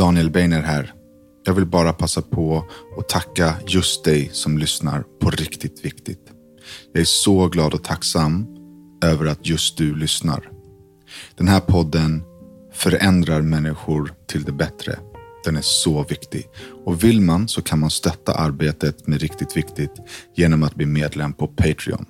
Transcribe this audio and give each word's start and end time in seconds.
Daniel 0.00 0.30
Beiner 0.30 0.62
här. 0.62 0.92
Jag 1.44 1.54
vill 1.54 1.66
bara 1.66 1.92
passa 1.92 2.22
på 2.22 2.64
att 2.98 3.08
tacka 3.08 3.54
just 3.66 4.04
dig 4.04 4.30
som 4.32 4.58
lyssnar 4.58 5.04
på 5.20 5.30
Riktigt 5.30 5.84
Viktigt. 5.84 6.20
Jag 6.92 7.00
är 7.00 7.04
så 7.04 7.48
glad 7.48 7.74
och 7.74 7.84
tacksam 7.84 8.46
över 9.04 9.26
att 9.26 9.46
just 9.46 9.76
du 9.76 9.96
lyssnar. 9.96 10.50
Den 11.36 11.48
här 11.48 11.60
podden 11.60 12.22
förändrar 12.72 13.42
människor 13.42 14.12
till 14.28 14.44
det 14.44 14.52
bättre. 14.52 14.98
Den 15.44 15.56
är 15.56 15.62
så 15.62 16.04
viktig. 16.04 16.48
Och 16.84 17.04
vill 17.04 17.20
man 17.20 17.48
så 17.48 17.62
kan 17.62 17.78
man 17.78 17.90
stötta 17.90 18.34
arbetet 18.34 19.06
med 19.06 19.20
Riktigt 19.20 19.56
Viktigt 19.56 19.94
genom 20.36 20.62
att 20.62 20.74
bli 20.74 20.86
medlem 20.86 21.32
på 21.32 21.46
Patreon 21.46 22.06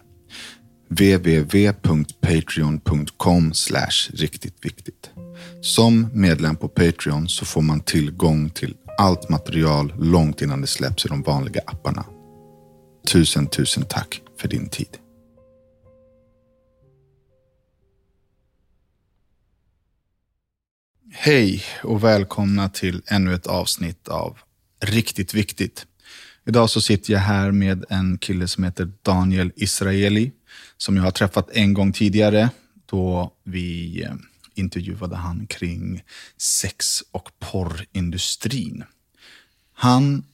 www.patreon.com 0.90 3.52
riktigt 4.12 4.64
viktigt. 4.64 5.10
Som 5.60 6.08
medlem 6.12 6.56
på 6.56 6.68
Patreon 6.68 7.28
så 7.28 7.44
får 7.44 7.62
man 7.62 7.80
tillgång 7.80 8.50
till 8.50 8.76
allt 8.98 9.28
material 9.28 9.94
långt 9.98 10.42
innan 10.42 10.60
det 10.60 10.66
släpps 10.66 11.06
i 11.06 11.08
de 11.08 11.22
vanliga 11.22 11.60
apparna. 11.66 12.04
Tusen, 13.06 13.46
tusen 13.46 13.84
tack 13.88 14.22
för 14.40 14.48
din 14.48 14.68
tid. 14.68 14.98
Hej 21.12 21.62
och 21.82 22.04
välkomna 22.04 22.68
till 22.68 23.02
ännu 23.06 23.34
ett 23.34 23.46
avsnitt 23.46 24.08
av 24.08 24.38
Riktigt 24.84 25.34
Viktigt. 25.34 25.86
Idag 26.46 26.70
så 26.70 26.80
sitter 26.80 27.12
jag 27.12 27.20
här 27.20 27.50
med 27.50 27.84
en 27.88 28.18
kille 28.18 28.48
som 28.48 28.64
heter 28.64 28.92
Daniel 29.02 29.52
Israeli, 29.56 30.32
som 30.82 30.96
jag 30.96 31.02
har 31.02 31.10
träffat 31.10 31.50
en 31.50 31.74
gång 31.74 31.92
tidigare 31.92 32.50
då 32.86 33.32
vi 33.44 34.02
eh, 34.02 34.12
intervjuade 34.54 35.16
han 35.16 35.46
kring 35.46 36.02
sex 36.36 37.02
och 37.10 37.30
porrindustrin. 37.38 38.84
Han 39.72 40.24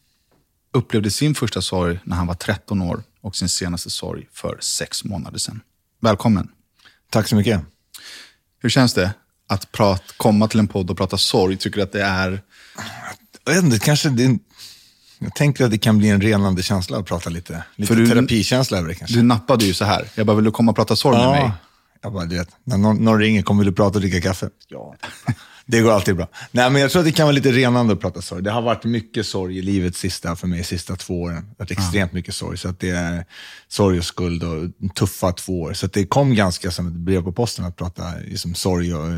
upplevde 0.73 1.11
sin 1.11 1.35
första 1.35 1.63
sorg 1.63 1.99
när 2.05 2.17
han 2.17 2.27
var 2.27 2.35
13 2.35 2.83
år 2.83 3.03
och 3.21 3.37
sin 3.37 3.49
senaste 3.49 3.91
sorg 3.91 4.29
för 4.33 4.59
sex 4.61 5.05
månader 5.05 5.39
sedan. 5.39 5.61
Välkommen. 6.01 6.49
Tack 7.11 7.29
så 7.29 7.37
mycket. 7.37 7.61
Hur 8.59 8.69
känns 8.69 8.95
det 8.95 9.15
att 9.47 9.73
prat, 9.73 10.15
komma 10.17 10.49
till 10.49 10.59
en 10.59 10.69
podd 10.69 10.91
och 10.91 10.97
prata 10.97 11.19
sorg? 11.19 11.57
Tycker 11.57 11.77
du 11.77 11.83
att 11.83 11.93
det 11.93 12.03
är... 12.03 12.43
Jag 13.45 13.55
vet 13.55 13.65
inte, 13.65 13.79
kanske 13.79 14.09
det, 14.09 14.39
jag 15.19 15.35
tänker 15.35 15.65
att 15.65 15.71
det 15.71 15.79
kan 15.79 15.99
bli 15.99 16.09
en 16.09 16.21
renande 16.21 16.63
känsla 16.63 16.99
att 16.99 17.07
prata 17.07 17.31
lite, 17.31 17.65
lite 17.77 17.89
För 17.95 18.01
du- 18.01 18.07
terapikänsla 18.09 18.79
över 18.79 18.89
det 18.89 18.95
kanske. 18.95 19.17
Du 19.17 19.23
nappade 19.23 19.65
ju 19.65 19.75
så 19.75 19.85
här. 19.85 20.09
Jag 20.15 20.27
bara, 20.27 20.37
vill 20.37 20.45
du 20.45 20.51
komma 20.51 20.71
och 20.71 20.77
prata 20.77 20.97
sorg 20.97 21.19
med 21.19 21.29
mig? 21.31 21.51
Jag 22.03 22.13
bara, 22.13 22.25
du 22.25 22.37
vet, 22.39 22.49
när 22.65 22.77
någon, 22.79 22.97
någon 22.97 23.19
ringer, 23.19 23.43
kommer 23.43 23.65
du 23.65 23.73
prata 23.73 23.99
och 23.99 24.01
dricka 24.01 24.21
kaffe? 24.21 24.49
Ja. 24.69 24.95
Det 25.69 25.81
går 25.81 25.93
alltid 25.93 26.17
bra. 26.17 26.29
Nej, 26.51 26.71
men 26.71 26.83
jag 26.83 26.91
tror 26.91 27.01
att 27.01 27.07
det 27.07 27.13
kan 27.13 27.27
vara 27.27 27.35
lite 27.35 27.53
renande 27.53 27.93
att 27.93 28.01
prata 28.01 28.23
sorg. 28.23 28.43
Det 28.43 28.51
har 28.51 28.63
varit 28.63 28.85
mycket 28.85 29.27
sorg 29.27 29.59
i 29.59 29.63
livet 29.63 29.97
sista, 29.97 30.37
för 30.37 30.47
mig, 30.47 30.65
sista 30.65 30.97
två 30.97 31.23
åren. 31.23 31.35
Det 31.37 31.49
har 31.49 31.55
varit 31.59 31.71
extremt 31.71 32.13
mycket 32.13 32.35
sorg. 32.35 32.59
Så 32.59 32.69
att 32.69 32.81
det 32.81 32.91
är 32.91 33.25
sorg 33.69 33.99
och 33.99 34.05
skuld 34.05 34.43
och 34.43 34.95
tuffa 34.95 35.33
två 35.33 35.61
år. 35.63 35.73
Så 35.73 35.87
att 35.87 35.93
det 35.93 36.07
kom 36.07 36.35
ganska 36.35 36.71
som 36.71 36.87
ett 36.87 36.93
brev 36.93 37.23
på 37.23 37.33
posten 37.33 37.65
att 37.65 37.77
prata 37.77 38.13
liksom, 38.25 38.55
sorg 38.55 38.95
och, 38.95 39.09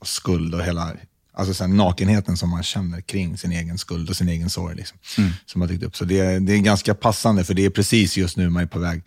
och 0.00 0.06
skuld 0.06 0.54
och 0.54 0.62
hela 0.64 0.92
alltså, 1.32 1.54
så 1.54 1.64
här, 1.64 1.68
nakenheten 1.72 2.36
som 2.36 2.48
man 2.50 2.62
känner 2.62 3.00
kring 3.00 3.38
sin 3.38 3.52
egen 3.52 3.78
skuld 3.78 4.10
och 4.10 4.16
sin 4.16 4.28
egen 4.28 4.50
sorg. 4.50 4.76
Liksom, 4.76 4.98
som 5.46 5.58
man 5.58 5.68
tyckt 5.68 5.82
upp. 5.84 5.96
Så 5.96 6.04
det, 6.04 6.20
är- 6.20 6.40
det 6.40 6.52
är 6.52 6.58
ganska 6.58 6.94
passande, 6.94 7.44
för 7.44 7.54
det 7.54 7.64
är 7.64 7.70
precis 7.70 8.16
just 8.16 8.36
nu 8.36 8.50
man 8.50 8.62
är 8.62 8.66
på 8.66 8.78
väg, 8.78 9.02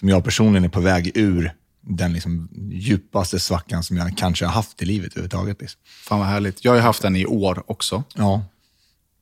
som 0.00 0.08
jag 0.08 0.24
personligen 0.24 0.64
är 0.64 0.68
på 0.68 0.80
väg 0.80 1.10
ur 1.14 1.52
den 1.88 2.12
liksom, 2.12 2.48
djupaste 2.72 3.40
svackan 3.40 3.82
som 3.84 3.96
jag 3.96 4.16
kanske 4.18 4.44
har 4.44 4.52
haft 4.52 4.82
i 4.82 4.84
livet 4.84 5.12
överhuvudtaget. 5.12 5.60
Liksom. 5.60 5.80
Fan 6.08 6.18
vad 6.18 6.28
härligt. 6.28 6.64
Jag 6.64 6.72
har 6.72 6.80
haft 6.80 7.02
den 7.02 7.16
i 7.16 7.26
år 7.26 7.62
också. 7.66 8.04
Ja. 8.14 8.44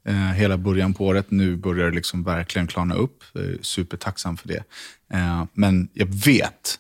Eh, 0.06 0.14
hela 0.32 0.58
början 0.58 0.94
på 0.94 1.06
året. 1.06 1.30
Nu 1.30 1.56
börjar 1.56 1.90
det 1.90 1.94
liksom 1.96 2.22
verkligen 2.24 2.66
klarna 2.66 2.94
upp. 2.94 3.22
Supertacksam 3.62 4.36
för 4.36 4.48
det. 4.48 4.64
Eh, 5.12 5.44
men 5.54 5.88
jag 5.92 6.06
vet 6.06 6.78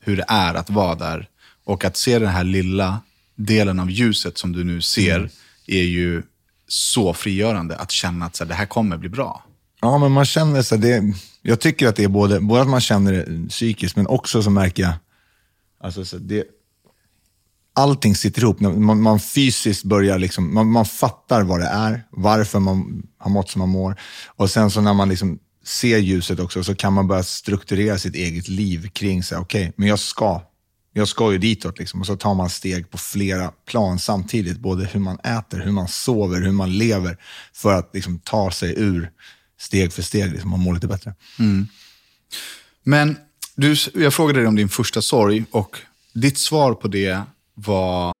hur 0.00 0.16
det 0.16 0.24
är 0.28 0.54
att 0.54 0.70
vara 0.70 0.94
där. 0.94 1.28
Och 1.64 1.84
att 1.84 1.96
se 1.96 2.18
den 2.18 2.28
här 2.28 2.44
lilla 2.44 3.00
delen 3.36 3.80
av 3.80 3.90
ljuset 3.90 4.38
som 4.38 4.52
du 4.52 4.64
nu 4.64 4.80
ser 4.80 5.30
är 5.66 5.82
ju 5.82 6.22
så 6.68 7.14
frigörande. 7.14 7.76
Att 7.76 7.90
känna 7.90 8.26
att 8.26 8.36
så 8.36 8.44
här, 8.44 8.48
det 8.48 8.54
här 8.54 8.66
kommer 8.66 8.96
bli 8.96 9.08
bra. 9.08 9.44
Ja, 9.80 9.98
men 9.98 10.12
man 10.12 10.24
känner 10.24 10.62
så 10.62 10.74
här, 10.74 10.82
det, 10.82 11.14
jag 11.42 11.60
tycker 11.60 11.88
att 11.88 11.96
det 11.96 12.04
är 12.04 12.08
både, 12.08 12.40
både 12.40 12.62
att 12.62 12.68
man 12.68 12.80
känner 12.80 13.12
det 13.12 13.48
psykiskt, 13.48 13.96
men 13.96 14.06
också 14.06 14.42
så 14.42 14.50
märker 14.50 14.82
jag, 14.82 14.92
alltså 15.80 16.04
så 16.04 16.18
det, 16.18 16.44
allting 17.74 18.14
sitter 18.14 18.42
ihop. 18.42 18.60
Man, 18.60 19.02
man 19.02 19.20
fysiskt 19.20 19.84
börjar, 19.84 20.18
liksom, 20.18 20.54
man, 20.54 20.66
man 20.66 20.86
fattar 20.86 21.42
vad 21.42 21.60
det 21.60 21.66
är, 21.66 22.02
varför 22.10 22.60
man 22.60 23.02
har 23.18 23.30
mått 23.30 23.50
som 23.50 23.58
man 23.58 23.68
mår. 23.68 23.96
Och 24.26 24.50
sen 24.50 24.70
så 24.70 24.80
när 24.80 24.94
man 24.94 25.08
liksom 25.08 25.38
ser 25.64 25.98
ljuset 25.98 26.40
också, 26.40 26.64
så 26.64 26.74
kan 26.74 26.92
man 26.92 27.08
börja 27.08 27.22
strukturera 27.22 27.98
sitt 27.98 28.14
eget 28.14 28.48
liv 28.48 28.88
kring, 28.88 29.22
så 29.22 29.34
här, 29.34 29.42
okej, 29.42 29.72
men 29.76 29.88
jag 29.88 29.98
ska, 29.98 30.42
jag 30.96 31.08
ska 31.08 31.32
ju 31.32 31.38
ditåt. 31.38 31.78
Liksom. 31.78 32.00
Och 32.00 32.06
så 32.06 32.16
tar 32.16 32.34
man 32.34 32.50
steg 32.50 32.90
på 32.90 32.98
flera 32.98 33.52
plan 33.66 33.98
samtidigt, 33.98 34.58
både 34.58 34.84
hur 34.84 35.00
man 35.00 35.18
äter, 35.18 35.60
hur 35.60 35.72
man 35.72 35.88
sover, 35.88 36.40
hur 36.40 36.52
man 36.52 36.78
lever, 36.78 37.16
för 37.52 37.74
att 37.74 37.90
liksom, 37.92 38.18
ta 38.18 38.50
sig 38.50 38.74
ur 38.76 39.10
steg 39.58 39.92
för 39.92 40.02
steg 40.02 40.32
liksom, 40.32 40.52
och 40.52 40.58
må 40.58 40.72
lite 40.72 40.86
bättre. 40.86 41.14
Men 42.82 43.16
du, 43.54 43.76
jag 43.94 44.14
frågade 44.14 44.38
dig 44.38 44.48
om 44.48 44.56
din 44.56 44.68
första 44.68 45.02
sorg 45.02 45.44
och 45.50 45.78
ditt 46.12 46.38
svar 46.38 46.74
på 46.74 46.88
det 46.88 47.22
var 47.54 48.12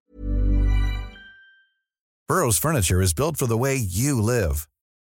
Burrow's 2.32 2.60
furniture 2.62 3.04
is 3.04 3.16
built 3.16 3.38
for 3.38 3.46
the 3.46 3.58
way 3.58 3.76
you 3.76 4.22
live. 4.32 4.54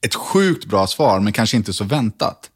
Ett 0.00 0.14
sjukt 0.14 0.66
bra 0.66 0.86
svar, 0.86 1.20
men 1.20 1.32
kanske 1.32 1.56
inte 1.56 1.72
så 1.72 1.84
väntat. 1.84 2.50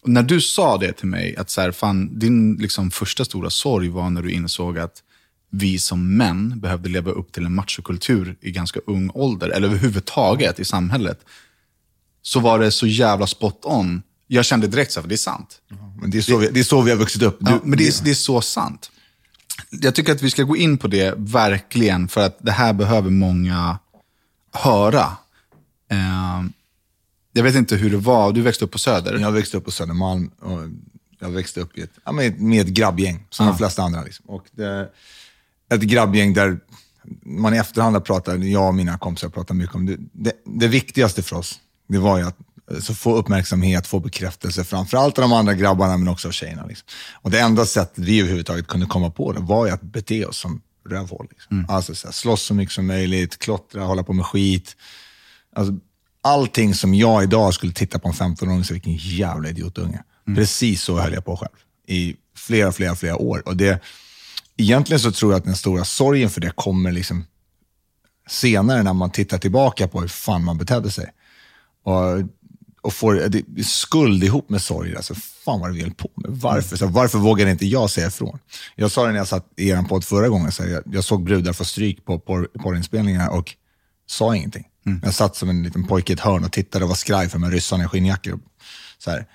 Och 0.00 0.08
när 0.08 0.22
du 0.22 0.40
sa 0.40 0.78
det 0.78 0.92
till 0.92 1.06
mig, 1.06 1.36
att 1.36 1.50
så 1.50 1.60
här, 1.60 1.72
fan, 1.72 2.18
din 2.18 2.54
liksom 2.54 2.90
första 2.90 3.24
stora 3.24 3.50
sorg 3.50 3.88
var 3.88 4.10
när 4.10 4.22
du 4.22 4.32
insåg 4.32 4.78
att 4.78 5.02
vi 5.50 5.78
som 5.78 6.16
män 6.16 6.60
behövde 6.60 6.88
leva 6.88 7.10
upp 7.10 7.32
till 7.32 7.46
en 7.46 7.54
machokultur 7.54 8.36
i 8.40 8.50
ganska 8.50 8.80
ung 8.86 9.10
ålder, 9.14 9.48
eller 9.48 9.68
överhuvudtaget 9.68 10.60
i 10.60 10.64
samhället, 10.64 11.20
så 12.22 12.40
var 12.40 12.58
det 12.58 12.70
så 12.70 12.86
jävla 12.86 13.26
spot 13.26 13.60
on. 13.64 14.02
Jag 14.26 14.44
kände 14.44 14.66
direkt 14.66 14.92
så 14.92 15.00
här, 15.00 15.02
för 15.02 15.08
det 15.08 15.14
är 15.14 15.16
sant. 15.16 15.60
Men 16.00 16.10
det, 16.10 16.18
är 16.18 16.22
så 16.22 16.36
vi, 16.36 16.48
det 16.48 16.60
är 16.60 16.64
så 16.64 16.82
vi 16.82 16.90
har 16.90 16.98
vuxit 16.98 17.22
upp. 17.22 17.36
Du, 17.40 17.50
Ja, 17.50 17.60
men 17.64 17.78
det 17.78 17.86
är, 17.86 18.04
det 18.04 18.10
är 18.10 18.14
så 18.14 18.40
sant. 18.40 18.90
Jag 19.70 19.94
tycker 19.94 20.12
att 20.12 20.22
vi 20.22 20.30
ska 20.30 20.42
gå 20.42 20.56
in 20.56 20.78
på 20.78 20.88
det 20.88 21.14
verkligen, 21.16 22.08
för 22.08 22.26
att 22.26 22.38
det 22.40 22.52
här 22.52 22.72
behöver 22.72 23.10
många 23.10 23.78
höra. 24.52 25.16
Eh, 25.90 26.42
jag 27.36 27.42
vet 27.42 27.54
inte 27.54 27.76
hur 27.76 27.90
det 27.90 27.96
var, 27.96 28.32
du 28.32 28.42
växte 28.42 28.64
upp 28.64 28.70
på 28.70 28.78
Söder. 28.78 29.18
Jag 29.18 29.32
växte 29.32 29.56
upp 29.56 29.64
på 29.64 29.70
Södermalm 29.70 30.30
och 30.40 30.60
jag 31.18 31.30
växte 31.30 31.60
upp 31.60 31.78
i 31.78 31.80
ett, 31.80 31.90
ja, 32.04 32.12
med, 32.12 32.40
med 32.40 32.60
ett 32.60 32.72
grabbgäng, 32.72 33.26
som 33.30 33.46
de 33.46 33.58
flesta 33.58 33.82
andra. 33.82 34.02
Liksom. 34.02 34.26
Och 34.26 34.44
det, 34.52 34.88
ett 35.74 35.80
grabbgäng 35.80 36.34
där 36.34 36.58
man 37.22 37.54
i 37.54 37.56
efterhand 37.56 37.96
har 37.96 38.00
pratat, 38.00 38.44
jag 38.44 38.68
och 38.68 38.74
mina 38.74 38.98
kompisar 38.98 39.28
pratar 39.28 39.54
mycket 39.54 39.74
om 39.74 39.86
det. 39.86 39.96
Det, 40.12 40.32
det 40.44 40.68
viktigaste 40.68 41.22
för 41.22 41.36
oss, 41.36 41.60
det 41.88 41.98
var 41.98 42.18
ju 42.18 42.24
att 42.24 42.36
så 42.80 42.94
få 42.94 43.16
uppmärksamhet, 43.16 43.86
få 43.86 44.00
bekräftelse, 44.00 44.64
framförallt 44.64 45.18
av 45.18 45.22
de 45.22 45.32
andra 45.32 45.54
grabbarna 45.54 45.96
men 45.96 46.08
också 46.08 46.28
av 46.28 46.32
tjejerna. 46.32 46.66
Liksom. 46.66 46.88
Och 47.12 47.30
det 47.30 47.40
enda 47.40 47.66
sättet 47.66 47.98
vi 47.98 48.20
överhuvudtaget 48.20 48.66
kunde 48.66 48.86
komma 48.86 49.10
på 49.10 49.32
det 49.32 49.40
var 49.40 49.66
ju 49.66 49.72
att 49.72 49.82
bete 49.82 50.26
oss 50.26 50.38
som 50.38 50.62
rövhål. 50.88 51.26
Liksom. 51.30 51.66
Alltså 51.68 51.94
så 51.94 52.06
här, 52.06 52.12
slåss 52.12 52.42
så 52.42 52.54
mycket 52.54 52.74
som 52.74 52.86
möjligt, 52.86 53.38
klottra, 53.38 53.84
hålla 53.84 54.02
på 54.02 54.12
med 54.12 54.26
skit. 54.26 54.76
Alltså, 55.56 55.74
allting 56.24 56.74
som 56.74 56.94
jag 56.94 57.22
idag 57.22 57.54
skulle 57.54 57.72
titta 57.72 57.98
på 57.98 58.08
en 58.08 58.14
15-åring 58.14 58.58
och 58.58 58.66
säga, 58.66 58.74
vilken 58.74 58.96
jävla 58.96 59.48
idiotunge. 59.48 60.02
Precis 60.36 60.82
så 60.82 60.98
höll 60.98 61.12
jag 61.12 61.24
på 61.24 61.36
själv 61.36 61.52
i 61.86 62.16
flera, 62.36 62.72
flera, 62.72 62.94
flera 62.96 63.16
år. 63.16 63.42
Och 63.46 63.56
det, 63.56 63.80
egentligen 64.56 65.00
så 65.00 65.12
tror 65.12 65.32
jag 65.32 65.38
att 65.38 65.44
den 65.44 65.56
stora 65.56 65.84
sorgen 65.84 66.30
för 66.30 66.40
det 66.40 66.50
kommer 66.50 66.92
liksom 66.92 67.24
senare 68.28 68.82
när 68.82 68.92
man 68.92 69.10
tittar 69.10 69.38
tillbaka 69.38 69.88
på 69.88 70.00
hur 70.00 70.08
fan 70.08 70.44
man 70.44 70.58
betedde 70.58 70.90
sig. 70.90 71.10
Och 71.84 72.22
och 72.84 72.92
får 72.92 73.14
det, 73.14 73.64
skuld 73.64 74.24
ihop 74.24 74.48
med 74.48 74.62
sorg. 74.62 74.96
Alltså, 74.96 75.14
fan 75.14 75.60
vad 75.60 75.74
du 75.74 75.80
höll 75.80 75.94
på 75.94 76.10
med. 76.14 76.30
Varför? 76.30 76.76
Så, 76.76 76.86
varför 76.86 77.18
vågade 77.18 77.50
inte 77.50 77.66
jag 77.66 77.90
säga 77.90 78.06
ifrån? 78.06 78.38
Jag 78.76 78.90
sa 78.90 79.06
det 79.06 79.12
när 79.12 79.18
jag 79.18 79.28
satt 79.28 79.46
i 79.56 79.68
er 79.68 79.82
podd 79.82 80.04
förra 80.04 80.28
gången. 80.28 80.52
Så 80.52 80.64
jag, 80.64 80.82
jag 80.86 81.04
såg 81.04 81.24
brudar 81.24 81.52
få 81.52 81.64
stryk 81.64 82.04
på 82.04 82.18
porr, 82.18 82.48
porrinspelningar 82.62 83.28
och 83.28 83.54
sa 84.06 84.36
ingenting. 84.36 84.64
Mm. 84.86 85.00
Jag 85.04 85.14
satt 85.14 85.36
som 85.36 85.50
en 85.50 85.62
liten 85.62 85.84
pojke 85.84 86.12
i 86.12 86.14
ett 86.14 86.20
hörn 86.20 86.44
och 86.44 86.52
tittade 86.52 86.84
och 86.84 86.88
var 86.88 86.96
skraj 86.96 87.28
för 87.28 87.38
de 87.38 87.50
ryssarna 87.50 87.84
i 87.84 87.88
skinnjackor. 87.88 88.38
Så 88.98 89.10
här. 89.10 89.26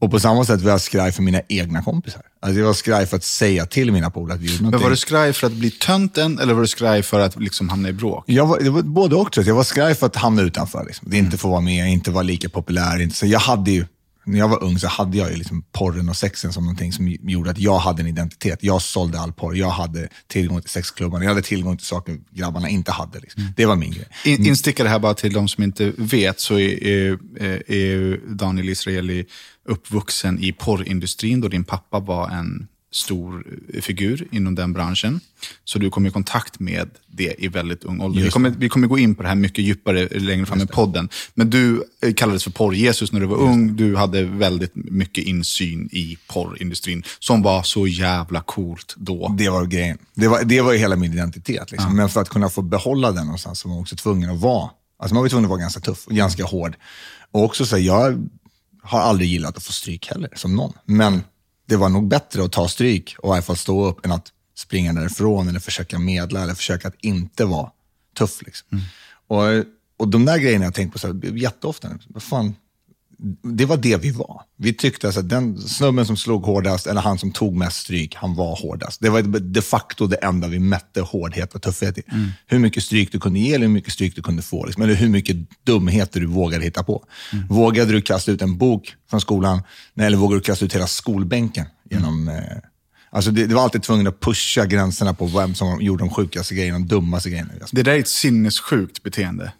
Och 0.00 0.10
på 0.10 0.20
samma 0.20 0.44
sätt 0.44 0.60
var 0.60 0.70
jag 0.70 0.80
skraj 0.80 1.12
för 1.12 1.22
mina 1.22 1.40
egna 1.48 1.82
kompisar. 1.82 2.22
Alltså 2.40 2.58
jag 2.58 2.66
var 2.66 2.74
skraj 2.74 3.06
för 3.06 3.16
att 3.16 3.24
säga 3.24 3.66
till 3.66 3.92
mina 3.92 4.10
polare 4.10 4.34
att 4.34 4.40
vi 4.40 4.46
gjorde 4.46 4.62
någonting. 4.62 4.80
Men 4.80 4.82
var 4.82 4.90
du 4.90 4.96
skraj 4.96 5.32
för 5.32 5.46
att 5.46 5.52
bli 5.52 5.70
tönten 5.70 6.38
eller 6.38 6.54
var 6.54 6.60
du 6.60 6.68
skraj 6.68 7.02
för 7.02 7.20
att 7.20 7.40
liksom 7.40 7.68
hamna 7.68 7.88
i 7.88 7.92
bråk? 7.92 8.24
Jag 8.26 8.46
var, 8.46 8.60
det 8.60 8.70
var 8.70 8.82
både 8.82 9.16
och. 9.16 9.36
Jag 9.36 9.54
var 9.54 9.64
skraj 9.64 9.94
för 9.94 10.06
att 10.06 10.16
hamna 10.16 10.42
utanför. 10.42 10.84
Liksom. 10.84 11.10
Det 11.10 11.18
inte 11.18 11.36
få 11.36 11.48
vara 11.48 11.60
med, 11.60 11.92
inte 11.92 12.10
vara 12.10 12.22
lika 12.22 12.48
populär. 12.48 13.00
Inte. 13.00 13.16
Så 13.16 13.26
jag 13.26 13.40
hade 13.40 13.70
ju 13.70 13.86
när 14.28 14.38
jag 14.38 14.48
var 14.48 14.62
ung 14.62 14.78
så 14.78 14.88
hade 14.88 15.18
jag 15.18 15.30
ju 15.30 15.36
liksom 15.36 15.62
porren 15.72 16.08
och 16.08 16.16
sexen 16.16 16.52
som 16.52 16.64
någonting 16.64 16.92
som 16.92 17.08
gjorde 17.08 17.50
att 17.50 17.58
jag 17.58 17.78
hade 17.78 18.02
en 18.02 18.08
identitet. 18.08 18.58
Jag 18.62 18.82
sålde 18.82 19.20
all 19.20 19.32
porr, 19.32 19.54
jag 19.54 19.70
hade 19.70 20.08
tillgång 20.26 20.60
till 20.60 20.70
sexklubbarna, 20.70 21.24
jag 21.24 21.30
hade 21.30 21.42
tillgång 21.42 21.76
till 21.76 21.86
saker 21.86 22.18
grabbarna 22.30 22.68
inte 22.68 22.92
hade. 22.92 23.20
Liksom. 23.20 23.42
Mm. 23.42 23.54
Det 23.56 23.66
var 23.66 23.76
min 23.76 23.90
grej. 23.90 24.08
In, 24.24 24.46
instickare 24.46 24.88
här 24.88 24.98
bara 24.98 25.14
till 25.14 25.32
de 25.32 25.48
som 25.48 25.64
inte 25.64 25.92
vet, 25.96 26.40
så 26.40 26.58
är, 26.58 26.84
är, 26.84 27.72
är 27.72 28.20
Daniel 28.34 28.68
Israeli 28.68 29.24
uppvuxen 29.64 30.38
i 30.44 30.52
porrindustrin 30.52 31.40
då 31.40 31.48
din 31.48 31.64
pappa 31.64 31.98
var 31.98 32.28
en 32.28 32.68
stor 32.90 33.46
figur 33.80 34.28
inom 34.30 34.54
den 34.54 34.72
branschen. 34.72 35.20
Så 35.64 35.78
du 35.78 35.90
kom 35.90 36.06
i 36.06 36.10
kontakt 36.10 36.60
med 36.60 36.90
det 37.06 37.34
i 37.38 37.48
väldigt 37.48 37.84
ung 37.84 38.00
ålder. 38.00 38.22
Vi 38.22 38.30
kommer, 38.30 38.50
vi 38.50 38.68
kommer 38.68 38.86
gå 38.86 38.98
in 38.98 39.14
på 39.14 39.22
det 39.22 39.28
här 39.28 39.36
mycket 39.36 39.64
djupare 39.64 40.08
längre 40.08 40.46
fram 40.46 40.60
i 40.60 40.66
podden. 40.66 41.08
Men 41.34 41.50
du 41.50 41.84
eh, 42.02 42.14
kallades 42.14 42.44
för 42.44 42.50
porr-Jesus 42.50 43.12
när 43.12 43.20
du 43.20 43.26
var 43.26 43.36
ung. 43.36 43.76
Du 43.76 43.96
hade 43.96 44.24
väldigt 44.24 44.72
mycket 44.74 45.24
insyn 45.24 45.88
i 45.92 46.18
porrindustrin 46.26 47.02
som 47.18 47.42
var 47.42 47.62
så 47.62 47.86
jävla 47.86 48.40
coolt 48.40 48.94
då. 48.96 49.34
Det 49.38 49.48
var 49.48 49.66
grejen. 49.66 49.98
Det 50.14 50.28
var, 50.28 50.44
det 50.44 50.60
var 50.60 50.74
hela 50.74 50.96
min 50.96 51.12
identitet. 51.12 51.70
Liksom. 51.70 51.90
Ja. 51.90 51.96
Men 51.96 52.08
för 52.08 52.20
att 52.20 52.28
kunna 52.28 52.48
få 52.48 52.62
behålla 52.62 53.12
den 53.12 53.24
någonstans 53.24 53.58
så 53.58 53.68
var 53.68 53.74
man 53.74 53.82
också 53.82 53.96
tvungen 53.96 54.30
att 54.30 54.40
vara, 54.40 54.70
alltså 54.98 55.14
man 55.14 55.22
var 55.22 55.28
tvungen 55.28 55.44
att 55.44 55.50
vara 55.50 55.60
ganska 55.60 55.80
tuff 55.80 56.06
och 56.06 56.14
ganska 56.14 56.44
hård. 56.44 56.76
Och 57.30 57.44
också 57.44 57.66
så 57.66 57.76
här, 57.76 57.82
jag 57.82 58.28
har 58.82 59.00
aldrig 59.00 59.30
gillat 59.30 59.56
att 59.56 59.62
få 59.62 59.72
stryk 59.72 60.06
heller, 60.06 60.30
som 60.36 60.56
någon. 60.56 60.72
Men 60.84 61.22
det 61.68 61.76
var 61.76 61.88
nog 61.88 62.08
bättre 62.08 62.44
att 62.44 62.52
ta 62.52 62.68
stryk 62.68 63.16
och 63.18 63.28
i 63.28 63.32
alla 63.32 63.42
fall 63.42 63.56
stå 63.56 63.86
upp 63.86 64.06
än 64.06 64.12
att 64.12 64.32
springa 64.54 64.92
därifrån 64.92 65.48
eller 65.48 65.60
försöka 65.60 65.98
medla 65.98 66.42
eller 66.42 66.54
försöka 66.54 66.88
att 66.88 66.94
inte 67.00 67.44
vara 67.44 67.70
tuff. 68.18 68.42
Liksom. 68.42 68.68
Mm. 68.72 68.84
Och, 69.26 69.64
och 69.96 70.08
de 70.08 70.24
där 70.24 70.38
grejerna 70.38 70.64
jag 70.64 70.74
tänkt 70.74 70.92
på 70.92 70.98
så 70.98 71.06
här, 71.06 71.36
jätteofta. 71.36 71.88
Vad 72.08 72.22
fan, 72.22 72.54
det 73.42 73.64
var 73.64 73.76
det 73.76 73.96
vi 73.96 74.10
var. 74.10 74.42
Vi 74.56 74.72
tyckte 74.72 75.06
alltså 75.06 75.20
att 75.20 75.28
den 75.28 75.58
snubben 75.58 76.06
som 76.06 76.16
slog 76.16 76.42
hårdast, 76.44 76.86
eller 76.86 77.00
han 77.00 77.18
som 77.18 77.32
tog 77.32 77.56
mest 77.56 77.76
stryk, 77.76 78.14
han 78.14 78.34
var 78.34 78.56
hårdast. 78.56 79.00
Det 79.00 79.10
var 79.10 79.22
de 79.40 79.62
facto 79.62 80.06
det 80.06 80.16
enda 80.16 80.48
vi 80.48 80.58
mätte 80.58 81.00
hårdhet 81.00 81.54
och 81.54 81.62
tuffhet 81.62 81.98
i. 81.98 82.02
Mm. 82.12 82.28
Hur 82.46 82.58
mycket 82.58 82.82
stryk 82.82 83.12
du 83.12 83.20
kunde 83.20 83.38
ge 83.38 83.54
eller 83.54 83.66
hur 83.66 83.74
mycket 83.74 83.92
stryk 83.92 84.16
du 84.16 84.22
kunde 84.22 84.42
få. 84.42 84.66
Liksom. 84.66 84.82
Eller 84.82 84.94
hur 84.94 85.08
mycket 85.08 85.36
dumheter 85.64 86.20
du 86.20 86.26
vågade 86.26 86.64
hitta 86.64 86.82
på. 86.82 87.04
Mm. 87.32 87.46
Vågade 87.48 87.92
du 87.92 88.02
kasta 88.02 88.32
ut 88.32 88.42
en 88.42 88.58
bok 88.58 88.94
från 89.10 89.20
skolan, 89.20 89.62
eller 90.00 90.16
vågade 90.16 90.40
du 90.40 90.44
kasta 90.44 90.64
ut 90.64 90.74
hela 90.74 90.86
skolbänken 90.86 91.66
genom 91.90 92.28
mm. 92.28 92.44
eh, 92.44 92.58
Alltså 93.10 93.30
det, 93.30 93.46
det, 93.46 93.54
var 93.54 93.62
alltid 93.62 93.82
tvungen 93.82 94.06
att 94.06 94.20
pusha 94.20 94.66
gränserna 94.66 95.14
på 95.14 95.26
vem 95.26 95.54
som 95.54 95.82
gjorde 95.82 96.02
de 96.02 96.10
sjukaste 96.10 96.54
grejerna, 96.54 96.78
de 96.78 96.88
dummaste 96.88 97.30
grejerna. 97.30 97.50
Det 97.72 97.82
där 97.82 97.92
är 97.92 97.98
ett 97.98 98.08
sinnessjukt 98.08 99.02
beteende. 99.02 99.52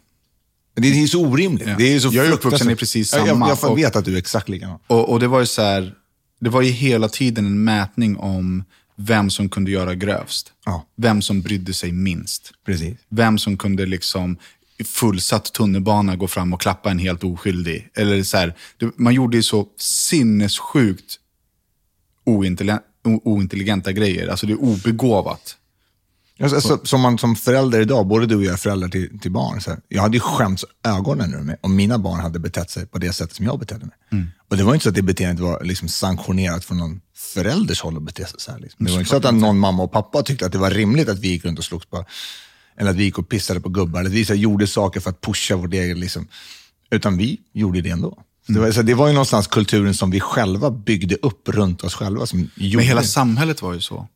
Det 0.81 0.87
är 0.87 1.07
så 1.07 1.25
orimligt. 1.25 1.67
Ja. 1.67 1.75
Det 1.77 1.95
är 1.95 1.99
så 1.99 2.09
jag 2.11 2.25
är 2.25 2.31
uppvuxen 2.31 2.69
i 2.69 2.75
precis 2.75 3.09
samma. 3.09 3.47
Jag, 3.47 3.57
jag, 3.61 3.75
vet 3.75 3.95
att 3.95 4.05
du 4.05 4.13
är 4.13 4.17
exakt 4.17 4.49
likadan. 4.49 4.79
Och, 4.87 5.09
och, 5.09 5.19
det 5.19 5.27
var 5.27 5.39
ju 5.39 5.45
så 5.45 5.61
här, 5.61 5.93
det 6.39 6.49
var 6.49 6.61
ju 6.61 6.71
hela 6.71 7.09
tiden 7.09 7.45
en 7.45 7.63
mätning 7.63 8.17
om 8.17 8.63
vem 8.95 9.29
som 9.29 9.49
kunde 9.49 9.71
göra 9.71 9.95
grövst. 9.95 10.51
Ja. 10.65 10.85
Vem 10.95 11.21
som 11.21 11.41
brydde 11.41 11.73
sig 11.73 11.91
minst. 11.91 12.51
Precis. 12.65 12.97
Vem 13.09 13.37
som 13.37 13.57
kunde 13.57 13.85
liksom 13.85 14.37
fullsatt 14.85 15.53
tunnelbana 15.53 16.15
gå 16.15 16.27
fram 16.27 16.53
och 16.53 16.61
klappa 16.61 16.91
en 16.91 16.99
helt 16.99 17.23
oskyldig. 17.23 17.89
Eller 17.95 18.23
så 18.23 18.37
här, 18.37 18.53
man 18.95 19.13
gjorde 19.13 19.37
ju 19.37 19.43
så 19.43 19.67
sinnessjukt 19.77 21.19
ointelligenta 23.23 23.91
grejer. 23.91 24.27
Alltså 24.27 24.47
det 24.47 24.53
är 24.53 24.61
obegåvat. 24.61 25.55
Alltså, 26.41 26.55
alltså, 26.55 26.79
som, 26.83 27.01
man, 27.01 27.17
som 27.17 27.35
förälder 27.35 27.81
idag, 27.81 28.07
både 28.07 28.25
du 28.25 28.35
och 28.35 28.43
jag 28.43 28.53
är 28.53 28.57
föräldrar 28.57 28.89
till, 28.89 29.19
till 29.19 29.31
barn. 29.31 29.61
Så 29.61 29.69
här, 29.69 29.79
jag 29.87 30.01
hade 30.01 30.17
ju 30.17 30.19
skämts 30.19 30.65
ögonen 30.83 31.29
nu 31.29 31.55
om 31.61 31.75
mina 31.75 31.99
barn 31.99 32.19
hade 32.19 32.39
betett 32.39 32.69
sig 32.69 32.85
på 32.85 32.97
det 32.97 33.13
sättet 33.13 33.35
som 33.35 33.45
jag 33.45 33.59
betedde 33.59 33.85
mig. 33.85 33.95
Mm. 34.11 34.27
Och 34.49 34.57
det 34.57 34.63
var 34.63 34.73
inte 34.73 34.83
så 34.83 34.89
att 34.89 34.95
det 34.95 35.01
beteendet 35.01 35.43
var 35.45 35.63
liksom 35.63 35.89
sanktionerat 35.89 36.65
från 36.65 36.77
någon 36.77 37.01
förälders 37.15 37.81
håll 37.81 37.97
att 37.97 38.03
bete 38.03 38.25
sig 38.25 38.39
så 38.39 38.51
här. 38.51 38.59
Liksom. 38.59 38.85
Det 38.85 38.91
var 38.91 38.99
inte 38.99 39.09
så 39.09 39.17
att 39.17 39.33
någon 39.33 39.59
mamma 39.59 39.83
och 39.83 39.91
pappa 39.91 40.21
tyckte 40.21 40.45
att 40.45 40.51
det 40.51 40.57
var 40.57 40.71
rimligt 40.71 41.09
att 41.09 41.19
vi 41.19 41.27
gick 41.27 41.45
runt 41.45 41.59
och 41.59 41.65
slogs 41.65 41.85
på, 41.85 42.05
eller 42.77 42.91
att 42.91 42.97
vi 42.97 43.03
gick 43.03 43.17
och 43.17 43.29
pissade 43.29 43.59
på 43.59 43.69
gubbar, 43.69 43.99
eller 43.99 44.09
att 44.09 44.15
vi 44.15 44.25
så 44.25 44.33
här, 44.33 44.39
gjorde 44.39 44.67
saker 44.67 44.99
för 44.99 45.09
att 45.09 45.21
pusha 45.21 45.55
vårt 45.55 45.73
eget, 45.73 45.97
liksom. 45.97 46.27
utan 46.91 47.17
vi 47.17 47.39
gjorde 47.53 47.81
det 47.81 47.89
ändå. 47.89 48.23
Det, 48.47 48.59
var, 48.59 48.71
så 48.71 48.81
det 48.81 48.93
var 48.93 49.07
ju 49.07 49.13
någonstans 49.13 49.47
kulturen 49.47 49.93
som 49.93 50.11
vi 50.11 50.19
själva 50.19 50.71
byggde 50.71 51.15
upp 51.15 51.49
runt 51.49 51.83
oss 51.83 51.93
själva. 51.93 52.25
Som 52.25 52.49
Men 52.55 52.79
hela 52.79 53.03
samhället 53.03 53.61
var 53.61 53.73
ju 53.73 53.81
så. 53.81 54.07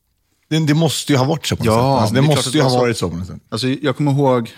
Det, 0.53 0.65
det, 0.65 0.73
måste 0.73 1.13
ju 1.13 1.17
ha 1.17 1.25
varit 1.25 1.45
så 1.45 1.55
på 1.55 1.63
något 1.63 1.73
ja, 1.73 1.95
sätt. 1.95 2.01
Alltså, 2.01 2.15
det, 2.15 2.21
det 2.21 2.27
måste 2.27 2.57
ju 2.57 2.63
ha 2.63 2.79
varit 2.79 2.97
så 2.97 3.09
på 3.09 3.15
något 3.15 3.27
sätt. 3.27 3.41
Alltså, 3.50 3.67
jag 3.67 3.97
kommer 3.97 4.11
ihåg, 4.11 4.51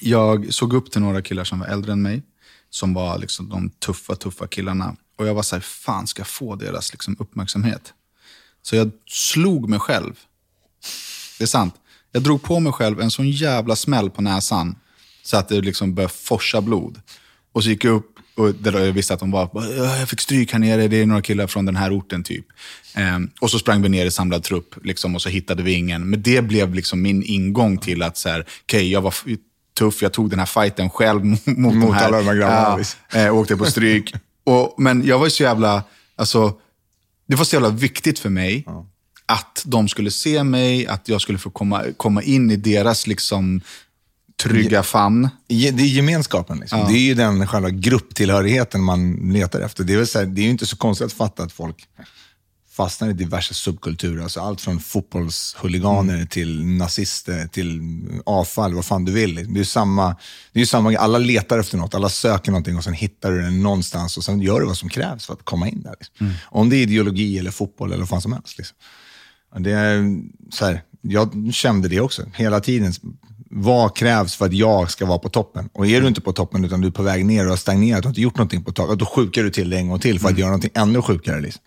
jag 0.00 0.54
såg 0.54 0.74
upp 0.74 0.90
till 0.90 1.00
några 1.00 1.22
killar 1.22 1.44
som 1.44 1.58
var 1.58 1.66
äldre 1.66 1.92
än 1.92 2.02
mig. 2.02 2.22
Som 2.70 2.94
var 2.94 3.18
liksom 3.18 3.48
de 3.48 3.70
tuffa, 3.70 4.14
tuffa 4.14 4.46
killarna. 4.46 4.96
Och 5.18 5.26
jag 5.26 5.34
var 5.34 5.42
så 5.42 5.56
här, 5.56 5.60
fan 5.60 6.06
ska 6.06 6.20
jag 6.20 6.26
få 6.26 6.56
deras 6.56 6.92
liksom, 6.92 7.16
uppmärksamhet? 7.18 7.92
Så 8.62 8.76
jag 8.76 8.90
slog 9.06 9.68
mig 9.68 9.78
själv. 9.78 10.14
Det 11.38 11.44
är 11.44 11.48
sant. 11.48 11.74
Jag 12.12 12.22
drog 12.22 12.42
på 12.42 12.60
mig 12.60 12.72
själv 12.72 13.00
en 13.00 13.10
sån 13.10 13.30
jävla 13.30 13.76
smäll 13.76 14.10
på 14.10 14.22
näsan. 14.22 14.76
Så 15.22 15.36
att 15.36 15.48
det 15.48 15.60
liksom 15.60 15.94
började 15.94 16.14
forsa 16.14 16.60
blod. 16.60 17.00
Och 17.52 17.62
så 17.62 17.68
gick 17.68 17.84
jag 17.84 17.94
upp 17.94 18.13
och 18.34 18.54
där 18.54 18.84
jag 18.84 18.92
visste 18.92 19.14
att 19.14 19.20
de 19.20 19.30
var, 19.30 19.50
jag 19.76 20.08
fick 20.08 20.20
stryk 20.20 20.52
här 20.52 20.58
nere, 20.58 20.88
det 20.88 21.00
är 21.00 21.06
några 21.06 21.22
killar 21.22 21.46
från 21.46 21.64
den 21.64 21.76
här 21.76 21.98
orten 21.98 22.22
typ. 22.22 22.46
Um, 23.16 23.30
och 23.40 23.50
så 23.50 23.58
sprang 23.58 23.82
vi 23.82 23.88
ner 23.88 24.06
i 24.06 24.10
samlad 24.10 24.42
trupp 24.42 24.74
liksom, 24.84 25.14
och 25.14 25.22
så 25.22 25.28
hittade 25.28 25.62
vi 25.62 25.72
ingen. 25.72 26.10
Men 26.10 26.22
det 26.22 26.42
blev 26.42 26.74
liksom 26.74 27.02
min 27.02 27.22
ingång 27.22 27.78
till 27.78 28.02
att, 28.02 28.16
så 28.16 28.28
här, 28.28 28.46
okay, 28.64 28.90
jag 28.90 29.00
var 29.00 29.14
tuff, 29.78 30.02
jag 30.02 30.12
tog 30.12 30.30
den 30.30 30.38
här 30.38 30.46
fighten 30.46 30.90
själv 30.90 31.24
mot, 31.24 31.46
mot, 31.46 31.74
mot 31.74 31.96
alla 31.96 32.16
de 32.16 32.26
här 32.26 32.34
grabbarna. 32.34 32.84
Ja, 33.12 33.18
äh, 33.18 33.36
åkte 33.36 33.56
på 33.56 33.64
stryk. 33.64 34.14
och, 34.44 34.74
men 34.78 35.06
jag 35.06 35.18
var 35.18 35.28
så 35.28 35.42
jävla, 35.42 35.82
alltså, 36.16 36.54
det 37.26 37.36
var 37.36 37.44
så 37.44 37.56
jävla 37.56 37.68
viktigt 37.68 38.18
för 38.18 38.30
mig. 38.30 38.64
Ja. 38.66 38.86
Att 39.26 39.62
de 39.66 39.88
skulle 39.88 40.10
se 40.10 40.44
mig, 40.44 40.86
att 40.86 41.08
jag 41.08 41.20
skulle 41.20 41.38
få 41.38 41.50
komma, 41.50 41.84
komma 41.96 42.22
in 42.22 42.50
i 42.50 42.56
deras 42.56 43.06
liksom, 43.06 43.60
trygga 44.42 44.82
famn. 44.82 45.28
Det 45.48 45.68
är 45.68 45.80
gemenskapen. 45.80 46.58
Liksom. 46.58 46.78
Ja. 46.78 46.86
Det 46.86 46.94
är 46.94 47.04
ju 47.04 47.14
den 47.14 47.46
själva 47.46 47.70
grupptillhörigheten 47.70 48.82
man 48.82 49.12
letar 49.32 49.60
efter. 49.60 49.84
Det 49.84 49.94
är, 49.94 50.04
så 50.04 50.18
här, 50.18 50.26
det 50.26 50.40
är 50.40 50.44
ju 50.44 50.50
inte 50.50 50.66
så 50.66 50.76
konstigt 50.76 51.06
att 51.06 51.12
fatta 51.12 51.42
att 51.42 51.52
folk 51.52 51.88
fastnar 52.76 53.10
i 53.10 53.12
diverse 53.12 53.54
subkulturer. 53.54 54.22
Alltså 54.22 54.40
allt 54.40 54.60
från 54.60 54.80
fotbollshuliganer 54.80 56.14
mm. 56.14 56.26
till 56.26 56.64
nazister, 56.64 57.46
till 57.46 57.80
avfall, 58.26 58.74
vad 58.74 58.84
fan 58.84 59.04
du 59.04 59.12
vill. 59.12 59.54
Det 59.54 59.60
är 59.60 59.64
samma, 59.64 60.16
det 60.52 60.60
är 60.60 60.66
samma, 60.66 60.96
alla 60.96 61.18
letar 61.18 61.58
efter 61.58 61.78
något, 61.78 61.94
alla 61.94 62.08
söker 62.08 62.50
någonting 62.50 62.76
och 62.76 62.84
sen 62.84 62.92
hittar 62.92 63.32
du 63.32 63.42
det 63.42 63.50
någonstans 63.50 64.16
och 64.16 64.24
sen 64.24 64.40
gör 64.40 64.60
du 64.60 64.66
vad 64.66 64.76
som 64.76 64.88
krävs 64.88 65.26
för 65.26 65.32
att 65.32 65.44
komma 65.44 65.68
in 65.68 65.82
där. 65.82 65.94
Liksom. 65.98 66.26
Mm. 66.26 66.38
Om 66.44 66.70
det 66.70 66.76
är 66.76 66.82
ideologi 66.82 67.38
eller 67.38 67.50
fotboll 67.50 67.88
eller 67.88 68.00
vad 68.00 68.08
fan 68.08 68.22
som 68.22 68.32
helst. 68.32 68.58
Liksom. 68.58 68.76
Det 69.58 69.70
är, 69.70 70.20
så 70.50 70.64
här, 70.64 70.82
jag 71.02 71.50
kände 71.52 71.88
det 71.88 72.00
också, 72.00 72.22
hela 72.34 72.60
tiden 72.60 72.92
vad 73.56 73.96
krävs 73.96 74.36
för 74.36 74.46
att 74.46 74.52
jag 74.52 74.90
ska 74.90 75.06
vara 75.06 75.18
på 75.18 75.28
toppen? 75.28 75.68
Och 75.72 75.86
är 75.86 76.00
du 76.00 76.08
inte 76.08 76.20
på 76.20 76.32
toppen 76.32 76.64
utan 76.64 76.80
du 76.80 76.86
är 76.86 76.92
på 76.92 77.02
väg 77.02 77.26
ner 77.26 77.44
och 77.44 77.50
har 77.50 77.56
stagnerat 77.56 78.04
och 78.04 78.08
inte 78.08 78.20
gjort 78.20 78.36
någonting 78.36 78.62
på 78.62 78.70
ett 78.70 78.76
tag, 78.76 78.98
då 78.98 79.06
sjukar 79.06 79.42
du 79.42 79.50
till 79.50 79.70
det 79.70 79.76
en 79.76 79.88
gång 79.88 79.98
till 79.98 80.20
för 80.20 80.26
att 80.26 80.30
mm. 80.30 80.40
göra 80.40 80.50
någonting 80.50 80.70
ännu 80.74 81.02
sjukare. 81.02 81.40
Liksom. 81.40 81.62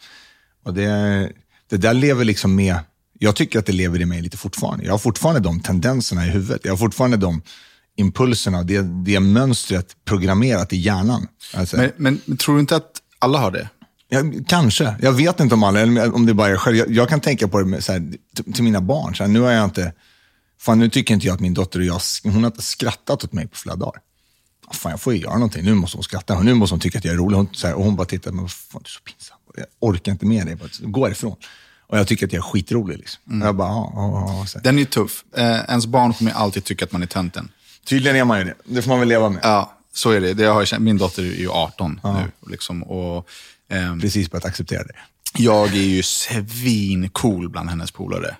Och 0.65 0.73
det, 0.73 1.31
det 1.69 1.77
där 1.77 1.93
lever 1.93 2.25
liksom 2.25 2.55
med, 2.55 2.75
jag 3.19 3.35
tycker 3.35 3.59
att 3.59 3.65
det 3.65 3.73
lever 3.73 4.01
i 4.01 4.05
mig 4.05 4.21
lite 4.21 4.37
fortfarande. 4.37 4.85
Jag 4.85 4.93
har 4.93 4.97
fortfarande 4.97 5.41
de 5.41 5.59
tendenserna 5.59 6.25
i 6.25 6.29
huvudet. 6.29 6.61
Jag 6.63 6.71
har 6.71 6.77
fortfarande 6.77 7.17
de 7.17 7.41
impulserna, 7.95 8.63
det, 8.63 8.81
det 8.81 9.19
mönstret 9.19 9.95
programmerat 10.05 10.73
i 10.73 10.77
hjärnan. 10.77 11.27
Alltså. 11.53 11.77
Men, 11.77 11.91
men, 11.95 12.37
tror 12.37 12.55
du 12.55 12.61
inte 12.61 12.75
att 12.75 12.91
alla 13.19 13.39
har 13.39 13.51
det? 13.51 13.69
Ja, 14.09 14.19
kanske. 14.47 14.95
Jag 15.01 15.11
vet 15.11 15.39
inte 15.39 15.55
om 15.55 15.63
alla, 15.63 15.79
eller 15.79 16.15
om 16.15 16.25
det 16.25 16.33
bara 16.33 16.47
är 16.47 16.55
själv. 16.55 16.77
Jag, 16.77 16.91
jag 16.91 17.09
kan 17.09 17.19
tänka 17.19 17.47
på 17.47 17.59
det 17.59 17.65
med, 17.65 17.83
här, 17.87 18.13
till, 18.35 18.53
till 18.53 18.63
mina 18.63 18.81
barn. 18.81 19.15
Så 19.15 19.23
här, 19.23 19.31
nu 19.31 19.39
har 19.39 19.51
jag 19.51 19.65
inte 19.65 19.93
Fan, 20.59 20.79
nu 20.79 20.89
tycker 20.89 21.13
inte 21.13 21.27
jag 21.27 21.33
att 21.33 21.39
min 21.39 21.53
dotter 21.53 21.79
och 21.79 21.85
jag, 21.85 22.01
hon 22.23 22.33
har 22.33 22.45
inte 22.45 22.61
skrattat 22.61 23.23
åt 23.23 23.33
mig 23.33 23.47
på 23.47 23.57
flera 23.57 23.75
dagar. 23.75 24.01
Fan, 24.71 24.89
jag 24.89 25.01
får 25.01 25.13
ju 25.13 25.19
göra 25.19 25.33
någonting. 25.33 25.65
Nu 25.65 25.73
måste 25.73 25.97
hon 25.97 26.03
skratta. 26.03 26.39
Nu 26.39 26.53
måste 26.53 26.73
hon 26.73 26.79
tycka 26.79 26.97
att 26.97 27.05
jag 27.05 27.13
är 27.13 27.17
rolig. 27.17 27.37
Hon, 27.37 27.49
här, 27.63 27.73
och 27.73 27.83
hon 27.83 27.95
bara 27.95 28.07
tittar, 28.07 28.31
men 28.31 28.49
fan, 28.49 28.81
du 28.83 28.87
är 28.87 28.91
så 28.91 28.99
pinsam. 28.99 29.37
Jag 29.55 29.65
orkar 29.79 30.11
inte 30.11 30.25
med 30.25 30.45
dig. 30.45 30.57
Gå 30.81 31.09
ifrån. 31.09 31.35
Och 31.87 31.97
jag 31.97 32.07
tycker 32.07 32.25
att 32.25 32.33
jag 32.33 32.39
är 32.39 32.49
skitrolig. 32.51 32.97
Liksom. 32.97 33.21
Mm. 33.29 33.45
Jag 33.45 33.55
bara, 33.55 33.69
ah, 33.69 33.93
ah, 33.95 34.45
ah, 34.55 34.59
Den 34.63 34.79
är 34.79 34.85
tuff. 34.85 35.23
Eh, 35.35 35.59
ens 35.69 35.85
barn 35.87 36.13
kommer 36.13 36.31
alltid 36.31 36.63
tycka 36.63 36.85
att 36.85 36.91
man 36.91 37.03
är 37.03 37.07
tönten. 37.07 37.49
Tydligen 37.85 38.17
är 38.17 38.25
man 38.25 38.39
ju 38.39 38.45
det. 38.45 38.55
Det 38.65 38.81
får 38.81 38.89
man 38.89 38.99
väl 38.99 39.09
leva 39.09 39.29
med. 39.29 39.39
Ja. 39.43 39.73
Så 39.93 40.11
är 40.11 40.21
det. 40.21 40.33
det 40.33 40.45
har 40.45 40.67
jag, 40.71 40.81
min 40.81 40.97
dotter 40.97 41.23
är 41.23 41.39
ju 41.39 41.49
18 41.49 41.99
nu. 42.03 42.51
Liksom, 42.51 42.83
och, 42.83 43.27
ehm, 43.69 44.01
Precis 44.01 44.31
börjat 44.31 44.45
acceptera 44.45 44.83
det. 44.83 44.95
jag 45.37 45.67
är 45.67 45.81
ju 45.81 46.03
svincool 46.03 47.49
bland 47.49 47.69
hennes 47.69 47.91
polare. 47.91 48.35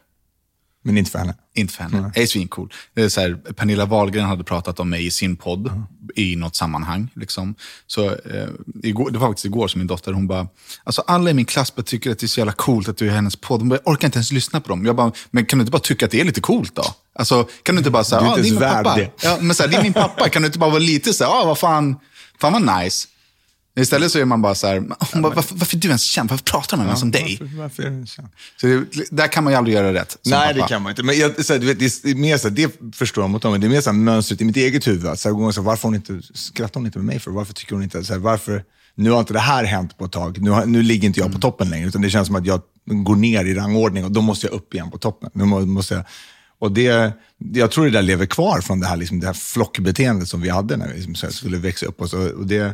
Men 0.88 0.98
inte 0.98 1.12
för 1.12 1.20
henne. 1.20 1.36
Inte 1.54 1.74
för 1.74 1.84
henne. 1.84 2.12
Jag 2.16 2.24
är 2.24 2.28
svincool. 2.28 2.74
Det 2.94 3.02
är 3.02 3.10
så 3.10 3.22
här, 3.22 3.34
Pernilla 3.34 3.86
Wahlgren 3.86 4.26
hade 4.26 4.44
pratat 4.44 4.80
om 4.80 4.90
mig 4.90 5.06
i 5.06 5.12
sin 5.12 5.36
podd 5.36 5.84
i 6.16 6.36
något 6.36 6.56
sammanhang. 6.56 7.10
Liksom. 7.16 7.56
Så, 7.88 8.06
eh, 8.06 8.48
igår, 8.84 9.12
det 9.12 9.18
var 9.20 9.28
faktiskt 9.28 9.46
igår 9.46 9.68
som 9.68 9.80
min 9.80 9.88
dotter, 9.88 10.14
hon 10.14 10.28
bara, 10.28 10.48
alltså 10.84 11.04
alla 11.08 11.30
i 11.30 11.34
min 11.34 11.46
klass 11.46 11.76
bara 11.76 11.84
tycker 11.84 12.12
att 12.12 12.20
det 12.20 12.26
är 12.26 12.28
så 12.28 12.40
jävla 12.40 12.54
coolt 12.54 12.90
att 12.90 12.98
du 12.98 13.06
är 13.06 13.12
i 13.12 13.14
hennes 13.16 13.36
podd. 13.36 13.60
Hon 13.60 13.70
bara, 13.70 13.80
jag 13.86 13.94
orkar 13.94 14.08
inte 14.08 14.18
ens 14.18 14.32
lyssna 14.32 14.62
på 14.62 14.70
dem. 14.70 14.86
Jag 14.86 14.96
bara, 14.96 15.12
men 15.32 15.46
kan 15.46 15.60
du 15.60 15.62
inte 15.62 15.72
bara 15.72 15.80
tycka 15.80 16.06
att 16.06 16.12
det 16.12 16.22
är 16.22 16.26
lite 16.26 16.42
coolt 16.42 16.76
då? 16.76 16.84
Alltså, 17.16 17.48
kan 17.64 17.76
du 17.76 17.80
inte 17.80 17.92
bara 17.92 18.04
säga, 18.04 18.22
ah, 18.22 18.36
det 18.36 18.42
är 18.42 18.44
min 18.44 18.60
pappa. 18.60 18.96
det. 18.96 19.12
Ja, 19.24 19.38
men 19.42 19.56
så 19.56 19.64
här, 19.64 19.70
det 19.70 19.78
är 19.78 19.84
min 19.84 19.94
pappa. 19.94 20.30
Kan 20.30 20.42
du 20.42 20.46
inte 20.46 20.60
bara 20.60 20.70
vara 20.70 20.80
lite 20.80 21.14
så 21.14 21.24
här, 21.24 21.32
ah, 21.32 21.46
vad 21.46 21.58
fan, 21.58 21.96
fan 22.42 22.54
vad 22.54 22.84
nice. 22.84 23.08
Istället 23.78 24.12
så 24.12 24.20
är 24.20 24.26
man 24.26 24.42
bara 24.42 24.56
så 24.56 24.68
här, 24.68 24.84
hon 25.14 25.22
bara, 25.22 25.34
varför, 25.34 25.56
varför 25.56 25.78
är 25.78 25.80
du 25.82 25.88
ens 25.88 26.04
känd? 26.04 26.30
Varför 26.30 26.44
pratar 26.44 26.78
man 26.78 26.86
med 26.86 26.94
en 26.94 27.00
som 27.00 27.12
dig? 27.12 27.38
Varför, 27.42 27.58
varför 27.58 27.84
är 27.84 27.90
det 27.90 28.08
så? 28.08 28.22
Så 28.62 28.68
det, 28.68 28.86
där 29.12 29.28
kan 29.28 29.44
man 29.44 29.54
ju 29.54 29.58
aldrig 29.58 29.76
göra 29.76 29.94
rätt. 29.94 30.18
Nej, 30.26 30.54
pappa. 30.54 30.54
det 30.54 30.70
kan 30.70 30.82
man 30.82 30.90
inte. 30.90 31.04
Men 31.04 31.18
jag, 31.20 31.46
så 31.46 31.54
här, 31.54 31.60
du 31.60 31.66
vet, 31.66 31.80
det 31.80 32.12
är 32.12 32.16
mer 32.16 32.38
så 32.38 32.48
här, 32.48 32.56
det 32.56 32.96
förstår 32.96 33.24
jag 33.24 33.30
mot 33.30 33.42
dem, 33.42 33.52
men 33.52 33.62
det 33.62 33.68
är 33.68 33.70
mer 33.70 33.82
så 33.82 33.90
här, 33.90 33.98
mönstret 33.98 34.42
i 34.42 34.46
mitt 34.46 34.58
eget 34.58 34.88
huvud. 34.88 35.08
Att, 35.08 35.20
så 35.20 35.30
här, 35.30 35.52
så 35.52 35.62
här, 35.62 35.66
varför 35.66 35.88
hon 35.88 35.96
inte, 35.96 36.22
skrattar 36.34 36.80
hon 36.80 36.86
inte 36.86 36.98
med 37.00 37.06
mig 37.06 37.20
för? 37.20 37.32
Varför 37.32 37.54
tycker 37.54 37.74
hon 37.76 37.84
inte, 37.84 38.04
så 38.04 38.14
här, 38.14 38.20
varför, 38.20 38.64
nu 38.96 39.10
har 39.10 39.20
inte 39.20 39.34
det 39.34 39.40
här 39.40 39.64
hänt 39.64 39.98
på 39.98 40.06
ett 40.06 40.12
tag. 40.12 40.42
Nu, 40.42 40.66
nu 40.66 40.82
ligger 40.82 41.08
inte 41.08 41.20
jag 41.20 41.34
på 41.34 41.40
toppen 41.40 41.70
längre, 41.70 41.88
utan 41.88 42.02
det 42.02 42.10
känns 42.10 42.28
som 42.28 42.36
att 42.36 42.46
jag 42.46 42.62
går 42.86 43.16
ner 43.16 43.46
i 43.46 43.54
rangordning 43.54 44.06
och 44.06 44.12
då 44.12 44.22
måste 44.22 44.48
jag 44.48 44.54
upp 44.54 44.74
igen 44.74 44.92
på 44.92 44.98
toppen. 44.98 45.30
Nu 45.34 45.44
må- 45.44 45.66
måste 45.66 45.94
jag, 45.94 46.04
och 46.60 46.72
det, 46.72 47.12
jag 47.54 47.72
tror 47.72 47.86
det 47.86 47.92
där 47.92 48.02
lever 48.02 48.26
kvar 48.26 48.62
från 48.62 48.80
det 48.80 48.88
här, 48.88 48.98
liksom, 48.98 49.20
det 49.20 49.26
här 49.28 49.34
flockbeteendet 49.34 50.28
som 50.28 50.42
vi 50.42 50.50
hade 50.50 50.78
när 50.78 50.88
vi 50.88 50.94
liksom, 50.94 51.16
så 51.16 51.26
här, 51.26 51.34
skulle 51.34 51.58
växa 51.58 51.86
upp. 51.86 52.02
Och 52.02 52.10
så, 52.10 52.30
och 52.30 52.48
det, 52.48 52.74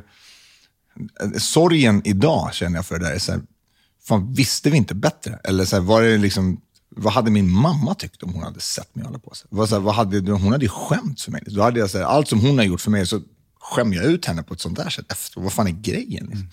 sorgen 1.38 2.02
idag 2.06 2.54
känner 2.54 2.78
jag 2.78 2.86
för 2.86 3.00
det 3.00 3.10
där 3.10 3.20
så 3.20 3.32
här, 3.32 3.42
fan 4.08 4.34
visste 4.34 4.70
vi 4.70 4.78
inte 4.78 4.96
bättre? 4.96 5.40
Eller 5.44 5.66
så 5.66 5.76
här, 5.76 5.84
var 5.84 6.02
det 6.02 6.18
liksom, 6.18 6.62
vad 6.90 7.14
hade 7.14 7.32
min 7.32 7.52
mamma 7.52 7.96
tyckt 7.96 8.24
om 8.24 8.34
hon 8.34 8.44
hade 8.44 8.60
sett 8.60 8.96
mig 8.96 9.06
hålla 9.06 9.20
på 9.20 9.32
så 9.36 9.76
här, 9.76 9.80
vad 9.80 9.96
hade, 9.96 10.32
hon 10.32 10.52
hade 10.52 10.66
ju 10.66 10.70
skämt 10.70 11.22
för 11.22 11.32
mig. 11.32 11.44
Då 11.46 11.62
hade 11.62 11.80
jag, 11.80 11.90
så 11.90 11.98
här, 11.98 12.06
allt 12.06 12.28
som 12.28 12.40
hon 12.40 12.58
har 12.58 12.66
gjort 12.66 12.82
för 12.82 12.92
mig 12.92 13.08
så 13.08 13.22
skämmer 13.60 13.96
jag 13.96 14.06
ut 14.06 14.26
henne 14.26 14.44
på 14.44 14.54
ett 14.54 14.62
sånt 14.62 14.78
där 14.78 14.90
sätt 14.90 15.12
efter. 15.12 15.42
Vad 15.42 15.54
fan 15.54 15.68
är 15.68 15.72
grejen? 15.72 16.26
Liksom? 16.26 16.50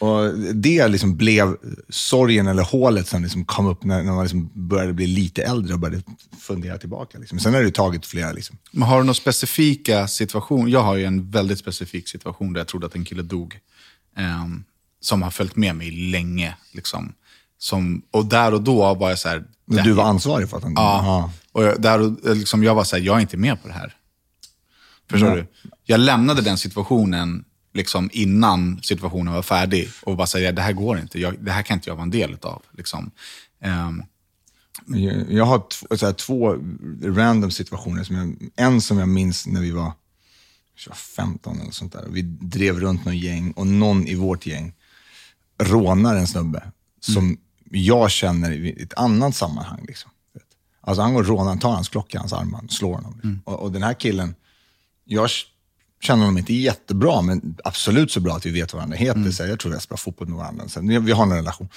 Och 0.00 0.34
det 0.54 0.88
liksom 0.88 1.16
blev 1.16 1.56
sorgen 1.88 2.46
eller 2.46 2.62
hålet 2.62 3.08
som 3.08 3.22
liksom 3.22 3.44
kom 3.44 3.66
upp 3.66 3.84
när, 3.84 4.02
när 4.02 4.12
man 4.12 4.22
liksom 4.24 4.50
började 4.68 4.92
bli 4.92 5.06
lite 5.06 5.42
äldre 5.42 5.74
och 5.74 5.80
började 5.80 6.02
fundera 6.40 6.78
tillbaka. 6.78 7.18
Liksom. 7.18 7.38
Sen 7.38 7.54
har 7.54 7.62
det 7.62 7.70
tagit 7.70 8.06
flera 8.06 8.32
liksom, 8.32 8.58
Men 8.72 8.82
har 8.88 8.96
du 8.96 9.02
några 9.02 9.14
specifika 9.14 10.08
situationer? 10.08 10.70
Jag 10.70 10.82
har 10.82 10.96
ju 10.96 11.04
en 11.04 11.30
väldigt 11.30 11.58
specifik 11.58 12.08
situation 12.08 12.52
där 12.52 12.60
jag 12.60 12.68
trodde 12.68 12.86
att 12.86 12.94
en 12.94 13.04
kille 13.04 13.22
dog. 13.22 13.58
ehm, 14.16 14.64
som 15.02 15.22
har 15.22 15.30
följt 15.30 15.56
med 15.56 15.76
mig 15.76 15.90
länge. 15.90 16.54
Liksom. 16.72 17.12
Som, 17.58 18.02
och 18.10 18.26
där 18.26 18.54
och 18.54 18.62
då 18.62 18.94
var 18.94 19.08
jag 19.10 19.18
så 19.18 19.28
här... 19.28 19.44
Men 19.66 19.76
det- 19.76 19.82
du 19.82 19.92
var 19.92 20.04
ansvarig 20.04 20.48
för 20.50 20.56
att 20.56 20.62
han... 20.62 20.72
Ja. 20.76 21.32
Och 21.52 21.64
jag, 21.64 21.82
där 21.82 22.00
och, 22.00 22.36
liksom, 22.36 22.64
jag 22.64 22.74
var 22.74 22.84
så 22.84 22.96
här, 22.96 23.02
jag 23.02 23.16
är 23.16 23.20
inte 23.20 23.36
med 23.36 23.62
på 23.62 23.68
det 23.68 23.74
här. 23.74 23.96
Förstår 25.10 25.28
Nej. 25.28 25.36
du? 25.62 25.70
Jag 25.84 26.00
lämnade 26.00 26.42
den 26.42 26.58
situationen 26.58 27.44
liksom, 27.72 28.10
innan 28.12 28.82
situationen 28.82 29.34
var 29.34 29.42
färdig 29.42 29.88
och 30.02 30.16
bara 30.16 30.26
säga, 30.26 30.52
det 30.52 30.62
här 30.62 30.72
går 30.72 30.98
inte. 30.98 31.20
Jag, 31.20 31.44
det 31.44 31.50
här 31.52 31.62
kan 31.62 31.74
inte 31.76 31.90
jag 31.90 31.94
vara 31.96 32.02
en 32.02 32.10
del 32.10 32.36
av. 32.42 32.62
Liksom. 32.72 33.10
Ehm, 33.60 34.02
Jag, 34.86 35.32
jag 35.32 35.44
har 35.44 35.62
här, 36.06 36.12
två 36.12 36.56
random 37.02 37.50
situationer. 37.50 38.04
Som 38.04 38.16
jag, 38.16 38.50
en 38.56 38.80
som 38.80 38.98
jag 38.98 39.08
minns 39.08 39.46
när 39.46 39.60
vi 39.60 39.70
var, 39.70 39.92
var 40.88 40.94
15 40.94 41.60
eller 41.60 41.70
sånt 41.70 41.92
där. 41.92 42.04
Vi 42.10 42.22
drev 42.22 42.80
runt 42.80 43.04
någon 43.04 43.18
gäng 43.18 43.52
och 43.52 43.66
någon 43.66 44.06
i 44.06 44.14
vårt 44.14 44.46
gäng 44.46 44.72
rånar 45.58 46.16
en 46.16 46.26
snubbe 46.26 46.62
som 47.00 47.36
jag 47.70 48.10
känner 48.10 48.50
i 48.52 48.82
ett 48.82 48.94
annat 48.94 49.36
sammanhang. 49.36 49.84
Liksom. 49.88 50.10
Alltså 50.80 51.02
han 51.02 51.14
går 51.14 51.20
och 51.20 51.28
rånar, 51.28 51.56
tar 51.56 51.72
hans 51.72 51.88
klocka, 51.88 52.18
hans 52.18 52.32
armband, 52.32 52.72
slår 52.72 52.94
honom. 52.94 53.14
Liksom. 53.14 53.42
Och, 53.44 53.62
och 53.62 53.72
den 53.72 53.82
här 53.82 53.94
killen, 53.94 54.34
jag 55.04 55.30
känner 56.02 56.22
honom 56.24 56.38
inte 56.38 56.54
jättebra, 56.54 57.22
men 57.22 57.56
absolut 57.64 58.12
så 58.12 58.20
bra 58.20 58.36
att 58.36 58.46
vi 58.46 58.50
vet 58.50 58.72
vad 58.72 58.78
varandra 58.78 58.96
heter. 58.96 59.30
Så 59.30 59.42
här, 59.42 59.50
jag 59.50 59.60
tror 59.60 59.74
jag 59.74 59.82
spelar 59.82 59.96
fotboll 59.96 60.28
med 60.28 60.38
varandra. 60.38 60.68
Så 60.68 60.80
här, 60.80 61.00
vi 61.00 61.12
har 61.12 61.22
en 61.22 61.32
relation. 61.32 61.68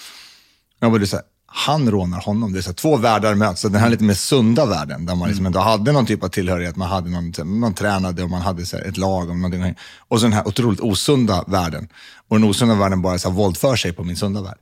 Jag 0.80 0.92
bara, 0.92 1.06
så 1.06 1.16
här, 1.16 1.26
han 1.46 1.92
rånar 1.92 2.20
honom. 2.22 2.54
Det 2.54 2.60
är 2.60 2.62
så 2.62 2.70
här, 2.70 2.76
två 2.76 2.98
världar 2.98 3.36
möts. 3.36 3.62
Så 3.62 3.70
den 3.70 3.82
här 3.82 3.90
lite 3.90 4.04
mer 4.04 4.14
sunda 4.14 4.66
världen, 4.66 5.06
där 5.06 5.16
man 5.16 5.28
liksom 5.28 5.46
ändå 5.46 5.60
hade 5.60 5.92
någon 5.92 6.06
typ 6.06 6.24
av 6.24 6.28
tillhörighet. 6.28 6.76
Man, 6.76 6.90
hade 6.90 7.10
någon, 7.10 7.60
man 7.60 7.74
tränade 7.74 8.24
och 8.24 8.30
man 8.30 8.42
hade 8.42 8.66
så 8.66 8.78
ett 8.78 8.98
lag. 8.98 9.30
Och, 9.30 9.36
någonting. 9.36 9.76
och 10.08 10.20
så 10.20 10.26
den 10.26 10.34
här 10.34 10.48
otroligt 10.48 10.80
osunda 10.80 11.44
världen. 11.48 11.88
Och 12.28 12.40
den 12.40 12.50
osunda 12.50 12.76
världen 12.76 13.02
bara 13.02 13.20
så 13.20 13.30
här, 13.30 13.36
våldför 13.36 13.76
sig 13.76 13.94
på 13.94 14.04
min 14.04 14.16
sunda 14.16 14.42
värld. 14.42 14.58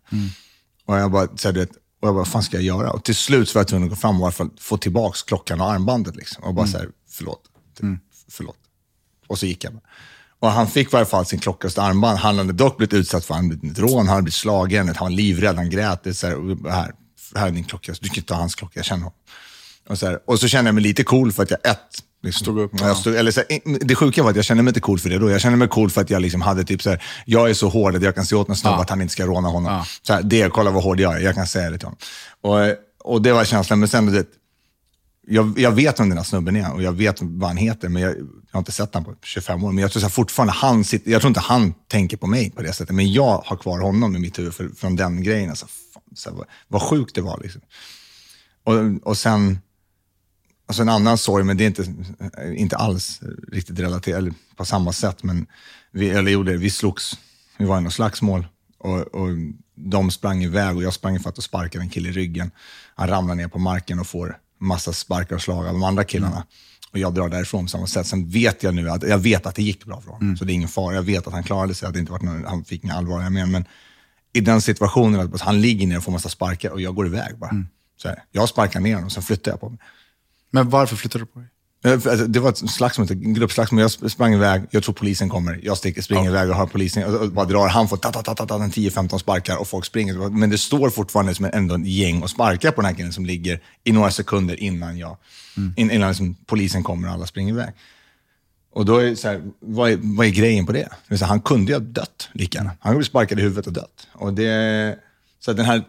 Och 0.86 0.98
jag 0.98 1.12
bara, 1.12 1.28
så 1.36 1.48
här, 1.48 1.54
du 1.54 1.60
vet, 1.60 1.72
och 1.72 2.08
jag 2.08 2.14
bara, 2.14 2.18
vad 2.18 2.28
fan 2.28 2.44
ska 2.44 2.58
jag 2.58 2.64
göra? 2.64 2.92
Och 2.92 3.04
till 3.04 3.16
slut 3.16 3.50
så 3.50 3.58
var 3.58 3.60
jag 3.60 3.68
tvungen 3.68 3.84
att 3.88 3.90
gå 3.90 3.96
fram 3.96 4.24
och 4.24 4.34
få 4.60 4.78
tillbaka 4.78 5.18
klockan 5.28 5.62
och 5.62 5.72
armbandet. 5.72 6.16
Liksom. 6.16 6.44
Och 6.44 6.54
bara 6.54 6.68
så 6.68 6.78
här, 6.78 6.90
förlåt. 7.10 7.42
Typ, 7.78 7.86
Förlåt. 8.30 8.58
Och 9.32 9.40
så 9.40 9.46
gick 9.46 9.64
jag. 9.64 9.74
Och 10.40 10.52
han 10.52 10.68
fick 10.68 10.88
i 10.88 10.92
varje 10.92 11.06
fall 11.06 11.26
sin 11.26 11.40
klocka 11.40 11.68
och 11.68 11.72
sitt 11.72 11.80
armband. 11.80 12.20
Han 12.20 12.38
hade 12.38 12.54
dock 12.54 12.78
blivit 12.78 12.94
utsatt 12.94 13.26
för 13.26 13.36
ett 13.36 13.80
rån, 13.80 13.98
han 13.98 14.08
hade 14.08 14.22
blivit 14.22 14.34
slagen, 14.34 14.88
han 14.88 14.96
var 15.00 15.10
livrädd, 15.10 15.56
han 15.56 15.70
grät. 15.70 16.04
Det 16.04 16.14
så 16.14 16.28
här, 16.28 16.70
här, 16.70 16.92
här 17.36 17.48
är 17.48 17.52
din 17.52 17.64
klocka, 17.64 17.94
du 18.02 18.10
kan 18.10 18.16
inte 18.18 18.28
ta 18.28 18.36
hans 18.36 18.56
klocka, 18.56 18.80
jag 18.80 18.86
känner 18.86 19.04
honom. 19.04 19.14
Och 19.90 20.00
så, 20.00 20.06
här, 20.06 20.20
och 20.26 20.40
så 20.40 20.48
kände 20.48 20.68
jag 20.68 20.76
mig 20.76 20.84
lite 20.84 21.04
cool 21.04 21.32
för 21.32 21.44
att 21.44 21.50
jag 21.52 21.60
ett, 21.64 21.78
liksom, 22.24 22.44
Stod 22.44 22.60
upp, 22.60 22.72
Ja, 22.80 22.88
jag 22.88 22.98
stod, 22.98 23.16
eller 23.16 23.32
så 23.32 23.42
här, 23.50 23.86
det 23.86 23.96
sjuka 23.96 24.24
var 24.24 24.30
att 24.30 24.36
jag 24.36 24.46
kände 24.46 24.64
mig 24.64 24.70
inte 24.70 24.80
cool 24.80 25.00
för 25.00 25.10
det 25.10 25.18
då. 25.18 25.30
Jag 25.30 25.42
kände 25.42 25.58
mig 25.58 25.68
cool 25.68 25.90
för 25.90 26.02
att 26.02 26.10
jag 26.10 26.22
liksom 26.22 26.42
hade 26.42 26.64
typ 26.64 26.82
så 26.82 26.90
här, 26.90 27.04
jag 27.26 27.50
är 27.50 27.54
så 27.54 27.70
hård 27.70 27.96
att 27.96 28.04
jag 28.04 28.16
kan 28.16 28.26
se 28.26 28.36
åt 28.36 28.50
en 28.50 28.56
snubbe 28.56 28.76
Ja. 28.76 28.82
att 28.82 28.90
han 28.90 29.02
inte 29.02 29.14
ska 29.14 29.26
råna 29.26 29.50
honom. 29.50 29.74
Ja. 29.74 29.86
Så 30.02 30.14
här, 30.14 30.22
det, 30.24 30.50
kolla 30.50 30.72
vad 30.72 30.84
hård 30.84 31.00
jag 31.00 31.16
är, 31.16 31.20
jag 31.20 31.36
kan 31.36 31.48
säga 31.48 31.70
det 31.70 31.78
till 31.78 31.88
honom. 31.88 31.98
Och, 32.42 33.14
och 33.14 33.22
det 33.22 33.34
var 33.34 33.46
känslan, 33.46 33.80
men 33.80 33.90
sen 33.90 34.06
det, 34.06 34.26
jag, 35.28 35.60
jag 35.60 35.72
vet 35.72 36.00
vem 36.00 36.10
den 36.10 36.18
här 36.18 36.26
snubben 36.26 36.56
är 36.56 36.74
och 36.74 36.84
jag 36.84 36.94
vet 36.94 37.18
vad 37.22 37.50
han 37.50 37.58
heter, 37.58 37.90
men 37.90 38.02
jag, 38.02 38.16
jag 38.52 38.58
har 38.58 38.62
inte 38.62 38.72
sett 38.72 38.94
honom 38.94 39.14
på 39.14 39.20
25 39.26 39.64
år. 39.64 39.72
Men 39.72 39.82
jag 39.82 39.92
tror 39.92 40.00
så 40.00 40.06
här, 40.06 40.12
fortfarande, 40.12 40.54
han 40.54 40.84
sitter, 40.84 41.12
jag 41.12 41.22
tror 41.22 41.30
inte 41.30 41.40
han 41.40 41.74
tänker 41.88 42.18
på 42.18 42.28
mig 42.28 42.52
på 42.52 42.62
det 42.62 42.74
sättet, 42.74 42.96
men 42.96 43.14
jag 43.14 43.44
har 43.46 43.58
kvar 43.58 43.80
honom 43.80 44.16
i 44.16 44.20
mitt 44.20 44.40
huvud 44.40 44.54
för, 44.54 44.70
från 44.70 44.96
den 44.96 45.24
grejen. 45.24 45.50
Alltså, 45.50 45.68
fan, 45.94 46.04
så 46.16 46.30
här, 46.30 46.38
vad, 46.38 46.48
vad 46.68 46.82
sjukt 46.82 47.16
det 47.16 47.22
var. 47.22 47.40
Liksom. 47.44 47.62
Och, 48.64 49.08
och 49.08 49.18
sen, 49.18 49.60
och 50.68 50.80
en 50.80 50.90
annan 50.90 51.18
sorg, 51.18 51.44
men 51.44 51.58
det 51.58 51.64
är 51.64 51.68
inte, 51.68 51.94
inte 52.56 52.78
alls 52.78 53.20
riktigt 53.52 53.80
relaterat, 53.80 54.18
eller 54.18 54.34
på 54.56 54.66
samma 54.66 54.94
sätt. 54.94 55.24
Men 55.24 55.48
vi, 55.92 56.10
eller 56.10 56.32
jo, 56.32 56.44
det, 56.44 56.58
vi 56.58 56.70
slogs, 56.70 57.18
vi 57.58 57.66
var 57.66 57.78
i 57.78 57.82
något 57.82 57.94
slagsmål 57.94 58.48
och, 58.80 59.00
och 59.00 59.28
de 59.76 60.12
sprang 60.12 60.44
iväg 60.44 60.76
och 60.78 60.84
jag 60.84 60.94
sprang 60.94 61.20
för 61.20 61.30
att 61.30 61.44
sparka 61.44 61.80
en 61.80 61.90
kille 61.90 62.10
i 62.10 62.12
ryggen. 62.12 62.52
Han 62.96 63.08
ramlar 63.08 63.36
ner 63.36 63.48
på 63.48 63.60
marken 63.60 64.00
och 64.00 64.08
får 64.08 64.38
massa 64.60 64.94
sparkar 64.94 65.36
och 65.36 65.42
slag 65.42 65.68
av 65.68 65.74
de 65.74 65.84
andra 65.84 66.04
killarna. 66.04 66.46
Och 66.92 67.00
jag 67.00 67.14
drar 67.14 67.30
därifrån 67.30 67.66
på 67.66 67.70
samma 67.70 67.88
sätt. 67.88 68.08
Sen 68.08 68.30
vet 68.30 68.64
jag 68.64 68.76
nu 68.76 68.90
att, 68.90 69.04
jag 69.04 69.18
vet 69.18 69.46
att 69.46 69.56
det 69.56 69.64
gick 69.64 69.86
bra 69.86 70.02
för 70.02 70.12
honom, 70.12 70.38
så 70.38 70.46
det 70.46 70.52
är 70.52 70.56
ingen 70.56 70.70
fara. 70.70 70.96
Jag 70.96 71.04
vet 71.04 71.28
att 71.28 71.34
han 71.34 71.44
klarade 71.44 71.74
sig, 71.76 71.88
att 71.88 71.94
det 71.94 72.00
inte 72.00 72.12
varit 72.12 72.22
någon, 72.24 72.46
han 72.46 72.64
fick 72.64 72.84
inga 72.84 72.94
allvarliga 72.94 73.30
men, 73.30 73.52
men 73.52 73.66
i 74.34 74.42
den 74.42 74.62
situationen, 74.62 75.34
att 75.34 75.42
han 75.42 75.62
ligger 75.62 75.88
ner 75.88 75.98
och 75.98 76.04
får 76.04 76.12
massa 76.12 76.30
sparkar 76.30 76.70
och 76.70 76.82
jag 76.82 76.96
går 76.96 77.06
iväg 77.08 77.38
bara. 77.38 77.52
Så 77.98 78.08
här, 78.08 78.24
jag 78.32 78.50
sparkar 78.50 78.80
ner 78.80 78.96
honom, 78.96 79.10
sen 79.10 79.24
flyttar 79.24 79.52
jag 79.52 79.60
på 79.60 79.70
mig. 79.70 79.80
men 80.52 80.70
varför 80.70 80.96
flyttade 80.96 81.24
du 81.24 81.28
på 81.28 81.40
dig? 81.40 81.48
Eh, 81.84 81.92
alltså, 81.92 82.28
Det 82.28 82.40
var 82.40 82.50
ett 82.50 82.70
slagsmål, 82.70 83.06
ett 83.06 83.18
gruppslagsmål. 83.18 83.82
Jag 83.82 83.88
sp- 83.88 84.10
sprang 84.10 84.34
iväg, 84.34 84.62
jag 84.72 84.84
tror 84.84 84.94
polisen 84.94 85.30
kommer. 85.30 85.60
Jag 85.64 85.78
sticker, 85.78 86.02
springer 86.02 86.30
iväg 86.30 86.50
och 86.50 86.56
hör 86.56 86.66
polisen 86.66 87.16
och, 87.16 87.32
bara 87.32 87.46
drar. 87.46 87.68
Han 87.68 87.88
får 87.88 87.98
ta, 87.98 88.12
ta, 88.12 88.22
ta, 88.22 88.36
ta, 88.36 88.46
ta, 88.46 88.58
10-15 88.58 89.18
sparkar 89.18 89.58
och 89.58 89.68
folk 89.68 89.86
springer. 89.86 90.30
Men 90.30 90.50
det 90.50 90.58
står 90.58 90.90
fortfarande 90.90 91.36
som 91.36 91.50
ändå 91.54 91.76
en 91.76 91.86
gäng 91.86 92.22
och 92.24 92.30
sparkar 92.30 92.72
på 92.72 92.82
den 92.82 92.90
här 92.90 92.96
killen 92.96 93.14
som 93.14 93.26
ligger 93.26 93.60
i 93.84 93.92
några 93.92 94.12
sekunder 94.12 94.64
innan, 94.64 94.98
jag, 94.98 95.18
in, 95.76 95.92
innan 95.92 96.10
liksom 96.10 96.36
polisen 96.46 96.84
kommer 96.84 97.08
och 97.08 97.14
alla 97.14 97.26
springer 97.26 97.54
iväg. 97.54 97.74
Och 98.74 98.86
då 98.86 98.98
är 98.98 99.16
så 99.16 99.28
här, 99.28 99.42
vad 99.60 99.92
är, 99.92 100.00
vad 100.02 100.28
är 100.28 100.32
grejen 100.32 100.66
på 100.66 100.72
det? 100.72 100.90
det 101.08 101.20
här, 101.20 101.28
han 101.28 101.42
kunde 101.42 101.72
ju 101.72 101.76
ha 101.78 101.86
dött 101.86 102.30
lika 102.34 102.58
gärna. 102.58 102.70
Han 102.70 102.92
kunde 102.92 102.98
bli 102.98 103.06
sparkad 103.06 103.40
i 103.40 103.42
huvudet 103.42 103.68
och 103.68 103.74
dött. 103.74 104.08
Och 104.14 104.34
det, 104.34 104.96
så 105.40 105.54
den 105.54 105.66
här, 105.66 105.84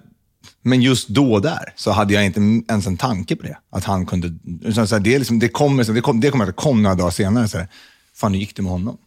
men 0.62 0.82
just 0.82 1.08
då 1.08 1.32
och 1.32 1.42
där 1.42 1.72
så 1.76 1.90
hade 1.90 2.14
jag 2.14 2.26
inte 2.26 2.40
ens 2.68 2.86
en 2.86 2.96
tanke 2.96 3.36
på 3.36 3.42
det. 3.42 3.58
Att 3.70 3.84
han 3.84 4.06
kunde... 4.06 4.28
Så 4.74 4.80
här, 4.80 5.00
det, 5.00 5.18
liksom, 5.18 5.38
det 5.38 5.48
kommer 5.48 5.84
det 5.84 6.00
kom, 6.00 6.20
det 6.20 6.28
att 6.28 6.46
det 6.46 6.52
kom 6.52 6.82
några 6.82 6.96
dagar 6.96 7.10
senare. 7.10 7.48
Så 7.48 7.58
här, 7.58 7.68
Fan, 8.14 8.32
hur 8.32 8.40
gick 8.40 8.56
det 8.56 8.62
med 8.62 8.72
honom? 8.72 8.98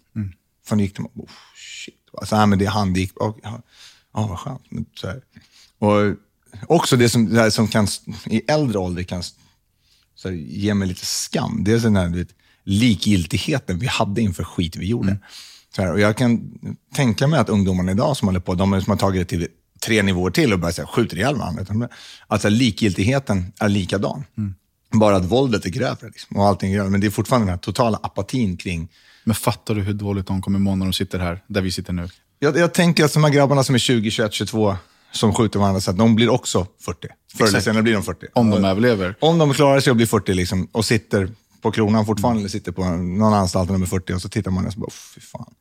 Fan, 0.66 0.80
hur 0.80 0.86
gick 0.86 0.96
det 0.96 1.02
med... 1.02 1.12
Oh, 1.16 1.30
shit. 1.56 1.96
Så 2.24 2.36
här, 2.36 2.46
men 2.46 2.60
det, 2.60 2.66
han, 2.66 2.94
det 2.94 3.00
gick... 3.00 3.22
Oh, 3.22 3.36
ja, 3.44 3.62
ja, 4.14 4.28
vad 4.28 4.40
skönt. 4.40 4.62
Men, 4.70 4.86
så 4.96 5.08
här. 5.08 5.22
Och 5.80 6.16
också 6.68 6.96
det 6.96 7.10
som, 7.10 7.30
det 7.30 7.40
här, 7.40 7.50
som 7.50 7.68
kan, 7.68 7.88
i 8.26 8.42
äldre 8.48 8.78
ålder 8.78 9.04
kan 9.04 9.24
så 10.16 10.30
här, 10.30 10.36
ge 10.36 10.74
mig 10.74 10.88
lite 10.88 11.06
skam. 11.06 11.64
Det 11.64 11.72
är 11.72 11.80
den 11.80 11.96
här 11.96 12.10
vet, 12.10 12.28
likgiltigheten 12.64 13.80
vi 13.80 13.88
hade 13.88 14.22
inför 14.22 14.44
skit 14.44 14.76
vi 14.76 14.88
gjorde. 14.88 15.18
Så 15.76 15.82
här, 15.82 15.92
och 15.92 16.00
jag 16.00 16.18
kan 16.18 16.60
tänka 16.94 17.28
mig 17.28 17.40
att 17.40 17.50
ungdomarna 17.50 17.92
idag 17.92 18.18
som 18.18 18.28
håller 18.28 18.40
på, 18.40 18.56
de 18.56 18.82
som 18.82 18.92
har 18.92 18.98
tagit 18.98 19.22
det 19.22 19.26
till 19.26 19.48
tre 19.82 20.02
nivåer 20.02 20.32
till 20.32 20.54
och 20.54 20.60
börjar 20.60 20.74
säga, 20.74 20.88
ihjäl 21.12 21.36
varandra. 21.36 21.90
Alltså 22.28 22.50
likgiltigheten 22.50 23.54
är 23.60 23.70
likadan. 23.70 24.24
Bara 24.92 25.16
att 25.16 25.26
våldet 25.26 25.66
är 25.66 25.70
grövre 25.70 26.08
liksom, 26.08 26.38
och 26.38 26.46
allting 26.46 26.72
är 26.72 26.76
grövre. 26.76 26.92
Men 26.92 27.02
det 27.02 27.08
är 27.08 27.12
fortfarande 27.12 27.46
den 27.46 27.50
här 27.50 27.58
totala 27.58 28.00
apatin 28.04 28.58
kring... 28.58 28.90
Men 29.24 29.36
fattar 29.36 29.76
du 29.76 29.82
hur 29.82 29.94
dåligt 29.94 30.28
de 30.28 30.42
kommer 30.42 30.60
må 30.60 30.76
när 30.76 30.86
de 30.86 30.94
sitter 30.94 31.20
här, 31.20 31.44
där 31.48 31.62
vi 31.62 31.72
sitter 31.72 31.94
nu? 31.94 32.10
Jag, 32.40 32.58
jag 32.58 32.74
tänker 32.74 33.06
att 33.06 33.14
de 33.14 33.24
här 33.24 33.32
grabbarna 33.32 33.64
som 33.64 33.76
är 33.76 33.80
20, 33.80 34.12
21, 34.12 34.34
22, 34.34 34.76
som 35.12 35.34
skjuter 35.34 35.60
varandra, 35.60 35.82
så 35.82 35.92
att 35.92 35.98
de 35.98 36.16
blir 36.16 36.30
också 36.30 36.68
40. 36.86 37.08
Förr 37.38 37.48
eller 37.48 37.60
senare 37.60 37.84
blir 37.84 37.94
de 37.94 38.04
40. 38.04 38.26
Om 38.34 38.50
de 38.50 38.66
överlever. 38.66 39.16
Om 39.20 39.38
de 39.38 39.54
klarar 39.54 39.80
sig 39.80 39.92
och 39.92 39.96
blir 39.96 40.08
40 40.08 40.34
liksom, 40.34 40.68
och 40.72 40.86
sitter 40.86 41.30
på 41.62 41.72
kronan 41.72 42.06
fortfarande, 42.06 42.40
eller 42.40 42.50
sitter 42.50 42.72
på 42.72 42.84
någon 42.86 43.34
anstalt 43.34 43.70
när 43.70 43.76
de 43.76 43.82
är 43.82 43.88
40, 43.88 44.14
och 44.14 44.22
så 44.22 44.30
tittar 44.30 44.52
man 44.52 44.66
och 44.66 44.74
så 44.74 44.80
bara, 44.80 44.92
fy 44.92 45.22
fan. 45.22 45.54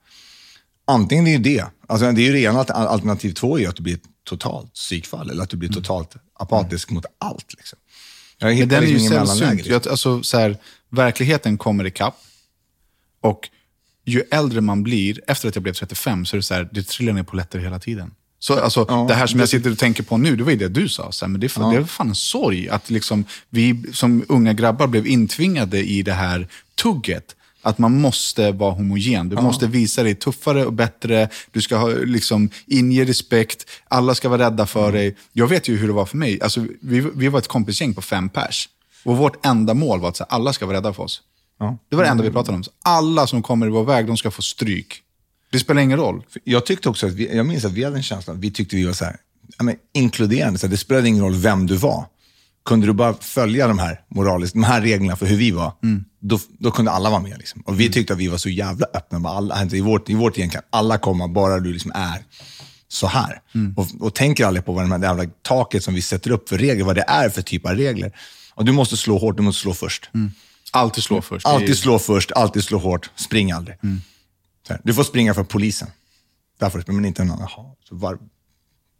Antingen 0.84 1.26
är 1.26 1.38
det, 1.38 1.64
alltså 1.86 2.12
det 2.12 2.20
är 2.22 2.24
ju 2.26 2.32
rena 2.32 2.58
alter- 2.64 2.74
alternativ 2.74 3.32
två 3.32 3.56
är 3.56 3.60
ju 3.60 3.66
att 3.66 3.76
du 3.76 3.82
blir 3.82 3.98
totalt 4.24 4.72
psykfall, 4.74 5.30
eller 5.30 5.42
att 5.42 5.50
du 5.50 5.56
blir 5.56 5.68
totalt 5.72 6.16
apatisk 6.34 6.90
mot 6.90 7.04
allt. 7.18 7.54
Liksom. 7.58 7.78
Jag 8.38 8.58
Men 8.58 8.68
den 8.68 8.82
är 8.82 8.86
ju 8.86 8.92
liksom 8.92 9.06
ingen 9.06 9.12
mellanläge. 9.20 9.48
sällsynt. 9.48 9.66
Jag- 9.84 9.88
Alltså, 9.88 10.22
så 10.22 10.38
här, 10.38 10.56
verkligheten 10.90 11.58
kommer 11.58 11.86
ikapp. 11.86 12.16
Och 13.20 13.48
ju 14.04 14.22
äldre 14.30 14.60
man 14.60 14.82
blir, 14.82 15.20
efter 15.26 15.48
att 15.48 15.54
jag 15.56 15.62
blev 15.62 15.72
35, 15.72 16.26
så 16.26 16.36
är 16.36 16.38
det 16.38 16.42
så 16.42 16.54
här, 16.54 16.68
det 16.72 16.82
trillar 16.86 17.12
ner 17.12 17.22
polletter 17.22 17.58
hela 17.58 17.78
tiden. 17.78 18.10
Så, 18.38 18.60
alltså, 18.60 18.86
Ja, 18.88 19.04
det 19.08 19.14
här 19.14 19.26
som 19.26 19.40
jag 19.40 19.48
sitter 19.48 19.70
och 19.70 19.78
tänker 19.78 20.02
på 20.02 20.16
nu, 20.16 20.36
det 20.36 20.44
var 20.44 20.50
ju 20.50 20.56
det 20.58 20.68
du 20.68 20.88
sa. 20.88 21.12
Så 21.12 21.24
här, 21.24 21.30
men 21.30 21.40
det, 21.40 21.46
är 21.46 21.48
fan, 21.48 21.74
det 21.74 21.80
är 21.80 21.84
fan 21.84 22.08
en 22.08 22.14
sorg 22.14 22.68
att 22.68 22.90
liksom, 22.90 23.24
vi 23.50 23.82
som 23.92 24.24
unga 24.28 24.52
grabbar 24.52 24.86
blev 24.86 25.06
intvingade 25.06 25.84
i 25.84 26.02
det 26.02 26.12
här 26.12 26.48
tugget. 26.74 27.36
Att 27.64 27.78
man 27.78 28.00
måste 28.00 28.52
vara 28.52 28.72
homogen. 28.72 29.28
Du 29.28 29.36
måste 29.36 29.66
visa 29.66 30.02
dig 30.02 30.14
tuffare 30.14 30.66
och 30.66 30.72
bättre. 30.72 31.28
Du 31.50 31.60
ska 31.60 31.76
ha, 31.76 31.88
liksom, 31.88 32.50
inge 32.66 33.04
respekt. 33.04 33.70
Alla 33.88 34.14
ska 34.14 34.28
vara 34.28 34.46
rädda 34.46 34.66
för 34.66 34.92
dig. 34.92 35.16
Jag 35.32 35.46
vet 35.46 35.68
ju 35.68 35.76
hur 35.76 35.86
det 35.86 35.92
var 35.92 36.06
för 36.06 36.16
mig. 36.16 36.42
Alltså, 36.42 36.66
vi, 36.80 37.00
vi 37.14 37.28
var 37.28 37.38
ett 37.38 37.48
kompisgäng 37.48 37.94
på 37.94 38.02
fem 38.02 38.28
pers. 38.28 38.68
Och 39.04 39.16
vårt 39.16 39.46
enda 39.46 39.74
mål 39.74 40.00
var 40.00 40.08
att 40.08 40.18
här, 40.18 40.26
alla 40.30 40.52
ska 40.52 40.66
vara 40.66 40.76
rädda 40.76 40.92
för 40.92 41.02
oss. 41.02 41.22
Ja. 41.58 41.78
Det 41.88 41.96
var 41.96 42.02
det 42.02 42.10
enda 42.10 42.24
vi 42.24 42.30
pratade 42.30 42.56
om. 42.56 42.64
Alla 42.84 43.26
som 43.26 43.42
kommer 43.42 43.66
i 43.66 43.70
vår 43.70 43.84
väg, 43.84 44.06
de 44.06 44.16
ska 44.16 44.30
få 44.30 44.42
stryk. 44.42 45.00
Det 45.52 45.58
spelar 45.58 45.82
ingen 45.82 45.98
roll. 45.98 46.22
Jag 46.44 46.66
tyckte 46.66 46.88
också 46.88 47.06
att 47.06 47.12
vi, 47.12 47.36
jag 47.36 47.46
minns 47.46 47.64
att 47.64 47.72
vi 47.72 47.84
hade 47.84 47.96
en 47.96 48.02
känsla 48.02 48.32
vi 48.32 48.50
tyckte 48.50 48.76
vi 48.76 48.84
var 48.84 48.92
så 48.92 49.04
här, 49.04 49.16
ja, 49.58 49.64
men, 49.64 49.76
inkluderande. 49.92 50.58
Så 50.58 50.66
här, 50.66 50.70
det 50.70 50.76
spelade 50.76 51.08
ingen 51.08 51.24
roll 51.24 51.34
vem 51.34 51.66
du 51.66 51.76
var. 51.76 52.06
Kunde 52.64 52.86
du 52.86 52.92
bara 52.92 53.14
följa 53.14 53.68
de 53.68 53.78
här 53.78 54.00
moraliska, 54.08 54.58
de 54.58 54.64
här 54.64 54.80
reglerna 54.80 55.16
för 55.16 55.26
hur 55.26 55.36
vi 55.36 55.50
var, 55.50 55.72
då, 56.20 56.40
då 56.58 56.70
kunde 56.70 56.90
alla 56.90 57.10
vara 57.10 57.20
med. 57.20 57.38
Liksom. 57.38 57.62
Och 57.66 57.80
vi 57.80 57.90
tyckte 57.92 58.12
att 58.12 58.18
vi 58.18 58.28
var 58.28 58.38
så 58.38 58.48
jävla 58.48 58.86
öppna. 58.94 59.20
Bara 59.20 59.36
Alla, 59.36 59.54
alltså, 59.54 59.76
I 59.76 59.80
vårt, 59.80 60.08
i 60.10 60.14
vårt 60.14 60.38
gäng 60.38 60.50
kan 60.50 60.62
alla 60.70 60.98
komma, 60.98 61.28
bara 61.28 61.60
du 61.60 61.72
liksom 61.72 61.92
är 61.94 62.24
så 62.88 63.06
här. 63.06 63.40
Och, 63.76 63.86
och 64.00 64.14
tänker 64.14 64.46
aldrig 64.46 64.64
på 64.64 64.72
vad 64.72 64.84
de 64.84 64.92
här 64.92 64.98
det 64.98 65.06
jävla 65.06 65.24
taket 65.42 65.84
som 65.84 65.94
vi 65.94 66.02
sätter 66.02 66.30
upp 66.30 66.48
för 66.48 66.58
regler, 66.58 66.84
vad 66.84 66.96
det 66.96 67.04
är 67.08 67.28
för 67.28 67.42
typ 67.42 67.66
av 67.66 67.72
regler. 67.72 68.12
Och 68.54 68.64
du 68.64 68.72
måste 68.72 68.96
slå 68.96 69.18
hårt, 69.18 69.36
du 69.36 69.42
måste 69.42 69.62
slå 69.62 69.74
först. 69.74 70.10
Alltid 70.72 71.04
slå 71.04 71.22
först. 71.22 71.46
Det 71.46 71.52
Alltid 71.52 71.78
slå 71.78 71.98
först, 71.98 72.32
alltid 72.32 72.64
slå 72.64 72.78
hårt, 72.78 73.10
spring 73.16 73.52
aldrig. 73.52 73.76
Här, 74.68 74.80
du 74.84 74.94
får 74.94 75.04
springa 75.04 75.34
för 75.34 75.44
polisen. 75.44 75.88
Därför, 76.58 76.84
men 76.86 77.04
inte 77.04 77.24
någon, 77.24 77.38
jaha, 77.38 77.66
så 77.88 77.94
var, 77.94 78.18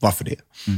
varför 0.01 0.25
det? 0.25 0.37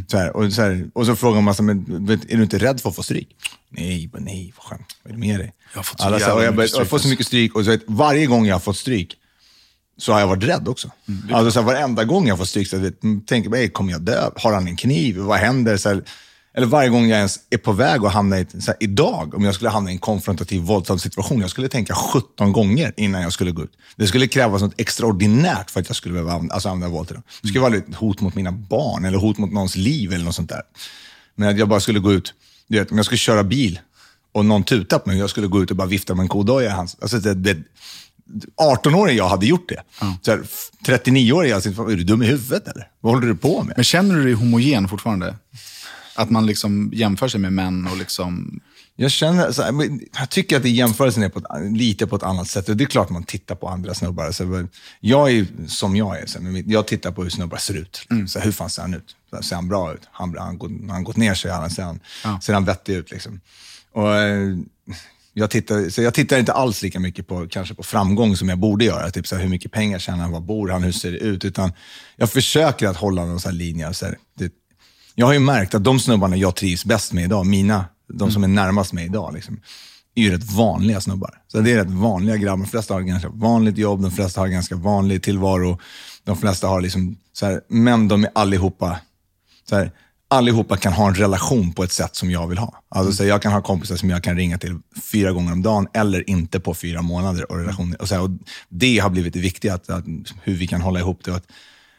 Så 0.08 0.18
här, 0.18 0.36
och, 0.36 0.52
så 0.52 0.62
här, 0.62 0.90
och 0.94 1.06
så 1.06 1.16
frågar 1.16 1.40
man, 1.40 1.54
så, 1.54 1.62
men, 1.62 2.08
är 2.28 2.36
du 2.36 2.42
inte 2.42 2.58
rädd 2.58 2.80
för 2.80 2.88
att 2.88 2.96
få 2.96 3.02
stryk? 3.02 3.28
Nej, 3.68 4.08
bara, 4.08 4.22
nej, 4.22 4.52
vad 4.56 4.64
skönt. 4.66 4.96
Vad 5.02 5.10
är 5.10 5.14
det 5.14 5.20
med 5.26 5.40
dig? 5.40 5.52
Jag 5.72 5.78
har 5.78 5.82
fått 5.82 6.00
så 6.00 6.06
Alla, 6.06 6.18
så 6.18 6.24
här, 6.24 6.34
och 6.36 6.44
jag, 6.44 6.56
mycket 6.56 6.72
jag 6.72 6.78
har 6.80 6.84
fått 6.84 7.00
så 7.00 7.08
stryk, 7.08 7.10
mycket 7.10 7.26
stryk 7.26 7.54
och 7.54 7.64
så 7.64 7.70
vet, 7.70 7.82
varje 7.86 8.26
gång 8.26 8.46
jag 8.46 8.54
har 8.54 8.60
fått 8.60 8.76
stryk 8.76 9.16
så 9.98 10.12
har 10.12 10.20
jag 10.20 10.26
varit 10.26 10.44
rädd 10.44 10.68
också. 10.68 10.90
alltså, 11.32 11.50
så 11.50 11.60
här, 11.60 11.66
varenda 11.66 12.04
gång 12.04 12.28
jag 12.28 12.38
fått 12.38 12.48
stryk 12.48 12.68
så 12.68 12.76
jag 12.76 12.80
vet, 12.80 13.02
mm, 13.04 13.20
tänker 13.20 13.50
jag, 13.50 13.58
"Ey, 13.60 13.68
kommer 13.68 13.92
jag 13.92 14.00
dö? 14.02 14.30
Har 14.36 14.52
han 14.52 14.66
en 14.68 14.76
kniv? 14.76 15.16
Vad 15.18 15.38
händer? 15.38 15.76
Så 15.76 16.00
eller 16.56 16.66
varje 16.66 16.88
gång 16.88 17.08
jag 17.08 17.16
ens 17.18 17.40
är 17.50 17.58
på 17.58 17.72
väg 17.72 18.04
att 18.04 18.12
hamna 18.12 18.38
i, 18.38 18.40
ett- 18.40 18.50
så 18.64 18.66
här, 18.70 18.76
idag, 18.80 19.34
om 19.34 19.44
jag 19.44 19.54
skulle 19.54 19.70
hamna 19.70 19.90
i 19.90 19.92
en 19.92 19.98
konfrontativ 19.98 20.62
våldsam 20.62 20.98
situation, 20.98 21.40
jag 21.40 21.50
skulle 21.50 21.68
tänka 21.68 21.94
17 21.94 22.52
gånger 22.52 22.92
innan 22.96 23.22
jag 23.22 23.32
skulle 23.32 23.50
gå 23.50 23.62
ut. 23.62 23.72
Det 23.96 24.06
skulle 24.06 24.26
krävas 24.26 24.62
något 24.62 24.80
extraordinärt 24.80 25.70
för 25.70 25.80
att 25.80 25.88
jag 25.88 25.96
skulle 25.96 26.12
behöva 26.12 26.32
använda, 26.32 26.54
alltså, 26.54 26.68
använda 26.68 26.94
våld 26.96 27.08
till 27.08 27.14
dem. 27.14 27.22
Det 27.42 27.48
skulle 27.48 27.60
vara 27.62 27.76
ett 27.76 27.94
hot 27.94 28.20
mot 28.20 28.34
mina 28.34 28.52
barn 28.52 29.04
eller 29.04 29.18
hot 29.18 29.38
mot 29.38 29.52
någons 29.52 29.76
liv 29.76 30.12
eller 30.12 30.24
något 30.24 30.34
sånt 30.34 30.48
där. 30.48 30.62
Men 31.34 31.48
att 31.48 31.58
jag 31.58 31.68
bara 31.68 31.80
skulle 31.80 31.98
gå 31.98 32.12
ut, 32.12 32.34
du 32.68 32.78
vet, 32.78 32.90
om 32.90 32.96
jag 32.96 33.06
skulle 33.06 33.18
köra 33.18 33.42
bil 33.44 33.80
och 34.32 34.44
någon 34.44 34.62
tutar 34.64 34.98
på 34.98 35.08
mig 35.08 35.18
jag 35.18 35.30
skulle 35.30 35.46
gå 35.46 35.62
ut 35.62 35.70
och 35.70 35.76
bara 35.76 35.88
vifta 35.88 36.14
med 36.14 36.22
en 36.22 36.28
kodoja 36.28 36.66
i 36.68 36.72
hans... 36.72 36.96
Alltså 37.00 37.18
det, 37.18 37.34
det, 37.34 37.56
18-årig 38.62 39.16
jag 39.16 39.28
hade 39.28 39.46
gjort 39.46 39.68
det. 39.68 39.82
Här, 40.26 40.42
39-årig 40.86 41.50
jag 41.50 41.66
är 41.66 41.96
du 41.96 42.04
dum 42.04 42.22
i 42.22 42.26
huvudet 42.26 42.68
eller? 42.68 42.88
Vad 43.00 43.14
håller 43.14 43.26
du 43.26 43.36
på 43.36 43.62
med? 43.62 43.72
Men 43.76 43.84
känner 43.84 44.14
du 44.14 44.24
dig 44.24 44.32
homogen 44.32 44.88
fortfarande? 44.88 45.34
Att 46.16 46.30
man 46.30 46.46
liksom 46.46 46.90
jämför 46.94 47.28
sig 47.28 47.40
med 47.40 47.52
män 47.52 47.86
och 47.90 47.96
liksom... 47.96 48.60
Jag 48.98 49.10
känner, 49.10 49.52
så 49.52 49.62
jag 50.18 50.30
tycker 50.30 50.56
att 50.56 50.62
det 50.62 50.70
jämförelsen 50.70 51.22
är 51.22 51.28
på 51.28 51.38
ett, 51.38 51.44
lite 51.76 52.06
på 52.06 52.16
ett 52.16 52.22
annat 52.22 52.48
sätt. 52.48 52.68
Och 52.68 52.76
Det 52.76 52.84
är 52.84 52.86
klart 52.86 53.10
man 53.10 53.24
tittar 53.24 53.54
på 53.54 53.68
andra 53.68 53.94
snubbar. 53.94 54.32
Så 54.32 54.66
jag 55.00 55.30
är 55.30 55.46
som 55.66 55.96
jag 55.96 56.18
är. 56.20 56.26
Så 56.26 56.38
jag 56.66 56.86
tittar 56.86 57.10
på 57.10 57.22
hur 57.22 57.30
snubbar 57.30 57.56
ser 57.58 57.74
ut. 57.74 58.06
Så 58.28 58.38
här, 58.38 58.44
hur 58.44 58.52
fan 58.52 58.70
ser 58.70 58.82
han 58.82 58.94
ut? 58.94 59.16
Så 59.30 59.42
ser 59.42 59.56
han 59.56 59.68
bra 59.68 59.94
ut? 59.94 60.00
Han, 60.12 60.34
han, 60.38 60.58
går- 60.58 60.88
han 60.92 61.04
gått 61.04 61.16
ner 61.16 61.34
sig? 61.34 61.50
Han, 61.50 61.70
ser, 61.70 61.82
han, 61.82 62.00
ser 62.42 62.54
han 62.54 62.64
vettig 62.64 62.94
ut? 62.94 63.10
Liksom? 63.10 63.40
Och, 63.92 64.14
eh, 64.16 64.56
jag, 65.32 65.50
tittar, 65.50 65.90
så 65.90 66.02
jag 66.02 66.14
tittar 66.14 66.38
inte 66.38 66.52
alls 66.52 66.82
lika 66.82 67.00
mycket 67.00 67.26
på, 67.26 67.48
kanske 67.48 67.74
på 67.74 67.82
framgång 67.82 68.36
som 68.36 68.48
jag 68.48 68.58
borde 68.58 68.84
göra. 68.84 69.10
Typ 69.10 69.26
så 69.26 69.34
här, 69.36 69.42
hur 69.42 69.50
mycket 69.50 69.72
pengar 69.72 69.98
tjänar 69.98 70.18
han? 70.22 70.32
Var 70.32 70.40
bor 70.40 70.68
han? 70.68 70.82
Hur 70.82 70.92
ser 70.92 71.12
det 71.12 71.18
ut? 71.18 71.44
Utan 71.44 71.72
jag 72.16 72.30
försöker 72.30 72.88
att 72.88 72.96
hålla 72.96 73.24
någon 73.24 73.40
så 73.40 73.48
här 73.48 73.56
linje. 73.56 73.94
Så 73.94 74.06
här, 74.06 74.18
det, 74.38 74.52
jag 75.18 75.26
har 75.26 75.32
ju 75.32 75.38
märkt 75.38 75.74
att 75.74 75.84
de 75.84 76.00
snubbarna 76.00 76.36
jag 76.36 76.56
trivs 76.56 76.84
bäst 76.84 77.12
med 77.12 77.24
idag, 77.24 77.46
mina, 77.46 77.84
de 78.12 78.30
som 78.30 78.44
är 78.44 78.48
närmast 78.48 78.92
mig 78.92 79.04
idag, 79.04 79.34
liksom, 79.34 79.60
är 80.14 80.22
ju 80.22 80.30
rätt 80.30 80.52
vanliga 80.52 81.00
snubbar. 81.00 81.30
Så 81.48 81.60
det 81.60 81.72
är 81.72 81.76
rätt 81.76 81.90
vanliga 81.90 82.36
grabbar. 82.36 82.64
De 82.64 82.70
flesta 82.70 82.94
har 82.94 83.00
ganska 83.00 83.28
vanligt 83.28 83.78
jobb, 83.78 84.02
de 84.02 84.10
flesta 84.10 84.40
har 84.40 84.48
ganska 84.48 84.76
vanlig 84.76 85.22
tillvaro. 85.22 85.78
De 86.24 86.36
flesta 86.36 86.68
har 86.68 86.80
liksom, 86.80 87.16
så 87.32 87.46
här, 87.46 87.60
men 87.68 88.08
de 88.08 88.24
är 88.24 88.30
allihopa, 88.34 88.98
så 89.68 89.76
här, 89.76 89.90
allihopa 90.28 90.76
kan 90.76 90.92
ha 90.92 91.08
en 91.08 91.14
relation 91.14 91.72
på 91.72 91.84
ett 91.84 91.92
sätt 91.92 92.16
som 92.16 92.30
jag 92.30 92.46
vill 92.46 92.58
ha. 92.58 92.82
Alltså, 92.88 93.12
så 93.12 93.22
här, 93.22 93.30
jag 93.30 93.42
kan 93.42 93.52
ha 93.52 93.62
kompisar 93.62 93.96
som 93.96 94.10
jag 94.10 94.22
kan 94.22 94.36
ringa 94.36 94.58
till 94.58 94.78
fyra 95.12 95.32
gånger 95.32 95.52
om 95.52 95.62
dagen 95.62 95.88
eller 95.94 96.30
inte 96.30 96.60
på 96.60 96.74
fyra 96.74 97.02
månader. 97.02 97.52
Och 97.52 97.58
relationer. 97.58 98.02
Och 98.02 98.08
så 98.08 98.22
och 98.22 98.30
det 98.68 98.98
har 98.98 99.10
blivit 99.10 99.34
det 99.34 99.40
viktiga, 99.40 99.74
att, 99.74 99.90
att, 99.90 100.04
hur 100.42 100.54
vi 100.54 100.66
kan 100.66 100.80
hålla 100.80 101.00
ihop 101.00 101.24
det. 101.24 101.34
Att, 101.34 101.46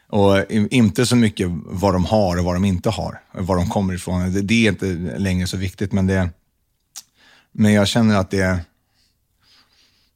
och 0.08 0.50
inte 0.50 1.06
så 1.06 1.16
mycket 1.16 1.48
vad 1.50 1.94
de 1.94 2.04
har 2.04 2.36
och 2.38 2.44
vad 2.44 2.56
de 2.56 2.64
inte 2.64 2.90
har, 2.90 3.20
var 3.32 3.56
de 3.56 3.68
kommer 3.68 3.94
ifrån. 3.94 4.32
Det, 4.32 4.42
det 4.42 4.66
är 4.66 4.70
inte 4.70 4.86
längre 5.18 5.46
så 5.46 5.56
viktigt, 5.56 5.92
men, 5.92 6.06
det, 6.06 6.30
men 7.52 7.72
jag 7.72 7.88
känner 7.88 8.16
att 8.16 8.30
det. 8.30 8.60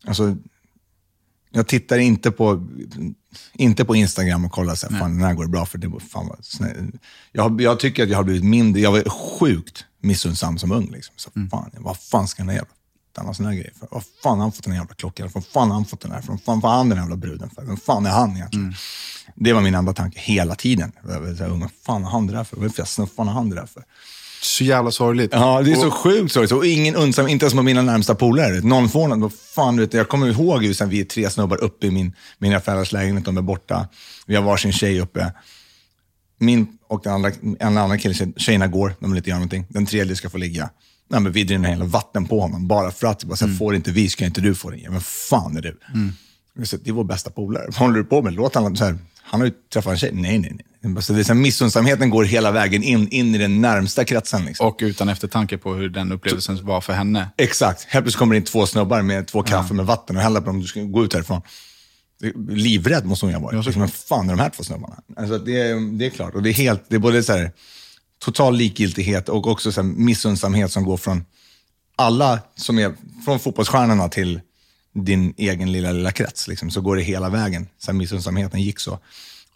Alltså, 0.05 0.37
jag 1.51 1.67
tittar 1.67 1.99
inte 1.99 2.31
på, 2.31 2.69
inte 3.53 3.85
på 3.85 3.97
Instagram 3.97 4.45
och 4.45 4.53
kollar 4.53 4.75
så 4.75 4.89
här, 4.89 4.99
fan 4.99 5.11
den 5.11 5.25
här 5.25 5.35
går 5.35 5.45
det 5.45 5.51
bra 5.51 5.67
för. 5.67 5.79
Det 5.79 5.91
fan 6.01 6.29
vad 6.29 6.39
jag, 7.33 7.61
jag 7.61 7.81
tycker 7.81 8.03
att 8.03 8.09
jag 8.09 8.19
har 8.19 8.25
blivit 8.25 8.45
mindre, 8.45 8.81
jag 8.81 8.93
var 8.93 9.09
sjukt 9.09 9.85
missunnsam 10.01 10.59
som 10.59 10.73
ung. 10.73 10.91
Liksom. 10.91 11.15
Så 11.17 11.31
fan, 11.51 11.71
vad 11.79 11.99
fan 11.99 12.29
ska 12.29 12.43
den 12.43 12.49
här 12.49 12.57
jävla 12.57 12.75
han 13.17 13.27
har 13.27 13.33
såna 13.35 13.55
grejer 13.55 13.73
för? 13.79 13.89
Vad 13.91 14.03
fan 14.23 14.39
har 14.39 14.45
han 14.45 14.53
fått 14.53 14.65
den 14.65 14.73
här 14.73 14.81
jävla 14.81 14.95
klockan? 14.95 15.31
Vad 15.35 15.47
fan 15.47 15.69
har 15.69 15.75
han 15.75 15.85
fått 15.85 16.01
den 16.01 16.13
här 16.13 16.21
för? 16.23 16.29
Vad 16.33 16.43
fan 16.43 16.61
var 16.61 16.71
han 16.71 16.89
den 16.89 16.99
här 16.99 17.05
jävla 17.05 17.17
bruden 17.17 17.51
för? 17.51 17.63
Vem 17.65 17.77
fan 17.77 18.07
är 18.07 18.11
han 18.11 18.37
egentligen? 18.37 18.75
Det 19.35 19.53
var 19.53 19.61
min 19.61 19.75
enda 19.75 19.93
tanke 19.93 20.19
hela 20.21 20.55
tiden. 20.55 20.93
Vad 21.03 21.71
fan 21.87 22.05
har 22.05 22.11
han 22.11 22.27
det 22.27 22.33
där 22.33 22.45
för? 22.45 22.57
Vad 22.57 22.75
fan 23.11 23.27
har 23.29 23.35
han 23.35 23.51
det 23.51 23.57
där 23.57 23.67
för? 23.67 23.83
Så 24.43 24.65
jävla 24.65 24.91
sorgligt. 24.91 25.31
Ja, 25.33 25.63
det 25.63 25.73
är 25.73 25.77
så 25.77 25.91
sjukt 25.91 26.33
sorgligt. 26.33 26.53
Och 26.53 26.67
ingen 26.67 26.95
undsam, 26.97 27.29
inte 27.29 27.45
ens 27.45 27.55
med 27.55 27.65
mina 27.65 27.83
närmsta 27.83 28.15
polare. 28.15 28.61
Någon 28.61 28.89
får 28.89 29.09
något. 29.09 29.19
Vad 29.21 29.33
fan, 29.33 29.77
du 29.77 29.83
vet, 29.83 29.95
jag 29.95 30.09
kommer 30.09 30.27
ihåg 30.29 30.65
hur 30.65 30.87
vi 30.87 31.01
är 31.01 31.05
tre 31.05 31.31
snubbar 31.31 31.57
uppe 31.65 31.87
i 31.87 31.91
min, 31.91 32.13
mina 32.39 32.61
föräldrars 32.61 32.93
lägenhet. 32.93 33.25
De 33.25 33.37
är 33.39 33.43
borta. 33.43 33.89
Vi 34.27 34.35
har 34.37 34.43
varsin 34.43 34.73
tjej 34.73 35.01
uppe. 35.01 35.33
Min 36.39 36.79
och 36.89 37.01
den 37.05 37.13
andra, 37.13 37.31
en 37.61 37.79
annan 37.79 37.99
kille, 37.99 38.15
tjej- 38.15 38.33
tjejerna 38.37 38.67
går, 38.67 38.95
de 39.01 39.11
vill 39.11 39.17
inte 39.17 39.31
göra 39.31 39.39
någonting. 39.39 39.67
Den 39.69 39.87
tredje 39.87 40.17
ska 40.17 40.31
få 40.31 40.39
ligga. 40.39 40.71
Nej, 41.13 41.21
men 41.21 41.33
vi 41.33 41.45
drinner 41.45 41.69
hela 41.69 41.85
vatten 41.85 42.27
på 42.27 42.41
honom 42.41 42.69
bara 42.69 42.91
för 42.91 43.07
att. 43.07 43.25
Bara, 43.25 43.37
så 43.37 43.47
här, 43.47 43.55
Får 43.55 43.75
inte 43.75 43.91
vi, 43.91 44.09
ska 44.09 44.25
inte 44.25 44.41
du 44.41 44.55
få 44.55 44.71
det. 44.71 44.77
Ja, 44.77 44.91
men 44.91 45.01
fan 45.01 45.57
är 45.57 45.63
du? 45.63 45.79
Jag 46.59 46.67
sa, 46.67 46.77
Det 46.85 46.91
är 46.91 46.95
vår 46.95 47.05
bästa 47.05 47.31
polare. 47.31 47.65
Vad 47.67 47.75
håller 47.75 47.99
du 47.99 48.05
på 48.05 48.23
med? 48.23 48.33
Låt 48.33 48.55
han, 48.55 48.77
så 48.77 48.85
här, 48.85 48.99
han 49.23 49.41
har 49.41 49.47
ju 49.47 49.53
träffat 49.73 49.91
en 49.91 49.99
tjej. 49.99 50.11
Nej, 50.13 50.39
nej, 50.39 50.57
nej. 50.81 51.03
Så 51.03 51.13
det 51.13 51.21
är 51.21 51.25
så 51.25 51.35
missunnsamheten 51.35 52.11
går 52.11 52.25
hela 52.25 52.51
vägen 52.51 52.83
in, 52.83 53.09
in 53.09 53.35
i 53.35 53.39
den 53.39 53.61
närmsta 53.61 54.05
kretsen. 54.05 54.45
Liksom. 54.45 54.67
Och 54.67 54.79
utan 54.83 55.09
eftertanke 55.09 55.59
på 55.59 55.75
hur 55.75 55.89
den 55.89 56.13
upplevelsen 56.13 56.67
var 56.67 56.81
för 56.81 56.93
henne. 56.93 57.29
Exakt. 57.37 57.85
Helt 57.85 58.05
plötsligt 58.05 58.19
kommer 58.19 58.35
det 58.35 58.39
in 58.39 58.45
två 58.45 58.67
snubbar 58.67 59.03
med 59.03 59.27
två 59.27 59.43
kaffe 59.43 59.75
med 59.75 59.87
vatten 59.87 60.17
och 60.17 60.23
häller 60.23 60.41
på 60.41 60.47
dem. 60.47 60.61
Du 60.61 60.67
ska 60.67 60.81
gå 60.81 61.05
ut 61.05 61.15
härifrån. 61.15 61.43
Livrädd 62.49 63.07
måste 63.07 63.27
hon 63.27 63.31
ju 63.31 63.39
ha 63.39 63.45
varit. 63.45 63.77
vad 63.77 63.93
fan 63.93 64.29
är 64.29 64.33
de 64.37 64.43
här 64.43 64.51
två 64.51 64.63
snubbarna? 64.63 64.97
Alltså, 65.17 65.39
det, 65.39 65.61
är, 65.61 65.99
det 65.99 66.07
är 66.07 66.11
klart. 66.11 66.35
Och 66.35 66.43
det 66.43 66.51
är, 66.51 66.55
helt, 66.55 66.85
det 66.89 66.95
är 66.95 67.01
både 67.01 67.23
så 67.23 67.33
här, 67.33 67.53
total 68.23 68.57
likgiltighet 68.57 69.29
och 69.29 69.47
också 69.47 69.73
så 69.73 69.83
här, 69.83 69.89
missunnsamhet 69.89 70.73
som 70.73 70.85
går 70.85 70.97
från 70.97 71.25
alla 71.97 72.41
som 72.55 72.79
är, 72.79 72.95
från 73.25 73.41
fotbollsstjärnorna 73.41 74.09
till 74.09 74.41
din 74.95 75.35
egen 75.37 75.73
lilla, 75.73 75.93
lilla 75.93 76.13
krets. 76.13 76.49
Liksom, 76.49 76.71
så 76.71 76.81
går 76.81 76.97
det 76.97 77.03
hela 77.03 77.29
vägen. 77.29 77.69
Så 77.79 77.91
här, 77.91 77.99
missunnsamheten 77.99 78.63
gick 78.63 78.81
så. 78.81 78.99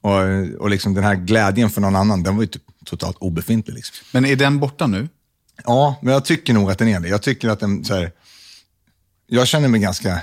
Och, 0.00 0.20
och 0.58 0.70
liksom 0.70 0.94
den 0.94 1.04
här 1.04 1.14
glädjen 1.14 1.70
för 1.70 1.80
någon 1.80 1.96
annan, 1.96 2.22
den 2.22 2.36
var 2.36 2.42
ju 2.42 2.46
typ 2.46 2.62
totalt 2.84 3.16
obefintlig. 3.20 3.74
Liksom. 3.74 3.94
Men 4.12 4.24
är 4.24 4.36
den 4.36 4.58
borta 4.58 4.86
nu? 4.86 5.08
Ja, 5.64 5.98
men 6.02 6.12
jag 6.12 6.24
tycker 6.24 6.52
nog 6.52 6.70
att 6.70 6.78
den 6.78 6.88
är 6.88 7.00
det. 7.00 7.08
Jag 7.08 7.22
tycker 7.22 7.48
att 7.48 7.60
den, 7.60 7.84
så 7.84 7.94
här, 7.94 8.12
jag 9.26 9.46
känner 9.48 9.68
mig 9.68 9.80
ganska, 9.80 10.22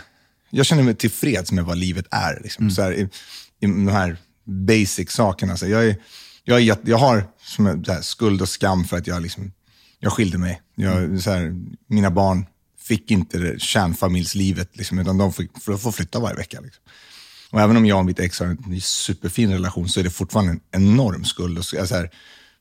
jag 0.49 0.65
känner 0.65 0.83
mig 0.83 0.95
tillfreds 0.95 1.51
med 1.51 1.65
vad 1.65 1.77
livet 1.77 2.05
är. 2.11 2.39
Liksom. 2.43 2.71
Så 2.71 2.81
här, 2.81 2.93
i, 2.93 3.01
I 3.59 3.65
de 3.65 3.87
här 3.87 4.17
basic 4.43 5.11
sakerna. 5.11 5.57
Så 5.57 5.67
jag, 5.67 5.85
är, 5.85 5.95
jag, 6.43 6.61
är, 6.61 6.77
jag 6.85 6.97
har 6.97 7.27
som 7.43 7.65
här, 7.65 8.01
skuld 8.01 8.41
och 8.41 8.49
skam 8.49 8.85
för 8.85 8.97
att 8.97 9.07
jag, 9.07 9.21
liksom, 9.21 9.51
jag 9.99 10.13
skilde 10.13 10.37
mig. 10.37 10.61
Jag, 10.75 11.21
så 11.21 11.31
här, 11.31 11.55
mina 11.87 12.11
barn 12.11 12.45
fick 12.79 13.11
inte 13.11 13.37
det 13.37 13.61
kärnfamiljslivet, 13.61 14.77
liksom, 14.77 14.99
utan 14.99 15.17
de 15.17 15.33
fick, 15.33 15.51
får 15.63 15.91
flytta 15.91 16.19
varje 16.19 16.35
vecka. 16.35 16.61
Liksom. 16.61 16.83
Och 17.51 17.61
även 17.61 17.77
om 17.77 17.85
jag 17.85 17.99
och 17.99 18.05
mitt 18.05 18.19
ex 18.19 18.39
har 18.39 18.47
en 18.47 18.81
superfin 18.81 19.51
relation 19.51 19.89
så 19.89 19.99
är 19.99 20.03
det 20.03 20.09
fortfarande 20.09 20.51
en 20.51 20.61
enorm 20.71 21.25
skuld. 21.25 21.57
Och 21.57 21.65
så, 21.65 21.77
här, 21.77 22.09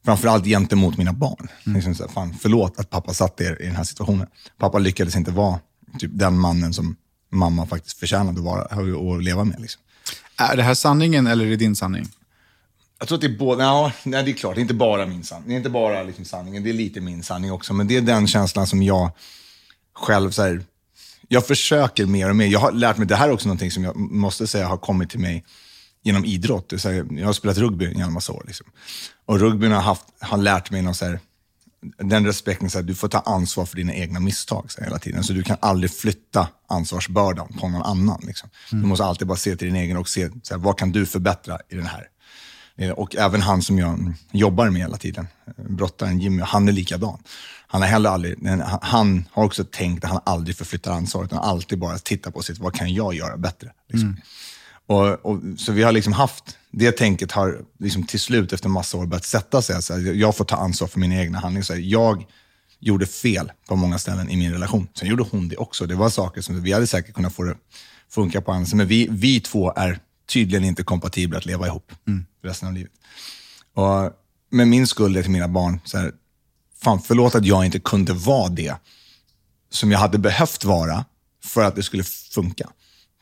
framförallt 0.04 0.44
gentemot 0.44 0.98
mina 0.98 1.12
barn. 1.12 1.48
Mm. 1.66 1.76
Liksom 1.76 1.94
så 1.94 2.02
här, 2.02 2.10
fan, 2.10 2.34
förlåt 2.40 2.78
att 2.78 2.90
pappa 2.90 3.14
satt 3.14 3.40
er 3.40 3.62
i 3.62 3.66
den 3.66 3.76
här 3.76 3.84
situationen. 3.84 4.26
Pappa 4.58 4.78
lyckades 4.78 5.16
inte 5.16 5.30
vara 5.30 5.60
typ, 5.98 6.10
den 6.14 6.38
mannen 6.38 6.74
som 6.74 6.96
mamma 7.30 7.66
faktiskt 7.66 7.98
förtjänade 7.98 8.38
att 8.38 8.44
vara 8.44 8.96
och 8.96 9.22
leva 9.22 9.44
med. 9.44 9.60
Liksom. 9.60 9.82
Är 10.36 10.56
det 10.56 10.62
här 10.62 10.74
sanningen 10.74 11.26
eller 11.26 11.44
är 11.44 11.50
det 11.50 11.56
din 11.56 11.76
sanning? 11.76 12.08
Jag 13.02 13.08
tror 13.08 13.16
att 13.16 13.22
det 13.22 13.26
är 13.26 13.38
båda. 13.38 13.64
Ja, 13.64 13.92
nej, 14.02 14.24
det 14.24 14.30
är 14.30 14.32
klart, 14.32 14.54
det 14.54 14.60
är 14.60 14.62
inte 14.62 14.74
bara 14.74 15.06
min 15.06 15.24
sanning. 15.24 15.48
Det 15.48 15.54
är 15.54 15.56
inte 15.56 15.70
bara 15.70 16.02
liksom 16.02 16.24
sanningen, 16.24 16.64
det 16.64 16.70
är 16.70 16.74
lite 16.74 17.00
min 17.00 17.22
sanning 17.22 17.52
också. 17.52 17.72
Men 17.72 17.88
det 17.88 17.96
är 17.96 18.00
den 18.00 18.26
känslan 18.26 18.66
som 18.66 18.82
jag 18.82 19.10
själv, 19.94 20.30
så 20.30 20.42
här, 20.42 20.64
jag 21.28 21.46
försöker 21.46 22.06
mer 22.06 22.30
och 22.30 22.36
mer. 22.36 22.46
Jag 22.46 22.60
har 22.60 22.72
lärt 22.72 22.96
mig, 22.96 23.06
det 23.06 23.16
här 23.16 23.28
är 23.28 23.32
också 23.32 23.48
någonting 23.48 23.70
som 23.70 23.84
jag 23.84 23.96
måste 23.96 24.46
säga 24.46 24.66
har 24.66 24.76
kommit 24.76 25.10
till 25.10 25.20
mig 25.20 25.44
genom 26.02 26.24
idrott. 26.24 26.72
Så 26.76 26.88
här, 26.88 27.06
jag 27.10 27.26
har 27.26 27.32
spelat 27.32 27.58
rugby 27.58 27.84
i 27.84 28.00
en 28.00 28.12
massa 28.12 28.32
år. 28.32 28.44
Liksom. 28.46 28.66
Och 29.26 29.40
rugbyn 29.40 29.72
har, 29.72 29.80
haft, 29.80 30.04
har 30.20 30.38
lärt 30.38 30.70
mig 30.70 30.82
någon 30.82 30.94
så 30.94 31.04
här, 31.04 31.20
den 31.98 32.26
respekten, 32.26 32.70
så 32.70 32.78
här, 32.78 32.82
du 32.82 32.94
får 32.94 33.08
ta 33.08 33.18
ansvar 33.18 33.66
för 33.66 33.76
dina 33.76 33.94
egna 33.94 34.20
misstag 34.20 34.72
så 34.72 34.80
här, 34.80 34.86
hela 34.86 34.98
tiden. 34.98 35.24
Så 35.24 35.32
du 35.32 35.42
kan 35.42 35.56
aldrig 35.60 35.90
flytta 35.90 36.48
ansvarsbördan 36.68 37.56
på 37.60 37.68
någon 37.68 37.82
annan. 37.82 38.20
Liksom. 38.26 38.50
Mm. 38.72 38.82
Du 38.82 38.88
måste 38.88 39.04
alltid 39.04 39.26
bara 39.28 39.38
se 39.38 39.56
till 39.56 39.66
din 39.66 39.76
egen 39.76 39.96
och 39.96 40.08
se, 40.08 40.28
så 40.42 40.54
här, 40.54 40.60
vad 40.60 40.78
kan 40.78 40.92
du 40.92 41.06
förbättra 41.06 41.58
i 41.68 41.74
den 41.74 41.86
här? 41.86 42.08
Eh, 42.76 42.90
och 42.90 43.16
även 43.16 43.40
han 43.40 43.62
som 43.62 43.78
jag 43.78 44.14
jobbar 44.32 44.70
med 44.70 44.82
hela 44.82 44.96
tiden, 44.96 45.26
brottaren 45.56 46.20
Jimmy, 46.20 46.42
han 46.42 46.68
är 46.68 46.72
likadan. 46.72 47.18
Han 47.66 47.82
har 47.82 47.88
heller 47.88 48.10
aldrig, 48.10 48.38
han 48.82 49.24
har 49.32 49.44
också 49.44 49.64
tänkt 49.64 50.04
att 50.04 50.10
han 50.10 50.20
aldrig 50.24 50.56
förflyttar 50.56 50.92
ansvaret, 50.92 51.28
utan 51.28 51.38
alltid 51.38 51.78
bara 51.78 51.98
tittar 51.98 52.30
på 52.30 52.42
sitt, 52.42 52.58
vad 52.58 52.74
kan 52.74 52.94
jag 52.94 53.14
göra 53.14 53.36
bättre? 53.36 53.72
Liksom. 53.88 54.08
Mm. 54.08 54.20
Och, 54.86 55.26
och, 55.26 55.40
så 55.56 55.72
vi 55.72 55.82
har 55.82 55.92
liksom 55.92 56.12
haft, 56.12 56.58
det 56.70 56.92
tänket 56.92 57.32
har 57.32 57.60
liksom 57.78 58.06
till 58.06 58.20
slut 58.20 58.52
efter 58.52 58.68
massa 58.68 58.96
år 58.96 59.06
börjat 59.06 59.24
sätta 59.24 59.62
sig. 59.62 59.76
Alltså, 59.76 59.98
jag 59.98 60.36
får 60.36 60.44
ta 60.44 60.56
ansvar 60.56 60.88
för 60.88 61.00
mina 61.00 61.14
egna 61.14 61.38
handlingar. 61.38 61.64
Så 61.64 61.74
jag 61.76 62.26
gjorde 62.80 63.06
fel 63.06 63.52
på 63.68 63.76
många 63.76 63.98
ställen 63.98 64.30
i 64.30 64.36
min 64.36 64.52
relation. 64.52 64.88
Sen 64.94 65.08
gjorde 65.08 65.24
hon 65.30 65.48
det 65.48 65.56
också. 65.56 65.86
Det 65.86 65.94
var 65.94 66.10
saker 66.10 66.40
som 66.40 66.62
vi 66.62 66.72
hade 66.72 66.86
säkert 66.86 67.14
kunnat 67.14 67.34
få 67.34 67.42
det 67.42 67.56
funka 68.10 68.40
på 68.40 68.52
annat 68.52 68.74
Men 68.74 68.86
vi, 68.86 69.08
vi 69.10 69.40
två 69.40 69.72
är 69.76 69.98
tydligen 70.32 70.64
inte 70.64 70.82
kompatibla 70.82 71.38
att 71.38 71.46
leva 71.46 71.66
ihop 71.66 71.92
mm. 72.08 72.26
resten 72.42 72.68
av 72.68 72.74
livet. 72.74 72.92
Och 73.74 74.12
med 74.50 74.68
min 74.68 74.86
skuld 74.86 75.22
till 75.22 75.30
mina 75.30 75.48
barn, 75.48 75.80
så 75.84 75.98
här, 75.98 76.12
fan 76.82 77.02
förlåt 77.02 77.34
att 77.34 77.44
jag 77.44 77.64
inte 77.64 77.80
kunde 77.80 78.12
vara 78.12 78.48
det 78.48 78.74
som 79.70 79.90
jag 79.90 79.98
hade 79.98 80.18
behövt 80.18 80.64
vara 80.64 81.04
för 81.44 81.64
att 81.64 81.76
det 81.76 81.82
skulle 81.82 82.04
funka. 82.04 82.70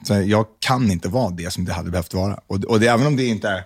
Så 0.07 0.15
jag 0.15 0.47
kan 0.59 0.91
inte 0.91 1.09
vara 1.09 1.31
det 1.31 1.51
som 1.51 1.65
det 1.65 1.73
hade 1.73 1.91
behövt 1.91 2.15
vara. 2.15 2.41
Och, 2.47 2.65
och 2.65 2.81
det, 2.81 2.87
även 2.87 3.07
om 3.07 3.17
det 3.17 3.27
inte 3.27 3.49
är, 3.49 3.65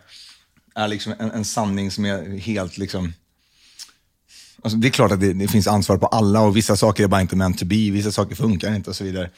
är 0.75 0.89
liksom 0.89 1.15
en, 1.19 1.31
en 1.31 1.45
sanning 1.45 1.91
som 1.91 2.05
är 2.05 2.39
helt... 2.39 2.79
Liksom, 2.79 3.13
alltså 4.63 4.79
det 4.79 4.89
är 4.89 4.91
klart 4.91 5.13
att 5.13 5.21
det, 5.21 5.33
det, 5.33 5.49
finns 5.49 5.67
ansvar 5.67 5.97
på 5.97 6.07
alla 6.07 6.41
och 6.41 6.57
vissa 6.57 6.77
saker 6.77 7.05
är 7.05 7.09
bara 7.09 7.21
inte 7.21 7.37
meant 7.37 7.59
to 7.59 7.65
be, 7.65 7.91
vissa 7.91 8.13
saker 8.13 8.35
funkar 8.35 8.75
inte 8.75 8.91
och 8.91 8.97
så 8.97 9.05
vidare. 9.05 9.31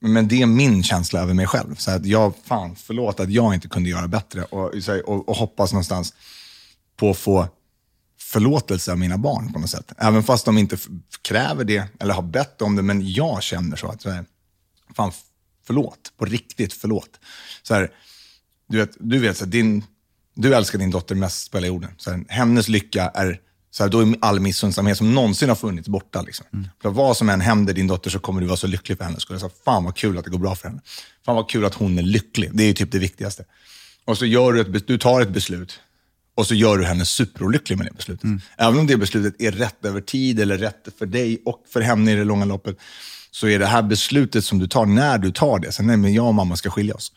Men 0.00 0.28
det 0.28 0.42
är 0.42 0.46
min 0.46 0.82
känsla 0.82 1.20
över 1.20 1.34
mig 1.34 1.46
själv. 1.46 1.74
Så 1.74 1.90
att 1.90 2.06
jag, 2.06 2.32
fan, 2.44 2.76
förlåt 2.76 3.20
att 3.20 3.30
jag 3.30 3.54
inte 3.54 3.68
kunde 3.68 3.90
göra 3.90 4.08
bättre 4.08 4.42
och, 4.42 4.74
och, 5.04 5.28
och 5.28 5.36
hoppas 5.36 5.72
någonstans 5.72 6.14
på 6.96 7.10
att 7.10 7.18
få 7.18 7.48
förlåtelse 8.20 8.92
av 8.92 8.98
mina 8.98 9.18
barn 9.18 9.52
på 9.52 9.58
något 9.58 9.70
sätt. 9.70 9.92
Även 9.98 10.22
fast 10.22 10.44
de 10.44 10.58
inte 10.58 10.76
kräver 11.22 11.64
det 11.64 11.84
eller 12.00 12.14
har 12.14 12.22
bett 12.22 12.62
om 12.62 12.76
det, 12.76 12.82
men 12.82 13.12
jag 13.12 13.42
känner 13.42 13.76
så 13.76 13.88
att 13.88 14.02
så 14.02 14.10
här, 14.10 14.24
fan, 14.96 15.12
förlåt. 15.66 16.12
På 16.16 16.24
riktigt, 16.24 16.72
förlåt. 16.72 17.20
Så 17.62 17.74
här, 17.74 17.92
du 18.68 18.78
vet, 18.78 18.90
du, 19.00 19.18
vet 19.18 19.36
så 19.36 19.44
här, 19.44 19.52
din, 19.52 19.84
du 20.34 20.54
älskar 20.54 20.78
din 20.78 20.90
dotter 20.90 21.14
mest 21.14 21.50
på 21.50 21.56
hela 21.56 21.66
jorden. 21.66 21.90
Så 21.96 22.10
här, 22.10 22.24
hennes 22.28 22.68
lycka 22.68 23.10
är, 23.14 23.40
så 23.70 23.82
här, 23.82 23.90
då 23.90 24.00
är 24.00 24.14
all 24.20 24.40
missundsamhet 24.40 24.98
som 24.98 25.14
någonsin 25.14 25.48
har 25.48 25.56
funnits 25.56 25.88
borta. 25.88 26.22
Liksom. 26.22 26.46
Mm. 26.52 26.68
För 26.82 26.90
vad 26.90 27.16
som 27.16 27.28
än 27.28 27.40
händer 27.40 27.74
din 27.74 27.86
dotter 27.86 28.10
så 28.10 28.18
kommer 28.18 28.40
du 28.40 28.46
vara 28.46 28.56
så 28.56 28.66
lycklig 28.66 28.98
för 28.98 29.04
henne. 29.04 29.20
Så 29.20 29.38
så 29.38 29.50
fan 29.64 29.84
vad 29.84 29.96
kul 29.96 30.18
att 30.18 30.24
det 30.24 30.30
går 30.30 30.38
bra 30.38 30.54
för 30.54 30.68
henne. 30.68 30.80
Fan 31.24 31.36
vad 31.36 31.50
kul 31.50 31.64
att 31.64 31.74
hon 31.74 31.98
är 31.98 32.02
lycklig. 32.02 32.50
Det 32.52 32.62
är 32.62 32.72
typ 32.72 32.92
det 32.92 32.98
viktigaste. 32.98 33.44
Och 34.04 34.18
så 34.18 34.26
gör 34.26 34.52
du, 34.52 34.60
ett, 34.60 34.86
du 34.86 34.98
tar 34.98 35.20
ett 35.20 35.30
beslut 35.30 35.80
och 36.34 36.46
så 36.46 36.54
gör 36.54 36.78
du 36.78 36.84
henne 36.84 37.04
superolycklig 37.04 37.78
med 37.78 37.86
det 37.86 37.92
beslutet. 37.96 38.24
Mm. 38.24 38.40
Även 38.56 38.78
om 38.78 38.86
det 38.86 38.96
beslutet 38.96 39.34
är 39.38 39.52
rätt 39.52 39.84
över 39.84 40.00
tid 40.00 40.40
eller 40.40 40.58
rätt 40.58 40.88
för 40.98 41.06
dig 41.06 41.42
och 41.44 41.64
för 41.72 41.80
henne 41.80 42.12
i 42.12 42.14
det 42.14 42.24
långa 42.24 42.44
loppet, 42.44 42.76
så 43.30 43.48
är 43.48 43.58
det 43.58 43.66
här 43.66 43.82
beslutet 43.82 44.44
som 44.44 44.58
du 44.58 44.66
tar, 44.66 44.86
när 44.86 45.18
du 45.18 45.30
tar 45.30 45.58
det, 45.58 45.72
sen 45.72 45.86
nej, 45.86 45.96
men 45.96 46.14
jag 46.14 46.26
och 46.26 46.34
mamma 46.34 46.56
ska 46.56 46.70
skilja 46.70 46.94
oss. 46.94 47.12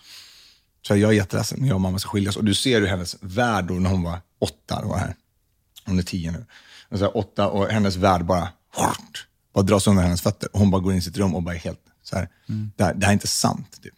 Så 0.87 0.97
jag 0.97 1.09
är 1.09 1.15
jätteledsen, 1.15 1.59
men 1.59 1.67
jag 1.67 1.75
och 1.75 1.81
mamma 1.81 1.99
ska 1.99 2.09
skiljas. 2.09 2.37
Och 2.37 2.45
du 2.45 2.53
ser 2.53 2.81
hur 2.81 2.87
hennes 2.87 3.17
värld, 3.21 3.65
då, 3.65 3.73
när 3.73 3.89
hon 3.89 4.03
var 4.03 4.19
åtta, 4.39 4.81
var 4.85 4.97
här. 4.97 5.15
Hon 5.85 5.99
är 5.99 6.03
tio 6.03 6.31
nu, 6.31 6.45
alltså, 6.89 7.07
åtta 7.07 7.47
och 7.47 7.67
hennes 7.67 7.95
värld 7.95 8.25
bara, 8.25 8.49
bara 9.53 9.63
dras 9.63 9.87
under 9.87 10.03
hennes 10.03 10.21
fötter. 10.21 10.49
Och 10.53 10.59
hon 10.59 10.71
bara 10.71 10.81
går 10.81 10.91
in 10.91 10.99
i 10.99 11.01
sitt 11.01 11.17
rum 11.17 11.35
och 11.35 11.43
bara 11.43 11.55
är 11.55 11.59
helt 11.59 11.79
så 12.03 12.15
här, 12.15 12.29
mm. 12.49 12.71
det, 12.75 12.83
här 12.83 12.93
det 12.93 13.05
här 13.05 13.11
är 13.11 13.13
inte 13.13 13.27
sant. 13.27 13.81
Typ. 13.83 13.93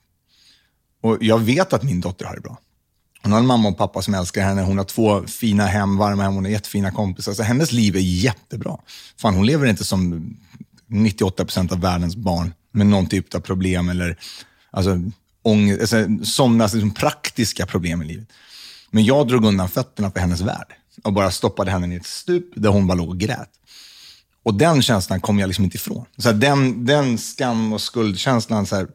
Och 1.01 1.17
jag 1.21 1.39
vet 1.39 1.73
att 1.73 1.83
min 1.83 2.01
dotter 2.01 2.25
har 2.25 2.35
det 2.35 2.41
bra. 2.41 2.57
Hon 3.23 3.31
har 3.31 3.39
en 3.39 3.45
mamma 3.45 3.69
och 3.69 3.77
pappa 3.77 4.01
som 4.01 4.13
älskar 4.13 4.43
henne. 4.43 4.61
Hon 4.61 4.77
har 4.77 4.85
två 4.85 5.27
fina 5.27 5.65
hem, 5.65 5.97
varma 5.97 6.23
hem. 6.23 6.33
Hon 6.33 6.43
har 6.43 6.51
jättefina 6.51 6.91
kompisar. 6.91 7.33
Så 7.33 7.43
hennes 7.43 7.71
liv 7.71 7.95
är 7.95 7.99
jättebra. 7.99 8.77
Fan, 9.17 9.35
hon 9.35 9.45
lever 9.45 9.65
inte 9.65 9.83
som 9.83 10.29
98 10.87 11.45
procent 11.45 11.71
av 11.71 11.79
världens 11.79 12.15
barn 12.15 12.53
med 12.71 12.87
någon 12.87 13.07
typ 13.07 13.35
av 13.35 13.39
problem 13.39 13.89
eller 13.89 14.17
alltså, 14.71 15.01
ångest, 15.41 15.81
alltså, 15.81 16.25
sådana 16.25 16.63
liksom, 16.63 16.91
praktiska 16.93 17.65
problem 17.65 18.01
i 18.01 18.05
livet. 18.05 18.27
Men 18.91 19.05
jag 19.05 19.27
drog 19.27 19.45
undan 19.45 19.69
fötterna 19.69 20.11
för 20.11 20.19
hennes 20.19 20.41
värld 20.41 20.73
och 21.03 21.13
bara 21.13 21.31
stoppade 21.31 21.71
henne 21.71 21.93
i 21.93 21.97
ett 21.97 22.05
stup 22.05 22.45
där 22.55 22.69
hon 22.69 22.87
bara 22.87 22.95
låg 22.95 23.09
och 23.09 23.17
grät. 23.17 23.49
Och 24.43 24.53
den 24.53 24.81
känslan 24.81 25.21
kom 25.21 25.39
jag 25.39 25.47
liksom 25.47 25.65
inte 25.65 25.75
ifrån. 25.75 26.05
Så 26.17 26.29
här, 26.29 26.35
den, 26.35 26.85
den 26.85 27.17
skam 27.17 27.73
och 27.73 27.81
skuldkänslan, 27.81 28.65
så 28.65 28.75
här, 28.75 28.87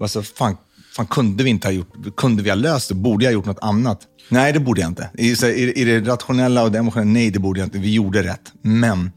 alltså, 0.00 0.22
fan, 0.22 0.56
fan, 0.96 1.06
kunde 1.06 1.44
vi 1.44 1.50
inte 1.50 1.68
ha 1.68 1.72
gjort, 1.72 2.16
kunde 2.16 2.42
vi 2.42 2.50
ha 2.50 2.56
löst 2.56 2.88
det? 2.88 2.94
Borde 2.94 3.24
jag 3.24 3.30
ha 3.30 3.34
gjort 3.34 3.44
något 3.44 3.62
annat? 3.62 4.00
Nej, 4.28 4.52
det 4.52 4.60
borde 4.60 4.80
jag 4.80 4.90
inte. 4.90 5.10
I, 5.14 5.36
så 5.36 5.46
här, 5.46 5.52
i, 5.52 5.72
i 5.72 5.84
det 5.84 6.00
rationella 6.00 6.62
och 6.62 6.72
det 6.72 6.78
emotionella, 6.78 7.12
nej, 7.12 7.30
det 7.30 7.38
borde 7.38 7.60
jag 7.60 7.66
inte. 7.66 7.78
Vi 7.78 7.94
gjorde 7.94 8.22
rätt. 8.22 8.52
Men 8.62 9.10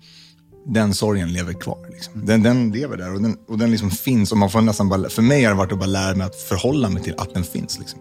den 0.65 0.93
sorgen 0.93 1.33
lever 1.33 1.53
kvar. 1.53 1.87
Liksom. 1.91 2.25
Den, 2.25 2.43
den 2.43 2.71
lever 2.71 2.97
där 2.97 3.13
och 3.13 3.21
den, 3.21 3.37
och 3.47 3.57
den 3.57 3.71
liksom 3.71 3.91
finns. 3.91 4.31
Och 4.31 4.37
man 4.37 4.49
får 4.49 4.61
nästan 4.61 4.89
bara, 4.89 5.09
för 5.09 5.21
mig 5.21 5.43
har 5.43 5.51
det 5.51 5.57
varit 5.57 5.71
att 5.71 5.79
bara 5.79 5.85
lära 5.85 6.15
mig 6.15 6.27
att 6.27 6.35
förhålla 6.35 6.89
mig 6.89 7.03
till 7.03 7.15
att 7.17 7.33
den 7.33 7.43
finns. 7.43 7.79
Liksom. 7.79 7.99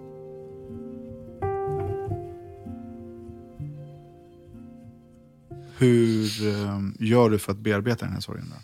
Hur 5.76 6.46
eh, 6.48 6.80
gör 6.98 7.30
du 7.30 7.38
för 7.38 7.52
att 7.52 7.58
bearbeta 7.58 8.04
den 8.04 8.14
här 8.14 8.20
sorgen? 8.20 8.50
Då? 8.50 8.56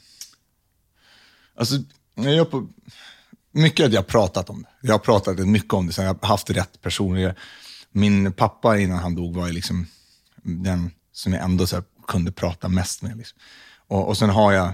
Alltså, 1.55 1.75
jag 2.14 2.35
gör 2.35 2.44
på, 2.44 2.68
mycket 3.53 3.87
att 3.87 3.92
jag 3.92 4.01
har 4.01 4.07
pratat 4.07 4.51
om 4.51 4.62
det. 4.62 4.68
Jag 4.81 4.94
har 4.94 4.99
pratat 4.99 5.38
mycket 5.38 5.73
om 5.73 5.87
det, 5.87 5.92
så 5.92 6.03
jag 6.03 6.14
har 6.20 6.29
haft 6.29 6.51
rätt 6.51 6.81
personer. 6.81 7.38
Min 7.92 8.33
pappa 8.33 8.79
innan 8.79 8.99
han 8.99 9.14
dog 9.14 9.35
var 9.35 9.49
liksom 9.49 9.87
den 10.42 10.90
som 11.12 11.33
jag 11.33 11.44
ändå 11.44 11.66
så 11.66 11.83
kunde 12.09 12.33
prata 12.33 12.68
mest 12.68 13.03
med. 13.03 13.16
Liksom. 13.16 13.38
Och, 13.87 14.09
och 14.09 14.18
sen 14.18 14.31
har 14.31 14.53
jag 14.53 14.73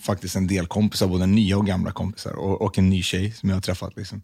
faktiskt 0.00 0.36
en 0.36 0.46
del 0.46 0.66
kompisar, 0.66 1.08
både 1.08 1.26
nya 1.26 1.58
och 1.58 1.66
gamla 1.66 1.92
kompisar. 1.92 2.32
Och, 2.32 2.62
och 2.62 2.78
en 2.78 2.90
ny 2.90 3.02
tjej 3.02 3.32
som 3.32 3.48
jag 3.48 3.56
har 3.56 3.62
träffat. 3.62 3.96
Liksom, 3.96 4.22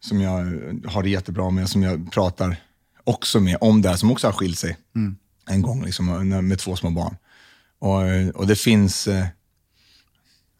som 0.00 0.20
jag 0.20 0.40
har 0.86 1.02
det 1.02 1.10
jättebra 1.10 1.50
med, 1.50 1.68
som 1.68 1.82
jag 1.82 2.12
pratar 2.12 2.56
också 3.04 3.40
med 3.40 3.56
om 3.60 3.82
det 3.82 3.88
här, 3.88 3.96
som 3.96 4.10
också 4.10 4.26
har 4.26 4.32
skilt 4.32 4.58
sig 4.58 4.76
mm 4.94 5.16
en 5.50 5.62
gång 5.62 5.84
liksom, 5.84 6.28
med 6.48 6.58
två 6.58 6.76
små 6.76 6.90
barn. 6.90 7.16
Och, 7.78 8.06
eh, 8.06 8.28
och 8.28 8.46
det 8.46 8.56
finns... 8.56 9.06
Eh, 9.08 9.26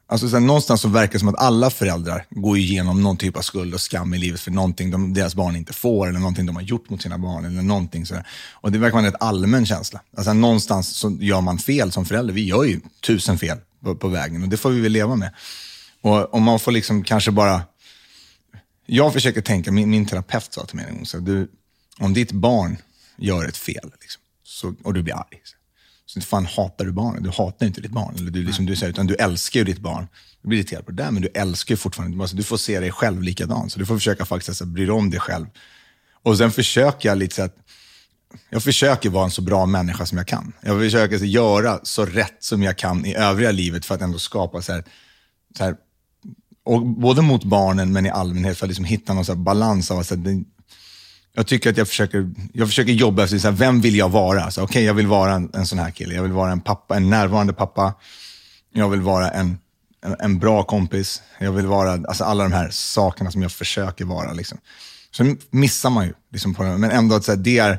Alltså, 0.06 0.28
så 0.28 0.36
här, 0.36 0.40
någonstans 0.40 0.80
så 0.80 0.88
verkar 0.88 1.12
det 1.12 1.18
som 1.18 1.28
att 1.28 1.38
alla 1.38 1.70
föräldrar 1.70 2.26
går 2.30 2.58
igenom 2.58 3.02
någon 3.02 3.16
typ 3.16 3.36
av 3.36 3.40
skuld 3.40 3.74
och 3.74 3.80
skam 3.80 4.14
i 4.14 4.18
livet 4.18 4.40
för 4.40 4.50
någonting 4.50 4.90
de, 4.90 5.14
deras 5.14 5.34
barn 5.34 5.56
inte 5.56 5.72
får, 5.72 6.08
eller 6.08 6.18
någonting 6.18 6.46
de 6.46 6.56
har 6.56 6.62
gjort 6.62 6.90
mot 6.90 7.02
sina 7.02 7.18
barn. 7.18 7.44
eller 7.44 7.62
någonting 7.62 8.06
så 8.06 8.14
Och 8.52 8.72
Det 8.72 8.78
verkar 8.78 8.92
vara 8.92 9.06
en 9.06 9.12
rätt 9.12 9.22
allmän 9.22 9.66
känsla. 9.66 10.00
Alltså, 10.16 10.32
någonstans 10.32 10.96
så 10.96 11.16
gör 11.20 11.40
man 11.40 11.58
fel 11.58 11.92
som 11.92 12.04
förälder. 12.04 12.34
Vi 12.34 12.44
gör 12.44 12.64
ju 12.64 12.80
tusen 13.06 13.38
fel 13.38 13.58
på, 13.80 13.94
på 13.94 14.08
vägen 14.08 14.42
och 14.42 14.48
det 14.48 14.56
får 14.56 14.70
vi 14.70 14.80
väl 14.80 14.92
leva 14.92 15.16
med. 15.16 15.34
Och, 16.00 16.34
och 16.34 16.42
man 16.42 16.60
får 16.60 16.72
liksom 16.72 17.04
kanske 17.04 17.30
bara... 17.30 17.62
Jag 18.86 19.12
försöker 19.12 19.40
tänka, 19.40 19.72
min, 19.72 19.90
min 19.90 20.06
terapeut 20.06 20.52
sa 20.52 20.64
till 20.64 20.76
mig 20.76 20.86
en 20.88 20.94
gång, 20.94 21.06
så 21.06 21.18
du, 21.18 21.48
om 21.98 22.14
ditt 22.14 22.32
barn 22.32 22.76
gör 23.16 23.44
ett 23.44 23.56
fel 23.56 23.92
liksom, 24.00 24.22
så, 24.54 24.74
och 24.82 24.94
du 24.94 25.02
blir 25.02 25.14
arg, 25.14 25.40
så, 26.06 26.18
inte 26.18 26.26
fan 26.26 26.46
hatar 26.46 26.84
du 26.84 26.92
barnet. 26.92 27.24
Du 27.24 27.30
hatar 27.30 27.66
inte 27.66 27.80
ditt 27.80 27.90
barn. 27.90 28.14
Eller 28.16 28.30
du, 28.30 28.42
liksom, 28.42 28.66
du, 28.66 28.86
utan 28.86 29.06
du 29.06 29.14
älskar 29.14 29.60
ju 29.60 29.64
ditt 29.64 29.78
barn. 29.78 30.06
Du 30.42 30.48
blir 30.48 30.58
irriterad 30.58 30.84
på 30.86 30.90
det 30.92 31.02
där, 31.02 31.10
men 31.10 31.22
du 31.22 31.28
älskar 31.34 31.72
ju 31.72 31.76
fortfarande. 31.76 32.20
Alltså, 32.22 32.36
du 32.36 32.42
får 32.42 32.56
se 32.56 32.80
dig 32.80 32.92
själv 32.92 33.22
likadant. 33.22 33.72
Så 33.72 33.78
du 33.78 33.86
får 33.86 33.96
försöka 33.96 34.24
faktiskt 34.24 34.48
alltså, 34.48 34.66
bry 34.66 34.84
dig 34.84 34.92
om 34.92 35.10
dig 35.10 35.20
själv. 35.20 35.46
Och 36.22 36.38
sen 36.38 36.50
försöker 36.50 37.08
jag 37.08 37.18
lite 37.18 37.34
så 37.34 37.42
att 37.42 37.56
jag 38.50 38.62
försöker 38.62 39.10
vara 39.10 39.24
en 39.24 39.30
så 39.30 39.42
bra 39.42 39.66
människa 39.66 40.06
som 40.06 40.18
jag 40.18 40.26
kan. 40.26 40.52
Jag 40.60 40.80
försöker 40.80 41.18
så, 41.18 41.24
göra 41.24 41.80
så 41.82 42.06
rätt 42.06 42.36
som 42.38 42.62
jag 42.62 42.78
kan 42.78 43.06
i 43.06 43.14
övriga 43.14 43.50
livet 43.50 43.84
för 43.84 43.94
att 43.94 44.00
ändå 44.00 44.18
skapa 44.18 44.62
så 44.62 44.72
här, 44.72 44.84
så 45.58 45.64
här 45.64 45.76
och 46.64 46.86
både 46.86 47.22
mot 47.22 47.44
barnen 47.44 47.92
men 47.92 48.06
i 48.06 48.10
allmänhet 48.10 48.58
för 48.58 48.66
att 48.66 48.68
liksom 48.68 48.84
hitta 48.84 49.14
någon 49.14 49.24
så 49.24 49.34
balans 49.34 49.90
av 49.90 49.98
att 49.98 50.06
så 50.06 50.14
här, 50.14 50.44
jag 51.36 51.46
tycker 51.46 51.70
att 51.70 51.76
jag 51.76 51.88
försöker, 51.88 52.30
jag 52.52 52.68
försöker 52.68 52.92
jobba 52.92 53.24
efter, 53.24 53.38
så 53.38 53.48
här, 53.48 53.56
vem 53.56 53.80
vill 53.80 53.96
jag 53.96 54.08
vara? 54.08 54.46
Okej, 54.46 54.62
okay, 54.62 54.82
jag 54.82 54.94
vill 54.94 55.06
vara 55.06 55.32
en, 55.32 55.50
en 55.54 55.66
sån 55.66 55.78
här 55.78 55.90
kille. 55.90 56.14
Jag 56.14 56.22
vill 56.22 56.32
vara 56.32 56.52
en 56.52 56.60
pappa, 56.60 56.96
en 56.96 57.10
närvarande 57.10 57.52
pappa. 57.52 57.94
Jag 58.72 58.88
vill 58.88 59.00
vara 59.00 59.30
en, 59.30 59.58
en, 60.04 60.16
en 60.18 60.38
bra 60.38 60.62
kompis. 60.62 61.22
Jag 61.38 61.52
vill 61.52 61.66
vara, 61.66 61.92
alltså 61.92 62.24
alla 62.24 62.42
de 62.42 62.52
här 62.52 62.70
sakerna 62.70 63.30
som 63.30 63.42
jag 63.42 63.52
försöker 63.52 64.04
vara. 64.04 64.32
Liksom. 64.32 64.58
Så 65.10 65.36
missar 65.50 65.90
man 65.90 66.06
ju. 66.06 66.12
Liksom 66.32 66.54
på. 66.54 66.62
Men 66.62 66.90
ändå 66.90 67.14
att 67.14 67.24
så 67.24 67.32
här, 67.32 67.36
det 67.36 67.58
är, 67.58 67.78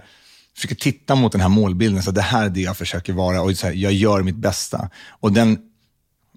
försöker 0.55 0.75
titta 0.75 1.15
mot 1.15 1.31
den 1.31 1.41
här 1.41 1.49
målbilden. 1.49 2.03
Så 2.03 2.11
det 2.11 2.21
här 2.21 2.45
är 2.45 2.49
det 2.49 2.61
jag 2.61 2.77
försker 2.77 3.13
vara 3.13 3.41
och 3.41 3.57
så 3.57 3.67
här, 3.67 3.73
jag 3.73 3.93
gör 3.93 4.21
mitt 4.21 4.35
bästa. 4.35 4.89
Och 5.09 5.31
den, 5.31 5.59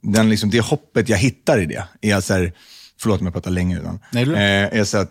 den 0.02 0.28
liksom, 0.28 0.50
det 0.50 0.60
hoppet 0.60 1.08
jag 1.08 1.18
hittar 1.18 1.60
i 1.60 1.66
det 1.66 1.84
är 2.00 2.20
så 2.20 2.34
här, 2.34 2.52
förlåt 3.00 3.20
om 3.20 3.26
jag 3.26 3.34
pratar 3.34 3.50
länge 3.50 3.78
redan. 3.78 4.00
Nej, 4.12 4.22
eh, 4.22 4.78
är 4.80 4.84
så 4.84 4.98
att 4.98 5.10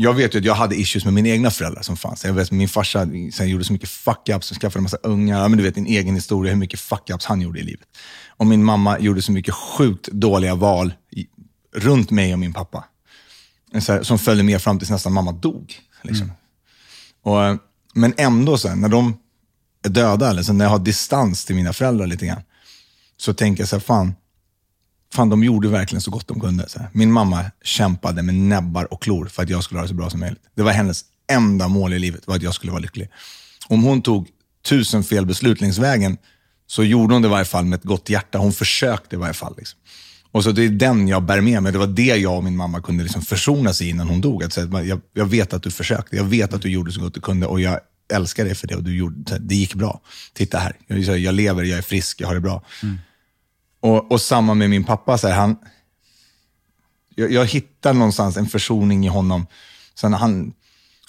jag 0.00 0.14
vet 0.14 0.34
ju 0.34 0.38
att 0.38 0.44
jag 0.44 0.54
hade 0.54 0.76
issues 0.76 1.04
med 1.04 1.14
mina 1.14 1.28
egna 1.28 1.50
föräldrar 1.50 1.82
som 1.82 1.96
fanns. 1.96 2.24
Jag 2.24 2.32
vet, 2.32 2.50
min 2.50 2.68
farsa 2.68 3.08
sen 3.32 3.48
gjorde 3.48 3.64
så 3.64 3.72
mycket 3.72 3.88
fuck-ups, 3.88 4.54
skaffade 4.60 4.78
en 4.78 4.82
massa 4.82 4.96
ungar. 4.96 5.48
Men 5.48 5.58
du 5.58 5.64
vet 5.64 5.74
din 5.74 5.86
egen 5.86 6.14
historia, 6.14 6.52
hur 6.52 6.58
mycket 6.58 6.80
fuck-ups 6.80 7.24
han 7.26 7.40
gjorde 7.40 7.60
i 7.60 7.62
livet. 7.62 7.88
Och 8.28 8.46
min 8.46 8.64
mamma 8.64 8.98
gjorde 8.98 9.22
så 9.22 9.32
mycket 9.32 9.54
sjukt 9.54 10.08
dåliga 10.08 10.54
val 10.54 10.92
i, 11.10 11.26
runt 11.76 12.10
mig 12.10 12.32
och 12.32 12.38
min 12.38 12.52
pappa. 12.52 12.84
Här, 13.72 14.02
som 14.02 14.18
följde 14.18 14.44
med 14.44 14.62
fram 14.62 14.78
tills 14.78 14.90
nästan 14.90 15.12
mamma 15.12 15.32
dog. 15.32 15.74
Liksom. 16.02 16.30
Mm. 17.24 17.52
Och, 17.52 17.58
men 17.94 18.14
ändå, 18.16 18.58
sen, 18.58 18.80
när 18.80 18.88
de 18.88 19.18
är 19.84 19.88
döda, 19.88 20.30
eller 20.30 20.42
så 20.42 20.52
när 20.52 20.64
jag 20.64 20.70
har 20.70 20.78
distans 20.78 21.44
till 21.44 21.56
mina 21.56 21.72
föräldrar 21.72 22.06
lite 22.06 22.26
grann, 22.26 22.42
så 23.16 23.34
tänker 23.34 23.62
jag 23.62 23.68
så 23.68 23.76
här, 23.76 23.80
fan, 23.80 24.14
fan 25.14 25.28
de 25.28 25.44
gjorde 25.44 25.68
verkligen 25.68 26.02
så 26.02 26.10
gott 26.10 26.28
de 26.28 26.40
kunde. 26.40 26.68
Så 26.68 26.78
här. 26.78 26.88
Min 26.92 27.12
mamma 27.12 27.44
kämpade 27.64 28.22
med 28.22 28.34
näbbar 28.34 28.92
och 28.92 29.02
klor 29.02 29.26
för 29.26 29.42
att 29.42 29.48
jag 29.48 29.64
skulle 29.64 29.78
ha 29.78 29.82
det 29.82 29.88
så 29.88 29.94
bra 29.94 30.10
som 30.10 30.20
möjligt. 30.20 30.42
Det 30.54 30.62
var 30.62 30.72
hennes 30.72 31.04
enda 31.32 31.68
mål 31.68 31.92
i 31.92 31.98
livet, 31.98 32.26
var 32.26 32.36
att 32.36 32.42
jag 32.42 32.54
skulle 32.54 32.72
vara 32.72 32.82
lycklig. 32.82 33.08
Om 33.68 33.82
hon 33.82 34.02
tog 34.02 34.28
tusen 34.64 35.04
fel 35.04 35.26
beslut 35.26 35.60
längs 35.60 35.78
vägen, 35.78 36.16
så 36.66 36.84
gjorde 36.84 37.14
hon 37.14 37.22
det 37.22 37.28
i 37.28 37.30
varje 37.30 37.44
fall 37.44 37.64
med 37.64 37.76
ett 37.76 37.84
gott 37.84 38.10
hjärta. 38.10 38.38
Hon 38.38 38.52
försökte 38.52 39.16
i 39.16 39.18
varje 39.18 39.34
fall. 39.34 39.54
Liksom. 39.58 39.78
Och 40.32 40.44
så 40.44 40.52
Det 40.52 40.64
är 40.64 40.68
den 40.68 41.08
jag 41.08 41.22
bär 41.22 41.40
med 41.40 41.62
mig. 41.62 41.72
Det 41.72 41.78
var 41.78 41.86
det 41.86 42.16
jag 42.16 42.36
och 42.36 42.44
min 42.44 42.56
mamma 42.56 42.80
kunde 42.80 43.02
liksom 43.02 43.22
försona 43.22 43.72
sig 43.72 43.88
innan 43.88 44.08
hon 44.08 44.20
dog. 44.20 44.44
Att 44.44 44.52
säga, 44.52 44.84
jag, 44.84 45.00
jag 45.14 45.26
vet 45.26 45.52
att 45.52 45.62
du 45.62 45.70
försökte. 45.70 46.16
Jag 46.16 46.24
vet 46.24 46.54
att 46.54 46.62
du 46.62 46.68
gjorde 46.68 46.92
så 46.92 47.00
gott 47.00 47.14
du 47.14 47.20
kunde 47.20 47.46
och 47.46 47.60
jag 47.60 47.80
älskar 48.12 48.44
dig 48.44 48.54
för 48.54 48.66
det. 48.66 48.76
Och 48.76 48.82
du 48.82 48.96
gjorde, 48.96 49.38
det 49.38 49.54
gick 49.54 49.74
bra. 49.74 50.00
Titta 50.32 50.58
här, 50.58 50.76
jag, 50.86 51.18
jag 51.18 51.34
lever, 51.34 51.62
jag 51.62 51.78
är 51.78 51.82
frisk, 51.82 52.20
jag 52.20 52.28
har 52.28 52.34
det 52.34 52.40
bra. 52.40 52.64
Mm. 52.82 52.98
Och, 53.80 54.12
och 54.12 54.20
samma 54.20 54.54
med 54.54 54.70
min 54.70 54.84
pappa. 54.84 55.18
Så 55.18 55.28
här, 55.28 55.34
han, 55.34 55.56
jag, 57.14 57.32
jag 57.32 57.46
hittar 57.46 57.92
någonstans 57.92 58.36
en 58.36 58.46
försoning 58.46 59.04
i 59.04 59.08
honom. 59.08 59.46
Sen 59.94 60.12
han, 60.12 60.52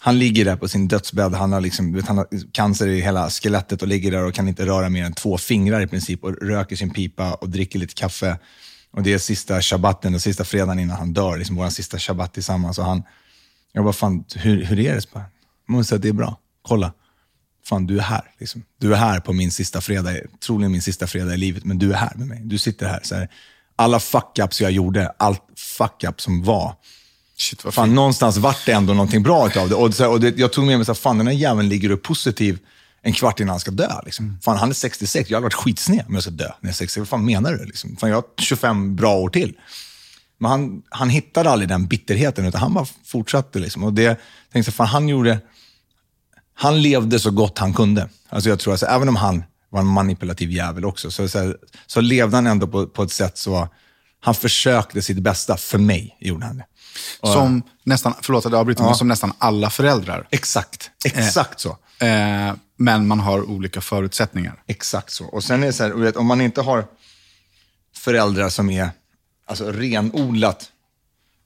han 0.01 0.19
ligger 0.19 0.45
där 0.45 0.55
på 0.55 0.67
sin 0.67 0.87
dödsbädd. 0.87 1.33
Han 1.33 1.53
har, 1.53 1.61
liksom, 1.61 2.03
han 2.07 2.17
har 2.17 2.27
cancer 2.51 2.87
i 2.87 3.01
hela 3.01 3.29
skelettet 3.29 3.81
och 3.81 3.87
ligger 3.87 4.11
där 4.11 4.25
och 4.25 4.33
kan 4.33 4.47
inte 4.47 4.65
röra 4.65 4.89
mer 4.89 5.05
än 5.05 5.13
två 5.13 5.37
fingrar 5.37 5.81
i 5.81 5.87
princip. 5.87 6.23
Och 6.23 6.33
röker 6.41 6.75
sin 6.75 6.89
pipa 6.89 7.33
och 7.33 7.49
dricker 7.49 7.79
lite 7.79 7.93
kaffe. 7.93 8.37
Och 8.91 9.03
det 9.03 9.13
är 9.13 9.17
sista 9.17 9.61
shabbaten, 9.61 10.15
och 10.15 10.21
sista 10.21 10.43
fredagen 10.43 10.79
innan 10.79 10.97
han 10.97 11.13
dör. 11.13 11.37
Liksom 11.37 11.55
vår 11.55 11.69
sista 11.69 11.99
shabbat 11.99 12.33
tillsammans. 12.33 12.77
Och 12.77 12.85
han, 12.85 13.03
jag 13.71 13.83
bara, 13.83 13.93
fan, 13.93 14.23
hur, 14.35 14.63
hur 14.63 14.79
är 14.79 14.95
det? 14.95 15.05
Man 15.67 15.85
säger 15.85 15.97
att 15.97 16.01
det 16.01 16.09
är 16.09 16.13
bra. 16.13 16.37
Kolla 16.61 16.93
fan 17.69 17.87
du 17.87 17.97
är 17.97 18.03
här. 18.03 18.31
Liksom. 18.39 18.63
Du 18.79 18.93
är 18.93 18.97
här 18.97 19.19
på 19.19 19.33
min 19.33 19.51
sista 19.51 19.81
fredag, 19.81 20.13
troligen 20.45 20.71
min 20.71 20.81
sista 20.81 21.07
fredag 21.07 21.33
i 21.33 21.37
livet, 21.37 21.65
men 21.65 21.79
du 21.79 21.93
är 21.93 21.97
här 21.97 22.13
med 22.15 22.27
mig. 22.27 22.41
Du 22.43 22.57
sitter 22.57 22.87
här. 22.87 22.99
Så 23.03 23.15
här. 23.15 23.29
Alla 23.75 23.97
fuck-ups 23.97 24.61
jag 24.61 24.71
gjorde, 24.71 25.13
allt 25.17 25.41
fuck-up 25.55 26.21
som 26.21 26.43
var, 26.43 26.75
Shit, 27.37 27.61
fan, 27.61 27.71
fint. 27.71 27.95
någonstans 27.95 28.37
vart 28.37 28.65
det 28.65 28.71
ändå 28.71 28.93
någonting 28.93 29.23
bra 29.23 29.47
utav 29.47 29.69
det. 29.69 29.75
Och, 29.75 29.93
så 29.93 30.03
här, 30.03 30.11
och 30.11 30.19
det, 30.19 30.37
jag 30.37 30.53
tog 30.53 30.65
med 30.65 30.77
mig, 30.77 30.85
så 30.85 30.91
här, 30.91 30.95
fan 30.95 31.17
den 31.17 31.27
här 31.27 31.33
jäveln 31.33 31.69
ligger 31.69 31.89
upp 31.89 32.03
positiv 32.03 32.59
en 33.01 33.13
kvart 33.13 33.39
innan 33.39 33.49
han 33.49 33.59
ska 33.59 33.71
dö. 33.71 34.01
Liksom. 34.05 34.25
Mm. 34.25 34.41
Fan, 34.41 34.57
han 34.57 34.69
är 34.69 34.73
66, 34.73 35.29
jag 35.29 35.37
hade 35.37 35.43
varit 35.43 35.53
skitsned 35.53 36.05
om 36.07 36.13
jag 36.13 36.23
ska 36.23 36.31
dö 36.31 36.43
när 36.43 36.53
jag 36.61 36.69
är 36.69 36.73
66. 36.73 36.97
Vad 36.97 37.07
fan 37.07 37.25
menar 37.25 37.51
du? 37.51 37.65
Liksom? 37.65 37.95
Fan, 37.95 38.09
jag 38.09 38.17
har 38.17 38.23
25 38.37 38.95
bra 38.95 39.15
år 39.15 39.29
till. 39.29 39.53
Men 40.37 40.51
han, 40.51 40.81
han 40.89 41.09
hittade 41.09 41.49
aldrig 41.49 41.69
den 41.69 41.87
bitterheten, 41.87 42.45
utan 42.45 42.61
han 42.61 42.73
bara 42.73 42.85
fortsatte. 43.05 43.59
Liksom. 43.59 43.83
Och 43.83 43.93
det, 43.93 44.19
tänkte, 44.51 44.71
fan, 44.71 44.87
han 44.87 45.09
gjorde 45.09 45.39
han 46.61 46.81
levde 46.81 47.19
så 47.19 47.31
gott 47.31 47.57
han 47.57 47.73
kunde. 47.73 48.09
Alltså 48.29 48.49
jag 48.49 48.59
tror 48.59 48.73
alltså, 48.73 48.85
även 48.85 49.09
om 49.09 49.15
han 49.15 49.43
var 49.69 49.79
en 49.79 49.87
manipulativ 49.87 50.51
jävel 50.51 50.85
också, 50.85 51.11
så, 51.11 51.29
så, 51.29 51.55
så 51.87 52.01
levde 52.01 52.37
han 52.37 52.47
ändå 52.47 52.67
på, 52.67 52.87
på 52.87 53.03
ett 53.03 53.11
sätt 53.11 53.37
så 53.37 53.67
han 54.21 54.35
försökte 54.35 55.01
sitt 55.01 55.19
bästa. 55.19 55.57
För 55.57 55.77
mig 55.77 56.17
gjorde 56.19 56.45
han 56.45 56.57
det. 56.57 56.65
Och, 57.19 57.29
som 57.29 57.63
nästan, 57.83 58.13
förlåt 58.21 58.45
att 58.45 58.51
jag 58.51 58.59
avbryter, 58.59 58.81
ja. 58.81 58.87
men 58.87 58.95
som 58.95 59.07
nästan 59.07 59.33
alla 59.37 59.69
föräldrar. 59.69 60.27
Exakt, 60.31 60.91
exakt 61.05 61.65
eh, 61.65 61.71
så. 61.71 62.05
Eh, 62.05 62.53
men 62.77 63.07
man 63.07 63.19
har 63.19 63.49
olika 63.49 63.81
förutsättningar. 63.81 64.63
Exakt 64.67 65.11
så. 65.11 65.25
Och 65.25 65.43
sen 65.43 65.63
är 65.63 65.67
det 65.67 65.73
så 65.73 65.83
här, 65.83 66.17
om 66.17 66.25
man 66.25 66.41
inte 66.41 66.61
har 66.61 66.85
föräldrar 67.95 68.49
som 68.49 68.69
är 68.69 68.89
alltså, 69.45 69.71
renodlat 69.71 70.65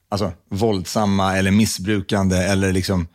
alltså, 0.08 0.32
våldsamma 0.50 1.36
eller 1.36 1.50
missbrukande 1.50 2.36
eller 2.36 2.72
liksom 2.72 3.06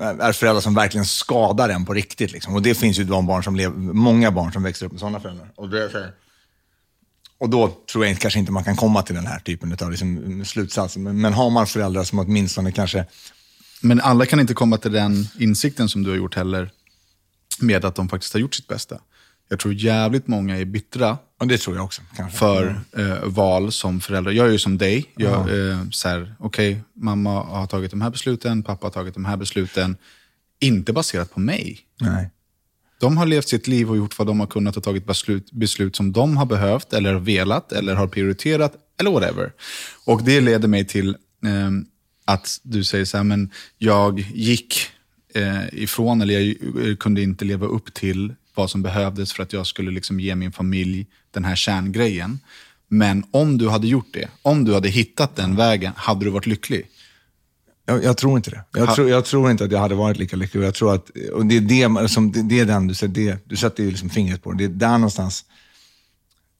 är 0.00 0.32
föräldrar 0.32 0.60
som 0.60 0.74
verkligen 0.74 1.04
skadar 1.04 1.68
en 1.68 1.84
på 1.84 1.94
riktigt. 1.94 2.32
Liksom. 2.32 2.54
Och 2.54 2.62
det 2.62 2.74
finns 2.74 2.98
ju 2.98 3.04
de 3.04 3.26
barn 3.26 3.44
som 3.44 3.56
lever, 3.56 3.76
många 3.76 4.30
barn 4.30 4.52
som 4.52 4.62
växer 4.62 4.86
upp 4.86 4.92
med 4.92 5.00
sådana 5.00 5.20
föräldrar. 5.20 5.50
Och, 5.56 5.68
det, 5.68 6.12
och 7.38 7.48
då 7.48 7.68
tror 7.92 8.06
jag 8.06 8.18
kanske 8.18 8.38
inte 8.40 8.52
man 8.52 8.64
kan 8.64 8.76
komma 8.76 9.02
till 9.02 9.14
den 9.14 9.26
här 9.26 9.38
typen 9.38 9.76
av 9.80 9.90
liksom, 9.90 10.42
slutsats. 10.44 10.96
Men, 10.96 11.20
men 11.20 11.32
har 11.32 11.50
man 11.50 11.66
föräldrar 11.66 12.04
som 12.04 12.18
åtminstone 12.18 12.72
kanske... 12.72 13.06
Men 13.80 14.00
alla 14.00 14.26
kan 14.26 14.40
inte 14.40 14.54
komma 14.54 14.78
till 14.78 14.92
den 14.92 15.28
insikten 15.38 15.88
som 15.88 16.02
du 16.02 16.10
har 16.10 16.16
gjort 16.16 16.34
heller, 16.34 16.70
med 17.60 17.84
att 17.84 17.94
de 17.94 18.08
faktiskt 18.08 18.32
har 18.32 18.40
gjort 18.40 18.54
sitt 18.54 18.68
bästa. 18.68 19.00
Jag 19.48 19.58
tror 19.58 19.74
jävligt 19.74 20.26
många 20.26 20.58
är 20.58 20.64
bittra 20.64 21.18
och 21.40 21.48
det 21.48 21.58
tror 21.58 21.76
jag 21.76 21.84
också. 21.84 22.02
Kanske. 22.16 22.38
För 22.38 22.80
eh, 22.96 23.24
val 23.24 23.72
som 23.72 24.00
förälder. 24.00 24.32
Jag 24.32 24.46
är 24.46 24.50
ju 24.50 24.58
som 24.58 24.78
dig. 24.78 25.12
Jag, 25.16 25.68
eh, 25.70 25.80
okej, 25.82 26.36
okay, 26.38 26.76
mamma 26.94 27.42
har 27.42 27.66
tagit 27.66 27.90
de 27.90 28.00
här 28.00 28.10
besluten, 28.10 28.62
pappa 28.62 28.86
har 28.86 28.90
tagit 28.90 29.14
de 29.14 29.24
här 29.24 29.36
besluten. 29.36 29.96
Inte 30.60 30.92
baserat 30.92 31.30
på 31.34 31.40
mig. 31.40 31.78
Nej. 32.00 32.30
De 33.00 33.16
har 33.16 33.26
levt 33.26 33.48
sitt 33.48 33.66
liv 33.66 33.90
och 33.90 33.96
gjort 33.96 34.18
vad 34.18 34.26
de 34.26 34.40
har 34.40 34.46
kunnat 34.46 34.76
och 34.76 34.82
tagit 34.82 35.06
beslut, 35.06 35.52
beslut 35.52 35.96
som 35.96 36.12
de 36.12 36.36
har 36.36 36.46
behövt, 36.46 36.92
eller 36.92 37.14
velat, 37.14 37.72
eller 37.72 37.94
har 37.94 38.06
prioriterat, 38.06 38.74
eller 39.00 39.10
whatever. 39.10 39.52
Och 40.04 40.22
det 40.22 40.40
leder 40.40 40.68
mig 40.68 40.86
till 40.86 41.08
eh, 41.44 41.70
att 42.24 42.60
du 42.62 42.84
säger 42.84 43.04
så 43.04 43.16
här, 43.16 43.24
men 43.24 43.50
jag 43.78 44.20
gick 44.20 44.86
eh, 45.34 45.74
ifrån, 45.74 46.20
eller 46.20 46.40
jag 46.40 46.98
kunde 46.98 47.22
inte 47.22 47.44
leva 47.44 47.66
upp 47.66 47.94
till 47.94 48.34
vad 48.54 48.70
som 48.70 48.82
behövdes 48.82 49.32
för 49.32 49.42
att 49.42 49.52
jag 49.52 49.66
skulle 49.66 49.90
liksom 49.90 50.20
ge 50.20 50.34
min 50.34 50.52
familj 50.52 51.06
den 51.30 51.44
här 51.44 51.56
kärngrejen. 51.56 52.40
Men 52.88 53.24
om 53.30 53.58
du 53.58 53.68
hade 53.68 53.86
gjort 53.86 54.08
det, 54.12 54.28
om 54.42 54.64
du 54.64 54.74
hade 54.74 54.88
hittat 54.88 55.36
den 55.36 55.56
vägen, 55.56 55.92
hade 55.96 56.24
du 56.24 56.30
varit 56.30 56.46
lycklig? 56.46 56.86
Jag, 57.86 58.04
jag 58.04 58.16
tror 58.16 58.36
inte 58.36 58.50
det. 58.50 58.64
Jag, 58.72 58.86
ha. 58.86 58.94
tror, 58.94 59.08
jag 59.08 59.24
tror 59.24 59.50
inte 59.50 59.64
att 59.64 59.72
jag 59.72 59.78
hade 59.78 59.94
varit 59.94 60.16
lika 60.16 60.36
lycklig. 60.36 60.64
Jag 60.64 60.74
tror 60.74 60.94
att, 60.94 61.10
och 61.32 61.46
det, 61.46 61.56
är 61.56 61.60
det, 62.00 62.08
som, 62.08 62.32
det, 62.32 62.42
det 62.42 62.60
är 62.60 62.64
den 62.64 62.86
du 62.86 62.94
säger, 62.94 63.14
det, 63.14 63.38
du 63.44 63.56
sätter 63.56 63.82
ju 63.82 63.90
liksom 63.90 64.10
fingret 64.10 64.42
på. 64.42 64.52
Det 64.52 64.64
är 64.64 64.68
där 64.68 64.98
någonstans, 64.98 65.44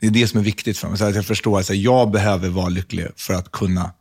det 0.00 0.07
är 0.07 0.11
det 0.11 0.26
som 0.28 0.40
är 0.40 0.44
viktigt 0.44 0.78
för 0.78 0.88
mig. 0.88 0.98
Så 0.98 1.04
att 1.04 1.14
jag 1.14 1.26
förstår 1.26 1.61
att 1.61 1.70
jag 1.70 2.11
behöver 2.11 2.48
vara 2.48 2.68
lycklig 2.68 3.07
för 3.16 3.35
att 3.35 3.50
kunna 3.50 3.92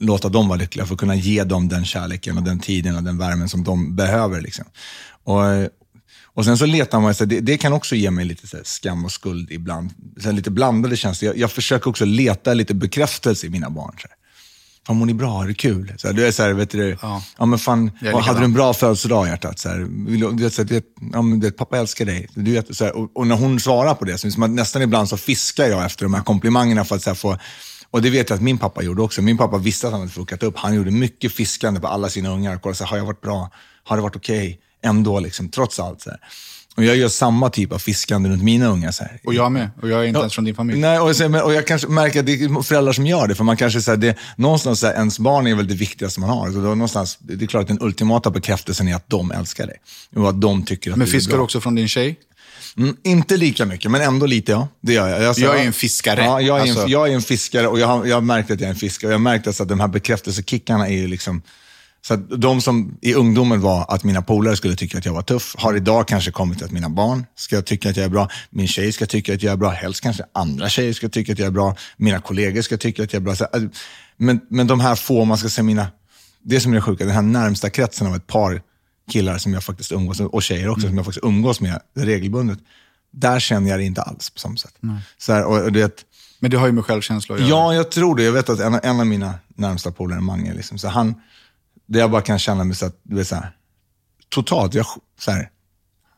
låta 0.00 0.28
dem 0.28 0.48
vara 0.48 0.58
lyckliga, 0.58 0.86
för 0.86 0.94
att 0.94 1.00
kunna 1.00 1.14
ge 1.14 1.44
dem 1.44 1.68
den 1.68 1.84
kärleken 1.84 2.38
och 2.38 2.44
den 2.44 2.60
tiden 2.60 2.96
och 2.96 3.02
den 3.02 3.18
värmen 3.18 3.48
som 3.48 3.64
de 3.64 3.96
behöver. 3.96 4.40
Liksom. 4.40 4.64
Och, 5.24 5.42
och 6.38 6.44
sen 6.44 6.58
så 6.58 6.66
letar 6.66 7.00
man, 7.00 7.14
så 7.14 7.24
det, 7.24 7.40
det 7.40 7.58
kan 7.58 7.72
också 7.72 7.94
ge 7.94 8.10
mig 8.10 8.24
lite 8.24 8.64
skam 8.64 9.04
och 9.04 9.12
skuld 9.12 9.50
ibland. 9.50 9.90
Så 10.20 10.30
lite 10.32 10.50
blandade 10.50 10.96
känslor. 10.96 11.32
Jag, 11.32 11.38
jag, 11.38 11.50
försöker 11.50 11.90
också 11.90 12.04
leta 12.04 12.54
lite 12.54 12.74
bekräftelse 12.74 13.46
i 13.46 13.50
mina 13.50 13.70
barn. 13.70 13.94
Så 13.98 14.08
här. 14.08 14.16
Fan, 14.86 14.96
mår 14.96 15.06
ni 15.06 15.14
bra? 15.14 15.42
Är 15.42 15.46
det 15.46 15.54
kul? 15.54 15.92
Så 15.96 16.06
här, 16.06 16.14
du 16.14 16.26
är 16.26 16.30
så 16.30 16.42
här, 16.42 16.52
vet 16.52 16.70
du, 16.70 16.96
ja. 17.02 17.22
ja 17.38 17.46
men 17.46 17.58
fan, 17.58 17.90
hade 18.22 18.38
du 18.38 18.44
en 18.44 18.52
bra 18.52 18.74
födelsedag 18.74 19.26
hjärtat? 19.26 19.58
Så 19.58 19.68
här, 19.68 19.78
du 20.36 20.44
vet, 20.44 20.54
så 20.54 20.62
här, 20.62 20.68
du 20.68 20.74
vet, 20.74 20.84
ja, 21.12 21.22
men, 21.22 21.40
du 21.40 21.46
vet, 21.46 21.56
pappa 21.56 21.78
älskar 21.78 22.04
dig. 22.04 22.28
Du 22.34 22.52
vet, 22.52 22.76
så 22.76 22.88
och, 22.88 23.10
och, 23.14 23.26
när 23.26 23.36
hon 23.36 23.60
svarar 23.60 23.94
på 23.94 24.04
det, 24.04 24.18
så 24.18 24.30
som 24.30 24.42
att 24.42 24.50
nästan 24.50 24.82
ibland 24.82 25.08
så 25.08 25.16
fiskar 25.16 25.64
jag 25.64 25.84
efter 25.84 26.04
de 26.04 26.14
här 26.14 26.22
komplimangerna 26.22 26.84
för 26.84 26.96
att 26.96 27.02
så 27.02 27.14
få 27.14 27.38
och 27.90 28.02
det 28.02 28.10
vet 28.10 28.30
jag 28.30 28.36
att 28.36 28.42
min 28.42 28.58
pappa 28.58 28.82
gjorde 28.82 29.02
också. 29.02 29.22
Min 29.22 29.38
pappa 29.38 29.58
visste 29.58 29.86
att 29.86 29.92
han 29.92 30.00
hade 30.00 30.12
fuckat 30.12 30.42
upp. 30.42 30.56
Han 30.56 30.74
gjorde 30.74 30.90
mycket 30.90 31.32
fiskande 31.32 31.80
på 31.80 31.86
alla 31.86 32.08
sina 32.08 32.30
ungar. 32.30 32.58
Kollade, 32.58 32.76
så 32.76 32.84
här, 32.84 32.90
har 32.90 32.96
jag 32.96 33.04
varit 33.04 33.20
bra? 33.20 33.50
Har 33.84 33.96
det 33.96 34.02
varit 34.02 34.16
okej? 34.16 34.48
Okay? 34.48 34.67
Ändå, 34.88 35.20
liksom, 35.20 35.48
trots 35.48 35.80
allt. 35.80 36.02
Så 36.02 36.10
Och 36.76 36.84
jag 36.84 36.96
gör 36.96 37.08
samma 37.08 37.50
typ 37.50 37.72
av 37.72 37.78
fiskande 37.78 38.28
runt 38.28 38.42
mina 38.42 38.66
unga. 38.66 38.92
Så 38.92 39.04
här. 39.04 39.20
Och 39.24 39.34
jag 39.34 39.52
med. 39.52 39.70
Och 39.82 39.88
jag 39.88 40.00
är 40.00 40.04
inte 40.04 40.20
ens 40.20 40.34
från 40.34 40.44
din 40.44 40.54
familj. 40.54 40.80
Nej, 40.80 40.98
och, 40.98 41.16
så, 41.16 41.42
och 41.42 41.54
jag 41.54 41.66
kanske 41.66 41.88
märker 41.88 42.20
att 42.20 42.26
det 42.26 42.32
är 42.32 42.62
föräldrar 42.62 42.92
som 42.92 43.06
gör 43.06 43.26
det. 43.28 43.34
För 43.34 43.44
man 43.44 43.56
kanske 43.56 43.80
så 43.80 43.90
här, 43.90 43.98
det, 43.98 44.16
någonstans 44.36 44.80
så 44.80 44.86
här, 44.86 44.94
ens 44.94 45.18
barn 45.18 45.46
är 45.46 45.54
väl 45.54 45.68
det 45.68 45.74
viktigaste 45.74 46.20
man 46.20 46.30
har. 46.30 46.46
Så 46.50 46.56
då, 46.56 46.68
någonstans, 46.68 47.18
det 47.20 47.44
är 47.44 47.46
klart 47.46 47.62
att 47.62 47.68
den 47.68 47.82
ultimata 47.82 48.30
bekräftelsen 48.30 48.88
är 48.88 48.94
att 48.94 49.10
de 49.10 49.30
älskar 49.30 49.66
dig. 49.66 49.76
Och 50.16 50.28
att 50.28 50.40
de 50.40 50.64
tycker 50.64 50.90
att 50.90 50.96
Men 50.96 51.06
fiskar 51.06 51.36
du 51.36 51.42
också 51.42 51.60
från 51.60 51.74
din 51.74 51.88
tjej? 51.88 52.16
Mm, 52.76 52.96
inte 53.02 53.36
lika 53.36 53.64
mycket, 53.64 53.90
men 53.90 54.00
ändå 54.00 54.26
lite 54.26 54.52
ja. 54.52 54.68
Det 54.80 54.92
gör 54.92 55.08
jag. 55.08 55.24
Alltså, 55.24 55.42
Jag 55.42 55.60
är 55.60 55.66
en 55.66 55.72
fiskare. 55.72 56.24
Ja, 56.24 56.40
jag 56.40 56.56
är, 56.56 56.62
Alltså- 56.62 56.82
en, 56.82 56.90
jag 56.90 57.08
är 57.08 57.14
en 57.14 57.22
fiskare 57.22 57.68
och 57.68 57.78
jag 57.78 57.86
har, 57.86 58.06
jag 58.06 58.16
har 58.16 58.20
märkt 58.20 58.50
att 58.50 58.60
jag 58.60 58.66
är 58.66 58.72
en 58.72 58.78
fiskare. 58.78 59.08
Och 59.08 59.12
jag 59.12 59.18
har 59.18 59.22
märkt 59.22 59.46
att 59.46 59.68
de 59.68 59.80
här 59.80 59.88
bekräftelsekickarna 59.88 60.88
är 60.88 60.92
ju 60.92 61.08
liksom... 61.08 61.42
Så 62.06 62.16
de 62.16 62.60
som 62.60 62.98
i 63.02 63.14
ungdomen 63.14 63.60
var 63.60 63.86
att 63.88 64.04
mina 64.04 64.22
polare 64.22 64.56
skulle 64.56 64.76
tycka 64.76 64.98
att 64.98 65.04
jag 65.04 65.12
var 65.12 65.22
tuff, 65.22 65.54
har 65.58 65.76
idag 65.76 66.08
kanske 66.08 66.30
kommit 66.30 66.58
till 66.58 66.66
att 66.66 66.72
mina 66.72 66.88
barn 66.88 67.26
ska 67.36 67.62
tycka 67.62 67.90
att 67.90 67.96
jag 67.96 68.04
är 68.04 68.10
bra, 68.10 68.28
min 68.50 68.68
tjej 68.68 68.92
ska 68.92 69.06
tycka 69.06 69.34
att 69.34 69.42
jag 69.42 69.52
är 69.52 69.56
bra, 69.56 69.70
helst 69.70 70.00
kanske 70.00 70.24
andra 70.32 70.68
tjejer 70.68 70.92
ska 70.92 71.08
tycka 71.08 71.32
att 71.32 71.38
jag 71.38 71.46
är 71.46 71.52
bra, 71.52 71.76
mina 71.96 72.20
kollegor 72.20 72.62
ska 72.62 72.76
tycka 72.76 73.02
att 73.02 73.12
jag 73.12 73.20
är 73.20 73.24
bra. 73.24 73.36
Så, 73.36 73.44
äh, 73.44 73.62
men, 74.16 74.40
men 74.50 74.66
de 74.66 74.80
här 74.80 74.94
få, 74.94 75.24
man 75.24 75.38
ska 75.38 75.48
säga 75.48 75.64
mina, 75.64 75.86
det 76.42 76.60
som 76.60 76.74
är 76.74 76.80
sjuka, 76.80 77.04
den 77.04 77.14
här 77.14 77.22
närmsta 77.22 77.70
kretsen 77.70 78.06
av 78.06 78.16
ett 78.16 78.26
par 78.26 78.62
killar 79.10 79.38
som 79.38 79.52
jag 79.52 79.64
faktiskt 79.64 79.92
umgås 79.92 80.20
med, 80.20 80.28
och 80.28 80.42
tjejer 80.42 80.68
också, 80.68 80.86
som 80.86 80.96
jag 80.96 81.04
faktiskt 81.04 81.24
umgås 81.24 81.60
med 81.60 81.80
regelbundet, 81.96 82.58
där 83.10 83.40
känner 83.40 83.70
jag 83.70 83.78
det 83.78 83.84
inte 83.84 84.02
alls 84.02 84.30
på 84.30 84.38
samma 84.38 84.56
sätt. 84.56 84.74
Så 85.18 85.32
här, 85.32 85.44
och, 85.44 85.62
och 85.62 85.72
det, 85.72 86.04
Men 86.40 86.50
det 86.50 86.56
har 86.56 86.66
ju 86.66 86.72
med 86.72 86.84
självkänsla 86.84 87.34
att 87.34 87.40
göra. 87.40 87.50
Ja, 87.50 87.74
jag 87.74 87.90
tror 87.90 88.16
det. 88.16 88.22
Jag 88.22 88.32
vet 88.32 88.48
att 88.48 88.60
en, 88.60 88.80
en 88.82 89.00
av 89.00 89.06
mina 89.06 89.34
närmsta 89.54 89.92
polare, 89.92 90.20
Mange, 90.20 90.54
liksom, 90.54 90.78
så 90.78 90.88
han, 90.88 91.14
det 91.88 91.98
jag 91.98 92.10
bara 92.10 92.22
kan 92.22 92.38
känna 92.38 92.64
mig 92.64 92.76
så 92.76 92.86
att, 92.86 93.00
du 93.02 93.16
vet, 93.16 93.28
så 93.28 93.34
här, 93.34 93.50
totalt, 94.28 94.74
jag, 94.74 94.86
så 95.20 95.30
här, 95.30 95.50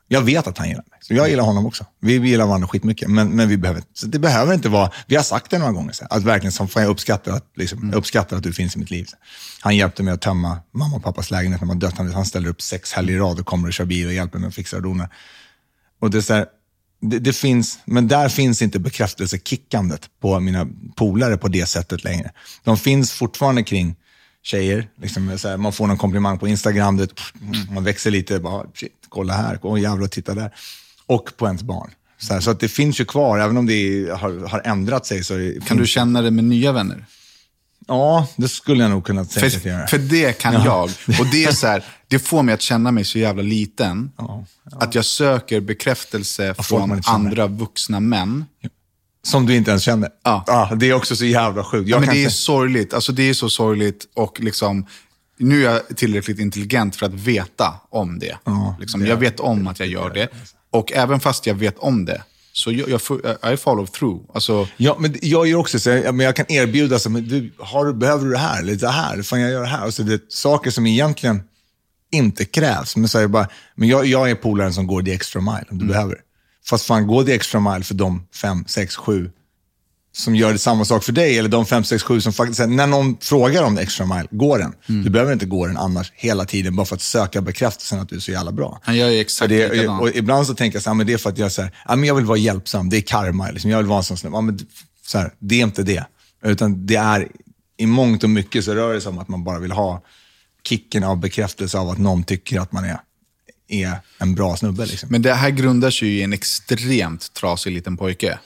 jag 0.08 0.20
vet 0.20 0.46
att 0.46 0.58
han 0.58 0.68
gillar 0.68 0.84
mig. 0.90 0.98
Så 1.00 1.14
jag 1.14 1.30
gillar 1.30 1.44
honom 1.44 1.66
också. 1.66 1.86
Vi, 2.00 2.18
vi 2.18 2.28
gillar 2.28 2.46
varandra 2.46 2.68
skitmycket, 2.68 3.10
men, 3.10 3.28
men 3.28 3.48
vi 3.48 3.56
behöver, 3.56 3.82
så 3.94 4.06
det 4.06 4.18
behöver 4.18 4.54
inte 4.54 4.68
vara, 4.68 4.90
vi 5.06 5.16
har 5.16 5.22
sagt 5.22 5.50
det 5.50 5.58
några 5.58 5.72
gånger, 5.72 5.92
så 5.92 6.04
här, 6.10 6.16
att 6.16 6.24
verkligen, 6.24 6.52
som 6.52 6.68
fan, 6.68 6.82
jag 6.82 6.90
uppskattar 6.90 7.32
att, 7.32 7.52
liksom, 7.56 7.88
jag 7.88 7.98
uppskattar 7.98 8.36
att 8.36 8.42
du 8.42 8.52
finns 8.52 8.76
i 8.76 8.78
mitt 8.78 8.90
liv. 8.90 9.04
Så. 9.04 9.16
Han 9.60 9.76
hjälpte 9.76 10.02
mig 10.02 10.14
att 10.14 10.20
tömma 10.20 10.58
mamma 10.74 10.96
och 10.96 11.04
pappas 11.04 11.30
lägenhet 11.30 11.60
när 11.60 11.66
man 11.66 11.78
dött. 11.78 11.98
Han, 11.98 12.12
han 12.12 12.26
ställer 12.26 12.48
upp 12.48 12.62
sex 12.62 12.92
helger 12.92 13.14
i 13.14 13.18
rad 13.18 13.40
och 13.40 13.46
kommer 13.46 13.68
och 13.68 13.74
kör 13.74 13.84
bil 13.84 14.06
och 14.06 14.12
hjälper 14.12 14.38
mig 14.38 14.48
att 14.48 14.54
fixa 14.54 14.76
och 14.76 14.82
dona. 14.82 15.08
Och 16.00 16.10
det, 16.10 16.18
är 16.18 16.22
så 16.22 16.34
här, 16.34 16.46
det, 17.00 17.18
det 17.18 17.32
finns, 17.32 17.78
men 17.84 18.08
där 18.08 18.28
finns 18.28 18.62
inte 18.62 18.78
bekräftelsekickandet 18.78 20.10
på 20.20 20.40
mina 20.40 20.66
polare 20.96 21.36
på 21.36 21.48
det 21.48 21.66
sättet 21.66 22.04
längre. 22.04 22.30
De 22.64 22.76
finns 22.76 23.12
fortfarande 23.12 23.62
kring 23.62 23.96
tjejer. 24.42 24.88
Liksom, 25.02 25.38
så 25.38 25.48
här, 25.48 25.56
man 25.56 25.72
får 25.72 25.86
någon 25.86 25.98
komplimang 25.98 26.38
på 26.38 26.48
Instagram, 26.48 26.96
det, 26.96 27.08
man 27.70 27.84
växer 27.84 28.10
lite, 28.10 28.38
bara, 28.38 28.66
shit, 28.74 28.92
kolla 29.08 29.32
här, 29.34 29.58
åh 29.62 29.80
jävlar, 29.80 30.06
titta 30.08 30.34
där. 30.34 30.50
Och 31.06 31.30
på 31.36 31.46
ens 31.46 31.62
barn. 31.62 31.90
Så, 32.18 32.32
här, 32.32 32.40
så 32.40 32.50
att 32.50 32.60
det 32.60 32.68
finns 32.68 33.00
ju 33.00 33.04
kvar, 33.04 33.38
även 33.38 33.56
om 33.56 33.66
det 33.66 33.72
är, 33.72 34.12
har, 34.14 34.48
har 34.48 34.62
ändrat 34.64 35.06
sig. 35.06 35.24
Så 35.24 35.52
Kan 35.66 35.76
du 35.76 35.86
känna 35.86 36.22
det 36.22 36.30
med 36.30 36.44
nya 36.44 36.72
vänner? 36.72 37.06
Ja, 37.88 38.28
det 38.36 38.48
skulle 38.48 38.82
jag 38.82 38.90
nog 38.90 39.04
kunna 39.06 39.24
För, 39.24 39.40
säkert 39.40 39.64
göra. 39.64 39.86
för 39.86 39.98
det 39.98 40.38
kan 40.38 40.52
jag. 40.64 40.90
Och 41.20 41.26
det 41.32 41.44
är 41.44 41.52
så 41.52 41.66
här, 41.66 41.84
det 42.08 42.18
får 42.18 42.42
mig 42.42 42.54
att 42.54 42.60
känna 42.60 42.90
mig 42.90 43.04
så 43.04 43.18
jävla 43.18 43.42
liten. 43.42 44.10
Ja, 44.16 44.44
Att 44.72 44.94
jag 44.94 45.04
söker 45.04 45.60
bekräftelse 45.60 46.54
från 46.54 47.00
andra 47.06 47.46
vuxna 47.46 48.00
män. 48.00 48.44
Som 49.22 49.46
du 49.46 49.56
inte 49.56 49.70
ens 49.70 49.82
känner. 49.82 50.08
Ja. 50.24 50.70
det 50.76 50.90
är 50.90 50.94
också 50.94 51.16
så 51.16 51.24
jävla 51.24 51.64
sjukt. 51.64 51.88
Ja, 51.88 51.94
Jag 51.94 52.00
men 52.00 52.06
kan 52.06 52.14
det 52.16 52.24
är 52.24 52.28
sorgligt. 52.28 52.94
Alltså, 52.94 53.12
det 53.12 53.22
är 53.30 53.34
så 53.34 53.50
sorgligt. 53.50 54.06
Och 54.14 54.40
liksom, 54.40 54.86
nu 55.38 55.66
är 55.66 55.72
jag 55.72 55.96
tillräckligt 55.96 56.38
intelligent 56.38 56.96
för 56.96 57.06
att 57.06 57.14
veta 57.14 57.74
om 57.90 58.18
det. 58.18 58.38
Ja, 58.44 58.76
liksom, 58.80 59.00
det 59.00 59.08
jag 59.08 59.16
vet 59.16 59.40
om 59.40 59.66
att 59.66 59.78
jag 59.80 59.88
gör 59.88 60.10
det. 60.14 60.28
Och 60.70 60.92
även 60.92 61.20
fast 61.20 61.46
jag 61.46 61.54
vet 61.54 61.78
om 61.78 62.04
det, 62.04 62.22
så 62.52 62.72
jag, 62.72 62.88
jag, 62.88 63.00
I 63.54 63.56
follow 63.56 63.86
through. 63.86 64.20
Alltså, 64.34 64.68
Ja, 64.76 64.96
men 64.98 65.14
jag 65.22 65.46
gör 65.46 65.58
också 65.58 65.78
så. 65.78 65.90
här, 65.90 66.12
Men 66.12 66.26
jag 66.26 66.36
kan 66.36 66.46
erbjuda, 66.48 66.98
så, 66.98 67.10
men 67.10 67.28
du, 67.28 67.52
har, 67.58 67.84
du- 67.86 67.92
behöver 67.94 68.24
du 68.24 68.30
det 68.30 68.38
här? 68.38 68.58
Eller 68.60 68.74
det 68.74 68.88
här? 68.88 69.22
Fan, 69.22 69.40
jag 69.40 69.50
gör 69.50 69.60
det 69.60 69.66
här. 69.66 69.86
Och 69.86 69.94
så 69.94 70.02
det 70.02 70.12
är 70.14 70.20
saker 70.28 70.70
som 70.70 70.86
egentligen 70.86 71.42
inte 72.12 72.44
krävs. 72.44 72.96
Men, 72.96 73.08
så 73.08 73.18
är 73.18 73.26
bara, 73.26 73.48
men 73.74 73.88
jag, 73.88 74.06
jag 74.06 74.30
är 74.30 74.34
polaren 74.34 74.74
som 74.74 74.86
går 74.86 75.02
the 75.02 75.12
extra 75.12 75.40
mile 75.40 75.64
om 75.70 75.78
du 75.78 75.84
behöver. 75.86 76.18
Fast 76.66 76.86
fan, 76.86 77.06
gå 77.06 77.24
the 77.24 77.34
extra 77.34 77.60
mile 77.60 77.84
för 77.84 77.94
de 77.94 78.26
fem, 78.34 78.64
sex, 78.66 78.96
sju 78.96 79.30
som 80.12 80.36
gör 80.36 80.52
det 80.52 80.58
samma 80.58 80.84
sak 80.84 81.04
för 81.04 81.12
dig. 81.12 81.38
Eller 81.38 81.48
de 81.48 81.66
fem, 81.66 81.84
sex, 81.84 82.02
sju 82.02 82.20
som 82.20 82.32
faktiskt, 82.32 82.60
när 82.68 82.86
någon 82.86 83.16
frågar 83.20 83.62
om 83.62 83.76
the 83.76 83.82
extra 83.82 84.06
mile, 84.06 84.26
gå 84.30 84.58
den. 84.58 84.74
Du 84.86 85.10
behöver 85.10 85.32
inte 85.32 85.46
gå 85.46 85.66
den 85.66 85.76
annars 85.76 86.12
hela 86.14 86.44
tiden 86.44 86.76
bara 86.76 86.86
för 86.86 86.96
att 86.96 87.02
söka 87.02 87.42
bekräftelsen 87.42 88.00
att 88.00 88.08
du 88.08 88.16
är 88.16 88.20
så 88.20 88.30
jävla 88.30 88.52
bra. 88.52 88.80
han 88.82 88.96
gör 88.96 89.08
ju 89.08 89.20
exakt 89.20 89.48
det, 89.48 89.68
likadant. 89.72 90.02
och 90.02 90.08
ibland 90.08 90.46
så 90.46 90.54
tänker 90.54 90.76
jag 90.76 90.82
så 90.82 90.90
här, 90.90 90.94
men 90.94 91.06
det 91.06 91.12
är 91.12 91.18
för 91.18 91.30
att 91.30 91.38
jag, 91.38 91.52
så 91.52 91.62
här, 91.62 91.72
ja, 91.88 91.96
men 91.96 92.08
jag 92.08 92.14
vill 92.14 92.24
vara 92.24 92.38
hjälpsam, 92.38 92.90
det 92.90 92.96
är 92.96 93.00
karma. 93.00 93.50
Liksom. 93.50 93.70
Jag 93.70 93.78
vill 93.78 93.86
vara 93.86 93.98
en 93.98 94.04
sån 94.04 94.16
snubbe. 94.16 94.36
Ja, 94.36 94.40
men 94.40 94.58
så 95.06 95.18
här, 95.18 95.34
det 95.38 95.54
är 95.54 95.62
inte 95.62 95.82
det. 95.82 96.04
Utan 96.44 96.86
det 96.86 96.96
är, 96.96 97.28
i 97.76 97.86
mångt 97.86 98.24
och 98.24 98.30
mycket 98.30 98.64
så 98.64 98.74
rör 98.74 98.94
det 98.94 99.00
sig 99.00 99.08
om 99.08 99.18
att 99.18 99.28
man 99.28 99.44
bara 99.44 99.58
vill 99.58 99.72
ha 99.72 100.02
kicken 100.64 101.04
av 101.04 101.16
bekräftelse 101.16 101.78
av 101.78 101.88
att 101.88 101.98
någon 101.98 102.22
tycker 102.22 102.60
att 102.60 102.72
man 102.72 102.84
är, 102.84 103.00
är 103.72 103.96
en 104.18 104.34
bra 104.34 104.56
snubbe. 104.56 104.86
Liksom. 104.86 105.08
Men 105.12 105.22
det 105.22 105.34
här 105.34 105.50
grundar 105.50 105.90
sig 105.90 106.08
ju 106.08 106.14
i 106.18 106.22
en 106.22 106.32
extremt 106.32 107.34
trasig 107.34 107.72
liten 107.72 107.96
pojke. 107.96 108.38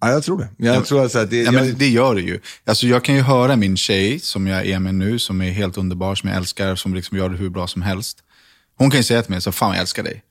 ja, 0.00 0.10
jag 0.10 0.22
tror 0.22 0.38
det. 0.38 0.48
Jag 0.66 0.86
tror 0.86 1.04
att, 1.04 1.12
så 1.12 1.18
här, 1.18 1.26
det, 1.26 1.36
Ja, 1.36 1.44
jag, 1.44 1.54
men 1.54 1.78
det 1.78 1.88
gör 1.88 2.14
det 2.14 2.20
ju. 2.20 2.40
Alltså, 2.64 2.86
jag 2.86 3.04
kan 3.04 3.14
ju 3.14 3.20
höra 3.20 3.56
min 3.56 3.76
tjej, 3.76 4.20
som 4.20 4.46
jag 4.46 4.66
är 4.66 4.78
med 4.78 4.94
nu, 4.94 5.18
som 5.18 5.40
är 5.42 5.50
helt 5.50 5.76
underbar, 5.76 6.14
som 6.14 6.28
jag 6.28 6.36
älskar, 6.36 6.76
som 6.76 6.94
liksom 6.94 7.18
gör 7.18 7.28
det 7.28 7.36
hur 7.36 7.50
bra 7.50 7.66
som 7.66 7.82
helst. 7.82 8.18
Hon 8.76 8.90
kan 8.90 9.00
ju 9.00 9.04
säga 9.04 9.22
till 9.22 9.30
mig, 9.30 9.40
så 9.40 9.52
fan 9.52 9.70
jag 9.70 9.80
älskar 9.80 10.02
dig. 10.02 10.22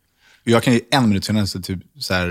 Och 0.44 0.48
jag 0.48 0.64
kan 0.64 0.74
ju 0.74 0.82
en 0.92 1.10
minut 1.10 1.26
senare 1.26 1.48
så 1.48 1.62
typ 1.62 1.80
så 2.00 2.14
här, 2.14 2.28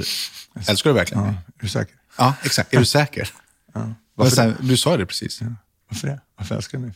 älskar 0.69 0.91
du 0.91 0.95
verkligen 0.95 1.23
mig? 1.23 1.33
ja, 1.33 1.53
är 1.59 1.63
du 1.63 1.69
säker? 1.69 1.95
Ja, 2.19 2.35
exakt. 2.43 2.75
Är 2.75 2.79
du 2.79 2.85
säker? 2.85 3.31
Ja. 3.75 3.95
Här, 4.37 4.57
du 4.61 4.77
sa 4.77 4.97
det 4.97 5.07
precis. 5.07 5.41
Varför 5.91 6.09
det? 6.09 6.21
Varför 6.43 6.55
älskar 6.55 6.79
du 6.79 6.85
mig? 6.85 6.95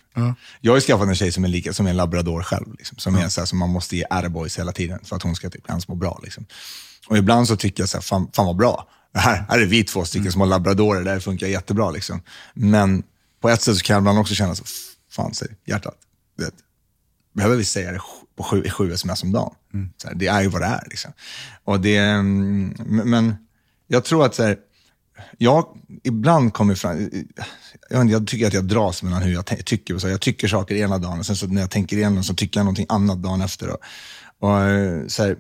Jag 0.60 0.72
har 0.72 0.76
ju 0.76 0.80
skaffat 0.80 1.08
en 1.08 1.14
tjej 1.14 1.32
som 1.32 1.44
är, 1.44 1.48
lika, 1.48 1.72
som 1.72 1.86
är 1.86 1.90
en 1.90 1.96
labrador 1.96 2.42
själv. 2.42 2.74
Liksom, 2.78 2.98
som 2.98 3.16
är 3.16 3.28
så 3.28 3.40
här, 3.40 3.46
som 3.46 3.58
man 3.58 3.70
måste 3.70 3.96
ge 3.96 4.04
attaboys 4.10 4.58
hela 4.58 4.72
tiden 4.72 4.98
för 5.04 5.16
att 5.16 5.22
hon 5.22 5.36
ska 5.36 5.50
typ 5.50 5.68
ens 5.68 5.88
må 5.88 5.94
bra. 5.94 6.20
Liksom. 6.22 6.46
Och 7.08 7.18
ibland 7.18 7.48
så 7.48 7.56
tycker 7.56 7.82
jag 7.82 7.88
så 7.88 7.96
här, 7.96 8.02
fan, 8.02 8.30
fan 8.32 8.46
vad 8.46 8.56
bra. 8.56 8.88
Här, 9.14 9.44
här 9.48 9.58
är 9.58 9.66
vi 9.66 9.84
två 9.84 10.04
stycken 10.04 10.32
små 10.32 10.44
labradorer, 10.44 11.04
det 11.04 11.10
här 11.10 11.20
funkar 11.20 11.46
jättebra. 11.46 11.90
Liksom. 11.90 12.22
Men 12.54 13.02
på 13.40 13.48
ett 13.48 13.62
sätt 13.62 13.76
så 13.76 13.82
kan 13.82 13.94
jag 13.94 14.00
ibland 14.00 14.18
också 14.18 14.34
känna 14.34 14.54
så, 14.54 14.64
fan 15.10 15.34
säg 15.34 15.48
hjärtat, 15.66 15.96
vet, 16.38 16.54
behöver 17.34 17.56
vi 17.56 17.64
säga 17.64 17.92
det 17.92 18.00
på 18.36 18.42
sju, 18.42 18.68
sju 18.70 18.92
sms 18.92 19.22
om 19.22 19.32
dagen? 19.32 19.54
Så 19.96 20.08
här, 20.08 20.14
det 20.14 20.26
är 20.26 20.42
ju 20.42 20.48
vad 20.48 20.62
det 20.62 20.66
är. 20.66 20.86
Liksom. 20.90 21.12
Och 21.64 21.80
det, 21.80 21.96
mm, 21.96 22.74
men 22.86 23.36
jag 23.86 24.04
tror 24.04 24.26
att 24.26 24.34
så 24.34 24.42
här, 24.42 24.56
jag 25.38 25.66
ibland 26.02 26.52
kommer 26.52 26.74
fram, 26.74 27.10
jag, 27.90 28.00
inte, 28.00 28.12
jag 28.12 28.26
tycker 28.26 28.46
att 28.46 28.52
jag 28.52 28.64
dras 28.64 29.02
mellan 29.02 29.22
hur 29.22 29.32
jag 29.32 29.46
tycker. 29.46 29.98
Så 29.98 30.08
jag 30.08 30.20
tycker 30.20 30.48
saker 30.48 30.74
ena 30.74 30.98
dagen 30.98 31.18
och 31.18 31.26
sen 31.26 31.36
så 31.36 31.46
när 31.46 31.60
jag 31.60 31.70
tänker 31.70 31.96
igenom 31.96 32.24
så 32.24 32.34
tycker 32.34 32.60
jag 32.60 32.64
någonting 32.64 32.86
annat 32.88 33.22
dagen 33.22 33.40
efter. 33.40 33.68
Och, 33.68 33.80
och, 34.38 34.60
så 35.10 35.22
här, 35.22 35.36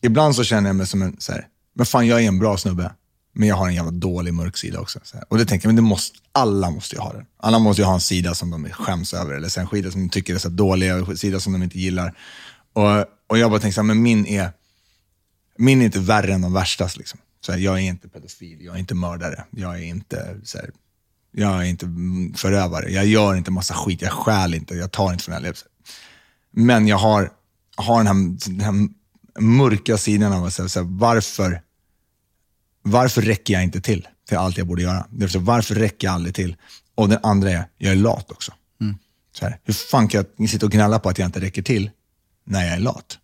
ibland 0.00 0.36
så 0.36 0.44
känner 0.44 0.68
jag 0.68 0.76
mig 0.76 0.86
som 0.86 1.02
en, 1.02 1.16
så 1.18 1.32
här, 1.32 1.46
men 1.74 1.86
fan 1.86 2.06
jag 2.06 2.22
är 2.22 2.28
en 2.28 2.38
bra 2.38 2.56
snubbe, 2.56 2.92
men 3.32 3.48
jag 3.48 3.56
har 3.56 3.68
en 3.68 3.74
jävla 3.74 3.90
dålig 3.90 4.34
mörk 4.34 4.56
sida 4.56 4.80
också. 4.80 5.00
Så 5.02 5.16
här. 5.16 5.24
Och 5.28 5.38
det 5.38 5.44
tänker 5.44 5.66
jag, 5.66 5.68
men 5.68 5.84
det 5.84 5.88
måste, 5.88 6.18
alla 6.32 6.70
måste 6.70 6.96
ju 6.96 7.00
ha 7.00 7.12
den. 7.12 7.26
Alla 7.36 7.58
måste 7.58 7.82
ju 7.82 7.86
ha 7.86 7.94
en 7.94 8.00
sida 8.00 8.34
som 8.34 8.50
de 8.50 8.68
skäms 8.70 9.14
över, 9.14 9.34
eller 9.34 9.58
en 9.58 9.92
som 9.92 10.00
de 10.00 10.08
tycker 10.08 10.34
är 10.34 10.38
så 10.38 10.48
dålig, 10.48 10.88
en 10.88 11.16
sida 11.16 11.40
som 11.40 11.52
de 11.52 11.62
inte 11.62 11.78
gillar. 11.78 12.14
Och, 12.72 13.04
och 13.26 13.38
jag 13.38 13.50
bara 13.50 13.60
tänker 13.60 13.74
så 13.74 13.80
här, 13.80 13.86
men 13.86 14.02
min 14.02 14.26
är, 14.26 14.50
min 15.56 15.80
är 15.80 15.84
inte 15.84 16.00
värre 16.00 16.34
än 16.34 16.40
de 16.40 16.52
värstas. 16.52 16.96
Liksom. 16.96 17.20
Så 17.40 17.52
här, 17.52 17.58
jag 17.58 17.74
är 17.74 17.82
inte 17.82 18.08
pedofil, 18.08 18.64
jag 18.64 18.74
är 18.74 18.78
inte 18.78 18.94
mördare, 18.94 19.44
jag 19.50 19.78
är 19.78 19.82
inte, 19.82 20.36
så 20.44 20.58
här, 20.58 20.70
jag 21.32 21.60
är 21.60 21.64
inte 21.64 21.86
mm, 21.86 22.34
förövare, 22.34 22.90
jag 22.90 23.06
gör 23.06 23.34
inte 23.34 23.50
massa 23.50 23.74
skit, 23.74 24.02
jag 24.02 24.12
stjäl 24.12 24.54
inte, 24.54 24.74
jag 24.74 24.92
tar 24.92 25.12
inte 25.12 25.24
från 25.24 25.34
alla. 25.34 25.52
Men 26.50 26.88
jag 26.88 26.96
har, 26.96 27.30
har 27.76 28.04
den, 28.04 28.06
här, 28.06 28.48
den 28.50 28.60
här 28.60 28.88
mörka 29.40 29.98
sidan 29.98 30.32
av 30.32 30.44
att 30.44 30.54
säga, 30.54 30.68
så 30.68 30.80
här, 30.80 30.86
varför, 30.90 31.62
varför 32.82 33.22
räcker 33.22 33.54
jag 33.54 33.62
inte 33.62 33.80
till 33.80 34.08
till 34.28 34.36
allt 34.36 34.58
jag 34.58 34.66
borde 34.66 34.82
göra? 34.82 35.06
Det 35.10 35.36
varför 35.36 35.74
räcker 35.74 36.06
jag 36.06 36.14
aldrig 36.14 36.34
till? 36.34 36.56
Och 36.94 37.08
den 37.08 37.18
andra 37.22 37.50
är, 37.50 37.64
jag 37.78 37.92
är 37.92 37.96
lat 37.96 38.30
också. 38.30 38.52
Så 39.32 39.44
här, 39.44 39.58
hur 39.64 39.74
fan 39.74 40.08
kan 40.08 40.24
jag 40.38 40.50
sitta 40.50 40.66
och 40.66 40.72
gnälla 40.72 40.98
på 40.98 41.08
att 41.08 41.18
jag 41.18 41.26
inte 41.26 41.40
räcker 41.40 41.62
till 41.62 41.90
när 42.44 42.64
jag 42.64 42.74
är 42.74 42.80
lat? 42.80 43.18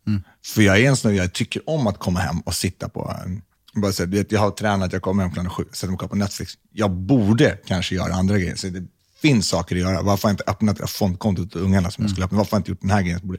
För 0.45 0.63
jag 0.63 0.81
är 0.81 0.89
en 0.89 0.97
sån, 0.97 1.17
jag 1.17 1.33
tycker 1.33 1.71
om 1.71 1.87
att 1.87 1.99
komma 1.99 2.21
hem 2.21 2.41
och 2.41 2.55
sitta 2.55 2.89
på, 2.89 3.21
um, 3.27 3.43
bara 3.75 3.93
så 3.93 4.07
här, 4.07 4.27
jag 4.29 4.41
har 4.41 4.51
tränat, 4.51 4.93
jag 4.93 5.03
kommer 5.03 5.23
hem 5.23 5.33
klockan 5.33 5.51
sju, 5.51 5.65
sätter 5.73 5.87
mig 5.87 5.95
och 5.95 6.01
kollar 6.01 6.09
på 6.09 6.17
Netflix. 6.17 6.53
Jag 6.73 6.91
borde 6.91 7.59
kanske 7.67 7.95
göra 7.95 8.15
andra 8.15 8.39
grejer. 8.39 8.57
Så 8.57 8.67
det 8.67 8.85
finns 9.23 9.49
saker 9.49 9.77
att 9.77 9.83
göra. 9.83 10.03
Varför 10.03 10.23
har 10.23 10.31
jag 10.31 10.35
inte 10.35 10.45
öppnat 10.47 10.77
det 10.77 10.87
fondkontot 10.87 11.53
till 11.53 11.61
ungarna 11.61 11.91
som 11.91 12.05
jag 12.05 12.11
skulle 12.11 12.25
öppna? 12.25 12.39
Varför 12.39 12.51
har 12.51 12.57
jag 12.57 12.61
inte 12.61 12.71
gjort 12.71 12.81
den 12.81 12.91
här 12.91 13.03
grejen? 13.03 13.21
borde... 13.23 13.39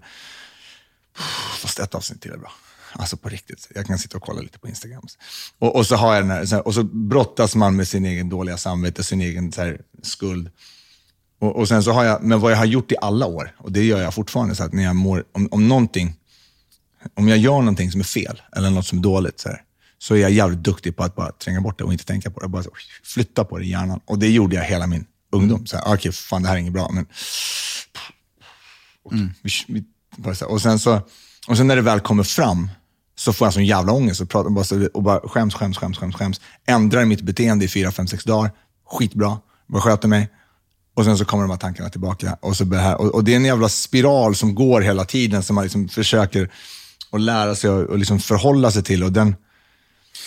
Fast 1.61 1.79
ett 1.79 1.95
avsnitt 1.95 2.21
till 2.21 2.31
är 2.31 2.37
bra. 2.37 2.51
Alltså 2.93 3.17
på 3.17 3.29
riktigt. 3.29 3.67
Jag 3.75 3.85
kan 3.85 3.99
sitta 3.99 4.17
och 4.17 4.23
kolla 4.23 4.41
lite 4.41 4.59
på 4.59 4.67
Instagram. 4.67 5.03
Och, 5.59 5.75
och 5.75 5.85
så 5.85 5.95
har 5.95 6.13
jag 6.13 6.23
den 6.23 6.31
här, 6.31 6.45
så 6.45 6.55
här, 6.55 6.67
och 6.67 6.73
så 6.73 6.83
brottas 6.83 7.55
man 7.55 7.75
med 7.75 7.87
sin 7.87 8.05
egen 8.05 8.29
dåliga 8.29 8.57
samvete, 8.57 9.03
sin 9.03 9.21
egen 9.21 9.51
här, 9.57 9.81
skuld. 10.01 10.49
Och, 11.39 11.55
och 11.55 11.67
sen 11.67 11.83
så 11.83 11.91
har 11.91 12.03
jag, 12.03 12.23
men 12.23 12.39
vad 12.39 12.51
jag 12.51 12.57
har 12.57 12.65
gjort 12.65 12.91
i 12.91 12.95
alla 13.01 13.25
år, 13.25 13.55
och 13.57 13.71
det 13.71 13.83
gör 13.83 14.01
jag 14.01 14.13
fortfarande, 14.13 14.55
så 14.55 14.63
att 14.63 14.73
när 14.73 14.83
jag 14.83 14.95
mår, 14.95 15.23
om, 15.31 15.47
om 15.51 15.67
någonting, 15.67 16.13
om 17.13 17.27
jag 17.27 17.37
gör 17.37 17.59
någonting 17.59 17.91
som 17.91 18.01
är 18.01 18.05
fel 18.05 18.41
eller 18.55 18.69
något 18.69 18.87
som 18.87 18.97
är 18.97 19.03
dåligt, 19.03 19.39
så, 19.39 19.49
här, 19.49 19.61
så 20.05 20.15
är 20.15 20.19
jag 20.19 20.31
jävligt 20.31 20.63
duktig 20.63 20.95
på 20.95 21.03
att 21.03 21.15
bara 21.15 21.31
tränga 21.31 21.61
bort 21.61 21.77
det 21.77 21.83
och 21.83 21.91
inte 21.91 22.05
tänka 22.05 22.31
på 22.31 22.39
det. 22.39 22.47
Bara 22.47 22.63
flytta 23.03 23.45
på 23.45 23.57
det 23.57 23.65
i 23.65 23.69
hjärnan. 23.69 23.99
Och 24.05 24.19
det 24.19 24.29
gjorde 24.29 24.55
jag 24.55 24.63
hela 24.63 24.87
min 24.87 25.05
ungdom. 25.31 25.65
Så 25.65 25.77
här, 25.77 25.93
okej, 25.93 26.11
fan 26.11 26.41
det 26.41 26.47
här 26.47 26.55
är 26.55 26.59
inget 26.59 26.73
bra, 26.73 26.89
men... 26.93 27.05
Mm. 29.11 29.31
Och, 30.47 30.61
sen 30.61 30.79
så, 30.79 31.01
och 31.47 31.57
sen 31.57 31.67
när 31.67 31.75
det 31.75 31.81
väl 31.81 31.99
kommer 31.99 32.23
fram, 32.23 32.69
så 33.15 33.33
får 33.33 33.45
jag 33.47 33.53
sån 33.53 33.65
jävla 33.65 33.91
ångest 33.91 34.21
och, 34.21 34.29
pratar, 34.29 34.49
bara, 34.49 34.87
och 34.93 35.03
bara 35.03 35.19
skäms, 35.19 35.53
skäms, 35.53 35.77
skäms, 35.77 35.97
skäms, 35.97 36.15
skäms. 36.15 36.41
Ändrar 36.67 37.05
mitt 37.05 37.21
beteende 37.21 37.65
i 37.65 37.67
fyra, 37.67 37.91
fem, 37.91 38.07
sex 38.07 38.23
dagar. 38.23 38.51
Skitbra. 38.87 39.37
Bara 39.67 39.81
sköter 39.81 40.07
mig. 40.07 40.29
Och 40.95 41.05
sen 41.05 41.17
så 41.17 41.25
kommer 41.25 41.43
de 41.43 41.49
här 41.49 41.57
tankarna 41.57 41.89
tillbaka. 41.89 42.37
Och, 42.41 42.57
så 42.57 42.73
här, 42.73 43.01
och, 43.01 43.15
och, 43.15 43.23
det 43.23 43.31
är 43.31 43.35
en 43.35 43.45
jävla 43.45 43.69
spiral 43.69 44.35
som 44.35 44.55
går 44.55 44.81
hela 44.81 45.05
tiden, 45.05 45.43
som 45.43 45.55
man 45.55 45.63
liksom 45.63 45.87
försöker 45.87 46.51
att 47.11 47.21
lära 47.21 47.55
sig 47.55 47.69
och, 47.69 47.89
och 47.89 47.97
liksom 47.97 48.19
förhålla 48.19 48.71
sig 48.71 48.83
till. 48.83 49.03
Och 49.03 49.11
den, 49.11 49.35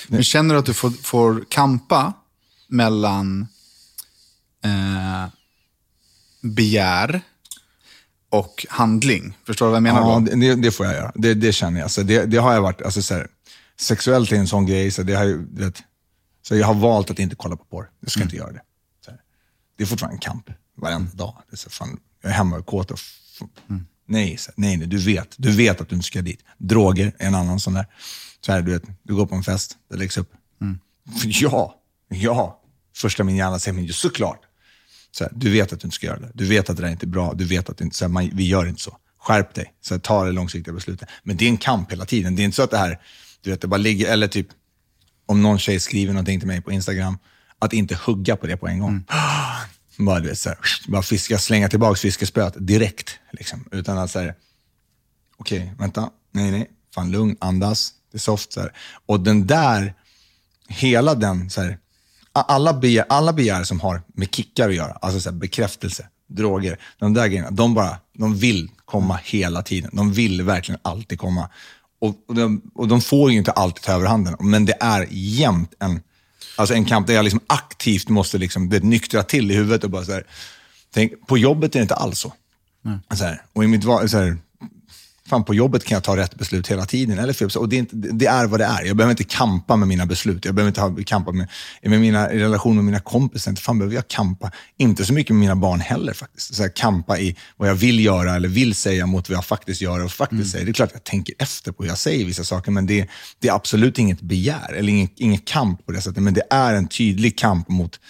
den... 0.08 0.24
känner 0.24 0.54
du 0.54 0.60
att 0.60 0.66
du 0.66 0.74
får, 0.74 0.90
får 0.90 1.44
kampa 1.48 2.12
mellan 2.68 3.48
eh, 4.64 5.26
begär 6.40 7.20
och 8.30 8.66
handling? 8.68 9.36
Förstår 9.46 9.66
du 9.66 9.70
vad 9.70 9.76
jag 9.76 9.82
menar? 9.82 10.00
Ja, 10.00 10.20
då? 10.30 10.36
Det, 10.36 10.54
det 10.54 10.70
får 10.70 10.86
jag 10.86 10.94
göra. 10.94 11.12
Det, 11.14 11.34
det 11.34 11.52
känner 11.52 11.78
jag. 11.78 11.84
Alltså, 11.84 12.02
det, 12.02 12.24
det 12.24 12.36
har 12.36 12.54
jag 12.54 12.62
varit, 12.62 12.82
alltså, 12.82 13.02
så 13.02 13.14
här, 13.14 13.28
sexuellt 13.80 14.32
är 14.32 14.36
en 14.36 14.48
sån 14.48 14.66
grej, 14.66 14.90
så, 14.90 15.02
det 15.02 15.14
har, 15.14 15.26
det, 15.50 15.82
så 16.42 16.56
jag 16.56 16.66
har 16.66 16.74
valt 16.74 17.10
att 17.10 17.18
inte 17.18 17.36
kolla 17.36 17.56
på 17.56 17.64
porr. 17.64 17.90
Jag 18.00 18.10
ska 18.10 18.20
mm. 18.20 18.26
inte 18.26 18.36
göra 18.36 18.52
det 18.52 18.60
det 19.78 19.84
är 19.84 19.86
fortfarande 19.86 20.14
en 20.14 20.20
kamp 20.20 20.50
varenda 20.74 21.10
dag. 21.14 21.36
Det 21.50 21.54
är 21.54 21.56
så, 21.56 21.70
fan, 21.70 22.00
jag 22.22 22.30
är 22.30 22.34
hemma 22.34 22.56
och 22.56 22.66
kåt 22.66 22.90
och 22.90 22.98
mm. 23.70 23.86
nej, 24.06 24.36
så, 24.36 24.52
nej, 24.56 24.76
nej, 24.76 24.86
du 24.86 24.98
vet. 24.98 25.34
Du 25.36 25.50
vet 25.56 25.80
att 25.80 25.88
du 25.88 25.94
inte 25.94 26.06
ska 26.06 26.22
dit. 26.22 26.40
Droger 26.58 27.12
är 27.18 27.26
en 27.26 27.34
annan 27.34 27.60
sån 27.60 27.74
där. 27.74 27.86
Så 28.46 28.52
här, 28.52 28.62
du, 28.62 28.72
vet, 28.72 28.82
du 29.02 29.14
går 29.14 29.26
på 29.26 29.34
en 29.34 29.42
fest, 29.42 29.76
det 29.90 29.96
läggs 29.96 30.16
upp. 30.16 30.32
Mm. 30.60 30.78
Ja, 31.24 31.74
ja. 32.08 32.62
Första 32.96 33.24
min 33.24 33.36
hjärna 33.36 33.58
säger, 33.58 33.74
men 33.74 33.92
såklart. 33.92 34.40
Så 35.10 35.24
här, 35.24 35.32
du 35.36 35.50
vet 35.50 35.72
att 35.72 35.80
du 35.80 35.86
inte 35.86 35.94
ska 35.94 36.06
göra 36.06 36.18
det. 36.18 36.30
Du 36.34 36.44
vet 36.44 36.70
att 36.70 36.76
det 36.76 36.82
där 36.82 36.90
inte 36.90 37.06
är 37.06 37.08
bra. 37.08 37.34
Du 37.34 37.44
vet 37.44 37.68
att 37.68 37.78
det 37.78 37.84
inte, 37.84 37.96
så 37.96 38.04
här, 38.04 38.08
man, 38.08 38.30
vi 38.32 38.46
gör 38.46 38.66
inte 38.66 38.82
så. 38.82 38.96
Skärp 39.20 39.54
dig. 39.54 39.74
Så 39.80 39.94
här, 39.94 39.98
ta 39.98 40.24
det 40.24 40.32
långsiktiga 40.32 40.74
beslutet. 40.74 41.08
Men 41.22 41.36
det 41.36 41.44
är 41.44 41.48
en 41.48 41.56
kamp 41.56 41.92
hela 41.92 42.04
tiden. 42.04 42.36
Det 42.36 42.42
är 42.42 42.44
inte 42.44 42.56
så 42.56 42.62
att 42.62 42.70
det 42.70 42.78
här, 42.78 43.00
du 43.40 43.50
vet, 43.50 43.60
det 43.60 43.66
bara 43.66 43.76
ligger, 43.76 44.12
eller 44.12 44.28
typ, 44.28 44.48
om 45.26 45.42
någon 45.42 45.58
tjej 45.58 45.80
skriver 45.80 46.12
någonting 46.12 46.40
till 46.40 46.46
mig 46.46 46.62
på 46.62 46.72
Instagram, 46.72 47.18
att 47.58 47.72
inte 47.72 47.94
hugga 47.94 48.36
på 48.36 48.46
det 48.46 48.56
på 48.56 48.68
en 48.68 48.78
gång. 48.78 48.90
Mm. 48.90 49.04
Bara, 50.06 50.20
du 50.20 50.28
vet, 50.28 50.38
så 50.38 50.48
här, 50.48 50.58
bara 50.88 51.02
fiska, 51.02 51.38
slänga 51.38 51.68
tillbaka 51.68 51.96
fiskespöet 51.96 52.54
direkt. 52.58 53.18
Liksom. 53.32 53.64
Utan 53.72 53.98
att 53.98 54.10
säga, 54.10 54.34
okej, 55.36 55.62
okay, 55.62 55.74
vänta, 55.78 56.10
nej, 56.32 56.50
nej, 56.50 56.70
fan 56.94 57.10
lugn, 57.10 57.36
andas, 57.40 57.92
det 58.12 58.16
är 58.16 58.20
soft. 58.20 58.52
Så 58.52 58.60
här. 58.60 58.72
Och 59.06 59.20
den 59.20 59.46
där, 59.46 59.94
hela 60.68 61.14
den, 61.14 61.50
så 61.50 61.62
här, 61.62 61.78
alla, 62.32 62.72
begär, 62.72 63.04
alla 63.08 63.32
begär 63.32 63.64
som 63.64 63.80
har 63.80 64.02
med 64.14 64.34
kickar 64.34 64.68
att 64.68 64.74
göra, 64.74 64.92
alltså 64.92 65.20
så 65.20 65.30
här, 65.30 65.36
bekräftelse, 65.36 66.08
droger, 66.26 66.78
de 66.98 67.14
där 67.14 67.26
grejerna, 67.26 67.50
de 67.50 67.74
bara, 67.74 67.98
de 68.18 68.36
vill 68.36 68.70
komma 68.84 69.20
hela 69.24 69.62
tiden. 69.62 69.90
De 69.92 70.12
vill 70.12 70.42
verkligen 70.42 70.80
alltid 70.82 71.18
komma. 71.18 71.50
Och, 72.00 72.14
och, 72.28 72.34
de, 72.34 72.62
och 72.74 72.88
de 72.88 73.00
får 73.00 73.30
ju 73.30 73.38
inte 73.38 73.52
alltid 73.52 73.82
ta 73.82 73.92
överhanden, 73.92 74.36
men 74.40 74.64
det 74.64 74.76
är 74.80 75.06
jämt 75.10 75.74
en 75.78 76.00
Alltså 76.58 76.74
en 76.74 76.84
kamp 76.84 77.06
där 77.06 77.14
jag 77.14 77.22
liksom 77.22 77.40
aktivt 77.46 78.08
måste 78.08 78.38
liksom, 78.38 78.68
nyktra 78.68 79.22
till 79.22 79.50
i 79.50 79.54
huvudet 79.54 79.84
och 79.84 79.90
bara 79.90 80.04
så 80.04 80.12
här, 80.12 80.24
tänk, 80.94 81.26
på 81.26 81.38
jobbet 81.38 81.74
är 81.74 81.78
det 81.78 81.82
inte 81.82 81.94
alls 81.94 82.18
så. 82.18 82.32
Mm. 82.84 82.98
så 83.14 83.24
här, 83.24 83.42
och 83.52 83.64
i 83.64 83.66
mitt, 83.66 83.82
så 83.82 84.18
här, 84.18 84.36
fan 85.28 85.44
på 85.44 85.54
jobbet 85.54 85.84
kan 85.84 85.96
jag 85.96 86.04
ta 86.04 86.16
rätt 86.16 86.34
beslut 86.34 86.68
hela 86.68 86.86
tiden. 86.86 87.18
Eller. 87.18 87.58
Och 87.58 87.68
det 87.68 87.76
är, 87.76 87.78
inte, 87.78 87.96
det 87.96 88.26
är 88.26 88.46
vad 88.46 88.60
det 88.60 88.64
är. 88.64 88.84
Jag 88.84 88.96
behöver 88.96 89.10
inte 89.10 89.24
kampa 89.24 89.76
med 89.76 89.88
mina 89.88 90.06
beslut. 90.06 90.44
Jag 90.44 90.54
behöver 90.54 90.68
inte 90.68 90.80
ha, 90.80 90.96
kampa 91.06 91.32
med, 91.32 91.48
med 91.82 92.00
mina 92.00 92.28
relationer 92.28 92.74
med 92.74 92.84
mina 92.84 93.00
kompisar. 93.00 93.50
Inte 93.50 93.62
fan 93.62 93.78
behöver 93.78 93.94
jag 93.94 94.08
kampa. 94.08 94.50
Inte 94.76 95.04
så 95.04 95.12
mycket 95.12 95.30
med 95.30 95.40
mina 95.40 95.56
barn 95.56 95.80
heller 95.80 96.12
faktiskt. 96.12 96.54
Så 96.54 96.62
här, 96.62 96.70
kampa 96.76 97.18
i 97.18 97.36
vad 97.56 97.68
jag 97.68 97.74
vill 97.74 98.04
göra 98.04 98.36
eller 98.36 98.48
vill 98.48 98.74
säga 98.74 99.06
mot 99.06 99.28
vad 99.28 99.36
jag 99.36 99.44
faktiskt 99.44 99.80
gör 99.80 100.04
och 100.04 100.12
faktiskt 100.12 100.40
mm. 100.40 100.48
säger. 100.48 100.64
Det 100.64 100.70
är 100.70 100.72
klart 100.72 100.88
att 100.88 100.94
jag 100.94 101.04
tänker 101.04 101.34
efter 101.38 101.72
på 101.72 101.82
hur 101.82 101.90
jag 101.90 101.98
säger 101.98 102.24
vissa 102.24 102.44
saker, 102.44 102.70
men 102.70 102.86
det, 102.86 103.08
det 103.38 103.48
är 103.48 103.54
absolut 103.54 103.98
inget 103.98 104.20
begär 104.20 104.72
eller 104.72 104.92
ingen, 104.92 105.08
ingen 105.16 105.38
kamp 105.38 105.86
på 105.86 105.92
det 105.92 106.00
sättet. 106.00 106.22
Men 106.22 106.34
det 106.34 106.42
är 106.50 106.74
en 106.74 106.88
tydlig 106.88 107.38
kamp 107.38 107.68
mot 107.68 108.00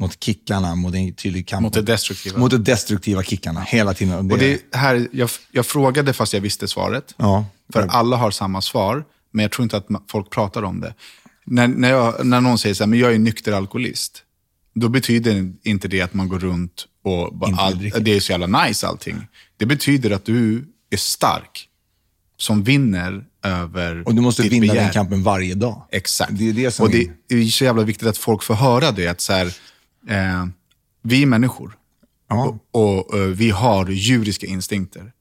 mot 0.00 0.24
kickarna, 0.24 0.74
mot 0.74 0.94
en 0.94 1.14
tydlig 1.14 1.48
kamp. 1.48 1.62
Mot 1.62 1.72
det 1.72 1.82
destruktiva. 1.82 2.38
Mot 2.38 2.50
de 2.50 2.56
destruktiva 2.56 3.22
kickarna, 3.22 3.60
hela 3.60 3.94
tiden. 3.94 4.28
Det... 4.28 4.34
Och 4.34 4.40
det 4.40 4.60
här, 4.72 5.08
jag, 5.12 5.30
jag 5.52 5.66
frågade 5.66 6.12
fast 6.12 6.32
jag 6.32 6.40
visste 6.40 6.68
svaret. 6.68 7.14
Ja. 7.16 7.46
För 7.72 7.86
alla 7.86 8.16
har 8.16 8.30
samma 8.30 8.62
svar, 8.62 9.04
men 9.30 9.42
jag 9.42 9.52
tror 9.52 9.62
inte 9.62 9.76
att 9.76 9.86
folk 10.10 10.30
pratar 10.30 10.62
om 10.62 10.80
det. 10.80 10.94
När, 11.44 11.68
när, 11.68 11.90
jag, 11.90 12.26
när 12.26 12.40
någon 12.40 12.58
säger 12.58 12.74
så 12.74 12.84
här, 12.84 12.88
men 12.88 12.98
jag 12.98 13.14
är 13.14 13.18
nykter 13.18 13.52
alkoholist, 13.52 14.22
då 14.74 14.88
betyder 14.88 15.52
inte 15.62 15.88
det 15.88 16.00
att 16.00 16.14
man 16.14 16.28
går 16.28 16.38
runt 16.38 16.86
och 17.04 17.34
bara, 17.34 17.56
all, 17.56 17.90
det 18.00 18.16
är 18.16 18.20
så 18.20 18.32
jävla 18.32 18.64
nice 18.64 18.86
allting. 18.86 19.26
Det 19.56 19.66
betyder 19.66 20.10
att 20.10 20.24
du 20.24 20.64
är 20.90 20.96
stark, 20.96 21.68
som 22.36 22.62
vinner 22.62 23.24
över 23.44 24.02
Och 24.06 24.14
du 24.14 24.20
måste 24.20 24.42
vinna 24.42 24.60
begär. 24.60 24.74
den 24.74 24.92
kampen 24.92 25.22
varje 25.22 25.54
dag. 25.54 25.86
Exakt. 25.90 26.32
Det 26.38 26.48
är 26.48 26.52
det 26.52 26.70
som 26.70 26.86
och 26.86 26.92
det 26.92 27.08
är 27.28 27.44
så 27.44 27.64
jävla 27.64 27.82
viktigt 27.82 28.08
att 28.08 28.18
folk 28.18 28.42
får 28.42 28.54
höra 28.54 28.92
det. 28.92 29.08
Att 29.08 29.20
så 29.20 29.32
här, 29.32 29.54
Eh, 30.08 30.46
vi 31.02 31.22
är 31.22 31.26
människor 31.26 31.78
och, 32.30 32.58
och, 32.70 33.10
och, 33.10 33.18
eh, 33.18 33.26
vi 33.26 33.50
har 33.50 33.90
djuriska 33.90 34.46
instinkter. 34.46 35.12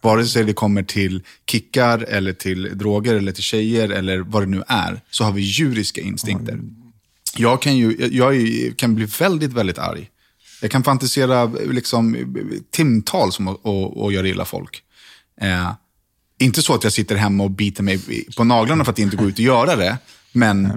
Vare 0.00 0.26
sig 0.26 0.44
det 0.44 0.52
kommer 0.52 0.82
till 0.82 1.22
kickar, 1.46 1.98
eller 1.98 2.32
till 2.32 2.78
droger, 2.78 3.14
eller 3.14 3.32
till 3.32 3.42
tjejer 3.42 3.88
eller 3.88 4.18
vad 4.18 4.42
det 4.42 4.46
nu 4.46 4.62
är, 4.68 5.00
så 5.10 5.24
har 5.24 5.32
vi 5.32 5.42
djuriska 5.42 6.00
instinkter. 6.00 6.52
Mm. 6.52 6.74
Jag, 7.36 7.62
kan, 7.62 7.76
ju, 7.76 8.08
jag 8.12 8.34
kan 8.76 8.94
bli 8.94 9.04
väldigt, 9.04 9.52
väldigt 9.52 9.78
arg. 9.78 10.10
Jag 10.62 10.70
kan 10.70 10.82
fantisera 10.82 11.44
liksom, 11.44 12.16
timtals 12.70 13.38
om 13.38 13.48
att 14.06 14.12
göra 14.12 14.28
illa 14.28 14.44
folk. 14.44 14.82
Eh, 15.40 15.72
inte 16.38 16.62
så 16.62 16.74
att 16.74 16.84
jag 16.84 16.92
sitter 16.92 17.16
hemma 17.16 17.44
och 17.44 17.50
biter 17.50 17.82
mig 17.82 18.26
på 18.36 18.44
naglarna 18.44 18.84
för 18.84 18.92
att 18.92 18.98
inte 18.98 19.16
gå 19.16 19.24
ut 19.24 19.34
och 19.34 19.40
göra 19.40 19.76
det. 19.76 19.98
Men, 20.32 20.72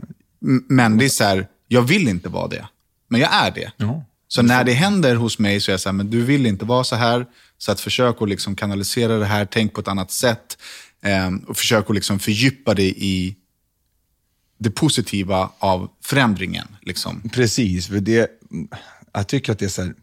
men 0.68 0.98
det 0.98 1.06
är 1.06 1.10
så 1.10 1.24
här, 1.24 1.48
jag 1.68 1.82
vill 1.82 2.08
inte 2.08 2.30
vara 2.30 2.48
det. 2.48 2.68
Men 3.14 3.22
jag 3.22 3.34
är 3.34 3.52
det. 3.52 3.72
Ja. 3.78 4.06
Så 4.28 4.42
när 4.42 4.64
det 4.64 4.74
händer 4.74 5.16
hos 5.16 5.40
mig 5.40 5.62
så 5.62 5.72
är 5.72 5.74
jag 5.74 5.80
så 5.80 5.90
här, 5.90 5.94
men 5.94 6.10
du 6.10 6.22
vill 6.22 6.46
inte 6.46 6.66
vara 6.66 6.84
så 6.84 6.96
här. 6.96 7.26
Så 7.58 7.72
att 7.72 7.80
försök 7.80 8.22
att 8.22 8.30
liksom 8.30 8.56
kanalisera 8.56 9.18
det 9.18 9.26
här, 9.26 9.46
tänk 9.46 9.74
på 9.74 9.82
ett 9.82 9.88
annat 9.88 10.12
sätt. 10.12 10.58
Eh, 11.02 11.32
och 11.48 11.58
försök 11.58 11.90
att 11.90 11.96
liksom 11.96 12.20
fördjupa 12.20 12.74
dig 12.74 12.94
i 12.98 13.36
det 14.58 14.72
positiva 14.72 15.50
av 15.60 15.90
förändringen. 16.04 16.68
Liksom. 16.82 17.30
Precis, 17.34 17.88
för 17.88 18.00
det, 18.00 18.32
jag 19.14 19.28
tycker 19.28 19.52
att 19.52 19.60
det 19.60 19.66
är 19.66 19.70
så 19.70 19.82
här, 19.82 19.94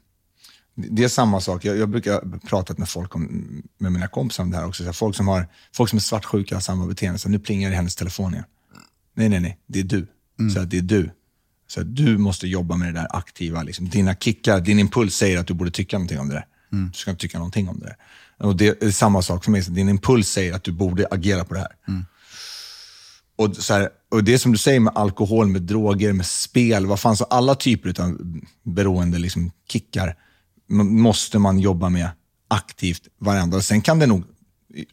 det 0.74 1.04
är 1.04 1.08
samma 1.08 1.40
sak. 1.40 1.64
Jag, 1.64 1.76
jag 1.76 1.88
brukar 1.88 2.38
prata 2.46 2.74
med 2.78 2.88
folk 2.88 3.14
om, 3.14 3.62
med 3.78 3.92
mina 3.92 4.08
kompisar 4.08 4.42
om 4.42 4.50
det 4.50 4.56
här 4.56 4.66
också. 4.66 4.82
Så 4.82 4.86
här, 4.86 4.92
folk, 4.92 5.16
som 5.16 5.28
har, 5.28 5.48
folk 5.72 5.90
som 5.90 5.96
är 5.96 6.00
svartsjuka 6.00 6.56
har 6.56 6.60
samma 6.60 6.86
beteende. 6.86 7.18
Så 7.18 7.28
nu 7.28 7.38
plingar 7.38 7.70
det 7.70 7.76
hennes 7.76 7.96
telefon 7.96 8.32
igen. 8.32 8.46
Nej, 9.14 9.28
nej, 9.28 9.40
nej. 9.40 9.58
Det 9.66 9.80
är 9.80 9.84
du. 9.84 10.06
Mm. 10.38 10.50
Så 10.50 10.58
här, 10.58 10.66
det 10.66 10.78
är 10.78 10.82
du. 10.82 11.10
Så 11.70 11.82
du 11.82 12.18
måste 12.18 12.46
jobba 12.46 12.76
med 12.76 12.94
det 12.94 13.00
där 13.00 13.16
aktiva. 13.16 13.62
Liksom. 13.62 13.88
Dina 13.88 14.14
kickar, 14.14 14.60
din 14.60 14.78
impuls 14.78 15.14
säger 15.14 15.38
att 15.38 15.46
du 15.46 15.54
borde 15.54 15.70
tycka 15.70 15.98
någonting 15.98 16.18
om 16.18 16.28
det 16.28 16.34
där. 16.34 16.46
Mm. 16.72 16.90
Du 16.92 16.98
ska 16.98 17.10
inte 17.10 17.20
tycka 17.20 17.38
någonting 17.38 17.68
om 17.68 17.78
det 17.78 17.86
där. 17.86 17.96
Och 18.46 18.56
det 18.56 18.82
är 18.82 18.90
samma 18.90 19.22
sak 19.22 19.44
för 19.44 19.50
mig. 19.50 19.64
Så 19.64 19.70
din 19.70 19.88
impuls 19.88 20.28
säger 20.28 20.52
att 20.52 20.64
du 20.64 20.72
borde 20.72 21.06
agera 21.10 21.44
på 21.44 21.54
det 21.54 21.60
här. 21.60 21.72
Mm. 21.88 22.04
Och, 23.36 23.56
så 23.56 23.74
här, 23.74 23.88
och 24.10 24.24
Det 24.24 24.38
som 24.38 24.52
du 24.52 24.58
säger 24.58 24.80
med 24.80 24.92
alkohol, 24.96 25.46
med 25.46 25.62
droger, 25.62 26.12
med 26.12 26.26
spel, 26.26 26.86
vad 26.86 27.00
fan, 27.00 27.16
så 27.16 27.24
alla 27.24 27.54
typer 27.54 28.00
av 28.02 28.18
beroende 28.62 29.18
liksom, 29.18 29.50
kickar 29.68 30.16
måste 30.68 31.38
man 31.38 31.58
jobba 31.58 31.88
med 31.88 32.08
aktivt 32.48 33.02
varenda. 33.18 33.62
Sen 33.62 33.80
kan 33.80 33.98
det 33.98 34.06
nog 34.06 34.24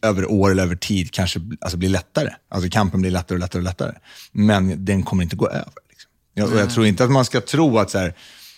över 0.02 0.30
år 0.30 0.50
eller 0.50 0.62
över 0.62 0.76
tid 0.76 1.10
kanske 1.10 1.40
alltså, 1.60 1.78
bli 1.78 1.88
lättare. 1.88 2.30
Alltså 2.48 2.70
kampen 2.70 3.00
blir 3.00 3.10
lättare 3.10 3.36
och 3.36 3.40
lättare 3.40 3.60
och 3.60 3.64
lättare. 3.64 3.92
Men 4.32 4.84
den 4.84 5.02
kommer 5.02 5.22
inte 5.22 5.36
gå 5.36 5.48
över. 5.48 5.72
Jag, 6.38 6.52
och 6.52 6.58
jag 6.58 6.70
tror 6.70 6.86
inte 6.86 7.04
att 7.04 7.10
man 7.10 7.24
ska 7.24 7.40
tro 7.40 7.78
att 7.78 7.90
så 7.90 7.98
här, 7.98 8.14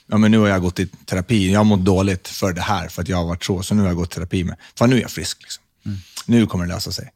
ja, 0.07 0.16
men 0.16 0.31
nu 0.31 0.39
har 0.39 0.49
jag 0.49 0.62
gått 0.62 0.81
i 0.81 0.87
terapi, 0.87 1.53
jag 1.53 1.61
har 1.61 1.64
mått 1.64 1.85
dåligt 1.85 2.28
för 2.28 2.53
det 2.53 2.61
här, 2.61 2.89
för 2.89 3.03
att 3.03 3.09
jag 3.09 3.16
har 3.16 3.24
varit 3.24 3.45
så, 3.45 3.62
så 3.62 3.74
nu 3.74 3.81
har 3.81 3.89
jag 3.89 3.97
gått 3.97 4.12
i 4.12 4.14
terapi 4.14 4.45
med, 4.45 4.57
för 4.78 4.87
nu 4.87 4.97
är 4.97 5.01
jag 5.01 5.11
frisk. 5.11 5.43
Liksom. 5.43 5.62
Mm. 5.87 5.99
Nu 6.26 6.47
kommer 6.47 6.66
det 6.66 6.72
lösa 6.74 6.93
sig. 6.93 7.12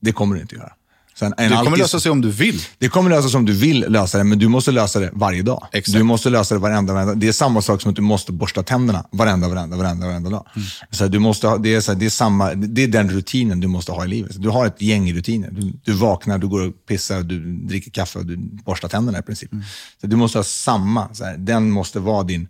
Det 0.00 0.12
kommer 0.12 0.36
det 0.36 0.42
inte 0.42 0.54
göra. 0.54 0.72
Sen, 1.14 1.34
det 1.36 1.48
kommer 1.48 1.58
alkis, 1.58 1.78
lösa 1.78 2.00
sig 2.00 2.12
om 2.12 2.20
du 2.20 2.30
vill. 2.30 2.62
Det 2.78 2.88
kommer 2.88 3.10
lösa 3.10 3.28
sig 3.28 3.38
om 3.38 3.44
du 3.44 3.52
vill 3.52 3.84
lösa 3.88 4.18
det, 4.18 4.24
men 4.24 4.38
du 4.38 4.48
måste 4.48 4.72
lösa 4.72 5.00
det 5.00 5.10
varje 5.12 5.42
dag. 5.42 5.66
Exakt. 5.72 5.98
Du 5.98 6.02
måste 6.02 6.30
lösa 6.30 6.54
det 6.54 6.60
varenda, 6.60 6.92
varenda 6.92 7.14
Det 7.14 7.28
är 7.28 7.32
samma 7.32 7.62
sak 7.62 7.82
som 7.82 7.90
att 7.90 7.96
du 7.96 8.02
måste 8.02 8.32
borsta 8.32 8.62
tänderna 8.62 9.06
varenda, 9.10 9.48
varenda, 9.48 9.76
varenda, 9.76 10.06
varenda 10.06 10.30
dag. 10.30 10.46
Mm. 10.56 10.68
Så 10.90 11.08
du 11.08 11.18
måste 11.18 11.46
ha, 11.46 11.58
det, 11.58 11.74
är 11.74 11.80
så 11.80 11.94
det, 11.94 12.06
är 12.06 12.10
samma, 12.10 12.54
det 12.54 12.82
är 12.82 12.88
den 12.88 13.10
rutinen 13.10 13.60
du 13.60 13.66
måste 13.66 13.92
ha 13.92 14.04
i 14.04 14.08
livet. 14.08 14.42
Du 14.42 14.48
har 14.48 14.66
ett 14.66 14.82
gäng 14.82 15.12
rutiner. 15.12 15.50
Du, 15.50 15.72
du 15.84 15.92
vaknar, 15.92 16.38
du 16.38 16.48
går 16.48 16.66
och 16.66 16.86
pissar, 16.88 17.22
du 17.22 17.56
dricker 17.56 17.90
kaffe 17.90 18.18
och 18.18 18.26
du 18.26 18.36
borstar 18.36 18.88
tänderna 18.88 19.18
i 19.18 19.22
princip. 19.22 19.52
Mm. 19.52 19.64
Så 20.00 20.06
du 20.06 20.16
måste 20.16 20.38
ha 20.38 20.44
samma, 20.44 21.14
så 21.14 21.24
här, 21.24 21.36
den 21.36 21.70
måste 21.70 22.00
vara 22.00 22.22
din 22.22 22.48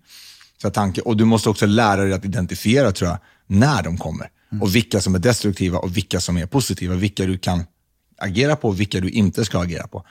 så 0.63 0.69
här, 0.69 0.73
tanke. 0.73 1.01
Och 1.01 1.17
du 1.17 1.25
måste 1.25 1.49
också 1.49 1.67
lära 1.67 2.05
dig 2.05 2.13
att 2.13 2.25
identifiera, 2.25 2.93
tror 2.93 3.11
jag, 3.11 3.19
när 3.47 3.83
de 3.83 3.99
kommer. 3.99 4.29
Mm. 4.53 4.63
Och 4.63 4.75
vilka 4.75 5.01
som 5.01 5.15
är 5.15 5.19
destruktiva 5.19 5.79
och 5.79 5.97
vilka 5.97 6.21
som 6.21 6.37
är 6.37 6.47
positiva. 6.47 6.95
Vilka 6.95 7.27
du 7.27 7.39
kan 7.39 7.65
agera 8.25 8.57
på 8.57 8.69
och 8.69 8.81
vilka 8.81 9.01
du 9.01 9.11
inte 9.11 9.45
ska 9.45 9.59
agera 9.59 9.87
på. 9.87 10.05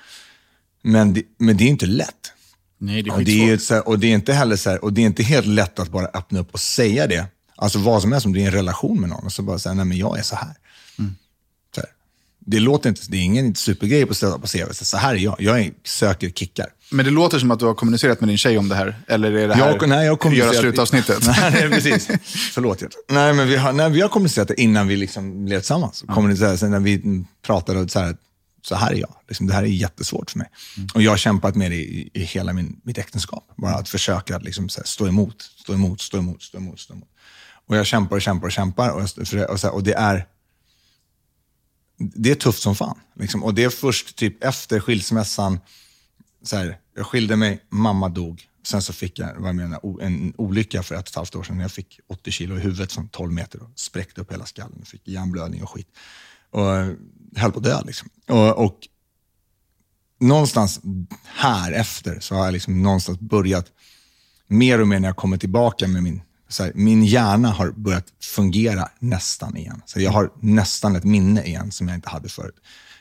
Men 0.82 1.14
det, 1.14 1.24
men 1.38 1.57
det 1.57 1.64
är 1.64 1.68
inte 1.70 1.86
lätt. 1.86 2.32
Nej, 2.78 3.01
det 3.01 3.09
är 3.09 3.14
Och 3.14 3.24
det, 3.24 3.49
är, 3.49 3.57
så 3.57 3.74
här, 3.74 3.88
och 3.88 3.99
det 3.99 4.07
är 4.07 4.14
inte 4.14 4.34
heller 4.34 4.55
så 4.55 4.70
här, 4.70 4.84
och 4.84 4.93
det 4.93 5.01
är 5.01 5.05
inte 5.05 5.24
helt 5.24 5.47
lätt 5.47 5.80
att 5.80 5.89
bara 5.89 6.05
öppna 6.05 6.39
upp 6.39 6.53
och 6.53 6.59
säga 6.59 7.07
det. 7.07 7.26
Alltså 7.55 7.80
vad 7.80 8.01
som 8.01 8.11
helst, 8.11 8.26
om 8.26 8.34
du 8.34 8.41
är 8.41 8.45
en 8.45 8.51
relation 8.51 8.99
med 8.99 9.09
någon 9.09 9.26
och 9.26 9.32
så 9.32 9.41
bara 9.41 9.59
säga, 9.59 9.74
nej 9.74 9.86
men 9.86 9.97
jag 9.97 10.20
är 10.20 10.24
så 10.24 10.36
här. 10.36 10.53
Det 12.46 12.60
låter 12.60 12.89
inte, 12.89 13.02
det 13.08 13.18
är 13.18 13.22
ingen 13.22 13.56
supergrej 13.56 14.06
på 14.06 14.14
ställa 14.14 14.39
på 14.39 14.48
CV. 14.48 14.72
Så 14.72 14.98
här 14.98 15.14
är 15.16 15.20
jag, 15.20 15.36
jag 15.39 15.60
är, 15.60 15.72
söker 15.84 16.30
kickar. 16.30 16.68
Men 16.91 17.06
det 17.06 17.12
låter 17.12 17.39
som 17.39 17.52
att 17.52 17.60
du 17.60 17.66
har 17.66 17.74
kommunicerat 17.74 18.20
med 18.20 18.30
din 18.30 18.38
tjej 18.38 18.58
om 18.58 18.70
det 18.70 18.76
här. 18.76 18.96
Eller 19.08 19.32
är 19.32 19.48
det 19.48 19.54
här 19.56 19.68
Jag, 19.70 19.89
nej, 19.89 20.06
jag 20.06 20.20
kommunicerat- 20.20 20.54
göra 20.54 20.62
slutavsnittet? 20.62 21.20
nej, 21.28 21.52
nej, 21.52 21.70
precis. 21.70 22.08
Förlåt. 22.54 22.82
Hjärtat. 22.82 22.98
Nej, 23.10 23.34
men 23.34 23.48
vi 23.48 23.56
har, 23.56 23.74
nej, 23.74 23.89
vi 23.91 24.02
har 24.02 24.10
kommunicerat 24.10 24.48
det 24.48 24.62
innan 24.62 24.88
vi 24.88 24.96
liksom 24.96 25.46
blev 25.46 25.60
tillsammans. 25.60 26.04
Ja. 26.08 26.14
Kommunicerat, 26.14 26.60
sen 26.60 26.72
när 26.72 26.80
vi 26.80 26.94
mm, 26.96 27.26
pratade 27.46 27.89
så 27.89 28.00
här, 28.00 28.16
så 28.62 28.76
här 28.76 28.91
är 28.91 28.96
jag. 29.00 29.16
Liksom, 29.28 29.48
det 29.48 29.54
här 29.54 29.64
är 29.64 29.68
jättesvårt 29.68 30.32
för 30.32 30.38
mig. 30.39 30.48
Och 30.94 31.02
jag 31.02 31.12
har 31.12 31.18
kämpat 31.18 31.56
med 31.56 31.72
det 31.72 31.78
i, 31.78 32.10
i 32.14 32.24
hela 32.24 32.54
min, 32.54 32.80
mitt 32.84 32.98
äktenskap. 32.98 33.44
Bara 33.58 33.76
att 33.76 33.89
försöka 33.89 34.36
att 34.36 34.44
liksom, 34.44 34.70
här, 34.78 34.84
stå 34.86 35.08
emot, 35.08 35.41
stå 35.41 35.74
emot, 35.74 36.02
stå 36.02 36.18
emot, 36.18 36.41
stå 36.44 36.58
emot, 36.58 36.80
stå 36.80 36.94
emot. 36.94 37.10
Och 37.68 37.78
jag 37.78 37.86
kämpar 37.86 38.16
och 38.16 38.22
kämpar 38.22 38.48
och 38.48 38.52
kämpar. 38.52 38.89
Och, 38.89 39.02
jag, 39.32 39.50
och, 39.50 39.60
så 39.60 39.68
här, 39.68 39.74
och 39.76 39.84
det 39.84 39.94
är 39.94 40.26
det 42.16 42.32
är 42.32 42.36
tufft 42.36 42.62
som 42.62 42.76
fan. 42.76 42.99
Liksom. 43.16 43.43
Och 43.43 43.54
det 43.54 43.64
är 43.64 43.70
först 43.70 44.16
typ 44.16 44.43
efter 44.43 44.80
skilsmässan, 44.80 45.60
så 46.43 46.56
här, 46.58 46.78
jag 46.95 47.06
skilde 47.06 47.36
mig, 47.36 47.60
mamma 47.70 48.10
dog. 48.10 48.47
Sen 48.66 48.82
så 48.82 48.93
fick 48.93 49.20
jag 49.20 49.36
vad 49.38 49.49
jag 49.49 49.56
menar, 49.56 50.01
en 50.01 50.34
olycka 50.38 50.84
för 50.84 50.95
ett 50.95 51.01
och 51.01 51.08
ett 51.08 51.16
halvt 51.16 51.36
år 51.36 51.43
sedan. 51.43 51.60
Jag 51.60 51.72
fick 51.72 51.99
80 52.10 52.32
kilo 52.32 52.58
i 52.58 52.60
huvudet 52.60 52.91
från 52.91 53.10
12 53.10 53.34
meter 53.34 53.64
och 53.64 53.70
spräckte 53.76 54.22
upp 54.22 54.32
hela 54.32 54.45
skallen. 54.45 54.76
Jag 54.78 54.88
fick 54.88 55.08
hjärnblödning 55.08 55.64
och 55.64 55.70
skit. 55.70 55.88
Och 56.49 56.76
eh, 56.76 56.93
höll 57.36 57.51
på 57.51 57.58
att 57.58 57.64
dö. 57.64 57.82
Liksom. 57.86 58.10
Och, 58.28 58.66
och 58.66 58.88
någonstans 60.20 60.82
här 61.24 61.72
efter 61.72 62.20
så 62.20 62.36
har 62.36 62.45
jag 62.45 62.54
liksom 62.54 62.84
någonstans 62.84 63.20
börjat, 63.20 63.72
mer 64.47 64.82
och 64.82 64.88
mer 64.88 64.99
när 64.99 65.08
jag 65.08 65.18
kommer 65.18 65.38
tillbaka 65.38 65.88
med 65.88 66.04
min, 66.04 66.22
här, 66.60 66.72
min 66.76 67.04
hjärna 67.04 67.51
har 67.51 67.72
börjat 67.72 68.06
fungera 68.22 68.89
nästan 68.99 69.58
igen. 69.58 69.82
Så 69.86 70.01
jag 70.01 70.12
har 70.12 70.30
nästan 70.39 70.95
ett 70.95 71.04
minne 71.04 71.43
igen 71.43 71.72
som 71.72 71.88
jag 71.88 71.97
inte 71.97 72.10
hade 72.10 72.30
förut. 72.30 72.56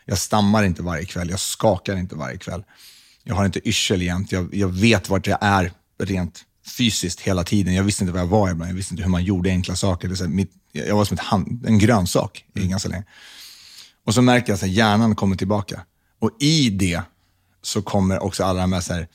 Jag 0.05 0.19
stammar 0.19 0.65
inte 0.65 0.83
varje 0.83 1.05
kväll, 1.05 1.31
jag 1.31 1.41
skakar 1.41 1.97
inte 1.97 2.17
varje 2.17 2.39
kväll. 2.39 2.65
Jag 3.25 3.35
har 3.35 3.45
inte 3.45 3.69
yrsel 3.69 4.03
jämt, 4.03 4.33
jag, 4.33 4.55
jag 4.55 4.69
vet 4.69 5.09
vart 5.09 5.27
jag 5.27 5.39
är 5.41 5.73
rent 5.99 6.45
fysiskt 6.67 7.21
hela 7.21 7.45
tiden. 7.45 7.75
Jag 7.75 7.85
visste 7.85 8.05
inte 8.05 8.13
var 8.13 8.21
jag 8.21 8.27
var 8.27 8.51
ibland, 8.51 8.71
jag 8.71 8.77
visste 8.77 8.95
inte 8.95 9.03
hur 9.03 9.11
man 9.11 9.25
gjorde 9.25 9.51
enkla 9.51 9.77
saker. 9.77 10.09
Det 10.09 10.17
så 10.17 10.25
här, 10.25 10.31
mitt, 10.31 10.53
jag 10.73 10.97
var 10.97 11.05
som 11.05 11.15
ett 11.15 11.25
hand, 11.25 11.67
en 11.67 11.79
grönsak 11.79 12.45
i 12.55 12.67
ganska 12.67 12.89
länge. 12.89 13.05
Och 14.05 14.15
så 14.15 14.23
märker 14.23 14.53
jag 14.53 14.57
att 14.57 14.67
hjärnan 14.67 15.15
kommer 15.15 15.37
tillbaka. 15.37 15.85
Och 16.19 16.31
i 16.41 16.71
det 16.71 17.03
så 17.63 17.83
kommer 17.83 18.23
också 18.23 18.45
alla 18.45 18.61
de 18.61 18.73
här, 18.73 18.81
så 18.81 18.95
här 18.95 19.09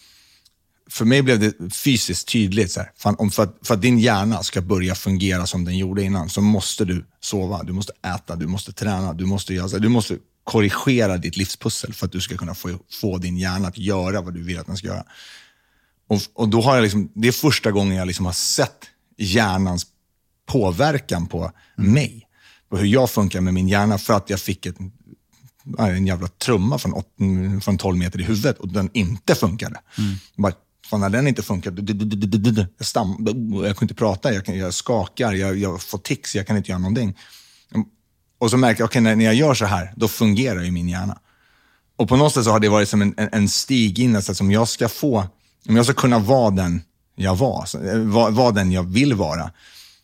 för 0.90 1.06
mig 1.06 1.22
blev 1.22 1.40
det 1.40 1.74
fysiskt 1.74 2.28
tydligt. 2.28 2.72
Så 2.72 2.80
här, 2.80 2.92
fan, 2.98 3.16
om 3.20 3.32
för, 3.32 3.44
att, 3.44 3.58
för 3.64 3.74
att 3.74 3.82
din 3.82 4.00
hjärna 4.00 4.44
ska 4.44 4.62
börja 4.62 4.96
fungera 4.96 5.46
som 5.46 5.66
den 5.66 5.78
gjorde 5.78 6.04
innan, 6.04 6.30
så 6.30 6.42
måste 6.42 6.86
du 6.86 7.06
sova, 7.20 7.64
du 7.64 7.74
måste 7.74 7.94
äta, 8.16 8.36
du 8.36 8.48
måste 8.48 8.74
träna, 8.74 9.14
du 9.14 9.26
måste, 9.26 9.54
göra, 9.54 9.80
du 9.80 9.90
måste 9.90 10.18
korrigera 10.44 11.18
ditt 11.18 11.38
livspussel 11.38 11.94
för 11.94 12.06
att 12.06 12.12
du 12.12 12.22
ska 12.22 12.38
kunna 12.38 12.56
få, 12.56 12.80
få 13.02 13.18
din 13.18 13.38
hjärna 13.38 13.68
att 13.68 13.78
göra 13.78 14.22
vad 14.22 14.34
du 14.34 14.44
vill 14.44 14.60
att 14.60 14.68
den 14.68 14.78
ska 14.78 14.88
göra. 14.88 15.04
Och, 16.08 16.22
och 16.34 16.50
då 16.50 16.62
har 16.62 16.76
jag 16.76 16.84
liksom, 16.84 17.12
det 17.14 17.28
är 17.28 17.32
första 17.32 17.72
gången 17.72 17.98
jag 17.98 18.08
liksom 18.08 18.26
har 18.26 18.34
sett 18.34 18.86
hjärnans 19.18 19.86
påverkan 20.46 21.28
på 21.28 21.52
mig. 21.76 22.28
På 22.70 22.78
hur 22.78 22.86
jag 22.86 23.10
funkar 23.10 23.42
med 23.42 23.54
min 23.54 23.68
hjärna 23.68 23.98
för 23.98 24.14
att 24.14 24.30
jag 24.30 24.40
fick 24.40 24.66
ett, 24.66 24.76
en 25.80 26.08
jävla 26.08 26.28
trumma 26.28 26.78
från, 26.78 26.94
åt, 26.94 27.08
från 27.64 27.78
12 27.78 27.98
meter 27.98 28.20
i 28.20 28.24
huvudet 28.24 28.58
och 28.58 28.68
den 28.68 28.90
inte 28.94 29.36
funkade. 29.36 29.80
Bara, 30.38 30.54
fan, 30.90 31.00
när 31.00 31.10
den 31.10 31.28
inte 31.28 31.44
funkar, 31.44 31.74
jag, 32.78 32.86
stam, 32.86 33.28
jag 33.66 33.78
kan 33.78 33.86
inte 33.86 33.96
prata, 33.96 34.34
jag, 34.34 34.46
kan, 34.46 34.58
jag 34.58 34.74
skakar, 34.74 35.34
jag, 35.34 35.58
jag 35.58 35.82
får 35.82 35.98
tics, 35.98 36.36
jag 36.36 36.48
kan 36.48 36.58
inte 36.58 36.72
göra 36.72 36.80
någonting. 36.80 37.18
Och 38.40 38.52
så 38.52 38.58
märker 38.58 38.82
jag, 38.82 38.88
okay, 38.88 39.02
när, 39.02 39.16
när 39.16 39.26
jag 39.26 39.36
gör 39.36 39.54
så 39.54 39.66
här, 39.66 39.94
då 39.96 40.08
fungerar 40.08 40.62
ju 40.62 40.72
min 40.72 40.90
hjärna. 40.90 41.20
Och 41.96 42.10
på 42.10 42.16
något 42.16 42.34
sätt 42.34 42.44
så 42.44 42.52
har 42.52 42.60
det 42.60 42.70
varit 42.70 42.90
som 42.90 43.02
en, 43.02 43.14
en, 43.18 43.30
en 43.32 43.50
stig 43.50 44.00
in, 44.00 44.16
alltså 44.16 44.36
så 44.36 44.38
att 44.38 44.42
om 44.42 44.52
jag 44.52 44.68
ska 44.68 44.90
få, 44.90 45.28
om 45.70 45.76
jag 45.76 45.86
ska 45.86 45.94
kunna 45.94 46.20
vara 46.20 46.52
den 46.52 46.82
jag 47.16 47.36
var, 47.36 47.88
eh, 47.94 48.00
vara 48.00 48.30
var 48.30 48.52
den 48.52 48.72
jag 48.72 48.84
vill 48.84 49.14
vara, 49.14 49.52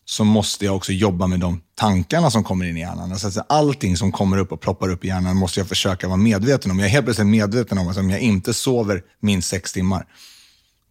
så 0.05 0.23
måste 0.23 0.65
jag 0.65 0.75
också 0.75 0.91
jobba 0.91 1.27
med 1.27 1.39
de 1.39 1.61
tankarna 1.75 2.31
som 2.31 2.43
kommer 2.43 2.65
in 2.65 2.77
i 2.77 2.79
hjärnan. 2.79 3.11
Alltså, 3.11 3.27
alltså, 3.27 3.43
allting 3.49 3.97
som 3.97 4.11
kommer 4.11 4.37
upp 4.37 4.51
och 4.51 4.61
ploppar 4.61 4.89
upp 4.89 5.05
i 5.05 5.07
hjärnan 5.07 5.37
måste 5.37 5.59
jag 5.59 5.67
försöka 5.67 6.07
vara 6.07 6.17
medveten 6.17 6.71
om. 6.71 6.79
Jag 6.79 6.85
är 6.85 6.91
helt 6.91 7.05
plötsligt 7.05 7.27
medveten 7.27 7.77
om 7.77 7.87
att 7.87 7.97
om 7.97 8.09
jag 8.09 8.19
inte 8.19 8.53
sover 8.53 9.01
minst 9.19 9.49
sex 9.49 9.73
timmar, 9.73 10.05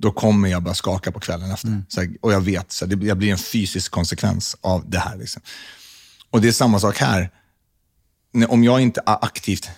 då 0.02 0.10
kommer 0.10 0.48
jag 0.48 0.62
börja 0.62 0.74
skaka 0.74 1.12
på 1.12 1.20
kvällen 1.20 1.50
efter. 1.50 1.82
Så, 1.88 2.00
här, 2.00 2.10
och 2.20 2.32
jag 2.32 2.40
vet, 2.40 2.72
så 2.72 2.86
här, 2.86 2.96
det, 2.96 3.06
jag 3.06 3.18
blir 3.18 3.32
en 3.32 3.38
fysisk 3.38 3.92
konsekvens 3.92 4.56
av 4.60 4.90
det 4.90 4.98
här. 4.98 5.16
Liksom. 5.16 5.42
Och 6.30 6.40
det 6.40 6.48
är 6.48 6.52
samma 6.52 6.80
sak 6.80 6.98
här. 6.98 7.30
Om 8.48 8.64
jag 8.64 8.80
inte 8.80 9.00
aktivt 9.06 9.70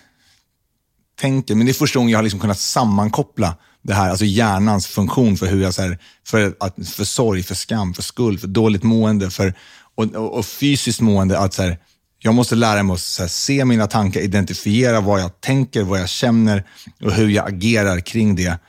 tänker, 1.19 1.55
men 1.55 1.65
det 1.65 1.71
är 1.71 1.73
första 1.73 1.99
gången 1.99 2.11
jag 2.11 2.17
har 2.17 2.23
liksom 2.23 2.39
kunnat 2.39 2.59
sammankoppla 2.59 3.57
det 3.81 3.93
här, 3.93 4.09
alltså 4.09 4.25
hjärnans 4.25 4.87
funktion 4.87 5.37
för 5.37 5.45
hur 5.45 5.61
jag, 5.61 5.73
så 5.73 5.81
här, 5.81 5.97
för, 6.27 6.55
att, 6.59 6.89
för 6.89 7.03
sorg, 7.03 7.43
för 7.43 7.55
skam, 7.55 7.93
för 7.93 8.01
skuld, 8.01 8.39
för 8.39 8.47
dåligt 8.47 8.83
mående, 8.83 9.29
för, 9.29 9.53
och, 9.95 10.05
och, 10.05 10.37
och 10.37 10.45
fysiskt 10.45 11.01
mående. 11.01 11.39
Att 11.39 11.53
så 11.53 11.61
här, 11.61 11.77
jag 12.19 12.33
måste 12.33 12.55
lära 12.55 12.83
mig 12.83 12.93
att 12.93 13.17
här, 13.19 13.27
se 13.27 13.65
mina 13.65 13.87
tankar, 13.87 14.19
identifiera 14.19 15.01
vad 15.01 15.21
jag 15.21 15.41
tänker, 15.41 15.83
vad 15.83 15.99
jag 15.99 16.09
känner 16.09 16.63
och 17.01 17.11
hur 17.11 17.29
jag 17.29 17.47
agerar 17.47 17.99
kring 17.99 18.35
det. 18.35 18.59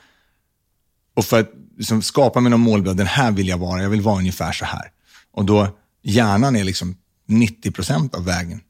Och 1.17 1.25
för 1.25 1.39
att 1.39 1.51
liksom, 1.77 2.01
skapa 2.01 2.41
mig 2.41 2.49
någon 2.49 2.59
målbild, 2.59 2.97
den 2.97 3.07
här 3.07 3.31
vill 3.31 3.47
jag 3.47 3.57
vara, 3.57 3.81
jag 3.81 3.89
vill 3.89 4.01
vara 4.01 4.17
ungefär 4.17 4.51
så 4.51 4.65
här. 4.65 4.91
Och 5.31 5.45
då, 5.45 5.77
hjärnan 6.01 6.55
är 6.55 6.63
liksom 6.63 6.97
90 7.25 7.71
procent 7.71 8.15
av 8.15 8.25
vägen 8.25 8.61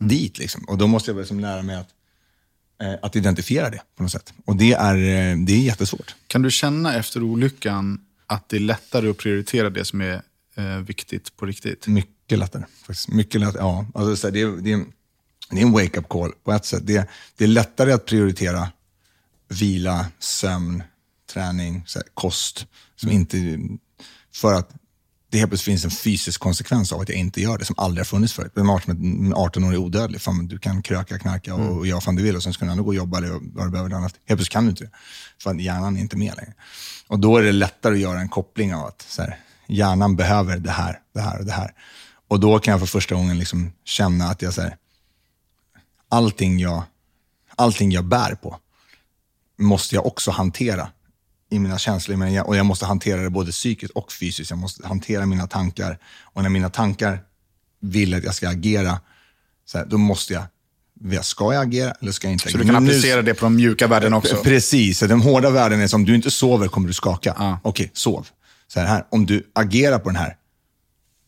dit. 0.00 0.38
Liksom. 0.38 0.64
Och 0.64 0.78
då 0.78 0.86
måste 0.86 1.10
jag 1.10 1.18
liksom 1.18 1.40
lära 1.40 1.62
mig 1.62 1.76
att, 1.76 1.88
eh, 2.82 2.94
att 3.02 3.16
identifiera 3.16 3.70
det 3.70 3.80
på 3.96 4.02
något 4.02 4.12
sätt. 4.12 4.32
Och 4.44 4.56
det 4.56 4.72
är, 4.72 4.94
eh, 4.94 5.36
det 5.36 5.52
är 5.52 5.60
jättesvårt. 5.60 6.14
Kan 6.26 6.42
du 6.42 6.50
känna 6.50 6.94
efter 6.94 7.22
olyckan 7.22 8.00
att 8.26 8.48
det 8.48 8.56
är 8.56 8.60
lättare 8.60 9.10
att 9.10 9.18
prioritera 9.18 9.70
det 9.70 9.84
som 9.84 10.00
är 10.00 10.22
eh, 10.54 10.64
viktigt 10.64 11.36
på 11.36 11.46
riktigt? 11.46 11.86
Mycket 11.86 12.38
lättare. 12.38 12.64
Faktiskt. 12.86 13.08
Mycket 13.08 13.40
lättare. 13.40 13.62
Ja, 13.62 13.86
alltså, 13.94 14.30
det, 14.30 14.40
är, 14.40 14.46
det, 14.46 14.72
är, 14.72 14.84
det 15.50 15.60
är 15.60 15.62
en 15.62 15.72
wake-up 15.72 16.08
call 16.08 16.32
på 16.44 16.52
ett 16.52 16.64
sätt. 16.64 16.86
Det, 16.86 17.08
det 17.36 17.44
är 17.44 17.48
lättare 17.48 17.92
att 17.92 18.06
prioritera 18.06 18.68
vila, 19.48 20.06
sömn, 20.18 20.82
träning, 21.32 21.84
här, 21.94 22.04
kost. 22.14 22.66
Som 22.96 23.10
inte, 23.10 23.58
för 24.32 24.54
att 24.54 24.70
det 25.34 25.38
helt 25.38 25.50
plötsligt 25.50 25.72
finns 25.72 25.84
en 25.84 25.90
fysisk 25.90 26.40
konsekvens 26.40 26.92
av 26.92 27.00
att 27.00 27.08
jag 27.08 27.18
inte 27.18 27.40
gör 27.40 27.58
det 27.58 27.64
som 27.64 27.74
aldrig 27.78 28.00
har 28.00 28.04
funnits 28.04 28.32
förut. 28.32 28.52
Är 28.56 28.60
en 28.60 29.34
18-årig 29.34 29.78
odödlig. 29.78 30.20
Fan, 30.20 30.46
du 30.46 30.58
kan 30.58 30.82
kröka, 30.82 31.18
knarka 31.18 31.54
och, 31.54 31.76
och 31.76 31.86
göra 31.86 31.96
vad 31.96 32.02
fan 32.02 32.16
du 32.16 32.22
vill 32.22 32.36
och 32.36 32.42
sen 32.42 32.52
ska 32.52 32.64
du 32.64 32.70
ändå 32.70 32.82
gå 32.82 32.88
och 32.88 32.94
jobba 32.94 33.18
eller 33.18 33.28
vad 33.28 33.66
du 33.66 33.70
behöver 33.70 33.94
annat. 33.94 34.14
Helt 34.26 34.38
plötsligt 34.38 34.48
kan 34.48 34.64
du 34.64 34.70
inte 34.70 34.84
det. 34.84 34.90
För 35.42 35.50
att 35.50 35.60
hjärnan 35.60 35.96
är 35.96 36.00
inte 36.00 36.16
med 36.16 36.36
längre. 36.36 36.54
Och 37.08 37.18
då 37.18 37.36
är 37.36 37.42
det 37.42 37.52
lättare 37.52 37.94
att 37.94 38.00
göra 38.00 38.20
en 38.20 38.28
koppling 38.28 38.74
av 38.74 38.86
att 38.86 39.02
så 39.08 39.22
här, 39.22 39.38
hjärnan 39.66 40.16
behöver 40.16 40.58
det 40.58 40.70
här, 40.70 41.00
det 41.14 41.20
här 41.20 41.38
och 41.38 41.44
det 41.44 41.52
här. 41.52 41.74
Och 42.28 42.40
då 42.40 42.58
kan 42.58 42.72
jag 42.72 42.80
för 42.80 42.86
första 42.86 43.14
gången 43.14 43.38
liksom 43.38 43.72
känna 43.84 44.24
att 44.28 44.42
jag, 44.42 44.54
så 44.54 44.60
här, 44.62 44.76
allting, 46.08 46.58
jag, 46.58 46.82
allting 47.56 47.90
jag 47.90 48.04
bär 48.04 48.34
på 48.34 48.58
måste 49.58 49.94
jag 49.94 50.06
också 50.06 50.30
hantera 50.30 50.88
i 51.54 51.58
mina 51.58 51.78
känslor. 51.78 52.16
Men 52.16 52.32
jag, 52.32 52.48
och 52.48 52.56
jag 52.56 52.66
måste 52.66 52.86
hantera 52.86 53.22
det 53.22 53.30
både 53.30 53.50
psykiskt 53.50 53.92
och 53.92 54.12
fysiskt. 54.12 54.50
Jag 54.50 54.58
måste 54.58 54.86
hantera 54.86 55.26
mina 55.26 55.46
tankar. 55.46 55.98
Och 56.22 56.42
när 56.42 56.50
mina 56.50 56.70
tankar 56.70 57.20
vill 57.80 58.14
att 58.14 58.24
jag 58.24 58.34
ska 58.34 58.48
agera, 58.48 59.00
så 59.66 59.78
här, 59.78 59.86
då 59.86 59.98
måste 59.98 60.32
jag, 60.32 61.24
ska 61.24 61.54
jag 61.54 61.66
agera 61.66 61.90
eller 61.90 62.12
ska 62.12 62.26
jag 62.26 62.32
inte 62.32 62.50
Så 62.50 62.58
du 62.58 62.64
kan 62.64 62.76
applicera 62.76 63.22
det 63.22 63.34
på 63.34 63.44
de 63.44 63.56
mjuka 63.56 63.86
värdena 63.86 64.16
också? 64.16 64.36
Precis, 64.36 64.98
så 64.98 65.06
den 65.06 65.20
hårda 65.20 65.50
världen 65.50 65.80
är 65.80 65.86
som 65.86 66.00
om 66.00 66.04
du 66.04 66.14
inte 66.14 66.30
sover 66.30 66.68
kommer 66.68 66.88
du 66.88 66.94
skaka. 66.94 67.34
Ja. 67.38 67.60
Okej, 67.62 67.90
sov. 67.94 68.26
Så 68.68 68.80
här, 68.80 69.04
om 69.10 69.26
du 69.26 69.50
agerar 69.52 69.98
på 69.98 70.08
den 70.08 70.16
här, 70.16 70.36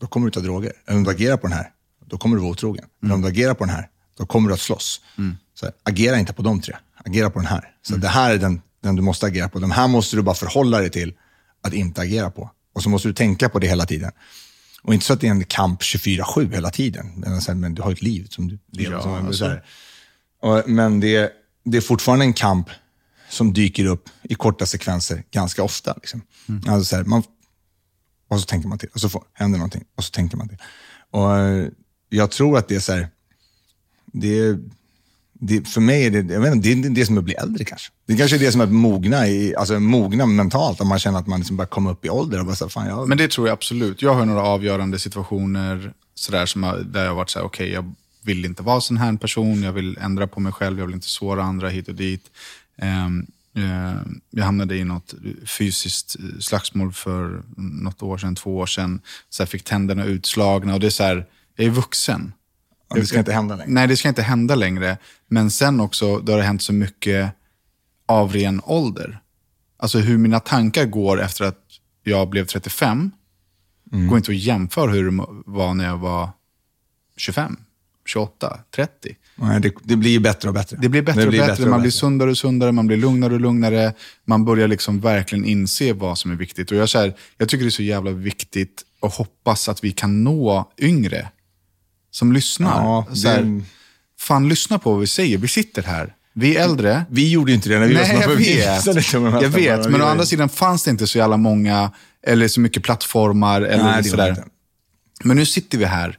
då 0.01 0.07
kommer 0.07 0.25
du 0.27 0.31
ta 0.31 0.39
droger. 0.39 0.73
Eller 0.85 0.97
om 0.97 1.03
du 1.03 1.09
agerar 1.11 1.37
på 1.37 1.47
den 1.47 1.57
här, 1.57 1.69
då 2.05 2.17
kommer 2.17 2.35
du 2.35 2.41
vara 2.41 2.51
otrogen. 2.51 2.85
Eller 3.03 3.13
om 3.13 3.21
du 3.21 3.27
agerar 3.27 3.53
på 3.53 3.65
den 3.65 3.75
här, 3.75 3.89
då 4.17 4.25
kommer 4.25 4.47
du 4.47 4.53
att 4.53 4.61
slåss. 4.61 5.01
Så 5.59 5.65
här, 5.65 5.73
agera 5.83 6.19
inte 6.19 6.33
på 6.33 6.41
de 6.41 6.61
tre, 6.61 6.75
agera 7.05 7.29
på 7.29 7.39
den 7.39 7.47
här. 7.47 7.71
Så 7.81 7.95
det 7.95 8.07
här 8.07 8.33
är 8.33 8.37
den, 8.37 8.61
den 8.87 8.95
du 8.95 9.01
måste 9.01 9.25
agera 9.25 9.49
på. 9.49 9.59
De 9.59 9.71
här 9.71 9.87
måste 9.87 10.15
du 10.15 10.21
bara 10.21 10.35
förhålla 10.35 10.79
dig 10.79 10.89
till 10.89 11.13
att 11.61 11.73
inte 11.73 12.01
agera 12.01 12.31
på. 12.31 12.51
Och 12.73 12.83
så 12.83 12.89
måste 12.89 13.07
du 13.07 13.13
tänka 13.13 13.49
på 13.49 13.59
det 13.59 13.67
hela 13.67 13.85
tiden. 13.85 14.11
Och 14.83 14.93
inte 14.93 15.05
så 15.05 15.13
att 15.13 15.21
det 15.21 15.27
är 15.27 15.31
en 15.31 15.43
kamp 15.43 15.81
24-7 15.81 16.53
hela 16.53 16.69
tiden. 16.69 17.13
Men, 17.15 17.41
så 17.41 17.51
här, 17.51 17.59
men 17.59 17.73
du 17.73 17.81
har 17.81 17.91
ett 17.91 18.01
liv 18.01 18.27
som 18.29 18.47
du 18.47 18.59
lever. 18.71 18.95
Ja, 18.95 19.01
som, 19.01 19.13
alltså. 19.13 19.59
Och, 20.41 20.69
men 20.69 20.99
det, 20.99 21.31
det 21.65 21.77
är 21.77 21.81
fortfarande 21.81 22.25
en 22.25 22.33
kamp 22.33 22.69
som 23.29 23.53
dyker 23.53 23.85
upp 23.85 24.09
i 24.23 24.35
korta 24.35 24.65
sekvenser 24.65 25.23
ganska 25.31 25.63
ofta. 25.63 25.93
Liksom. 25.93 26.21
Alltså 26.67 26.83
så 26.83 26.95
här, 26.95 27.03
man, 27.03 27.23
och 28.27 28.39
så 28.39 28.45
tänker 28.45 28.69
man 28.69 28.77
till, 28.77 28.89
och 28.93 29.01
så 29.01 29.09
får, 29.09 29.23
händer 29.33 29.57
någonting, 29.57 29.83
och 29.95 30.03
så 30.03 30.11
tänker 30.11 30.37
man 30.37 30.49
till. 30.49 30.57
Och 31.11 31.37
eh, 31.37 31.67
Jag 32.09 32.31
tror 32.31 32.57
att 32.57 32.67
det 32.67 32.75
är 32.75 32.79
så 32.79 32.93
här, 32.93 33.07
det 34.05 34.39
är, 34.39 34.59
det, 35.39 35.67
för 35.67 35.81
mig 35.81 36.05
är 36.05 36.11
det, 36.11 36.33
jag 36.33 36.41
vet 36.41 36.53
inte, 36.53 36.69
det 36.69 36.87
är 36.87 36.89
det 36.89 37.05
som 37.05 37.17
att 37.17 37.23
bli 37.23 37.33
äldre 37.33 37.65
kanske. 37.65 37.91
Det 38.07 38.17
kanske 38.17 38.37
är 38.37 38.39
det 38.39 38.51
som 38.51 38.61
är 38.61 38.65
att 38.65 38.71
mogna, 38.71 39.27
i, 39.27 39.55
alltså 39.55 39.79
mogna 39.79 40.25
mentalt, 40.25 40.81
om 40.81 40.87
man 40.87 40.99
känner 40.99 41.19
att 41.19 41.27
man 41.27 41.39
liksom 41.39 41.57
börjar 41.57 41.67
komma 41.67 41.91
upp 41.91 42.05
i 42.05 42.09
ålder. 42.09 42.39
Och 42.39 42.45
bara 42.45 42.55
så, 42.55 42.69
fan, 42.69 42.87
jag... 42.87 43.07
Men 43.07 43.17
det 43.17 43.31
tror 43.31 43.47
jag 43.47 43.53
absolut. 43.53 44.01
Jag 44.01 44.13
har 44.13 44.25
några 44.25 44.41
avgörande 44.43 44.99
situationer 44.99 45.93
sådär, 46.15 46.45
som 46.45 46.63
jag, 46.63 46.85
där 46.85 47.03
jag 47.03 47.09
har 47.09 47.15
varit 47.15 47.29
så 47.29 47.39
här, 47.39 47.45
okej, 47.45 47.65
okay, 47.65 47.73
jag 47.73 47.93
vill 48.23 48.45
inte 48.45 48.63
vara 48.63 48.81
sån 48.81 48.97
här 48.97 49.13
person, 49.13 49.63
jag 49.63 49.73
vill 49.73 49.97
ändra 50.01 50.27
på 50.27 50.39
mig 50.39 50.51
själv, 50.51 50.79
jag 50.79 50.85
vill 50.85 50.95
inte 50.95 51.07
såra 51.07 51.43
andra 51.43 51.69
hit 51.69 51.87
och 51.87 51.95
dit. 51.95 52.25
Um, 52.81 53.27
jag 54.29 54.45
hamnade 54.45 54.75
i 54.75 54.83
något 54.83 55.13
fysiskt 55.45 56.15
eh, 56.19 56.39
slagsmål 56.39 56.93
för 56.93 57.43
något 57.57 58.03
år 58.03 58.17
sedan, 58.17 58.35
två 58.35 58.57
år 58.57 58.65
sedan. 58.65 59.01
Så 59.29 59.41
jag 59.41 59.49
fick 59.49 59.63
tänderna 59.63 60.05
utslagna 60.05 60.73
och 60.73 60.79
det 60.79 60.87
är 60.87 60.91
så 60.91 61.03
här, 61.03 61.25
jag 61.55 61.65
är 61.65 61.71
vuxen. 61.71 62.33
Det 62.93 63.05
ska 63.05 63.19
inte 63.19 63.33
hända 63.33 63.55
längre. 63.55 63.71
Nej, 63.71 63.87
det 63.87 63.97
ska 63.97 64.09
inte 64.09 64.21
hända 64.21 64.55
längre. 64.55 64.97
Men 65.27 65.51
sen 65.51 65.79
också, 65.79 66.19
då 66.19 66.31
har 66.31 66.37
det 66.39 66.45
hänt 66.45 66.61
så 66.61 66.73
mycket 66.73 67.31
av 68.05 68.33
ren 68.33 68.61
ålder. 68.63 69.19
Alltså 69.79 69.99
hur 69.99 70.17
mina 70.17 70.39
tankar 70.39 70.85
går 70.85 71.21
efter 71.21 71.45
att 71.45 71.59
jag 72.03 72.29
blev 72.29 72.45
35, 72.45 73.11
mm. 73.91 74.07
går 74.07 74.17
inte 74.17 74.31
att 74.31 74.37
jämföra 74.37 74.91
hur 74.91 75.11
det 75.11 75.25
var 75.45 75.73
när 75.73 75.85
jag 75.85 75.97
var 75.97 76.29
25, 77.17 77.57
28, 78.05 78.59
30. 78.75 79.15
Nej, 79.35 79.61
det, 79.61 79.73
det 79.83 79.95
blir 79.95 80.19
bättre 80.19 80.47
och 80.47 80.53
bättre. 80.53 80.77
Det 80.81 80.89
blir 80.89 81.01
bättre 81.01 81.21
det 81.21 81.27
blir 81.27 81.39
och 81.39 81.47
bättre. 81.47 81.61
Bättre 81.61 81.69
man 81.69 81.81
blir 81.81 81.91
sundare 81.91 82.29
och 82.29 82.37
sundare, 82.37 82.71
man 82.71 82.87
blir 82.87 82.97
lugnare 82.97 83.33
och 83.33 83.41
lugnare. 83.41 83.93
Man 84.25 84.45
börjar 84.45 84.67
liksom 84.67 84.99
verkligen 84.99 85.45
inse 85.45 85.93
vad 85.93 86.17
som 86.17 86.31
är 86.31 86.35
viktigt. 86.35 86.71
Och 86.71 86.77
jag, 86.77 86.89
så 86.89 86.99
här, 86.99 87.13
jag 87.37 87.49
tycker 87.49 87.63
det 87.63 87.69
är 87.69 87.71
så 87.71 87.83
jävla 87.83 88.11
viktigt 88.11 88.83
och 88.99 89.11
hoppas 89.11 89.69
att 89.69 89.83
vi 89.83 89.91
kan 89.91 90.23
nå 90.23 90.71
yngre 90.77 91.27
som 92.17 92.33
lyssnar. 92.33 92.83
Ja, 92.83 93.07
så 93.13 93.27
här, 93.27 93.61
fan, 94.19 94.49
lyssna 94.49 94.79
på 94.79 94.91
vad 94.91 94.99
vi 94.99 95.07
säger. 95.07 95.37
Vi 95.37 95.47
sitter 95.47 95.83
här. 95.83 96.13
Vi 96.33 96.57
är 96.57 96.63
äldre. 96.63 97.05
Vi 97.09 97.29
gjorde 97.29 97.53
inte 97.53 97.69
det 97.69 97.79
när 97.79 97.87
vi 97.87 97.93
Nej, 97.93 98.15
var 98.15 98.21
små. 98.21 98.31
Jag 98.31 98.37
vet, 98.37 98.95
liksom 98.95 99.25
jag 99.25 99.49
vet 99.49 99.89
men 99.89 100.01
å 100.01 100.05
andra 100.05 100.25
sidan 100.25 100.49
fanns 100.49 100.83
det 100.83 100.91
inte 100.91 101.07
så 101.07 101.17
jävla 101.17 101.37
många, 101.37 101.91
eller 102.27 102.47
så 102.47 102.59
mycket 102.59 102.83
plattformar. 102.83 103.61
Eller 103.61 103.83
Nej, 103.83 104.03
sådär. 104.03 104.43
Men 105.23 105.37
nu 105.37 105.45
sitter 105.45 105.77
vi 105.77 105.85
här. 105.85 106.17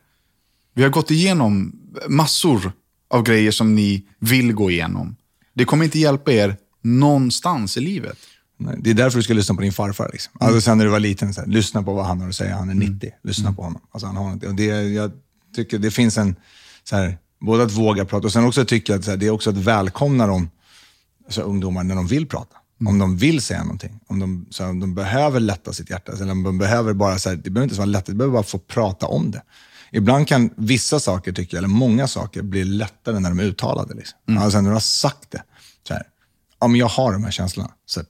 Vi 0.75 0.83
har 0.83 0.91
gått 0.91 1.11
igenom 1.11 1.73
massor 2.09 2.73
av 3.11 3.23
grejer 3.23 3.51
som 3.51 3.75
ni 3.75 4.05
vill 4.19 4.53
gå 4.53 4.71
igenom. 4.71 5.17
Det 5.55 5.65
kommer 5.65 5.85
inte 5.85 5.99
hjälpa 5.99 6.33
er 6.33 6.57
någonstans 6.83 7.77
i 7.77 7.81
livet. 7.81 8.19
Nej, 8.57 8.77
det 8.79 8.91
är 8.91 8.95
därför 8.95 9.19
du 9.19 9.23
ska 9.23 9.35
lyssna 9.35 9.55
på 9.55 9.61
din 9.61 9.73
farfar. 9.73 10.11
Liksom. 10.13 10.33
Mm. 10.41 10.47
Alltså, 10.47 10.61
sen 10.61 10.79
när 10.79 10.85
du 10.85 10.91
var 10.91 11.01
liten, 11.01 11.35
så 11.35 11.41
här, 11.41 11.49
lyssna 11.49 11.83
på 11.83 11.95
vad 11.95 12.07
han 12.07 12.21
har 12.21 12.29
att 12.29 12.35
säga. 12.35 12.57
Han 12.57 12.71
är 12.71 12.75
90. 12.75 12.89
Mm. 12.89 13.19
Lyssna 13.23 13.45
mm. 13.45 13.57
på 13.57 13.63
honom. 13.63 13.83
Alltså, 13.91 14.07
han 14.07 14.17
har 14.17 14.47
och 14.47 14.55
det, 14.55 14.65
jag 14.65 15.13
tycker 15.59 15.79
det 15.79 15.91
finns 15.91 16.19
en, 16.19 16.37
så 16.85 16.97
här, 16.97 17.19
både 17.41 17.63
att 17.63 17.73
våga 17.73 18.05
prata 18.05 18.27
och 18.27 18.33
sen 18.33 18.45
också 18.45 18.65
tycker 18.65 18.93
jag 18.93 19.01
att 19.01 19.07
här, 19.07 19.17
det 19.17 19.27
är 19.27 19.31
också 19.31 19.51
att 19.51 19.57
välkomna 19.57 20.27
dem, 20.27 20.51
alltså, 21.25 21.43
ungdomar 21.43 21.85
när 21.85 21.95
de 21.95 22.07
vill 22.07 22.27
prata. 22.27 22.57
Mm. 22.81 22.93
Om 22.93 22.99
de 22.99 23.17
vill 23.17 23.43
säga 23.43 23.63
någonting. 23.63 24.01
Om 24.07 24.19
de, 24.19 24.47
så 24.51 24.63
här, 24.63 24.71
om 24.71 24.81
de 24.81 24.95
behöver 24.95 25.41
lätta 25.41 25.73
sitt 25.73 25.91
hjärta. 25.91 26.13
Eller 26.13 26.33
om 26.33 26.43
de 26.43 26.59
behöver 26.59 26.93
bara, 26.93 27.19
så 27.19 27.29
här, 27.29 27.37
det 27.37 27.51
behöver 27.51 27.65
inte 27.65 27.79
vara 27.79 27.87
lätt, 27.87 28.07
det 28.07 28.15
behöver 28.15 28.33
bara 28.33 28.43
få 28.43 28.59
prata 28.59 29.07
om 29.07 29.31
det. 29.31 29.43
Ibland 29.93 30.29
kan 30.29 30.51
vissa 30.57 31.01
saker, 31.01 31.33
tycker 31.33 31.57
jag, 31.57 31.59
eller 31.59 31.75
många 31.75 32.07
saker, 32.07 32.43
bli 32.43 32.65
lättare 32.65 33.19
när 33.19 33.29
de 33.29 33.39
är 33.39 33.45
uttalade. 33.45 33.95
Liksom. 33.95 34.19
Mm. 34.29 34.43
Alltså 34.43 34.61
när 34.61 34.71
du 34.71 34.75
har 34.75 34.81
sagt 34.81 35.31
det. 35.31 35.43
Så 35.89 35.95
här, 35.95 36.03
ja, 36.61 36.69
men 36.69 36.81
jag 36.81 36.89
har 36.89 37.13
de 37.13 37.25
här 37.25 37.31
känslorna. 37.31 37.71
Så, 37.87 38.03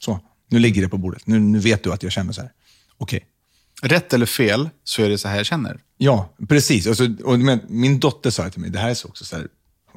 så 0.00 0.20
nu 0.50 0.58
ligger 0.58 0.82
det 0.82 0.88
på 0.88 0.98
bordet. 0.98 1.26
Nu, 1.26 1.38
nu 1.38 1.58
vet 1.58 1.82
du 1.84 1.92
att 1.92 2.02
jag 2.02 2.12
känner 2.12 2.32
så 2.32 2.40
här. 2.40 2.52
Okej, 2.98 3.16
okay 3.16 3.28
rätt 3.82 4.12
eller 4.12 4.26
fel 4.26 4.70
så 4.84 5.02
är 5.02 5.08
det 5.08 5.18
så 5.18 5.28
här 5.28 5.36
jag 5.36 5.46
känner. 5.46 5.80
Ja, 5.96 6.34
precis. 6.48 6.86
Alltså, 6.86 7.08
och 7.24 7.38
men, 7.38 7.60
min 7.68 8.00
dotter 8.00 8.30
sa 8.30 8.50
till 8.50 8.60
mig, 8.60 8.70
det 8.70 8.78
här 8.78 8.90
är 8.90 8.94
så 8.94 9.08
också 9.08 9.24
så 9.24 9.36
här, 9.36 9.46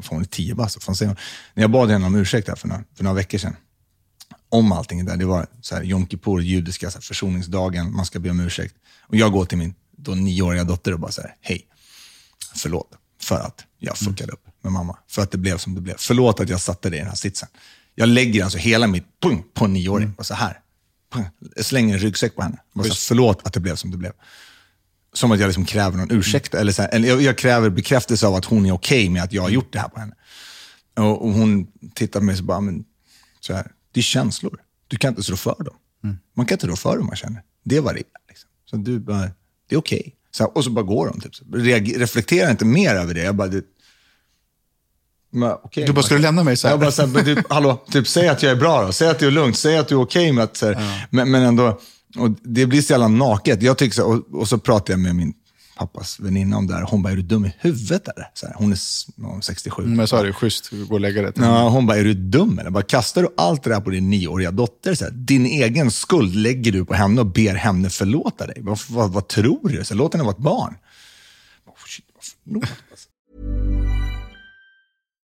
hon 0.09 0.21
är 0.21 0.25
tio 0.25 0.55
bast, 0.55 0.87
när 0.87 1.15
jag 1.53 1.71
bad 1.71 1.89
henne 1.89 2.05
om 2.05 2.15
ursäkt 2.15 2.47
här 2.47 2.55
för 2.55 2.67
några, 2.67 2.83
för 2.95 3.03
några 3.03 3.15
veckor 3.15 3.37
sedan, 3.37 3.55
om 4.49 4.71
allting 4.71 5.05
där, 5.05 5.17
det 5.17 5.25
var 5.25 5.47
så 5.61 5.75
här, 5.75 5.83
Jom 5.83 6.07
Kippur, 6.07 6.41
judiska 6.41 6.91
så 6.91 6.97
här, 6.97 7.01
försoningsdagen, 7.01 7.95
man 7.95 8.05
ska 8.05 8.19
be 8.19 8.29
om 8.29 8.39
ursäkt. 8.39 8.75
Och 9.01 9.15
jag 9.15 9.31
går 9.31 9.45
till 9.45 9.57
min 9.57 9.73
då 9.97 10.11
nioåriga 10.11 10.63
dotter 10.63 10.93
och 10.93 10.99
bara 10.99 11.11
säger 11.11 11.35
hej, 11.41 11.65
förlåt 12.55 12.91
för 13.21 13.39
att 13.39 13.65
jag 13.79 13.97
fuckade 13.97 14.23
mm. 14.23 14.33
upp 14.33 14.63
med 14.63 14.73
mamma, 14.73 14.97
för 15.07 15.21
att 15.21 15.31
det 15.31 15.37
blev 15.37 15.57
som 15.57 15.75
det 15.75 15.81
blev. 15.81 15.95
Förlåt 15.97 16.39
att 16.39 16.49
jag 16.49 16.61
satte 16.61 16.89
dig 16.89 16.97
i 16.97 17.01
den 17.01 17.09
här 17.09 17.15
sitsen. 17.15 17.49
Jag 17.95 18.09
lägger 18.09 18.43
alltså 18.43 18.57
hela 18.57 18.87
mitt 18.87 19.05
pung 19.21 19.43
på 19.53 19.65
en 19.65 19.73
nioåring 19.73 20.05
mm. 20.05 20.15
och 20.17 20.25
så 20.25 20.33
här 20.33 20.59
jag 21.55 21.65
slänger 21.65 21.93
en 21.93 21.99
ryggsäck 21.99 22.35
på 22.35 22.41
henne. 22.41 22.57
Bara 22.73 22.87
så, 22.87 22.95
förlåt 22.95 23.47
att 23.47 23.53
det 23.53 23.59
blev 23.59 23.75
som 23.75 23.91
det 23.91 23.97
blev. 23.97 24.11
Som 25.13 25.31
att 25.31 25.39
jag 25.39 25.47
liksom 25.47 25.65
kräver 25.65 25.97
någon 25.97 26.11
ursäkt. 26.11 26.53
Mm. 26.53 26.61
Eller, 26.61 26.71
så 26.71 26.81
här, 26.81 26.89
eller 26.89 27.07
jag, 27.07 27.21
jag, 27.21 27.37
kräver 27.37 27.69
bekräftelse 27.69 28.27
av 28.27 28.35
att 28.35 28.45
hon 28.45 28.65
är 28.65 28.71
okej 28.71 28.99
okay 28.99 29.09
med 29.09 29.23
att 29.23 29.33
jag 29.33 29.41
har 29.41 29.49
gjort 29.49 29.73
det 29.73 29.79
här 29.79 29.89
på 29.89 29.99
henne. 29.99 30.15
Och, 30.95 31.25
och 31.25 31.33
hon 31.33 31.67
tittar 31.95 32.19
på 32.19 32.25
mig 32.25 32.37
och 32.37 32.43
bara, 32.43 32.61
men, 32.61 32.85
så 33.39 33.53
här, 33.53 33.71
det 33.91 33.99
är 33.99 34.03
känslor. 34.03 34.59
Du 34.87 34.97
kan 34.97 35.09
inte 35.09 35.23
stå 35.23 35.35
för 35.35 35.63
dem. 35.63 35.75
Mm. 36.03 36.17
Man 36.33 36.45
kan 36.45 36.55
inte 36.55 36.67
rå 36.67 36.75
för 36.75 36.97
dem 36.97 37.05
man 37.05 37.15
känner. 37.15 37.43
Det 37.63 37.77
är. 37.77 37.93
Liksom. 37.93 38.49
Så 38.65 38.75
du 38.75 38.99
bara, 38.99 39.31
det 39.67 39.75
är 39.75 39.79
okej. 39.79 40.15
Okay. 40.37 40.47
och 40.53 40.63
så 40.63 40.69
bara 40.69 40.85
går 40.85 41.07
de. 41.07 41.21
Typ. 41.21 41.33
reflektera 41.99 42.51
inte 42.51 42.65
mer 42.65 42.95
över 42.95 43.13
det. 43.13 43.21
Jag 43.21 43.35
bara, 43.35 43.47
det, 43.47 43.63
men, 45.31 45.51
okay, 45.51 45.85
du 45.85 45.93
bara, 45.93 46.03
ska 46.03 46.15
du 46.15 46.21
lämna 46.21 46.43
mig 46.43 46.57
så 46.57 46.67
här? 46.67 46.73
Jag 46.73 46.79
bara, 46.79 46.91
så 46.91 47.05
här, 47.05 47.23
typ, 47.23 47.45
hallå, 47.49 47.83
typ, 47.91 48.07
säg 48.07 48.27
att 48.27 48.43
jag 48.43 48.51
är 48.51 48.55
bra 48.55 48.85
då. 48.85 48.91
Säg 48.91 49.09
att 49.09 49.19
du 49.19 49.27
är 49.27 49.31
lugnt. 49.31 49.57
Säg 49.57 49.77
att 49.77 49.87
du 49.87 49.95
är 49.95 50.01
okej 50.01 50.21
okay 50.21 50.33
med 50.33 50.43
att... 50.43 50.57
Så 50.57 50.65
här, 50.65 50.73
ja. 50.73 51.07
men, 51.09 51.31
men 51.31 51.43
ändå, 51.43 51.79
och 52.17 52.29
det 52.43 52.65
blir 52.65 52.81
så 52.81 52.93
jävla 52.93 53.07
naket. 53.07 53.61
Jag 53.61 53.77
tycker 53.77 53.95
så, 53.95 54.05
och, 54.05 54.41
och 54.41 54.47
så 54.47 54.57
pratar 54.57 54.93
jag 54.93 54.99
med 54.99 55.15
min 55.15 55.33
pappas 55.77 56.19
väninna 56.19 56.57
om 56.57 56.67
det 56.67 56.73
här. 56.73 56.81
Hon 56.81 57.03
bara, 57.03 57.13
är 57.13 57.15
du 57.15 57.21
dum 57.21 57.45
i 57.45 57.53
huvudet 57.59 58.07
eller? 58.07 58.27
Så 58.33 58.47
här, 58.47 58.55
hon 58.57 58.71
är 58.71 59.41
67. 59.41 59.83
Men 59.83 59.99
jag 59.99 60.09
sa 60.09 60.23
det, 60.23 60.33
schysst, 60.33 60.69
gå 60.69 60.93
och 60.93 60.99
lägga 60.99 61.21
det 61.21 61.33
ja, 61.35 61.69
Hon 61.69 61.87
bara, 61.87 61.97
är 61.97 62.03
du 62.03 62.13
dum 62.13 62.59
eller? 62.59 62.69
Bara, 62.69 62.83
kastar 62.83 63.21
du 63.21 63.29
allt 63.37 63.63
det 63.63 63.69
där 63.69 63.81
på 63.81 63.89
din 63.89 64.09
nioåriga 64.09 64.51
dotter? 64.51 64.95
Så 64.95 65.03
här, 65.03 65.11
din 65.11 65.45
egen 65.45 65.91
skuld 65.91 66.35
lägger 66.35 66.71
du 66.71 66.85
på 66.85 66.93
henne 66.93 67.21
och 67.21 67.27
ber 67.27 67.55
henne 67.55 67.89
förlåta 67.89 68.47
dig. 68.47 68.57
Vad, 68.59 68.79
vad, 68.89 69.11
vad 69.11 69.27
tror 69.27 69.69
du? 69.69 69.83
Så 69.83 69.93
här, 69.93 69.97
låt 69.97 70.13
henne 70.13 70.23
vara 70.23 70.35
ett 70.35 70.43
barn. 70.43 70.75
Oh, 71.67 71.73
shit, 71.87 72.05
förlåt. 72.45 72.63
Alltså. 72.91 73.07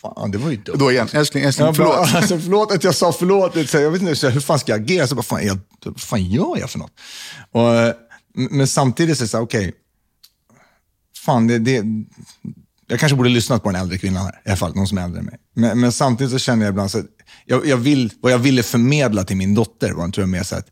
Fan, 0.00 0.30
det 0.30 0.38
var 0.38 0.50
ju 0.50 0.56
dumt. 0.56 0.76
Då 0.78 0.92
igen, 0.92 1.08
älskling, 1.12 1.44
älskling, 1.44 1.66
ja, 1.66 1.74
förlåt. 1.74 2.14
Alltså, 2.14 2.38
förlåt 2.38 2.72
att 2.72 2.84
jag 2.84 2.94
sa 2.94 3.12
förlåt. 3.12 3.72
Jag 3.72 3.90
vet 3.90 4.02
inte 4.02 4.30
hur 4.30 4.40
fan 4.40 4.58
ska 4.58 4.72
jag 4.72 4.80
agera? 4.80 5.06
Så 5.06 5.14
bara, 5.14 5.22
fan, 5.22 5.46
jag, 5.46 5.58
vad 5.84 6.00
fan 6.00 6.24
gör 6.24 6.58
jag 6.58 6.70
för 6.70 6.78
något? 6.78 6.92
Och, 7.52 7.94
men 8.50 8.66
samtidigt 8.66 9.18
så 9.18 9.22
är 9.22 9.24
det 9.24 9.28
så 9.28 9.36
här, 9.36 9.44
okej. 9.44 9.68
Okay, 9.68 9.72
fan, 11.24 11.46
det, 11.46 11.58
det, 11.58 11.84
jag 12.86 13.00
kanske 13.00 13.16
borde 13.16 13.28
lyssnat 13.28 13.62
på 13.62 13.70
den 13.70 13.80
äldre 13.80 13.98
kvinnan 13.98 14.24
här. 14.24 14.40
I 14.44 14.48
alla 14.48 14.56
fall 14.56 14.74
någon 14.74 14.86
som 14.86 14.98
är 14.98 15.02
äldre 15.02 15.18
än 15.18 15.24
mig. 15.24 15.36
Men, 15.54 15.80
men 15.80 15.92
samtidigt 15.92 16.32
så 16.32 16.38
känner 16.38 16.64
jag 16.64 16.72
ibland 16.72 16.90
så 16.90 16.98
att 16.98 17.06
jag, 17.44 17.66
jag 17.66 17.76
vill, 17.76 18.12
vad 18.20 18.32
jag 18.32 18.38
ville 18.38 18.62
förmedla 18.62 19.24
till 19.24 19.36
min 19.36 19.54
dotter 19.54 19.92
var 19.92 20.08
tror 20.08 20.22
jag 20.22 20.28
mer 20.28 20.42
så 20.42 20.56
att 20.56 20.66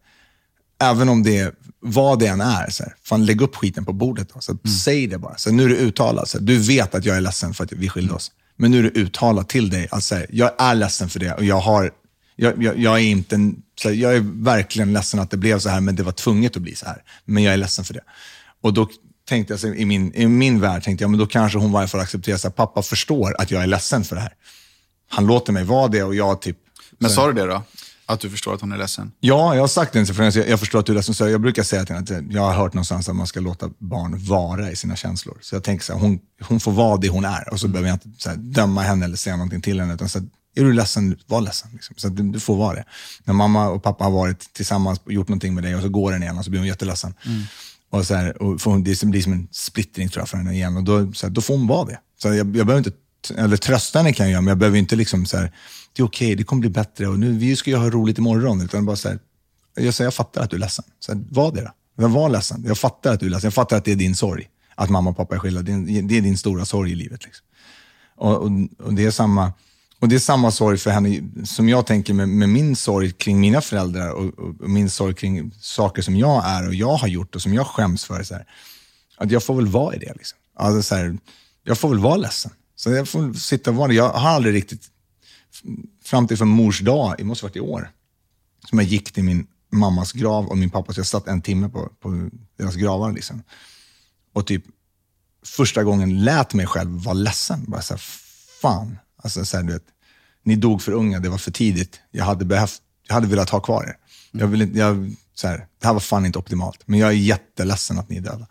även 0.80 1.08
om 1.08 1.22
det 1.22 1.54
vad 1.80 2.18
det 2.18 2.26
än 2.26 2.40
är, 2.40 2.70
så 2.70 2.82
här, 2.82 2.94
fan 3.04 3.26
lägg 3.26 3.40
upp 3.40 3.56
skiten 3.56 3.84
på 3.84 3.92
bordet. 3.92 4.28
Då, 4.34 4.40
så 4.40 4.52
mm. 4.52 4.76
Säg 4.84 5.06
det 5.06 5.18
bara. 5.18 5.36
Så 5.36 5.52
nu 5.52 5.64
är 5.64 5.68
det 5.68 5.74
uttalat. 5.74 6.28
Så 6.28 6.38
här, 6.38 6.44
du 6.44 6.58
vet 6.58 6.94
att 6.94 7.04
jag 7.04 7.16
är 7.16 7.20
ledsen 7.20 7.54
för 7.54 7.64
att 7.64 7.72
vi 7.72 7.88
skilde 7.88 8.14
oss. 8.14 8.32
Men 8.58 8.70
nu 8.70 8.78
är 8.78 8.82
det 8.82 9.00
uttalat 9.00 9.48
till 9.48 9.70
dig 9.70 9.88
att 9.90 10.10
här, 10.10 10.26
jag 10.30 10.50
är 10.58 10.74
ledsen 10.74 11.08
för 11.08 11.20
det 11.20 11.32
och 11.34 11.44
jag 11.44 11.60
har 11.60 11.90
jag, 12.36 12.62
jag, 12.62 12.78
jag 12.78 12.94
är 12.94 13.02
inte, 13.02 13.52
så 13.80 13.88
här, 13.88 13.96
jag 13.96 14.16
är 14.16 14.20
verkligen 14.44 14.92
ledsen 14.92 15.20
att 15.20 15.30
det 15.30 15.36
blev 15.36 15.58
så 15.58 15.68
här, 15.68 15.80
men 15.80 15.96
det 15.96 16.02
var 16.02 16.12
tvunget 16.12 16.56
att 16.56 16.62
bli 16.62 16.74
så 16.74 16.86
här. 16.86 17.02
Men 17.24 17.42
jag 17.42 17.52
är 17.52 17.56
ledsen 17.56 17.84
för 17.84 17.94
det. 17.94 18.00
Och 18.62 18.72
då 18.72 18.88
tänkte 19.28 19.52
jag, 19.52 19.60
så 19.60 19.66
i 19.74 19.84
min, 19.84 20.14
i 20.14 20.26
min 20.26 20.60
värld, 20.60 20.82
tänkte 20.82 21.04
jag, 21.04 21.10
men 21.10 21.20
då 21.20 21.26
kanske 21.26 21.58
hon 21.58 21.72
varje 21.72 21.88
fall 21.88 22.00
accepterar 22.00 22.36
att 22.48 22.56
pappa 22.56 22.82
förstår 22.82 23.36
att 23.38 23.50
jag 23.50 23.62
är 23.62 23.66
ledsen 23.66 24.04
för 24.04 24.16
det 24.16 24.22
här. 24.22 24.32
Han 25.10 25.26
låter 25.26 25.52
mig 25.52 25.64
vara 25.64 25.88
det 25.88 26.02
och 26.02 26.14
jag 26.14 26.40
typ... 26.40 26.56
Men 26.98 27.10
så- 27.10 27.16
sa 27.16 27.26
du 27.26 27.32
det 27.32 27.46
då? 27.46 27.62
Att 28.10 28.20
du 28.20 28.30
förstår 28.30 28.54
att 28.54 28.60
hon 28.60 28.72
är 28.72 28.78
ledsen? 28.78 29.12
Ja, 29.20 29.54
jag 29.54 29.62
har 29.62 29.68
sagt 29.68 29.92
det. 29.92 30.06
För 30.06 30.22
jag, 30.22 30.48
jag 30.48 30.60
förstår 30.60 30.78
att 30.78 30.86
du 30.86 30.92
är 30.92 30.96
ledsen. 30.96 31.14
Så 31.14 31.28
jag 31.28 31.40
brukar 31.40 31.62
säga 31.62 31.84
till 31.84 31.94
henne 31.94 32.18
att 32.18 32.32
jag 32.34 32.42
har 32.42 32.52
hört 32.52 32.74
någonstans 32.74 33.08
att 33.08 33.16
man 33.16 33.26
ska 33.26 33.40
låta 33.40 33.70
barn 33.78 34.24
vara 34.24 34.70
i 34.70 34.76
sina 34.76 34.96
känslor. 34.96 35.38
Så 35.40 35.54
jag 35.54 35.64
tänker 35.64 35.84
så 35.84 35.92
här, 35.92 36.00
hon, 36.00 36.18
hon 36.42 36.60
får 36.60 36.72
vara 36.72 36.96
det 36.96 37.08
hon 37.08 37.24
är. 37.24 37.52
Och 37.52 37.60
så 37.60 37.68
behöver 37.68 37.88
jag 37.88 37.94
inte 37.94 38.28
här, 38.28 38.36
döma 38.36 38.82
henne 38.82 39.04
eller 39.04 39.16
säga 39.16 39.36
någonting 39.36 39.60
till 39.60 39.80
henne. 39.80 39.94
Utan 39.94 40.08
så 40.08 40.18
här, 40.18 40.28
är 40.54 40.64
du 40.64 40.72
ledsen, 40.72 41.18
var 41.26 41.40
ledsen. 41.40 41.70
Liksom. 41.72 41.96
Så 41.98 42.08
du, 42.08 42.22
du 42.22 42.40
får 42.40 42.56
vara 42.56 42.74
det. 42.74 42.84
När 43.24 43.34
mamma 43.34 43.68
och 43.68 43.82
pappa 43.82 44.04
har 44.04 44.10
varit 44.10 44.52
tillsammans 44.52 45.00
och 45.04 45.12
gjort 45.12 45.28
någonting 45.28 45.54
med 45.54 45.64
dig 45.64 45.76
och 45.76 45.82
så 45.82 45.88
går 45.88 46.12
den 46.12 46.22
igen 46.22 46.38
och 46.38 46.44
så 46.44 46.50
blir 46.50 46.60
hon 46.60 46.68
jätteledsen. 46.68 47.14
Och 47.90 48.06
så 48.06 48.14
här, 48.14 48.42
och 48.42 48.60
hon, 48.64 48.84
det 48.84 49.04
blir 49.04 49.22
som 49.22 49.32
en 49.32 49.48
splittring 49.50 50.08
tror 50.08 50.20
jag 50.20 50.28
för 50.28 50.36
henne 50.36 50.52
igen. 50.52 50.76
Och 50.76 50.84
då, 50.84 51.12
så 51.12 51.26
här, 51.26 51.34
då 51.34 51.40
får 51.40 51.56
hon 51.56 51.66
vara 51.66 51.84
det. 51.84 51.98
Så 52.22 52.28
jag, 52.28 52.36
jag 52.36 52.46
behöver 52.46 52.78
inte, 52.78 52.92
eller 53.36 53.56
trösta 53.56 53.98
henne 53.98 54.12
kan 54.12 54.26
jag 54.26 54.32
göra, 54.32 54.40
men 54.40 54.48
jag 54.48 54.58
behöver 54.58 54.78
inte 54.78 54.96
liksom 54.96 55.26
så 55.26 55.36
här, 55.36 55.52
det 55.92 56.02
är 56.02 56.06
okej, 56.06 56.34
det 56.34 56.44
kommer 56.44 56.60
bli 56.60 56.70
bättre 56.70 57.08
och 57.08 57.18
nu, 57.18 57.32
vi 57.32 57.56
ska 57.56 57.70
ju 57.70 57.76
ha 57.76 57.90
roligt 57.90 58.18
imorgon. 58.18 58.60
Utan 58.60 58.86
bara 58.86 58.96
så 58.96 59.08
här, 59.08 59.18
jag 59.74 59.94
säger, 59.94 60.06
jag 60.06 60.14
fattar 60.14 60.42
att 60.42 60.50
du 60.50 60.56
är 60.56 60.60
ledsen. 60.60 60.84
Så 60.98 61.12
här, 61.12 61.24
var 61.30 61.52
det 61.52 61.70
då. 61.96 62.08
Var 62.08 62.28
ledsen. 62.28 62.64
Jag 62.66 62.78
fattar 62.78 63.14
att 63.14 63.20
du 63.20 63.26
är 63.26 63.30
ledsen. 63.30 63.46
Jag 63.46 63.54
fattar 63.54 63.76
att 63.76 63.84
det 63.84 63.92
är 63.92 63.96
din 63.96 64.16
sorg. 64.16 64.48
Att 64.74 64.90
mamma 64.90 65.10
och 65.10 65.16
pappa 65.16 65.34
är 65.34 65.38
skilda. 65.38 65.62
Det 65.62 65.72
är, 65.72 66.02
det 66.02 66.18
är 66.18 66.20
din 66.22 66.38
stora 66.38 66.64
sorg 66.64 66.92
i 66.92 66.94
livet. 66.94 67.24
Liksom. 67.24 67.46
Och, 68.16 68.36
och, 68.36 68.50
och, 68.78 68.94
det 68.94 69.04
är 69.04 69.10
samma, 69.10 69.52
och 69.98 70.08
det 70.08 70.14
är 70.14 70.18
samma 70.18 70.50
sorg 70.50 70.78
för 70.78 70.90
henne 70.90 71.22
som 71.44 71.68
jag 71.68 71.86
tänker 71.86 72.14
med, 72.14 72.28
med 72.28 72.48
min 72.48 72.76
sorg 72.76 73.12
kring 73.12 73.40
mina 73.40 73.60
föräldrar 73.60 74.10
och, 74.10 74.38
och, 74.38 74.60
och 74.60 74.70
min 74.70 74.90
sorg 74.90 75.14
kring 75.14 75.52
saker 75.60 76.02
som 76.02 76.16
jag 76.16 76.44
är 76.46 76.68
och 76.68 76.74
jag 76.74 76.96
har 76.96 77.08
gjort 77.08 77.34
och 77.34 77.42
som 77.42 77.54
jag 77.54 77.66
skäms 77.66 78.04
för. 78.04 78.22
Så 78.22 78.34
här, 78.34 78.46
att 79.16 79.30
jag 79.30 79.42
får 79.42 79.54
väl 79.54 79.66
vara 79.66 79.94
i 79.94 79.98
det. 79.98 80.12
Liksom. 80.16 80.38
Alltså, 80.56 80.82
så 80.82 80.94
här, 80.94 81.18
jag 81.64 81.78
får 81.78 81.88
väl 81.88 81.98
vara 81.98 82.16
ledsen. 82.16 82.52
Så 82.80 82.90
jag 82.90 83.08
får 83.08 83.32
sitta 83.32 83.86
det. 83.86 83.94
Jag 83.94 84.08
har 84.08 84.30
aldrig 84.30 84.54
riktigt, 84.54 84.90
fram 86.04 86.26
till 86.26 86.36
för 86.36 86.44
mors 86.44 86.80
dag, 86.80 87.14
det 87.18 87.24
måste 87.24 87.44
varit 87.44 87.56
i 87.56 87.60
år, 87.60 87.90
som 88.68 88.78
jag 88.78 88.88
gick 88.88 89.12
till 89.12 89.24
min 89.24 89.46
mammas 89.72 90.12
grav 90.12 90.46
och 90.46 90.58
min 90.58 90.70
pappas. 90.70 90.96
Jag 90.96 91.06
satt 91.06 91.28
en 91.28 91.42
timme 91.42 91.68
på, 91.68 91.92
på 92.00 92.30
deras 92.58 92.74
gravar. 92.74 93.12
Liksom. 93.12 93.42
Och 94.32 94.46
typ 94.46 94.64
första 95.46 95.84
gången 95.84 96.24
lät 96.24 96.54
mig 96.54 96.66
själv 96.66 96.90
vara 96.90 97.14
ledsen. 97.14 97.64
Bara 97.68 97.82
så 97.82 97.94
här, 97.94 98.02
fan. 98.62 98.98
Alltså, 99.16 99.44
så 99.44 99.56
här, 99.56 99.64
du 99.64 99.72
vet, 99.72 99.86
ni 100.42 100.56
dog 100.56 100.82
för 100.82 100.92
unga, 100.92 101.20
det 101.20 101.28
var 101.28 101.38
för 101.38 101.50
tidigt. 101.50 102.00
Jag 102.10 102.24
hade, 102.24 102.44
behövt, 102.44 102.82
jag 103.06 103.14
hade 103.14 103.26
velat 103.26 103.50
ha 103.50 103.60
kvar 103.60 103.84
er. 103.84 103.96
Jag 104.32 104.46
vill, 104.46 104.76
jag, 104.76 105.14
så 105.34 105.48
här, 105.48 105.66
det 105.80 105.86
här 105.86 105.92
var 105.92 106.00
fan 106.00 106.26
inte 106.26 106.38
optimalt, 106.38 106.82
men 106.86 106.98
jag 106.98 107.08
är 107.08 107.14
jätteledsen 107.14 107.98
att 107.98 108.08
ni 108.08 108.16
är 108.16 108.20
döda. 108.20 108.46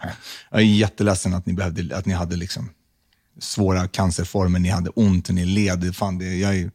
Jag 0.51 0.59
är 0.59 0.65
jätteledsen 0.65 1.33
att 1.33 1.45
ni, 1.45 1.53
behövde, 1.53 1.97
att 1.97 2.05
ni 2.05 2.13
hade 2.13 2.35
liksom 2.35 2.69
svåra 3.39 3.87
cancerformer, 3.87 4.59
ni 4.59 4.69
hade 4.69 4.89
ont, 4.89 5.29
ni 5.29 5.45
led. 5.45 5.95
Fan, 5.95 6.17
det, 6.17 6.35
jag, 6.35 6.55
är, 6.55 6.71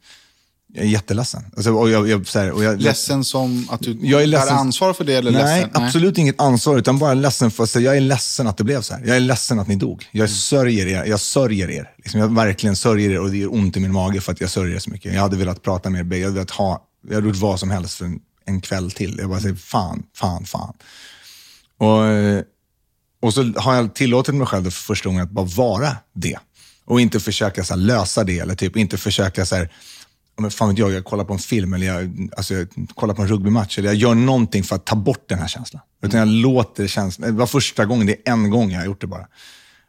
jag 0.74 0.84
är 0.84 0.88
jätteledsen. 0.88 1.42
Alltså, 1.56 1.72
och 1.72 1.90
jag, 1.90 2.08
jag, 2.08 2.26
här, 2.34 2.50
och 2.50 2.64
jag, 2.64 2.80
Ledsen 2.80 3.24
som 3.24 3.66
att 3.70 3.80
du 3.80 3.98
jag 4.02 4.22
är 4.22 4.26
ledsen. 4.26 4.56
ansvar 4.56 4.92
för 4.92 5.04
det? 5.04 5.14
Eller 5.14 5.30
Nej, 5.30 5.62
ledsen? 5.62 5.82
absolut 5.82 6.18
inget 6.18 6.40
ansvar, 6.40 6.78
utan 6.78 6.98
bara 6.98 7.14
ledsen 7.14 7.50
för 7.50 7.62
att 7.64 7.70
säga, 7.70 7.84
jag 7.84 7.96
är 7.96 8.00
ledsen 8.00 8.46
att 8.46 8.56
det 8.56 8.64
blev 8.64 8.80
så 8.82 8.94
här. 8.94 9.02
Jag 9.06 9.16
är 9.16 9.20
ledsen 9.20 9.58
att 9.58 9.68
ni 9.68 9.76
dog. 9.76 10.08
Jag 10.12 10.30
sörjer 10.30 10.86
er. 10.86 11.04
Jag 11.04 11.20
sörjer 11.20 11.70
er. 11.70 11.90
Liksom, 11.96 12.20
jag 12.20 12.34
verkligen 12.34 12.76
sörjer 12.76 13.10
er 13.10 13.20
och 13.20 13.30
det 13.30 13.36
gör 13.36 13.54
ont 13.54 13.76
i 13.76 13.80
min 13.80 13.92
mage 13.92 14.20
för 14.20 14.32
att 14.32 14.40
jag 14.40 14.50
sörjer 14.50 14.74
er 14.76 14.78
så 14.78 14.90
mycket. 14.90 15.14
Jag 15.14 15.20
hade 15.20 15.36
velat 15.36 15.62
prata 15.62 15.90
med 15.90 15.98
er 15.98 16.04
bägge. 16.04 16.20
Jag 16.22 16.28
hade 16.28 16.34
velat 16.34 16.50
ha, 16.50 16.82
jag 17.08 17.14
hade 17.14 17.26
gjort 17.28 17.36
vad 17.36 17.60
som 17.60 17.70
helst 17.70 17.94
för 17.94 18.04
en, 18.04 18.18
en 18.46 18.60
kväll 18.60 18.90
till. 18.90 19.16
Jag 19.18 19.28
bara 19.30 19.40
säger, 19.40 19.54
fan, 19.54 20.02
fan, 20.16 20.44
fan. 20.44 20.74
Och, 21.78 22.06
eh, 22.06 22.42
och 23.22 23.34
så 23.34 23.52
har 23.56 23.74
jag 23.74 23.94
tillåtit 23.94 24.34
mig 24.34 24.46
själv 24.46 24.64
för 24.64 24.70
första 24.70 25.08
gången 25.08 25.22
att 25.22 25.30
bara 25.30 25.46
vara 25.46 25.96
det. 26.14 26.38
Och 26.84 27.00
inte 27.00 27.20
försöka 27.20 27.64
så 27.64 27.74
här, 27.74 27.80
lösa 27.80 28.24
det, 28.24 28.38
eller 28.38 28.54
typ 28.54 28.76
inte 28.76 28.98
försöka 28.98 29.46
så 29.46 29.56
här, 29.56 29.72
men 30.38 30.50
fan 30.50 30.68
vet 30.68 30.78
jag, 30.78 30.92
jag 30.92 31.04
kollar 31.04 31.24
på 31.24 31.32
en 31.32 31.38
film 31.38 31.74
eller 31.74 31.86
jag, 31.86 32.30
alltså, 32.36 32.54
jag 32.54 32.68
kollar 32.94 33.14
på 33.14 33.22
en 33.22 33.28
rugbymatch. 33.28 33.78
Eller 33.78 33.88
jag 33.88 33.96
gör 33.96 34.14
någonting 34.14 34.64
för 34.64 34.76
att 34.76 34.86
ta 34.86 34.96
bort 34.96 35.28
den 35.28 35.38
här 35.38 35.48
känslan. 35.48 35.82
Utan 36.02 36.20
jag 36.20 36.28
låter 36.28 36.86
känslan, 36.86 37.30
det 37.30 37.36
var 37.36 37.46
första 37.46 37.84
gången, 37.84 38.06
det 38.06 38.12
är 38.12 38.32
en 38.32 38.50
gång 38.50 38.70
jag 38.70 38.78
har 38.78 38.86
gjort 38.86 39.00
det 39.00 39.06
bara. 39.06 39.26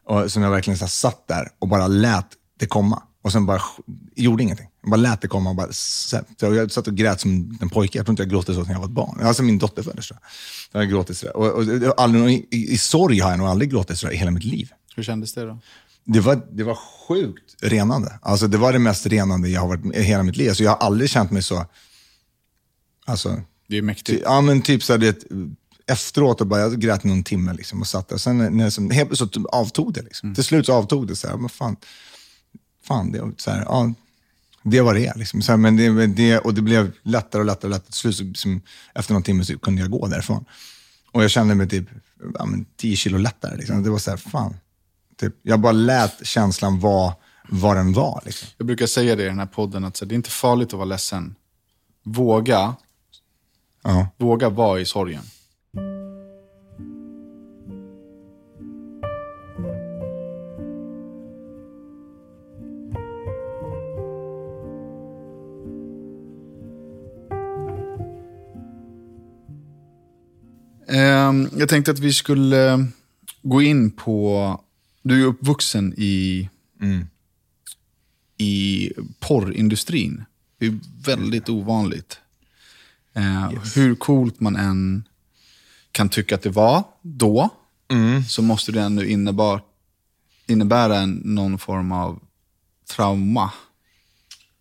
Och, 0.06 0.32
som 0.32 0.42
jag 0.42 0.50
verkligen 0.50 0.78
så 0.78 0.84
här, 0.84 0.90
satt 0.90 1.28
där 1.28 1.48
och 1.58 1.68
bara 1.68 1.86
lät 1.86 2.26
det 2.58 2.66
komma. 2.66 3.02
Och 3.22 3.32
sen 3.32 3.46
bara 3.46 3.60
gjorde 4.16 4.42
ingenting. 4.42 4.66
Jag 4.82 4.90
bara 4.90 4.96
lät 4.96 5.20
det 5.20 5.28
komma. 5.28 5.50
Och 5.50 5.56
bara, 5.56 5.68
jag 6.40 6.72
satt 6.72 6.86
och 6.86 6.94
grät 6.94 7.20
som 7.20 7.58
en 7.60 7.70
pojke. 7.70 7.98
Jag 7.98 8.06
tror 8.06 8.12
inte 8.12 8.22
jag 8.22 8.30
gråtit 8.30 8.54
så 8.54 8.62
när 8.62 8.72
jag 8.72 8.78
var 8.78 8.86
ett 8.86 8.92
barn. 8.92 9.20
Alltså 9.22 9.42
min 9.42 9.58
dotter 9.58 9.82
föddes 9.82 10.06
så. 10.06 10.14
Jag 10.72 10.80
har 10.80 10.84
gråtit 10.84 11.18
sådär. 11.18 11.36
Och, 11.36 11.46
och, 11.46 11.64
har 11.64 11.94
aldrig, 11.96 12.30
i, 12.30 12.46
i, 12.50 12.72
I 12.72 12.78
sorg 12.78 13.18
har 13.18 13.30
jag 13.30 13.38
nog 13.38 13.48
aldrig 13.48 13.70
gråtit 13.70 13.98
sådär 13.98 14.14
i 14.14 14.16
hela 14.16 14.30
mitt 14.30 14.44
liv. 14.44 14.70
Hur 14.96 15.02
kändes 15.02 15.34
det 15.34 15.44
då? 15.44 15.58
Det 16.04 16.20
var, 16.20 16.46
det 16.52 16.64
var 16.64 16.78
sjukt 17.08 17.56
renande. 17.60 18.18
Alltså 18.22 18.48
det 18.48 18.58
var 18.58 18.72
det 18.72 18.78
mest 18.78 19.06
renande 19.06 19.48
jag 19.48 19.60
har 19.60 19.68
varit 19.68 19.96
i 19.96 20.02
hela 20.02 20.22
mitt 20.22 20.36
liv. 20.36 20.52
Så 20.52 20.62
jag 20.62 20.70
har 20.70 20.86
aldrig 20.86 21.10
känt 21.10 21.30
mig 21.30 21.42
så... 21.42 21.66
Alltså, 23.06 23.42
Det 23.68 23.78
är 23.78 23.82
mäktigt. 23.82 24.22
ja, 24.24 24.40
men 24.40 24.62
typ 24.62 24.82
så 24.82 24.92
här, 24.92 25.00
det, 25.00 25.24
efteråt, 25.86 26.40
och 26.40 26.46
bara, 26.46 26.60
jag 26.60 26.80
grät 26.80 27.04
någon 27.04 27.22
timme 27.22 27.52
liksom, 27.54 27.80
och 27.80 27.86
satt 27.86 28.08
där. 28.08 28.16
Sen 28.16 28.38
när, 28.56 28.70
som, 28.70 28.90
helt 28.90 29.18
så 29.18 29.28
avtog 29.52 29.92
det. 29.92 30.02
Liksom. 30.02 30.34
Till 30.34 30.44
slut 30.44 30.66
så 30.66 30.72
avtog 30.72 31.06
det. 31.06 31.16
Så 31.16 31.28
här, 31.28 31.36
men 31.36 31.48
fan, 31.48 31.76
fan 32.84 33.12
det, 33.12 33.32
så 33.36 33.50
här, 33.50 33.62
ja, 33.62 33.92
det 34.62 34.80
var 34.80 34.94
det. 34.94 35.12
Liksom. 35.16 35.42
Så 35.42 35.52
här, 35.52 35.56
men 35.56 35.76
det, 35.76 36.06
det. 36.06 36.38
Och 36.38 36.54
det 36.54 36.62
blev 36.62 36.92
lättare 37.02 37.40
och 37.40 37.46
lättare. 37.46 37.68
Och 37.68 37.70
lättare. 37.70 37.90
Till 37.90 37.94
slut, 37.94 38.16
så, 38.16 38.24
liksom, 38.24 38.60
efter 38.94 39.12
någon 39.12 39.22
timme 39.22 39.44
så 39.44 39.58
kunde 39.58 39.80
jag 39.82 39.90
gå 39.90 40.06
därifrån. 40.06 40.44
Och 41.12 41.24
jag 41.24 41.30
kände 41.30 41.54
mig 41.54 41.68
typ 41.68 41.88
ja, 42.34 42.46
men 42.46 42.66
10 42.76 42.96
kilo 42.96 43.18
lättare. 43.18 43.56
Liksom. 43.56 43.82
Det 43.82 43.90
var 43.90 43.98
så 43.98 44.10
här, 44.10 44.16
fan. 44.16 44.54
Typ, 45.16 45.34
jag 45.42 45.60
bara 45.60 45.72
lät 45.72 46.26
känslan 46.26 46.80
vara 46.80 47.14
vad 47.48 47.76
den 47.76 47.92
var. 47.92 48.22
Liksom. 48.24 48.48
Jag 48.58 48.66
brukar 48.66 48.86
säga 48.86 49.16
det 49.16 49.22
i 49.22 49.26
den 49.26 49.38
här 49.38 49.46
podden, 49.46 49.84
att 49.84 49.96
så, 49.96 50.04
det 50.04 50.14
är 50.14 50.16
inte 50.16 50.30
farligt 50.30 50.68
att 50.68 50.72
vara 50.72 50.84
ledsen. 50.84 51.34
Våga, 52.04 52.74
Ja. 53.82 54.08
våga 54.18 54.48
vara 54.48 54.80
i 54.80 54.84
sorgen. 54.84 55.22
Ehm, 70.88 71.48
jag 71.56 71.68
tänkte 71.68 71.90
att 71.90 71.98
vi 71.98 72.12
skulle 72.12 72.86
gå 73.42 73.62
in 73.62 73.90
på... 73.90 74.60
Du 75.04 75.22
är 75.22 75.26
uppvuxen 75.26 75.94
i, 75.96 76.48
i 78.38 78.92
porrindustrin. 79.20 80.24
Det 80.58 80.66
är 80.66 80.78
väldigt 81.04 81.48
ovanligt. 81.48 82.18
Eh, 83.12 83.50
Hur 83.74 83.94
coolt 83.94 84.40
man 84.40 84.56
än 84.56 85.04
kan 85.92 86.08
tycka 86.08 86.34
att 86.34 86.42
det 86.42 86.50
var 86.50 86.84
då, 87.02 87.48
så 88.28 88.42
måste 88.42 88.72
det 88.72 88.80
ändå 88.80 89.04
innebar, 89.04 89.62
innebära 90.46 91.06
någon 91.06 91.58
form 91.58 91.92
av 91.92 92.22
trauma 92.96 93.52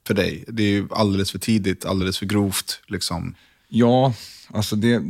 för 0.08 0.14
dig. 0.14 0.44
Det 0.48 0.64
är 0.64 0.70
ju 0.70 0.88
alldeles 0.92 1.32
för 1.32 1.40
tidigt, 1.40 1.86
alldeles 1.86 2.18
för 2.18 2.26
grovt. 2.26 2.82
Liksom. 2.88 3.36
Ja, 3.68 4.14
alltså 4.48 4.76
det... 4.76 5.04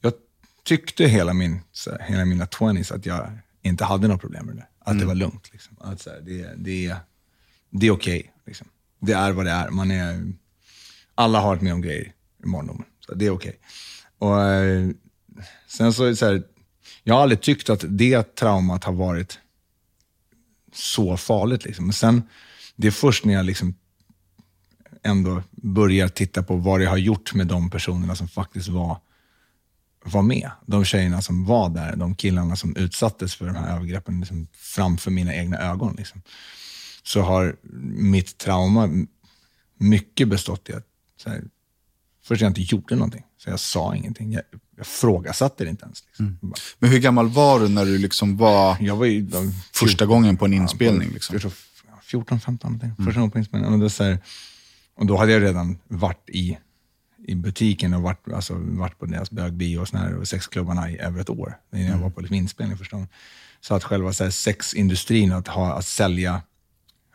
Jag 0.00 0.12
tyckte 0.64 1.04
hela, 1.06 1.34
min, 1.34 1.60
hela 2.00 2.24
mina 2.24 2.46
20s 2.46 2.94
att 2.94 3.06
jag 3.06 3.38
inte 3.62 3.84
hade 3.84 4.08
några 4.08 4.18
problem 4.18 4.46
med 4.46 4.56
det. 4.56 4.66
Att 4.78 4.98
det 4.98 5.04
var 5.04 5.14
lugnt. 5.14 5.52
Liksom. 5.52 5.76
Att 5.80 6.00
så 6.00 6.10
här, 6.10 6.20
det, 6.20 6.54
det, 6.56 6.96
det 7.70 7.86
är 7.86 7.90
okej. 7.90 8.32
liksom. 8.46 8.66
Det 9.00 9.12
är 9.12 9.32
vad 9.32 9.46
det 9.46 9.50
är. 9.50 9.70
Man 9.70 9.90
är. 9.90 10.32
Alla 11.14 11.40
har 11.40 11.48
varit 11.48 11.62
med 11.62 11.72
om 11.72 11.82
grejer 11.82 12.12
i 12.44 12.46
barndomen. 12.46 12.84
Så 13.00 13.14
det 13.14 13.26
är 13.26 13.30
okej. 13.30 13.58
Och 14.18 14.42
eh, 14.42 14.90
Sen 15.66 15.92
så 15.92 16.16
så 16.16 16.26
här, 16.26 16.42
jag 17.02 17.14
har 17.14 17.22
aldrig 17.22 17.40
tyckt 17.40 17.70
att 17.70 17.84
det 17.88 18.34
traumat 18.34 18.84
har 18.84 18.92
varit 18.92 19.38
så 20.72 21.16
farligt. 21.16 21.64
Liksom. 21.64 21.84
Men 21.84 21.92
sen, 21.92 22.22
det 22.76 22.86
är 22.86 22.90
först 22.90 23.24
när 23.24 23.34
jag 23.34 23.46
liksom 23.46 23.74
ändå 25.02 25.42
börjar 25.50 26.08
titta 26.08 26.42
på 26.42 26.56
vad 26.56 26.80
det 26.80 26.86
har 26.86 26.96
gjort 26.96 27.34
med 27.34 27.46
de 27.46 27.70
personerna 27.70 28.16
som 28.16 28.28
faktiskt 28.28 28.68
var, 28.68 28.98
var 30.04 30.22
med. 30.22 30.50
De 30.66 30.84
tjejerna 30.84 31.22
som 31.22 31.44
var 31.44 31.68
där, 31.68 31.96
de 31.96 32.14
killarna 32.14 32.56
som 32.56 32.76
utsattes 32.76 33.34
för 33.34 33.46
de 33.46 33.56
här 33.56 33.76
övergreppen 33.76 34.18
liksom, 34.20 34.46
framför 34.52 35.10
mina 35.10 35.34
egna 35.34 35.58
ögon. 35.58 35.94
Liksom. 35.98 36.22
Så 37.02 37.20
har 37.20 37.56
mitt 37.96 38.38
trauma 38.38 38.88
mycket 39.78 40.28
bestått 40.28 40.68
i 40.68 40.72
att 40.72 40.86
här, 41.26 41.44
först 42.24 42.42
jag 42.42 42.50
inte 42.50 42.62
gjorde 42.62 42.94
någonting, 42.94 43.22
så 43.38 43.50
jag 43.50 43.60
sa 43.60 43.94
ingenting. 43.94 44.32
Jag, 44.32 44.42
jag 44.76 44.86
frågasatte 44.86 45.64
det 45.64 45.70
inte 45.70 45.84
ens. 45.84 46.04
Liksom. 46.06 46.38
Bara- 46.40 46.54
Men 46.78 46.90
hur 46.90 46.98
gammal 46.98 47.28
var 47.28 47.60
du 47.60 47.68
när 47.68 47.84
du 47.84 47.98
liksom 47.98 48.36
var 48.36 48.76
Jag 48.80 48.96
var 48.96 49.06
ju 49.06 49.22
de, 49.22 49.52
första 49.72 50.06
gången 50.06 50.36
på 50.36 50.44
en 50.44 50.52
inspelning? 50.52 51.10
Liksom? 51.12 51.34
jag 51.34 51.40
tror 51.42 51.52
14, 52.02 52.40
15 52.40 52.72
någonting. 52.72 53.04
Första 53.06 53.20
gången 53.20 53.30
på 53.30 53.38
inspelningen. 53.38 53.74
Och, 53.74 53.80
det 53.80 53.90
så 53.90 54.04
här, 54.04 54.18
och 54.96 55.06
då 55.06 55.16
hade 55.16 55.32
jag 55.32 55.42
redan 55.42 55.78
varit 55.88 56.28
i, 56.30 56.58
i 57.24 57.34
butiken 57.34 57.94
och 57.94 58.02
varit, 58.02 58.32
alltså, 58.32 58.54
varit 58.58 58.98
på 58.98 59.06
deras 59.06 59.30
bögbio 59.30 59.78
och, 59.78 59.88
såna 59.88 60.02
här, 60.02 60.14
och 60.14 60.28
sexklubbarna 60.28 60.90
i 60.90 60.98
över 60.98 61.20
ett 61.20 61.30
år. 61.30 61.58
När 61.70 61.90
jag 61.90 61.98
var 61.98 62.10
på 62.10 62.20
liksom 62.20 62.36
inspelning 62.36 62.78
förstår 62.78 62.98
du. 62.98 63.06
Så 63.60 63.74
att 63.74 63.84
själva 63.84 64.12
så 64.12 64.24
här, 64.24 64.30
sexindustrin, 64.30 65.32
att, 65.32 65.48
ha, 65.48 65.72
att 65.72 65.86
sälja, 65.86 66.42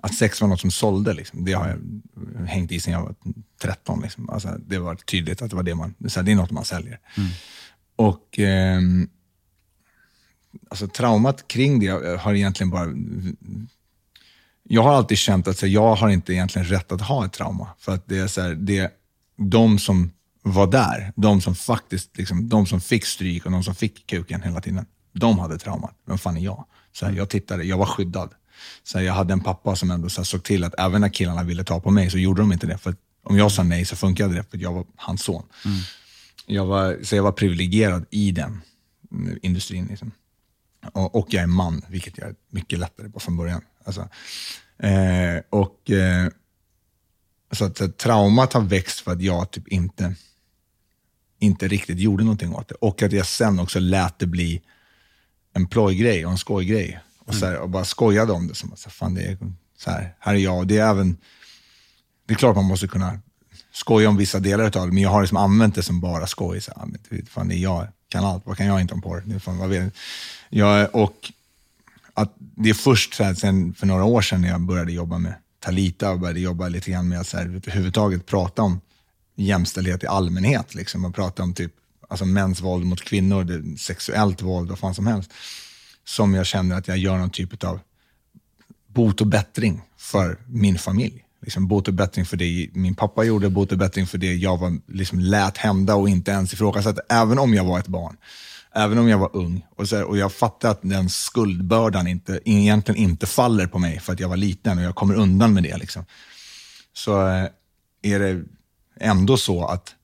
att 0.01 0.15
sex 0.15 0.41
var 0.41 0.47
något 0.47 0.61
som 0.61 0.71
sålde, 0.71 1.13
liksom, 1.13 1.45
det 1.45 1.53
har 1.53 1.67
jag 1.67 2.47
hängt 2.47 2.71
i 2.71 2.79
sedan 2.79 2.93
jag 2.93 3.01
var 3.01 3.15
13. 3.61 4.01
Liksom. 4.01 4.29
Alltså, 4.29 4.57
det 4.67 4.79
var 4.79 4.95
tydligt 4.95 5.41
att 5.41 5.49
det 5.49 5.55
var 5.55 5.63
det 5.63 5.75
man, 5.75 5.95
så 6.07 6.19
här, 6.19 6.25
det 6.25 6.31
är 6.31 6.35
något 6.35 6.51
man 6.51 6.65
säljer. 6.65 6.99
Och 7.95 8.39
ehm, 8.39 9.09
alltså, 10.69 10.87
traumat 10.87 11.47
kring 11.47 11.79
det 11.79 12.17
har 12.19 12.33
egentligen 12.33 12.69
bara 12.69 12.87
jag 14.69 14.83
har 14.83 14.93
alltid 14.93 15.17
känt 15.17 15.47
att 15.47 15.57
så, 15.57 15.67
jag 15.67 15.95
har 15.95 16.09
inte 16.09 16.33
egentligen 16.33 16.67
rätt 16.67 16.91
att 16.91 17.01
ha 17.01 17.25
ett 17.25 17.33
trauma. 17.33 17.67
För 17.79 17.91
att 17.91 18.07
det 18.07 18.17
är 18.17 18.27
så 18.27 18.41
här, 18.41 18.55
det, 18.55 18.91
de 19.37 19.79
som 19.79 20.11
var 20.43 20.67
där, 20.67 21.13
de 21.15 21.41
som 21.41 21.55
faktiskt 21.55 22.17
liksom, 22.17 22.49
de 22.49 22.65
som 22.65 22.81
fick 22.81 23.05
stryk 23.05 23.45
och 23.45 23.51
de 23.51 23.63
som 23.63 23.75
fick 23.75 24.07
kuken 24.07 24.41
hela 24.41 24.61
tiden, 24.61 24.85
de 25.13 25.39
hade 25.39 25.57
traumat. 25.57 25.95
Vem 26.05 26.17
fan 26.17 26.37
är 26.37 26.41
jag? 26.41 26.65
Så 26.91 27.05
här, 27.05 27.13
jag 27.13 27.29
tittade, 27.29 27.63
jag 27.63 27.77
var 27.77 27.85
skyddad. 27.85 28.33
Så 28.83 28.97
här, 28.97 29.05
jag 29.05 29.13
hade 29.13 29.33
en 29.33 29.39
pappa 29.39 29.75
som 29.75 29.91
ändå 29.91 30.09
så 30.09 30.21
här, 30.21 30.25
såg 30.25 30.43
till 30.43 30.63
att 30.63 30.73
även 30.79 31.01
när 31.01 31.09
killarna 31.09 31.43
ville 31.43 31.63
ta 31.63 31.79
på 31.79 31.91
mig 31.91 32.09
så 32.09 32.17
gjorde 32.17 32.41
de 32.41 32.51
inte 32.53 32.67
det. 32.67 32.77
För 32.77 32.95
om 33.23 33.37
jag 33.37 33.51
sa 33.51 33.63
nej 33.63 33.85
så 33.85 33.95
funkade 33.95 34.35
det, 34.35 34.43
för 34.43 34.57
jag 34.57 34.73
var 34.73 34.85
hans 34.95 35.23
son. 35.23 35.43
Jag 36.45 36.65
var, 36.65 36.97
så 37.03 37.15
jag 37.15 37.23
var 37.23 37.31
privilegierad 37.31 38.05
i 38.09 38.31
den 38.31 38.61
mm, 39.11 39.39
industrin. 39.41 39.85
Liksom. 39.85 40.11
Och, 40.93 41.15
och 41.15 41.27
jag 41.29 41.43
är 41.43 41.47
man, 41.47 41.81
vilket 41.89 42.17
jag 42.17 42.27
är 42.27 42.35
mycket 42.49 42.79
lättare 42.79 43.09
på 43.09 43.19
från 43.19 43.37
början. 43.37 43.61
Alltså, 43.83 44.09
eh, 44.79 45.41
och, 45.49 45.91
eh, 45.91 46.27
så 47.51 47.65
att 47.65 47.81
eh, 47.81 47.87
traumat 47.87 48.53
har 48.53 48.61
växt 48.61 48.99
för 48.99 49.11
att 49.11 49.21
jag 49.21 49.51
typ 49.51 49.67
inte, 49.67 50.15
inte 51.39 51.67
riktigt 51.67 51.99
gjorde 51.99 52.23
någonting 52.23 52.55
åt 52.55 52.67
det. 52.67 52.75
Och 52.75 53.03
att 53.03 53.11
jag 53.11 53.25
sen 53.25 53.59
också 53.59 53.79
lät 53.79 54.19
det 54.19 54.27
bli 54.27 54.61
en 55.53 55.67
plojgrej 55.67 56.25
och 56.25 56.31
en 56.31 56.37
skojgrej. 56.37 56.99
Och, 57.19 57.35
så 57.35 57.45
här, 57.45 57.57
och 57.57 57.69
bara 57.69 57.85
skojade 57.85 58.33
om 58.33 58.47
det. 58.47 58.55
Som 58.55 58.73
att, 58.73 58.79
fan, 58.79 59.13
det 59.13 59.21
är, 59.21 59.37
så 59.77 59.91
här, 59.91 60.15
här 60.19 60.33
är 60.33 60.39
jag. 60.39 60.57
Och 60.57 60.67
det 60.67 60.77
är 60.77 60.89
även, 60.89 61.17
det 62.25 62.33
är 62.33 62.37
klart 62.37 62.55
man 62.55 62.65
måste 62.65 62.87
kunna 62.87 63.19
skoja 63.73 64.09
om 64.09 64.17
vissa 64.17 64.39
delar 64.39 64.63
av 64.65 64.87
det, 64.87 64.93
men 64.93 65.03
jag 65.03 65.09
har 65.09 65.21
liksom 65.21 65.37
använt 65.37 65.75
det 65.75 65.83
som 65.83 65.99
bara 65.99 66.27
skoj. 66.27 66.61
Så, 66.61 66.71
här, 66.75 66.87
vet, 67.09 67.29
fan, 67.29 67.47
det 67.47 67.55
är 67.55 67.59
jag 67.59 67.87
kan 68.09 68.25
allt, 68.25 68.45
vad 68.45 68.57
kan 68.57 68.65
jag 68.65 68.81
inte 68.81 68.93
om 68.93 69.01
porr? 69.01 69.23
Det 69.25 69.39
fan, 69.39 69.57
vad 69.57 69.69
vet 69.69 69.93
jag? 70.49 70.95
Och 70.95 71.31
att 72.13 72.33
det 72.37 72.69
är 72.69 72.73
först 72.73 73.13
så 73.13 73.23
här, 73.23 73.33
sen, 73.33 73.73
för 73.73 73.87
några 73.87 74.03
år 74.03 74.21
sedan 74.21 74.41
när 74.41 74.49
jag 74.49 74.61
började 74.61 74.91
jobba 74.91 75.17
med 75.17 75.35
Talita 75.59 76.11
och 76.11 76.19
började 76.19 76.39
jobba 76.39 76.67
lite 76.67 76.91
grann 76.91 77.09
med 77.09 77.19
att 77.19 77.27
så 77.27 77.37
här, 77.37 77.45
överhuvudtaget 77.45 78.25
prata 78.25 78.61
om 78.61 78.81
jämställdhet 79.35 80.03
i 80.03 80.07
allmänhet. 80.07 80.75
Liksom, 80.75 81.05
och 81.05 81.15
prata 81.15 81.43
om 81.43 81.53
typ, 81.53 81.71
alltså 82.09 82.25
mäns 82.25 82.61
våld 82.61 82.85
mot 82.85 83.01
kvinnor, 83.01 83.43
det, 83.43 83.77
sexuellt 83.77 84.41
våld, 84.41 84.69
vad 84.69 84.79
fan 84.79 84.95
som 84.95 85.07
helst. 85.07 85.33
Som 86.05 86.33
jag 86.33 86.45
känner 86.45 86.75
att 86.75 86.87
jag 86.87 86.97
gör 86.97 87.17
någon 87.17 87.29
typ 87.29 87.63
av 87.63 87.79
bot 88.87 89.21
och 89.21 89.27
bättring 89.27 89.81
för 89.97 90.37
min 90.45 90.77
familj. 90.77 91.23
Liksom 91.41 91.67
bot 91.67 91.87
och 91.87 91.93
bättring 91.93 92.25
för 92.25 92.37
det 92.37 92.69
min 92.73 92.95
pappa 92.95 93.23
gjorde, 93.23 93.49
bot 93.49 93.71
och 93.71 93.77
bättring 93.77 94.07
för 94.07 94.17
det 94.17 94.33
jag 94.33 94.57
var, 94.57 94.77
liksom 94.87 95.19
lät 95.19 95.57
hända 95.57 95.95
och 95.95 96.09
inte 96.09 96.31
ens 96.31 96.53
ifrågasatte, 96.53 97.01
även 97.09 97.39
om 97.39 97.53
jag 97.53 97.63
var 97.63 97.79
ett 97.79 97.87
barn. 97.87 98.17
Även 98.77 98.97
om 98.97 99.09
jag 99.09 99.17
var 99.17 99.35
ung. 99.35 99.65
Och, 99.75 99.89
så 99.89 100.03
och 100.03 100.17
jag 100.17 100.33
fattar 100.33 100.71
att 100.71 100.79
den 100.81 101.09
skuldbördan 101.09 102.07
inte, 102.07 102.39
egentligen 102.45 103.01
inte 103.01 103.25
faller 103.25 103.67
på 103.67 103.79
mig 103.79 103.99
för 103.99 104.13
att 104.13 104.19
jag 104.19 104.29
var 104.29 104.37
liten 104.37 104.77
och 104.77 104.83
jag 104.83 104.95
kommer 104.95 105.15
undan 105.15 105.53
med 105.53 105.63
det. 105.63 105.77
Liksom. 105.77 106.05
Så 106.93 107.27
eh, 107.27 107.47
är 108.01 108.19
det 108.19 108.43
ändå 108.99 109.37
så 109.37 109.65
att 109.65 109.95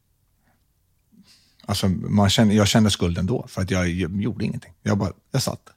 alltså, 1.65 1.87
man 1.89 2.29
känner, 2.29 2.55
jag 2.55 2.67
kände 2.67 2.89
skulden 2.89 3.25
då, 3.25 3.45
för 3.47 3.61
att 3.61 3.71
jag, 3.71 3.89
jag 3.89 4.21
gjorde 4.21 4.45
ingenting. 4.45 4.73
Jag 4.83 4.97
bara, 4.97 5.11
jag 5.31 5.41
satt. 5.41 5.69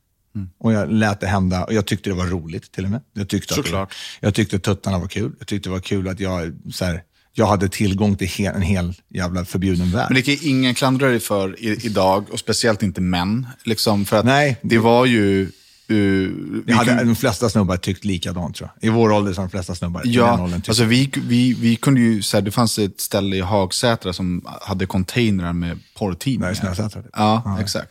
Och 0.59 0.73
jag 0.73 0.93
lät 0.93 1.21
det 1.21 1.27
hända 1.27 1.65
och 1.65 1.73
jag 1.73 1.87
tyckte 1.87 2.11
det 2.11 2.17
var 2.17 2.27
roligt 2.27 2.73
till 2.73 2.85
och 2.85 2.91
med. 2.91 3.01
Jag 3.13 3.29
tyckte, 3.29 3.81
att 3.81 3.93
jag 4.21 4.35
tyckte 4.35 4.59
tuttarna 4.59 4.99
var 4.99 5.09
kul. 5.09 5.33
Jag 5.39 5.49
tyckte 5.49 5.69
det 5.69 5.73
var 5.73 5.81
kul 5.81 6.09
att 6.09 6.21
jag, 6.21 6.57
så 6.73 6.85
här, 6.85 7.03
jag 7.39 7.47
hade 7.47 7.69
tillgång 7.69 8.17
till 8.17 8.47
en 8.47 8.63
hel 8.63 8.95
jävla 9.09 9.45
förbjuden 9.45 9.91
värld. 9.91 10.07
Men 10.09 10.15
det 10.15 10.23
kan 10.23 10.35
ju 10.35 10.49
ingen 10.51 10.75
klandra 10.75 11.09
dig 11.09 11.21
för 11.21 11.61
i, 11.65 11.87
idag, 11.87 12.25
och 12.33 12.39
speciellt 12.39 12.83
inte 12.83 13.01
män. 13.01 13.47
Liksom, 13.65 14.05
för 14.05 14.17
att 14.17 14.25
Nej. 14.25 14.57
det 14.63 14.79
var 14.79 15.07
ju... 15.07 15.51
Uh, 15.91 16.31
vi 16.67 16.73
hade, 16.73 16.91
kun- 16.91 17.05
de 17.05 17.17
flesta 17.17 17.49
snubbar 17.51 17.77
tyckt 17.77 18.05
likadant 18.05 18.57
tror 18.57 18.71
jag. 18.81 18.89
I 18.89 18.93
vår 18.93 19.13
ålder 19.13 19.33
så 19.33 19.41
de 19.41 19.51
flesta 19.51 19.75
snubbar 19.75 20.01
i 20.01 20.05
den 20.05 20.13
Ja, 20.13 20.43
åldern 20.43 20.61
tyckt 20.61 20.69
alltså 20.69 20.85
vi, 20.85 21.11
vi, 21.27 21.53
vi 21.55 21.77
kunde 21.77 22.01
ju, 22.01 22.23
så 22.23 22.37
här, 22.37 22.43
det 22.43 22.51
fanns 22.51 22.79
ett 22.79 23.01
ställe 23.01 23.37
i 23.37 23.41
Hagsätra 23.41 24.13
som 24.13 24.45
hade 24.61 24.87
containrar 24.87 25.53
med 25.53 25.79
porrtidningar. 25.99 26.47
Nej, 26.47 26.57
Snösätra, 26.57 27.03
typ. 27.03 27.11
Ja, 27.17 27.59
exakt. 27.61 27.91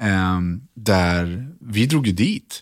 Ehm, 0.00 0.60
där 0.74 1.46
vi 1.60 1.86
drog 1.86 2.06
ju 2.06 2.12
dit. 2.12 2.60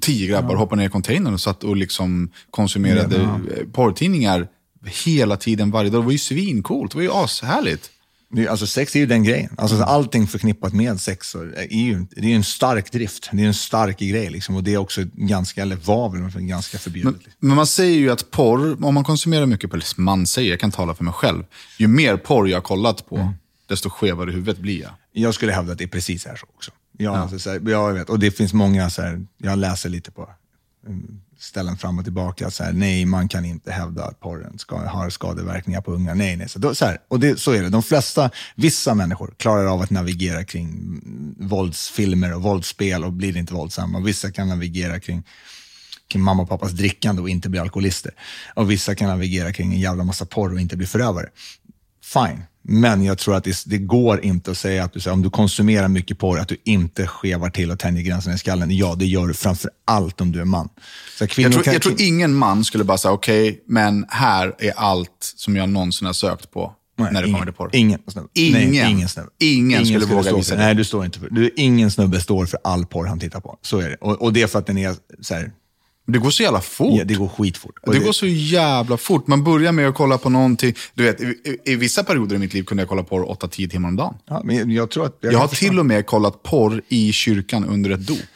Tio 0.00 0.26
grabbar 0.28 0.54
hoppade 0.54 0.80
ner 0.80 0.86
i 0.88 0.90
containern 0.92 1.34
och 1.34 1.40
satt 1.40 1.64
och 1.64 1.76
liksom 1.76 2.30
konsumerade 2.50 3.16
Ja. 3.16 3.40
eh, 3.56 3.66
porrtidningar 3.72 4.48
hela 4.84 5.36
tiden, 5.36 5.70
varje 5.70 5.90
dag. 5.90 6.02
Det 6.02 6.04
var 6.04 6.12
ju 6.12 6.18
svincoolt, 6.18 6.92
det 6.92 6.96
var 6.98 7.02
ju 7.02 7.10
ashärligt. 7.12 7.90
Alltså 8.50 8.66
sex 8.66 8.96
är 8.96 9.00
ju 9.00 9.06
den 9.06 9.24
grejen. 9.24 9.54
Alltså 9.58 9.82
allting 9.82 10.26
förknippat 10.26 10.72
med 10.72 11.00
sex 11.00 11.34
är 11.34 11.76
ju, 11.76 12.06
det 12.10 12.20
är 12.20 12.28
ju 12.28 12.34
en 12.34 12.44
stark 12.44 12.92
drift. 12.92 13.28
Det 13.32 13.42
är 13.42 13.46
en 13.46 13.54
stark 13.54 13.98
grej 13.98 14.30
liksom. 14.30 14.56
Och 14.56 14.64
det 14.64 14.74
är 14.74 14.78
också 14.78 15.02
ganska, 15.14 15.62
eller 15.62 15.76
var 15.76 16.08
väl 16.08 16.42
ganska 16.42 16.78
förbjudet. 16.78 17.14
liksom. 17.14 17.32
Men 17.38 17.56
man 17.56 17.66
säger 17.66 17.98
ju 17.98 18.10
att 18.10 18.30
porr, 18.30 18.84
om 18.84 18.94
man 18.94 19.04
konsumerar 19.04 19.46
mycket 19.46 19.70
porr, 19.70 19.82
man 20.00 20.26
säger, 20.26 20.50
jag 20.50 20.60
kan 20.60 20.70
tala 20.70 20.94
för 20.94 21.04
mig 21.04 21.12
själv, 21.12 21.44
ju 21.78 21.88
mer 21.88 22.16
porr 22.16 22.48
jag 22.48 22.56
har 22.56 22.62
kollat 22.62 23.08
på, 23.08 23.16
Mm. 23.16 23.32
desto 23.68 23.90
skevare 23.90 24.30
i 24.30 24.34
huvudet 24.34 24.58
blir 24.58 24.80
jag. 24.82 24.90
Jag 25.12 25.34
skulle 25.34 25.52
hävda 25.52 25.72
att 25.72 25.78
det 25.78 25.84
är 25.84 25.88
precis 25.88 26.26
här 26.26 26.36
så 26.36 26.46
också. 26.54 26.70
Jag, 26.98 27.14
alltså, 27.14 27.38
så 27.38 27.50
här, 27.50 27.60
jag 27.70 27.92
vet, 27.92 28.08
och 28.10 28.18
det 28.18 28.30
finns 28.30 28.52
många, 28.52 28.90
så 28.90 29.02
här, 29.02 29.26
jag 29.38 29.58
läser 29.58 29.88
lite 29.88 30.10
på 30.10 30.30
mm, 30.86 31.20
ställen 31.42 31.76
fram 31.76 31.98
och 31.98 32.04
tillbaka, 32.04 32.50
så 32.50 32.64
här, 32.64 32.72
nej 32.72 33.04
man 33.04 33.28
kan 33.28 33.44
inte 33.44 33.72
hävda 33.72 34.04
att 34.04 34.20
porren 34.20 34.58
ska, 34.58 34.76
har 34.76 35.10
skadeverkningar 35.10 35.80
på 35.80 35.92
unga. 35.92 36.14
Nej, 36.14 36.36
nej. 36.36 36.48
Så, 36.48 36.58
då, 36.58 36.74
så, 36.74 36.84
här, 36.84 36.98
och 37.08 37.20
det, 37.20 37.40
så 37.40 37.52
är 37.52 37.62
det. 37.62 37.68
De 37.68 37.82
flesta, 37.82 38.30
vissa 38.54 38.94
människor 38.94 39.34
klarar 39.36 39.66
av 39.66 39.82
att 39.82 39.90
navigera 39.90 40.44
kring 40.44 41.00
våldsfilmer 41.40 42.34
och 42.34 42.42
våldsspel 42.42 43.04
och 43.04 43.12
blir 43.12 43.36
inte 43.36 43.54
våldsamma. 43.54 43.98
Och 43.98 44.08
vissa 44.08 44.30
kan 44.30 44.48
navigera 44.48 45.00
kring 45.00 45.24
kring 46.12 46.22
mamma 46.22 46.42
och 46.42 46.48
pappas 46.48 46.72
drickande 46.72 47.22
och 47.22 47.28
inte 47.28 47.48
bli 47.48 47.60
alkoholister. 47.60 48.12
Och 48.54 48.70
vissa 48.70 48.94
kan 48.94 49.08
navigera 49.08 49.52
kring 49.52 49.72
en 49.72 49.80
jävla 49.80 50.04
massa 50.04 50.26
porr 50.26 50.52
och 50.52 50.60
inte 50.60 50.76
bli 50.76 50.86
förövare. 50.86 51.28
Fine. 52.04 52.42
Men 52.64 53.04
jag 53.04 53.18
tror 53.18 53.34
att 53.36 53.44
det, 53.44 53.56
det 53.66 53.78
går 53.78 54.24
inte 54.24 54.50
att 54.50 54.58
säga 54.58 54.84
att 54.84 54.92
du, 54.92 55.00
här, 55.00 55.12
om 55.12 55.22
du 55.22 55.30
konsumerar 55.30 55.88
mycket 55.88 56.18
porr, 56.18 56.38
att 56.38 56.48
du 56.48 56.56
inte 56.64 57.06
skevar 57.06 57.50
till 57.50 57.70
och 57.70 57.78
tänjer 57.78 58.02
gränserna 58.02 58.34
i 58.34 58.38
skallen. 58.38 58.76
Ja, 58.76 58.94
det 58.94 59.06
gör 59.06 59.26
du 59.26 59.34
framför 59.34 59.70
allt 59.86 60.20
om 60.20 60.32
du 60.32 60.40
är 60.40 60.44
man. 60.44 60.68
Så 61.18 61.24
här, 61.24 61.40
Jag 61.40 61.52
tror, 61.52 61.62
kan- 61.62 61.72
jag 61.72 61.82
tror 61.82 61.94
ingen 61.98 62.34
man 62.34 62.64
skulle 62.64 62.84
bara 62.84 62.98
säga, 62.98 63.12
okej, 63.12 63.62
men 63.66 64.06
här 64.08 64.54
är 64.58 64.72
allt 64.76 65.32
som 65.36 65.56
jag 65.56 65.68
någonsin 65.68 66.06
har 66.06 66.12
sökt 66.12 66.50
på 66.50 66.72
Nej, 66.98 67.12
när 67.12 67.20
det 67.22 67.28
ingen, 67.28 67.34
kommer 67.40 67.52
till 67.52 67.56
porr. 67.56 67.70
Ingen 67.72 68.00
snubbe. 68.08 68.28
Ingen. 68.34 68.70
Nej, 68.70 68.90
ingen 68.90 69.08
snubbe. 69.08 69.28
Ingen 69.40 69.86
skulle 69.86 70.06
våga 70.06 70.22
stå 70.22 70.36
visa 70.36 70.56
det. 70.56 70.62
Nej, 70.62 70.74
du 70.74 70.84
står 70.84 71.04
inte 71.04 71.18
för 71.18 71.28
du, 71.30 71.50
Ingen 71.56 71.90
snubbe 71.90 72.20
står 72.20 72.46
för 72.46 72.58
all 72.64 72.86
porr 72.86 73.06
han 73.06 73.18
tittar 73.20 73.40
på. 73.40 73.58
Så 73.62 73.78
är 73.78 73.90
det. 73.90 73.96
Och, 74.00 74.22
och 74.22 74.32
det 74.32 74.42
är 74.42 74.46
för 74.46 74.58
att 74.58 74.66
den 74.66 74.78
är 74.78 74.94
så 75.20 75.34
här, 75.34 75.50
Det 76.12 76.18
går 76.18 76.30
så 76.30 76.42
jävla 76.42 76.60
fort. 76.60 76.98
ja, 76.98 77.04
det 77.04 77.14
går 77.14 77.28
skitfort. 77.28 77.78
Och 77.82 77.92
det, 77.94 77.98
går 77.98 78.12
så 78.12 78.26
jävla 78.26 78.96
fort. 78.96 79.26
Man 79.26 79.44
börjar 79.44 79.72
med 79.72 79.88
att 79.88 79.94
kolla 79.94 80.18
på 80.18 80.28
någonting. 80.30 80.74
Du 80.94 81.02
vet, 81.04 81.20
i, 81.20 81.24
i, 81.24 81.72
i 81.72 81.76
vissa 81.76 82.04
perioder 82.04 82.36
i 82.36 82.38
mitt 82.38 82.54
liv 82.54 82.62
kunde 82.62 82.82
jag 82.82 82.88
kolla 82.88 83.02
porr 83.02 83.24
8-10 83.24 83.70
timmar 83.70 83.88
om 83.88 83.96
dagen. 83.96 84.14
Ja, 84.26 84.42
men 84.44 84.56
jag, 84.56 84.70
jag 84.72 84.90
tror 84.90 85.06
att... 85.06 85.18
Jag 85.20 85.38
har 85.38 85.48
till 85.48 85.78
och 85.78 85.86
med 85.86 86.06
kollat 86.06 86.42
porr 86.42 86.82
i 86.88 87.12
kyrkan 87.12 87.64
under 87.64 87.90
ett 87.90 88.06
dop. 88.06 88.18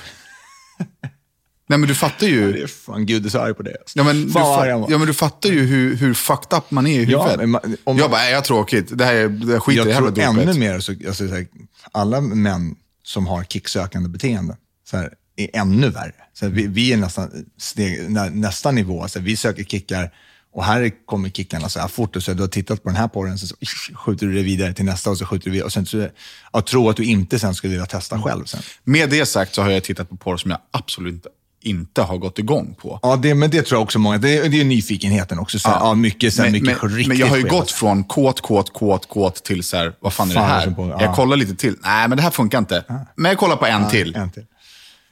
Nej 1.68 1.78
men 1.78 1.88
du 1.88 1.94
fattar 1.94 2.26
ju. 2.26 2.52
Det 2.52 2.62
är 2.62 2.66
fan 2.66 3.06
gud 3.06 3.26
är 3.26 3.30
så 3.30 3.38
arg 3.38 3.54
på 3.54 3.62
det. 3.62 3.76
Ja 3.94 4.04
men, 4.04 4.24
du, 4.26 4.30
fan 4.30 4.42
fa- 4.66 4.86
ja 4.90 4.98
men 4.98 5.06
du 5.06 5.14
fattar 5.14 5.48
ju 5.50 5.60
hur, 5.66 5.96
hur 5.96 6.14
fucked 6.14 6.58
up 6.58 6.70
man 6.70 6.86
är 6.86 7.00
i 7.00 7.04
Ja, 7.04 7.22
huvudet. 7.22 7.38
men 7.40 7.50
man- 7.50 7.98
jag 7.98 8.10
bara, 8.10 8.20
"Nej, 8.20 8.30
jag 8.30 8.36
har 8.38 8.42
tråkigt. 8.42 8.98
Det 8.98 9.04
här 9.04 9.14
är, 9.14 9.28
det 9.28 9.52
här 9.52 9.60
skiter 9.60 9.72
i 9.72 9.76
jag 9.76 9.86
det 9.86 9.94
tror 9.94 10.04
med 10.04 10.14
dopet. 10.36 10.48
ännu 10.56 10.58
mer, 10.60 10.80
så, 10.80 10.92
alltså, 10.92 11.28
så 11.28 11.34
här, 11.34 11.46
alla 11.92 12.20
män 12.20 12.74
som 13.02 13.26
har 13.26 13.44
kicksökande 13.44 14.08
beteende 14.08 14.56
så 14.90 14.96
här, 14.96 15.12
är 15.36 15.48
ännu 15.52 15.90
värre. 15.90 16.14
Så 16.34 16.48
vi, 16.48 16.66
vi 16.66 16.92
är 16.92 16.96
nästan 16.96 17.30
steg, 17.58 18.10
nä, 18.10 18.30
nästa 18.30 18.70
nivå. 18.70 19.08
Så 19.08 19.20
vi 19.20 19.36
söker 19.36 19.64
kickar 19.64 20.10
och 20.56 20.64
här 20.64 20.90
kommer 21.06 21.28
kickarna 21.28 21.68
så 21.68 21.80
här 21.80 21.88
fort. 21.88 22.16
Och 22.16 22.22
så 22.22 22.32
du 22.34 22.42
har 22.42 22.48
tittat 22.48 22.82
på 22.82 22.88
den 22.88 22.96
här 22.96 23.08
porren, 23.08 23.38
så, 23.38 23.56
skjuter 23.94 24.26
du 24.26 24.32
det 24.32 24.42
vidare 24.42 24.72
till 24.72 24.84
nästa 24.84 25.10
och 25.10 25.18
så 25.18 25.26
skjuter 25.26 25.44
du 25.44 25.50
vidare. 25.50 25.66
Och 25.66 25.72
sen 25.72 25.86
så, 25.86 26.08
jag 26.52 26.66
tror 26.66 26.90
att 26.90 26.96
du 26.96 27.04
inte 27.04 27.38
sen 27.38 27.54
skulle 27.54 27.70
vilja 27.70 27.86
testa 27.86 28.22
själv. 28.22 28.44
Sen. 28.44 28.60
Med 28.84 29.10
det 29.10 29.26
sagt 29.26 29.54
så 29.54 29.62
har 29.62 29.70
jag 29.70 29.84
tittat 29.84 30.08
på 30.08 30.16
porr 30.16 30.36
som 30.36 30.50
jag 30.50 30.60
absolut 30.70 31.14
inte, 31.14 31.28
inte 31.62 32.02
har 32.02 32.18
gått 32.18 32.38
igång 32.38 32.74
på. 32.82 33.00
Ja, 33.02 33.16
det, 33.16 33.34
men 33.34 33.50
det 33.50 33.62
tror 33.62 33.76
jag 33.76 33.82
också 33.82 33.98
många. 33.98 34.18
Det, 34.18 34.48
det 34.48 34.60
är 34.60 34.64
nyfikenheten 34.64 35.38
också. 35.38 35.58
Så 35.58 35.68
här, 35.68 35.76
ja. 35.76 35.94
mycket, 35.94 36.34
så 36.34 36.42
här, 36.42 36.50
men, 36.50 36.62
mycket 36.62 36.82
men, 36.82 37.08
men 37.08 37.16
jag 37.16 37.26
har 37.26 37.36
ju 37.36 37.48
gått 37.48 37.70
från 37.70 38.04
kåt, 38.04 38.40
kåt, 38.40 38.72
kåt, 38.72 39.08
kåt 39.08 39.44
till 39.44 39.62
så 39.62 39.76
här, 39.76 39.92
vad 40.00 40.12
fan 40.12 40.30
är 40.30 40.34
det 40.34 40.40
Fan, 40.40 40.50
här? 40.50 40.70
på- 40.70 40.88
ja. 40.88 41.02
Jag 41.02 41.14
kollar 41.14 41.36
lite 41.36 41.54
till. 41.54 41.76
Nej, 41.82 42.08
men 42.08 42.16
det 42.16 42.22
här 42.22 42.30
funkar 42.30 42.58
inte. 42.58 42.84
Men 43.16 43.28
jag 43.30 43.38
kollar 43.38 43.56
på 43.56 43.66
en 43.66 43.88
till. 43.88 44.16
En 44.16 44.30
till. 44.30 44.44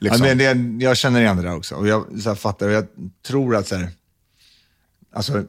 Liksom. 0.05 0.27
Ja, 0.27 0.35
men 0.35 0.77
det, 0.77 0.85
jag 0.85 0.97
känner 0.97 1.21
igen 1.21 1.37
det 1.37 1.43
där 1.43 1.55
också. 1.55 1.75
Och 1.75 1.87
jag 1.87 2.21
så 2.21 2.29
här, 2.29 2.35
fattar, 2.35 2.67
och 2.67 2.73
jag 2.73 2.87
tror 3.27 3.55
att 3.55 3.67
så 3.67 3.75
här, 3.75 3.89
alltså, 5.13 5.45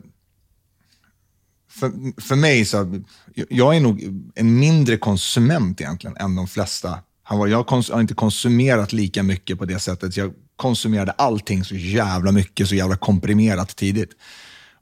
för, 1.70 1.92
för 2.20 2.36
mig 2.36 2.64
så, 2.64 3.02
jag 3.34 3.76
är 3.76 3.80
nog 3.80 4.24
en 4.34 4.58
mindre 4.58 4.96
konsument 4.96 5.80
egentligen 5.80 6.16
än 6.16 6.34
de 6.34 6.48
flesta. 6.48 6.98
Jag 7.30 7.70
har 7.70 8.00
inte 8.00 8.14
konsumerat 8.14 8.92
lika 8.92 9.22
mycket 9.22 9.58
på 9.58 9.64
det 9.64 9.78
sättet. 9.78 10.16
Jag 10.16 10.32
konsumerade 10.56 11.12
allting 11.12 11.64
så 11.64 11.74
jävla 11.74 12.32
mycket, 12.32 12.68
så 12.68 12.74
jävla 12.74 12.96
komprimerat 12.96 13.76
tidigt. 13.76 14.10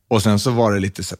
Och 0.09 0.22
sen 0.22 0.39
så 0.39 0.51
var 0.51 0.72
det 0.72 0.81
lite 0.81 1.05
så 1.05 1.16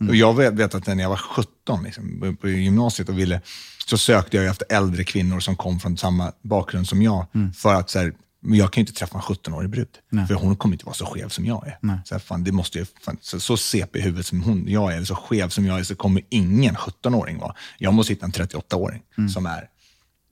mm. 0.00 0.10
Och 0.10 0.16
jag 0.16 0.36
vet, 0.36 0.54
vet, 0.54 0.74
att 0.74 0.86
när 0.86 1.02
jag 1.02 1.08
var 1.08 1.16
17 1.16 1.82
liksom, 1.84 2.36
på 2.40 2.48
gymnasiet 2.48 3.08
och 3.08 3.18
ville, 3.18 3.40
så 3.86 3.98
sökte 3.98 4.36
jag 4.36 4.46
efter 4.46 4.66
äldre 4.70 5.04
kvinnor 5.04 5.40
som 5.40 5.56
kom 5.56 5.80
från 5.80 5.96
samma 5.96 6.32
bakgrund 6.42 6.88
som 6.88 7.02
jag. 7.02 7.26
Mm. 7.34 7.52
För 7.52 7.74
att 7.74 7.90
så 7.90 7.98
här, 7.98 8.12
jag 8.40 8.72
kan 8.72 8.80
ju 8.80 8.82
inte 8.82 8.92
träffa 8.92 9.18
en 9.18 9.22
17-årig 9.22 9.70
brud. 9.70 9.88
Nej. 10.08 10.26
För 10.26 10.34
hon 10.34 10.56
kommer 10.56 10.74
inte 10.74 10.84
vara 10.86 10.94
så 10.94 11.06
skev 11.06 11.28
som 11.28 11.46
jag 11.46 11.66
är. 11.66 11.78
Nej. 11.80 11.98
Så, 12.04 12.14
här, 12.14 12.20
fan, 12.20 12.44
det 12.44 12.52
måste 12.52 12.78
ju, 12.78 12.86
fan, 13.00 13.16
så, 13.20 13.40
så 13.40 13.56
CP 13.56 13.98
i 13.98 14.02
huvudet 14.02 14.26
som 14.26 14.42
hon, 14.42 14.64
jag 14.68 14.92
är, 14.92 14.96
eller 14.96 15.06
så 15.06 15.14
skev 15.16 15.48
som 15.48 15.66
jag 15.66 15.78
är, 15.78 15.84
så 15.84 15.94
kommer 15.94 16.22
ingen 16.28 16.76
17-åring 16.76 17.38
vara. 17.38 17.54
Jag 17.78 17.94
måste 17.94 18.12
hitta 18.12 18.26
en 18.26 18.32
38-åring 18.32 19.02
mm. 19.18 19.30
som 19.30 19.46
är, 19.46 19.68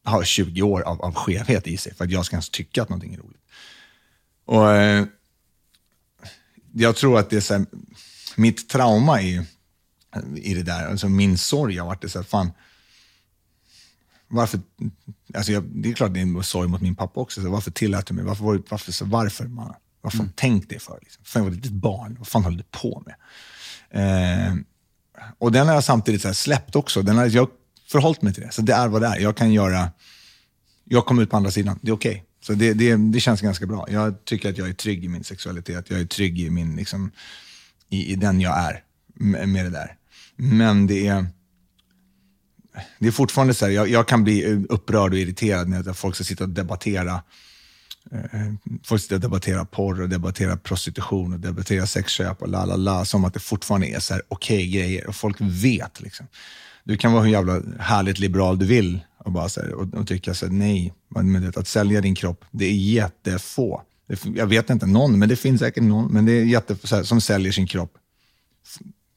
har 0.05 0.25
20 0.25 0.63
år 0.63 0.83
av, 0.83 1.03
av 1.03 1.15
skevhet 1.15 1.67
i 1.67 1.77
sig 1.77 1.95
för 1.95 2.05
att 2.05 2.11
jag 2.11 2.27
ska 2.27 2.37
ens 2.37 2.51
tycka 2.51 2.83
att 2.83 2.89
någonting 2.89 3.15
är 3.15 3.19
roligt. 3.19 3.43
Och, 4.45 4.73
eh, 4.73 5.05
jag 6.73 6.97
tror 6.97 7.19
att 7.19 7.31
det 7.31 7.37
är 7.37 7.41
så 7.41 7.55
här, 7.55 7.67
mitt 8.37 8.69
trauma 8.69 9.23
i, 9.23 9.47
i 10.37 10.55
det 10.55 10.63
där, 10.63 10.87
alltså 10.87 11.09
min 11.09 11.39
sorg 11.39 11.77
har 11.77 11.87
varit 11.87 12.03
det 12.03 12.09
så 12.09 12.19
här, 12.19 12.25
fan, 12.25 12.51
varför, 14.33 14.61
alltså 15.35 15.53
jag, 15.53 15.63
det 15.63 15.91
är 15.91 15.93
klart 15.93 16.15
det 16.15 16.21
är 16.21 16.23
en 16.23 16.43
sorg 16.43 16.69
mot 16.69 16.81
min 16.81 16.95
pappa 16.95 17.21
också, 17.21 17.43
så 17.43 17.51
varför 17.51 17.71
tillät 17.71 18.07
du 18.07 18.15
mig? 18.15 18.25
Varför, 18.25 18.45
var, 18.45 18.63
varför, 18.69 18.93
så 18.93 19.05
varför 19.05 19.45
man, 19.45 19.75
vad 20.01 20.13
fan 20.13 20.21
mm. 20.21 20.33
tänk 20.37 20.69
det 20.69 20.79
för? 20.79 20.99
Liksom? 21.03 21.25
Fan, 21.25 21.43
jag 21.43 21.51
var 21.51 21.57
ett 21.57 21.65
litet 21.65 21.73
barn, 21.73 22.17
vad 22.19 22.27
fan 22.27 22.45
höll 22.45 22.57
du 22.57 22.65
på 22.71 23.03
med? 23.07 23.15
Eh, 23.91 24.55
och 25.39 25.53
den 25.53 25.67
har 25.67 25.75
jag 25.75 25.85
samtidigt 25.85 26.23
så 26.23 26.35
släppt 26.35 26.77
också. 26.77 27.03
Den 27.03 27.17
har, 27.17 27.27
jag 27.27 27.49
förhållit 27.89 28.23
mig 28.23 28.35
till 28.35 28.43
det, 28.43 28.53
så 28.53 28.63
det 28.63 28.73
är 28.73 28.89
vad 28.89 29.03
det 29.03 29.09
är. 29.09 29.19
Jag 29.19 29.37
kan 29.37 29.53
göra, 29.53 29.91
jag 30.85 31.07
kommer 31.07 31.23
ut 31.23 31.31
på 31.31 31.37
andra 31.37 31.51
sidan, 31.51 31.79
det 31.83 31.91
är 31.91 31.95
okej. 31.95 32.11
Okay. 32.11 32.23
Så 32.41 32.53
det, 32.53 32.73
det, 32.73 32.97
det 32.97 33.21
känns 33.21 33.41
ganska 33.41 33.67
bra. 33.67 33.87
Jag 33.91 34.25
tycker 34.25 34.51
att 34.51 34.59
jag 34.59 34.69
är 34.69 34.73
trygg 34.73 35.05
i 35.05 35.09
min 35.09 35.25
sexualitet, 35.25 35.91
jag 35.91 36.01
är 36.01 36.05
trygg 36.05 36.41
i, 36.41 36.51
min, 36.51 36.77
liksom, 36.77 37.11
i, 37.89 38.13
i 38.13 38.17
den 38.17 38.41
jag 38.41 38.59
är 38.59 38.85
med, 39.15 39.49
med 39.49 39.65
det 39.65 39.71
där. 39.71 39.97
Men 40.37 40.87
det 40.87 41.07
är 41.07 41.27
det 42.99 43.07
är 43.07 43.13
fortfarande 43.13 43.55
så 43.55 43.65
här, 43.65 43.73
jag, 43.73 43.89
jag, 43.89 44.09
kan 44.09 44.25
bli 44.25 44.51
eh, 44.51 44.59
upprörd 44.69 45.13
och 45.13 45.19
irriterad 45.19 45.69
när 45.69 45.93
folk 45.93 46.15
ska 46.15 46.25
sitta 46.25 46.45
och 46.45 46.51
debattera 46.51 47.23
eh, 48.13 48.53
Folk 48.85 49.03
sitter 49.03 49.15
och 49.15 49.21
debatterar 49.21 49.65
porr 49.65 50.01
och 50.01 50.09
debatterar 50.09 50.57
prostitution 50.57 51.33
och 51.33 51.41
debatterar 51.41 51.87
sexköp 51.87 52.43
och 52.43 52.49
la 52.49 52.65
la 52.65 52.77
la 52.77 53.05
som 53.05 53.25
att 53.25 53.35
det 53.35 53.41
fortfarande 53.41 53.87
är 53.87 54.01
så 54.01 54.15
okej 54.29 54.57
okay 54.57 54.71
grejer 54.71 55.07
och 55.07 55.15
folk 55.15 55.37
vet. 55.41 56.01
Liksom. 56.01 56.27
Du 56.85 56.97
kan 56.97 57.13
vara 57.13 57.23
hur 57.23 57.31
jävla 57.31 57.63
härligt 57.79 58.19
liberal 58.19 58.59
du 58.59 58.67
vill 58.67 59.01
och, 59.19 59.33
bara 59.33 59.49
så 59.49 59.61
här, 59.61 59.73
och, 59.73 59.95
och 59.95 60.09
tycka 60.09 60.35
så 60.35 60.47
här, 60.47 60.53
nej, 60.53 60.95
men 61.09 61.43
det, 61.43 61.57
att 61.57 61.69
sälja 61.69 62.01
din 62.01 62.15
kropp, 62.15 62.45
det 62.51 62.65
är 62.65 62.73
jättefå. 62.73 63.83
Det, 64.07 64.25
jag 64.37 64.47
vet 64.47 64.71
inte 64.71 64.87
någon, 64.87 65.19
men 65.19 65.29
det 65.29 65.37
finns 65.37 65.61
säkert 65.61 65.83
någon, 65.83 66.13
men 66.13 66.27
det 66.27 66.33
är 66.33 66.45
jätte, 66.45 66.77
här, 66.91 67.03
som 67.03 67.21
säljer 67.21 67.53
sin 67.53 67.67
kropp 67.67 67.99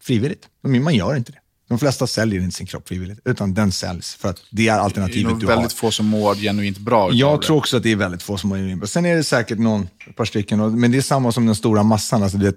frivilligt. 0.01 0.49
Man 0.61 0.95
gör 0.95 1.15
inte 1.15 1.31
det. 1.31 1.39
De 1.67 1.79
flesta 1.79 2.07
säljer 2.07 2.41
inte 2.41 2.55
sin 2.55 2.67
kropp 2.67 2.87
frivilligt, 2.87 3.19
utan 3.25 3.53
den 3.53 3.71
säljs 3.71 4.15
för 4.15 4.29
att 4.29 4.41
det 4.51 4.67
är 4.67 4.79
alternativet 4.79 5.23
du 5.23 5.33
har. 5.33 5.39
Det 5.39 5.53
är 5.53 5.55
väldigt 5.55 5.73
få 5.73 5.91
som 5.91 6.05
mår 6.05 6.35
genuint 6.35 6.77
bra. 6.77 7.11
Jag 7.13 7.41
tror 7.41 7.57
också 7.57 7.77
att 7.77 7.83
det 7.83 7.91
är 7.91 7.95
väldigt 7.95 8.23
få 8.23 8.37
som 8.37 8.49
mår 8.49 8.57
genuint 8.57 8.79
bra. 8.79 8.87
Sen 8.87 9.05
är 9.05 9.15
det 9.15 9.23
säkert 9.23 9.59
någon, 9.59 9.87
ett 10.09 10.15
par 10.15 10.25
stycken, 10.25 10.79
men 10.79 10.91
det 10.91 10.97
är 10.97 11.01
samma 11.01 11.31
som 11.31 11.45
den 11.45 11.55
stora 11.55 11.83
massan. 11.83 12.23
Alltså 12.23 12.37
det, 12.37 12.55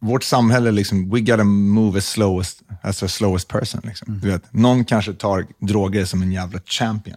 vårt 0.00 0.24
samhälle, 0.24 0.70
liksom, 0.70 1.10
we 1.10 1.20
gotta 1.20 1.44
move 1.44 1.98
as 1.98 2.06
slowest, 2.06 2.62
as 2.82 2.98
the 2.98 3.08
slowest 3.08 3.48
person. 3.48 3.80
Liksom. 3.84 4.08
Mm. 4.08 4.20
Du 4.20 4.28
vet, 4.28 4.52
någon 4.52 4.84
kanske 4.84 5.12
tar 5.12 5.46
droger 5.58 6.04
som 6.04 6.22
en 6.22 6.32
jävla 6.32 6.60
champion, 6.66 7.16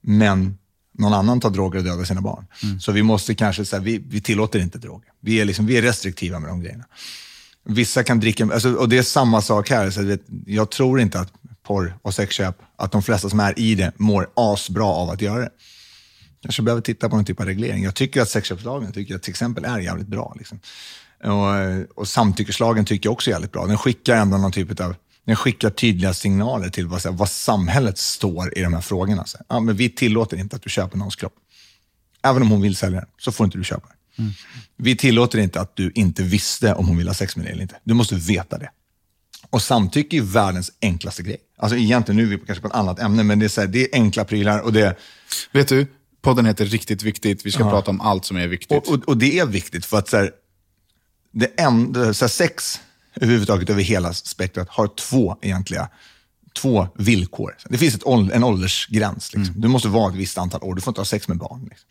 men 0.00 0.58
någon 0.98 1.14
annan 1.14 1.40
tar 1.40 1.50
droger 1.50 1.78
och 1.78 1.84
dödar 1.84 2.04
sina 2.04 2.20
barn. 2.20 2.46
Mm. 2.62 2.80
Så 2.80 2.92
vi 2.92 3.02
måste 3.02 3.34
kanske, 3.34 3.64
så 3.64 3.76
här, 3.76 3.82
vi, 3.82 3.98
vi 4.08 4.20
tillåter 4.20 4.58
inte 4.58 4.78
droger. 4.78 5.08
Vi 5.20 5.40
är, 5.40 5.44
liksom, 5.44 5.66
vi 5.66 5.76
är 5.76 5.82
restriktiva 5.82 6.38
med 6.38 6.50
de 6.50 6.60
grejerna. 6.60 6.84
Vissa 7.68 8.04
kan 8.04 8.20
dricka, 8.20 8.44
alltså, 8.44 8.72
och 8.74 8.88
det 8.88 8.98
är 8.98 9.02
samma 9.02 9.42
sak 9.42 9.70
här. 9.70 9.90
Så 9.90 10.02
vet, 10.02 10.20
jag 10.46 10.70
tror 10.70 11.00
inte 11.00 11.20
att 11.20 11.32
porr 11.62 11.98
och 12.02 12.14
sexköp, 12.14 12.56
att 12.76 12.92
de 12.92 13.02
flesta 13.02 13.28
som 13.28 13.40
är 13.40 13.58
i 13.58 13.74
det 13.74 13.92
mår 13.96 14.28
asbra 14.34 14.84
av 14.84 15.10
att 15.10 15.20
göra 15.20 15.38
det. 15.38 15.50
Kanske 16.42 16.62
behöver 16.62 16.82
titta 16.82 17.08
på 17.08 17.16
någon 17.16 17.24
typ 17.24 17.40
av 17.40 17.46
reglering. 17.46 17.84
Jag 17.84 17.94
tycker 17.94 18.22
att 18.22 18.28
sexköpslagen 18.28 18.92
tycker 18.92 19.14
jag 19.14 19.22
till 19.22 19.30
exempel 19.30 19.64
är 19.64 19.78
jävligt 19.78 20.06
bra. 20.06 20.34
Liksom. 20.38 20.60
Och, 21.24 22.00
och 22.00 22.08
samtyckeslagen 22.08 22.84
tycker 22.84 23.06
jag 23.06 23.12
också 23.12 23.30
är 23.30 23.32
jävligt 23.32 23.52
bra. 23.52 23.66
Den 23.66 23.78
skickar 23.78 24.16
ändå 24.16 24.38
någon 24.38 24.52
typ 24.52 24.80
av 24.80 24.94
den 25.26 25.36
skickar 25.36 25.70
tydliga 25.70 26.14
signaler 26.14 26.68
till 26.68 26.86
vad, 26.86 27.06
vad 27.06 27.28
samhället 27.28 27.98
står 27.98 28.58
i 28.58 28.62
de 28.62 28.74
här 28.74 28.80
frågorna. 28.80 29.24
Så, 29.24 29.38
ja, 29.48 29.60
men 29.60 29.76
vi 29.76 29.88
tillåter 29.88 30.36
inte 30.36 30.56
att 30.56 30.62
du 30.62 30.70
köper 30.70 30.98
någons 30.98 31.16
kropp. 31.16 31.34
Även 32.22 32.42
om 32.42 32.50
hon 32.50 32.60
vill 32.60 32.76
sälja 32.76 33.00
den, 33.00 33.08
så 33.18 33.32
får 33.32 33.44
inte 33.44 33.58
du 33.58 33.64
köpa 33.64 33.88
den. 33.88 33.95
Mm. 34.18 34.32
Vi 34.76 34.96
tillåter 34.96 35.38
inte 35.38 35.60
att 35.60 35.76
du 35.76 35.92
inte 35.94 36.22
visste 36.22 36.74
om 36.74 36.86
hon 36.88 36.96
vill 36.96 37.06
ha 37.06 37.14
sex 37.14 37.36
med 37.36 37.46
dig 37.46 37.52
eller 37.52 37.62
inte. 37.62 37.76
Du 37.84 37.94
måste 37.94 38.14
veta 38.14 38.58
det. 38.58 38.70
Och 39.50 39.62
samtycke 39.62 40.16
är 40.16 40.20
världens 40.20 40.72
enklaste 40.82 41.22
grej. 41.22 41.36
Alltså 41.58 41.76
egentligen, 41.76 42.16
nu 42.16 42.22
är 42.22 42.38
vi 42.38 42.46
kanske 42.46 42.62
på 42.62 42.68
ett 42.68 42.74
annat 42.74 42.98
ämne, 42.98 43.22
men 43.22 43.38
det 43.38 43.46
är, 43.46 43.48
så 43.48 43.60
här, 43.60 43.68
det 43.68 43.82
är 43.82 43.88
enkla 43.92 44.24
prylar 44.24 44.60
och 44.60 44.72
det... 44.72 44.96
Vet 45.52 45.68
du, 45.68 45.86
podden 46.22 46.46
heter 46.46 46.66
Riktigt 46.66 47.02
viktigt. 47.02 47.46
Vi 47.46 47.52
ska 47.52 47.62
ja. 47.62 47.70
prata 47.70 47.90
om 47.90 48.00
allt 48.00 48.24
som 48.24 48.36
är 48.36 48.46
viktigt. 48.46 48.78
Och, 48.78 48.88
och, 48.88 49.08
och 49.08 49.16
det 49.16 49.38
är 49.38 49.46
viktigt 49.46 49.86
för 49.86 49.98
att 49.98 50.08
så 50.08 50.16
här, 50.16 50.30
det 51.32 51.46
en, 51.60 51.94
så 52.14 52.24
här, 52.24 52.28
sex 52.28 52.80
överhuvudtaget 53.14 53.70
över 53.70 53.82
hela 53.82 54.12
spektrat 54.12 54.68
har 54.68 54.88
två 54.88 55.36
egentliga 55.42 55.88
två 56.56 56.88
villkor. 56.94 57.56
Det 57.68 57.78
finns 57.78 57.94
ett, 57.94 58.06
en 58.32 58.44
åldersgräns. 58.44 59.34
Liksom. 59.34 59.42
Mm. 59.42 59.60
Du 59.60 59.68
måste 59.68 59.88
vara 59.88 60.10
ett 60.10 60.16
visst 60.16 60.38
antal 60.38 60.62
år. 60.62 60.74
Du 60.74 60.80
får 60.80 60.90
inte 60.90 61.00
ha 61.00 61.06
sex 61.06 61.28
med 61.28 61.38
barn. 61.38 61.66
Liksom. 61.70 61.88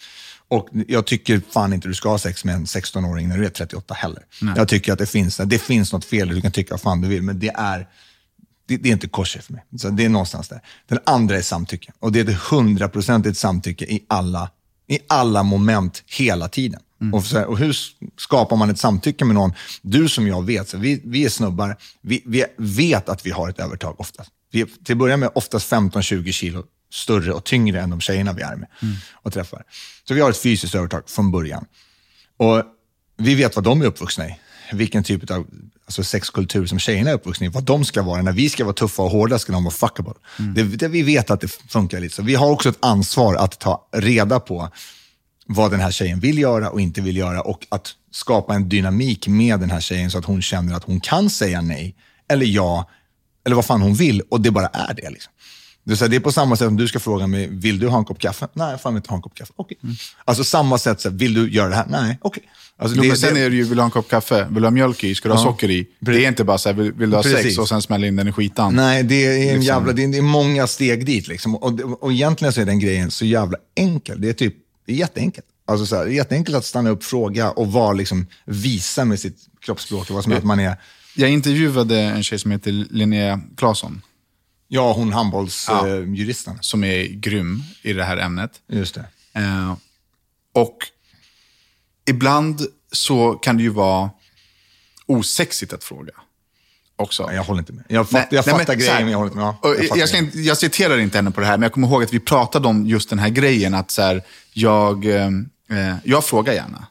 Och 0.48 0.70
jag 0.88 1.06
tycker 1.06 1.42
fan 1.52 1.74
inte 1.74 1.88
du 1.88 1.94
ska 1.94 2.10
ha 2.10 2.18
sex 2.18 2.46
med 2.46 2.56
en 2.56 2.66
16-åring 2.66 3.30
när 3.30 3.38
du 3.38 3.46
är 3.46 3.50
38 3.50 3.94
heller. 3.94 4.24
Nej. 4.42 4.54
Jag 4.58 4.68
tycker 4.68 4.94
att 4.94 5.00
det 5.00 5.06
finns, 5.06 5.38
det 5.38 5.60
finns 5.60 5.94
något 5.94 6.06
fel, 6.06 6.28
du 6.28 6.42
kan 6.42 6.52
tycka 6.52 6.74
vad 6.74 6.82
fan 6.82 7.02
du 7.02 7.08
vill, 7.08 7.22
men 7.22 7.40
det 7.40 7.52
är, 7.56 7.88
det, 8.68 8.78
det 8.78 8.90
är 8.90 8.94
inte 8.94 9.08
kosher 9.08 9.42
för 9.42 9.54
mig. 9.54 9.64
Så 9.78 9.90
det 9.90 10.06
är 10.06 10.10
någonstans 10.10 10.48
där. 10.48 10.62
Den 10.88 11.00
andra 11.06 11.38
är 11.38 11.42
samtycke. 11.42 11.92
Och 12.00 12.12
det 12.12 12.20
är 12.20 12.30
ett 12.30 12.42
hundraprocentigt 12.42 13.38
samtycke 13.38 13.86
i 13.86 14.04
alla, 14.08 14.50
i 14.88 15.00
alla 15.08 15.44
moment 15.44 16.04
hela 16.06 16.48
tiden. 16.48 16.80
Mm. 17.02 17.14
Och, 17.14 17.24
här, 17.24 17.46
och 17.46 17.58
hur 17.58 17.78
skapar 18.18 18.56
man 18.56 18.70
ett 18.70 18.80
samtycke 18.80 19.26
med 19.26 19.36
någon? 19.36 19.54
Du 19.82 20.10
som 20.10 20.28
jag 20.28 20.46
vet, 20.46 20.70
så 20.70 20.78
vi, 20.78 21.02
vi 21.06 21.26
är 21.26 21.30
snubbar, 21.30 21.78
vi, 22.02 22.24
vi 22.26 22.46
vet 22.58 23.10
att 23.10 23.26
vi 23.26 23.32
har 23.32 23.50
ett 23.50 23.60
övertag 23.60 24.00
oftast. 24.00 24.32
Vi 24.56 24.62
är 24.62 24.66
till 24.84 24.94
att 24.94 24.98
börja 24.98 25.18
med 25.18 25.30
oftast 25.36 25.72
15-20 25.72 26.32
kilo 26.32 26.64
större 26.92 27.34
och 27.34 27.44
tyngre 27.44 27.82
än 27.82 27.90
de 27.90 28.02
tjejerna 28.02 28.34
vi 28.34 28.42
är 28.42 28.56
med 28.56 28.68
mm. 28.82 28.96
och 29.14 29.34
träffar. 29.34 29.64
Så 30.08 30.14
vi 30.14 30.22
har 30.22 30.30
ett 30.30 30.38
fysiskt 30.38 30.76
övertag 30.76 31.10
från 31.10 31.32
början. 31.32 31.66
Och 32.38 32.64
vi 33.18 33.36
vet 33.36 33.56
vad 33.56 33.64
de 33.64 33.82
är 33.82 33.86
uppvuxna 33.86 34.28
i. 34.28 34.40
Vilken 34.74 35.04
typ 35.04 35.32
av 35.32 35.48
alltså 35.86 36.04
sexkultur 36.04 36.66
som 36.66 36.80
tjejerna 36.80 37.10
är 37.10 37.14
uppvuxna 37.14 37.46
i. 37.46 37.50
Vad 37.50 37.64
de 37.64 37.86
ska 37.86 38.02
vara. 38.02 38.22
När 38.22 38.32
vi 38.32 38.50
ska 38.50 38.64
vara 38.64 38.74
tuffa 38.74 39.04
och 39.04 39.10
hårda 39.10 39.40
ska 39.40 39.54
de 39.54 39.64
vara 39.64 39.74
fuckable. 39.74 40.14
Mm. 40.40 40.54
Det, 40.54 40.64
det, 40.64 40.88
vi 40.88 41.02
vet 41.02 41.32
att 41.32 41.42
det 41.42 41.48
funkar 41.48 42.00
lite 42.00 42.16
så. 42.16 42.24
Vi 42.24 42.36
har 42.36 42.52
också 42.52 42.70
ett 42.70 42.78
ansvar 42.80 43.36
att 43.36 43.60
ta 43.60 43.90
reda 43.92 44.40
på 44.40 44.70
vad 45.46 45.72
den 45.72 45.80
här 45.80 45.92
tjejen 45.92 46.20
vill 46.20 46.38
göra 46.38 46.70
och 46.70 46.82
inte 46.82 47.02
vill 47.02 47.18
göra 47.18 47.42
och 47.42 47.68
att 47.70 47.92
skapa 48.12 48.56
en 48.56 48.70
dynamik 48.70 49.28
med 49.28 49.60
den 49.60 49.72
här 49.72 49.82
tjejen 49.82 50.12
så 50.12 50.18
att 50.18 50.26
hon 50.26 50.42
känner 50.42 50.76
att 50.76 50.84
hon 50.84 51.00
kan 51.00 51.30
säga 51.30 51.62
nej 51.62 51.96
eller 52.28 52.46
ja 52.46 52.90
eller 53.46 53.56
vad 53.56 53.66
fan 53.66 53.82
hon 53.82 53.94
vill 53.94 54.22
och 54.22 54.42
det 54.42 54.52
bara 54.52 54.68
är 54.68 54.94
det. 54.94 55.10
Liksom. 55.10 55.34
Det 55.84 56.02
är, 56.02 56.08
det 56.08 56.16
är 56.16 56.20
på 56.20 56.32
samma 56.32 56.56
sätt 56.56 56.68
som 56.68 56.78
du 56.78 56.88
ska 56.88 57.00
fråga 57.00 57.28
mig, 57.28 57.48
vill 57.48 57.80
du 57.80 57.88
ha 57.88 57.98
en 57.98 58.06
kopp 58.06 58.20
kaffe? 58.20 58.48
Nej, 58.54 58.72
jag 58.72 58.82
får 58.82 58.98
inte 58.98 59.10
ha 59.10 59.16
en 59.16 59.22
kopp 59.22 59.36
kaffe. 59.36 59.54
Okej. 59.56 59.78
Okay. 59.78 59.90
Mm. 59.90 59.96
Alltså 60.26 60.44
samma 60.44 60.78
sätt, 60.78 61.02
så 61.02 61.10
vill 61.10 61.34
du 61.34 61.52
göra 61.52 61.70
det 61.70 61.76
här? 61.76 61.86
Nej, 61.90 62.18
okej. 62.22 62.42
Okay. 62.42 62.52
Alltså, 62.78 62.98
men 62.98 63.18
sen 63.18 63.34
det... 63.34 63.40
är 63.40 63.50
det 63.50 63.56
ju, 63.56 63.64
vill 63.64 63.76
du 63.76 63.82
ha 63.82 63.86
en 63.86 63.92
kopp 63.92 64.10
kaffe? 64.10 64.48
Vill 64.52 64.62
du 64.62 64.66
ha 64.66 64.72
mjölk 64.72 65.04
i? 65.04 65.16
Ska 65.16 65.30
du 65.30 65.36
ha 65.36 65.42
ja. 65.42 65.46
socker 65.46 65.72
i? 65.72 65.88
Det 66.00 66.26
är 66.26 66.28
inte 66.28 66.44
bara 66.44 66.58
så 66.58 66.70
här, 66.70 66.76
vill, 66.76 66.92
vill 66.92 67.10
du 67.10 67.16
ha 67.16 67.24
Precis. 67.24 67.42
sex 67.42 67.58
och 67.58 67.70
sen 67.70 67.82
smälla 67.82 68.08
in 68.08 68.16
den 68.16 68.28
i 68.28 68.32
skitan? 68.32 68.76
Nej, 68.76 69.04
det 69.04 69.26
är, 69.26 69.32
en 69.32 69.40
liksom. 69.40 69.62
jävla, 69.62 69.94
det 69.94 70.04
är, 70.04 70.08
det 70.08 70.18
är 70.18 70.22
många 70.22 70.68
steg 70.68 71.06
dit. 71.06 71.28
Liksom. 71.28 71.56
Och, 71.56 71.80
och 71.80 72.12
egentligen 72.12 72.54
så 72.54 72.62
är 72.62 72.66
den 72.66 72.80
grejen 72.80 73.12
så 73.12 73.26
jävla 73.26 73.58
enkel. 73.76 74.22
Det 74.22 74.30
är, 74.30 74.34
typ, 74.34 74.56
det 74.86 74.94
är 74.94 74.98
jätteenkelt. 74.98 75.48
Alltså 75.68 75.86
så 75.86 75.96
här, 75.96 76.06
det 76.06 76.12
är 76.12 76.16
jätteenkelt 76.16 76.58
att 76.58 76.66
stanna 76.66 76.90
upp, 76.90 77.04
fråga 77.04 77.52
och 77.52 77.72
vara, 77.72 77.94
liksom, 77.94 78.28
visa 78.46 79.06
med 79.06 79.20
sitt 79.20 79.38
kroppsspråk 79.66 80.10
vad 80.10 80.24
som 80.24 80.32
är 80.32 80.38
att 80.38 80.44
man 80.44 80.60
är. 80.60 80.76
Jag 81.16 81.30
intervjuade 81.30 82.00
en 82.00 82.24
tjej 82.24 82.40
som 82.40 82.52
heter 82.52 82.72
Linnea 82.72 83.42
Claesson. 83.58 84.02
Ja, 84.68 84.94
hon 84.94 85.14
handbollsjuristen. 85.14 86.54
Ja, 86.56 86.62
som 86.62 86.84
är 86.84 87.04
grym 87.04 87.64
i 87.82 87.94
det 87.94 88.04
här 88.04 88.18
ämnet. 88.18 88.52
Just 88.68 88.96
det. 88.96 89.06
Eh, 89.34 89.76
och 90.54 90.78
ibland 92.10 92.62
så 92.92 93.34
kan 93.34 93.58
det 93.58 93.64
ju 93.64 93.70
vara 93.70 94.10
osexigt 95.06 95.74
att 95.74 95.84
fråga. 95.84 96.12
Också. 96.96 97.26
Nej, 97.26 97.36
jag 97.36 97.44
håller 97.44 97.60
inte 97.60 97.74
med. 97.74 97.84
Jag, 97.88 98.10
fatt, 98.10 98.22
nej, 98.22 98.28
jag 98.32 98.46
fattar 98.46 98.66
nej, 98.68 98.78
grejen, 98.78 99.04
men 99.04 99.12
jag 99.12 99.18
håller 99.18 99.32
inte 99.32 99.38
med. 99.38 99.54
Ja, 99.64 99.76
jag, 99.90 99.98
jag, 99.98 100.10
ska 100.10 100.18
inte, 100.18 100.40
jag 100.40 100.58
citerar 100.58 100.98
inte 100.98 101.18
henne 101.18 101.32
på 101.32 101.42
det 101.42 101.48
här, 101.48 101.58
men 101.58 101.62
jag 101.62 101.72
kommer 101.72 101.88
ihåg 101.88 102.04
att 102.04 102.14
vi 102.14 102.20
pratade 102.20 102.68
om 102.68 102.88
just 102.88 103.10
den 103.10 103.20
här 103.20 103.30
grejen. 103.30 103.74
Att 103.74 103.92
så 103.92 104.02
här, 104.02 104.24
jag, 104.54 105.06
eh, 105.06 105.96
jag 106.04 106.26
frågar 106.26 106.54
gärna. 106.54 106.88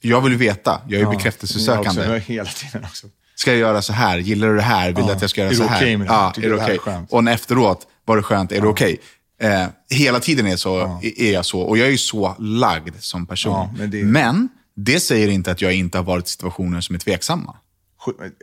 Jag 0.00 0.20
vill 0.20 0.36
veta. 0.36 0.80
Jag 0.88 1.00
är 1.00 1.04
ja, 1.04 1.10
bekräftelsesökande. 1.10 2.02
Jag 2.02 2.16
också, 2.16 2.32
hela 2.32 2.50
tiden 2.50 2.84
också. 2.84 3.06
Ska 3.40 3.50
jag 3.50 3.60
göra 3.60 3.82
så 3.82 3.92
här? 3.92 4.18
Gillar 4.18 4.48
du 4.48 4.56
det 4.56 4.62
här? 4.62 4.92
Vill 4.92 5.06
du 5.06 5.12
att 5.12 5.20
jag 5.20 5.30
ska 5.30 5.40
göra 5.40 5.54
så 5.54 5.62
det 5.62 5.68
här? 5.68 5.86
det? 5.98 6.04
Ja, 6.04 6.32
är 6.36 6.40
det 6.40 6.48
det 6.48 6.54
okej? 6.54 6.78
skönt? 6.78 7.12
Och 7.12 7.28
efteråt, 7.28 7.86
var 8.04 8.16
det 8.16 8.22
skönt? 8.22 8.52
Är 8.52 8.60
det 8.60 8.66
okej? 8.68 9.00
Eh, 9.42 9.66
hela 9.90 10.20
tiden 10.20 10.46
är, 10.46 10.56
så, 10.56 11.00
är 11.16 11.32
jag 11.32 11.44
så. 11.44 11.60
Och 11.60 11.78
jag 11.78 11.86
är 11.86 11.90
ju 11.90 11.98
så 11.98 12.34
lagd 12.38 12.94
som 13.00 13.26
person. 13.26 13.52
Ja, 13.52 13.70
men 13.78 14.12
men, 14.12 14.48
det- 14.76 14.92
det... 14.92 15.00
säger 15.00 15.28
inte 15.28 15.50
att 15.50 15.62
jag 15.62 15.72
inte 15.74 15.98
har 15.98 16.04
varit 16.04 16.26
i 16.26 16.30
situationer 16.30 16.80
som 16.80 16.94
är 16.94 16.98
tveksamma. 17.00 17.56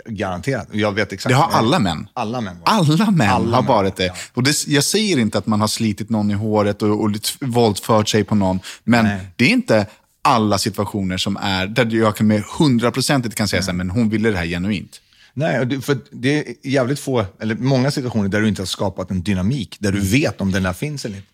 Garanterat. 0.05 0.67
Jag 0.71 0.91
vet 0.91 1.13
exakt. 1.13 1.29
Det 1.29 1.35
har 1.35 1.51
alla 1.51 1.79
män. 1.79 2.07
Alla 2.13 2.41
män. 2.41 2.57
Alla 2.63 3.11
män 3.11 3.29
Alla 3.29 3.55
har 3.55 3.61
män, 3.61 3.67
varit 3.67 3.95
det. 3.95 4.05
ja. 4.05 4.13
Och 4.33 4.43
det. 4.43 4.67
Jag 4.67 4.83
säger 4.83 5.17
inte 5.19 5.37
att 5.37 5.45
man 5.47 5.61
har 5.61 5.67
slitit 5.67 6.09
någon 6.09 6.31
i 6.31 6.33
håret 6.33 6.81
och, 6.81 7.03
och 7.03 7.11
våldfört 7.41 8.09
sig 8.09 8.23
på 8.23 8.35
någon. 8.35 8.59
Men 8.83 9.05
Nej. 9.05 9.27
det 9.35 9.45
är 9.45 9.49
inte 9.49 9.85
alla 10.28 10.57
situationer 10.57 11.17
som 11.17 11.38
är 11.38 11.67
där 11.67 11.95
jag 11.95 12.15
kan 12.15 12.28
med 12.28 12.43
hundraprocentigt 12.59 13.36
kan 13.36 13.47
säga 13.47 13.61
så 13.61 13.71
här, 13.71 13.78
men 13.78 13.89
hon 13.89 14.09
ville 14.09 14.30
det 14.32 14.38
här 14.38 14.45
genuint. 14.45 15.01
Nej, 15.34 15.82
för 15.82 15.97
det 16.11 16.39
är 16.39 16.53
jävligt 16.63 16.99
få, 16.99 17.25
eller 17.41 17.55
många 17.55 17.91
situationer 17.91 18.30
där 18.30 18.41
du 18.41 18.47
inte 18.47 18.61
har 18.61 18.67
skapat 18.67 19.11
en 19.11 19.23
dynamik, 19.23 19.75
där 19.80 19.91
du 19.91 19.97
Mm. 19.97 20.11
vet 20.11 20.41
om 20.41 20.51
den 20.51 20.63
där 20.63 20.73
finns 20.73 21.05
eller 21.05 21.15
inte. 21.15 21.28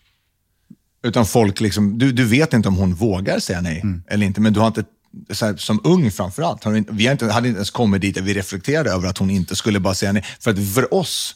Utan 1.03 1.25
folk 1.25 1.59
liksom, 1.61 1.97
du, 1.97 2.11
du 2.11 2.25
vet 2.25 2.53
inte 2.53 2.67
om 2.67 2.75
hon 2.75 2.93
vågar 2.95 3.39
säga 3.39 3.61
nej 3.61 3.79
Mm. 3.83 4.03
eller 4.07 4.25
inte, 4.25 4.41
men 4.41 4.53
du 4.53 4.59
har 4.59 4.67
inte, 4.67 4.83
här, 5.41 5.55
som 5.57 5.81
ung 5.83 6.11
framförallt, 6.11 6.63
har 6.63 6.75
inte, 6.75 6.93
vi 6.93 7.05
har 7.05 7.11
inte, 7.11 7.25
hade 7.25 7.47
inte 7.47 7.57
ens 7.57 7.71
kommit 7.71 8.01
dit 8.01 8.15
där 8.15 8.21
vi 8.21 8.33
reflekterade 8.33 8.91
över 8.91 9.07
att 9.07 9.17
hon 9.17 9.29
inte 9.29 9.55
skulle 9.55 9.79
bara 9.79 9.93
säga 9.93 10.11
nej. 10.11 10.25
För 10.39 10.51
att 10.51 10.73
för 10.73 10.93
oss, 10.93 11.35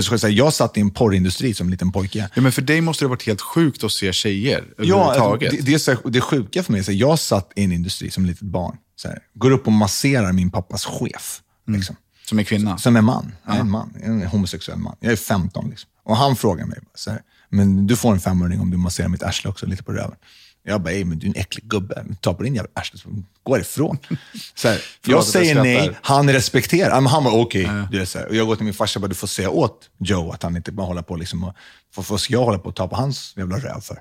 så 0.00 0.14
att 0.14 0.20
säga, 0.20 0.32
jag 0.32 0.52
satt 0.52 0.76
i 0.76 0.80
en 0.80 0.90
porrindustri 0.90 1.54
som 1.54 1.70
liten 1.70 1.92
pojke. 1.92 2.30
Ja, 2.34 2.42
men 2.42 2.52
för 2.52 2.62
dig 2.62 2.80
måste 2.80 3.04
det 3.04 3.06
ha 3.06 3.10
varit 3.10 3.26
helt 3.26 3.40
sjukt 3.40 3.84
att 3.84 3.92
se 3.92 4.12
tjejer 4.12 4.64
Ja, 4.78 5.14
alltså, 5.14 5.50
det, 5.50 5.66
det, 5.66 5.74
är 5.74 5.78
så 5.78 6.08
det 6.08 6.20
sjuka 6.20 6.62
för 6.62 6.72
mig 6.72 6.78
är 6.80 6.82
att 6.82 6.94
jag 6.94 7.18
satt 7.18 7.52
i 7.56 7.64
en 7.64 7.72
industri 7.72 8.10
som 8.10 8.26
litet 8.26 8.42
barn. 8.42 8.76
Så 8.96 9.08
här, 9.08 9.18
går 9.34 9.50
upp 9.50 9.66
och 9.66 9.72
masserar 9.72 10.32
min 10.32 10.50
pappas 10.50 10.84
chef. 10.84 11.40
Mm. 11.68 11.78
Liksom. 11.78 11.96
Som 12.24 12.38
är 12.38 12.42
kvinna. 12.42 12.78
Som 12.78 12.96
är 12.96 13.00
man. 13.00 13.32
Jag 13.46 13.56
är 13.56 13.60
en 13.60 13.70
man. 13.70 13.94
Jag 14.00 14.10
en 14.10 14.26
homosexuell 14.26 14.78
man. 14.78 14.96
Jag 15.00 15.12
är 15.12 15.16
15 15.16 15.70
liksom. 15.70 15.90
Och 16.04 16.16
han 16.16 16.36
frågar 16.36 16.66
mig, 16.66 16.78
så 16.94 17.10
här, 17.10 17.20
men 17.48 17.86
du 17.86 17.96
får 17.96 18.12
en 18.12 18.20
femhundring 18.20 18.60
om 18.60 18.70
du 18.70 18.76
masserar 18.76 19.08
mitt 19.08 19.22
arsle 19.22 19.50
också, 19.50 19.66
lite 19.66 19.82
på 19.82 19.92
röven. 19.92 20.16
Jag 20.64 20.80
bara, 20.82 20.90
"Ey, 20.94 21.04
men 21.04 21.18
du 21.18 21.26
är 21.26 21.30
en 21.30 21.40
äcklig 21.40 21.64
gubbe. 21.64 22.04
Ta 22.20 22.34
på 22.34 22.42
din 22.42 22.54
jävla 22.54 22.70
arsle, 22.74 23.00
gå 23.42 23.58
ifrån. 23.58 23.98
Så 24.54 24.68
här, 24.68 24.80
jag 25.06 25.16
jag 25.16 25.24
säger 25.24 25.50
skrattar. 25.54 25.62
nej, 25.64 25.90
han 26.02 26.32
respekterar. 26.32 26.90
Ja, 27.02 27.08
Han 27.08 27.24
bara, 27.24 27.34
okej. 27.34 27.64
Så 28.06 28.18
här. 28.18 28.28
Och 28.28 28.34
jag 28.36 28.46
går 28.46 28.56
till 28.56 28.64
min 28.64 28.74
farsa 28.74 28.98
och 28.98 29.00
bara, 29.00 29.08
du 29.08 29.14
får 29.14 29.26
säga 29.26 29.50
åt 29.50 29.90
Joe 29.98 30.30
att 30.32 30.42
han 30.42 30.56
inte 30.56 30.72
bara 30.72 30.86
håller 30.86 31.02
på 31.02 31.16
liksom 31.16 31.44
och, 31.44 31.54
för, 31.94 32.02
vad 32.10 32.20
ska 32.20 32.32
jag 32.32 32.44
hålla 32.44 32.58
på 32.58 32.68
och 32.68 32.76
ta 32.76 32.88
på 32.88 32.96
hans 32.96 33.34
jävla 33.36 33.56
röv 33.58 33.80
för? 33.80 34.00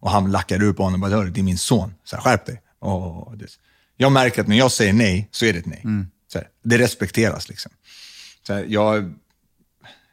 Och 0.00 0.10
han 0.10 0.30
lackar 0.32 0.62
ur 0.62 0.72
på 0.72 0.82
honom 0.82 1.02
och 1.02 1.10
bara, 1.10 1.16
"Hörru, 1.16 1.30
det 1.30 1.40
är 1.40 1.44
min 1.44 1.58
son. 1.58 1.94
Så 2.04 2.16
här, 2.16 2.22
skärp 2.22 2.46
dig. 2.46 2.60
Och, 2.78 3.38
det. 3.38 3.46
Jag 3.96 4.12
märker 4.12 4.40
att 4.42 4.48
när 4.48 4.56
jag 4.58 4.72
säger 4.72 4.92
nej, 4.92 5.28
så 5.30 5.44
är 5.44 5.52
det 5.52 5.58
ett 5.58 5.66
nej. 5.66 5.82
Så 6.32 6.38
här, 6.38 6.48
det 6.64 6.78
respekteras 6.78 7.48
liksom. 7.48 7.72
Så 8.46 8.54
här, 8.54 8.64
jag, 8.68 9.14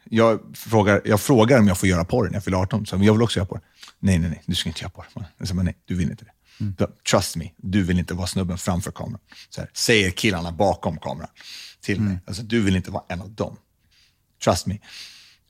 jag, 0.04 0.40
frågar, 0.54 1.00
jag 1.04 1.20
frågar 1.20 1.58
om 1.58 1.68
jag 1.68 1.78
får 1.78 1.88
göra 1.88 2.04
porr 2.04 2.26
när 2.26 2.34
jag 2.34 2.44
fyller 2.44 2.58
18. 2.58 2.86
Så 2.86 2.96
jag 2.96 3.12
vill 3.12 3.22
också 3.22 3.38
göra 3.38 3.46
porr. 3.46 3.60
Nej, 4.00 4.18
nej, 4.18 4.30
nej, 4.30 4.42
du 4.46 4.54
ska 4.54 4.68
inte 4.68 4.80
göra 4.80 4.90
porr. 4.90 5.06
Jag 5.38 5.48
säger, 5.48 5.56
bara, 5.56 5.62
nej, 5.62 5.76
du 5.84 5.94
vill 5.94 6.10
inte 6.10 6.24
det. 6.24 6.32
Då, 6.78 6.86
Trust 7.10 7.36
me, 7.36 7.50
du 7.56 7.82
vill 7.82 7.98
inte 7.98 8.14
vara 8.14 8.26
snubben 8.26 8.58
framför 8.58 8.90
kameran. 8.90 9.20
Så 9.48 9.60
här, 9.60 9.70
säger 9.74 10.10
killarna 10.10 10.52
bakom 10.52 10.98
kameran 10.98 11.30
till 11.80 12.00
mig. 12.00 12.18
Alltså, 12.26 12.42
du 12.42 12.60
vill 12.60 12.76
inte 12.76 12.90
vara 12.90 13.04
en 13.08 13.20
av 13.20 13.30
dem. 13.30 13.56
Trust 14.44 14.66
me. 14.66 14.78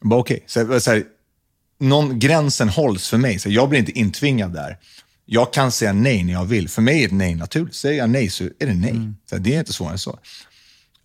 Jag 0.01 0.09
bara, 0.09 0.21
okej. 0.21 0.45
Så, 0.47 0.81
så 0.81 0.91
här, 0.91 1.05
någon, 1.79 2.19
gränsen 2.19 2.69
hålls 2.69 3.09
för 3.09 3.19
mig. 3.19 3.39
Så 3.39 3.51
jag 3.51 3.69
blir 3.69 3.79
inte 3.79 3.93
intvingad 3.99 4.53
där. 4.53 4.79
Jag 5.25 5.53
kan 5.53 5.73
säga 5.73 5.93
nej 5.93 6.25
när 6.25 6.33
jag 6.33 6.45
vill. 6.45 6.69
För 6.69 6.83
mig 6.83 7.03
är 7.03 7.07
ett 7.07 7.13
nej 7.13 7.35
naturligt. 7.35 7.75
Säger 7.75 7.99
jag 7.99 8.11
nej 8.11 8.31
så 8.31 8.45
är 8.45 8.67
det 8.67 8.75
nej. 8.75 9.13
Så 9.27 9.37
här, 9.37 9.43
det 9.43 9.55
är 9.55 9.59
inte 9.59 9.73
svårare 9.73 9.93
än 9.93 9.99
så. 9.99 10.19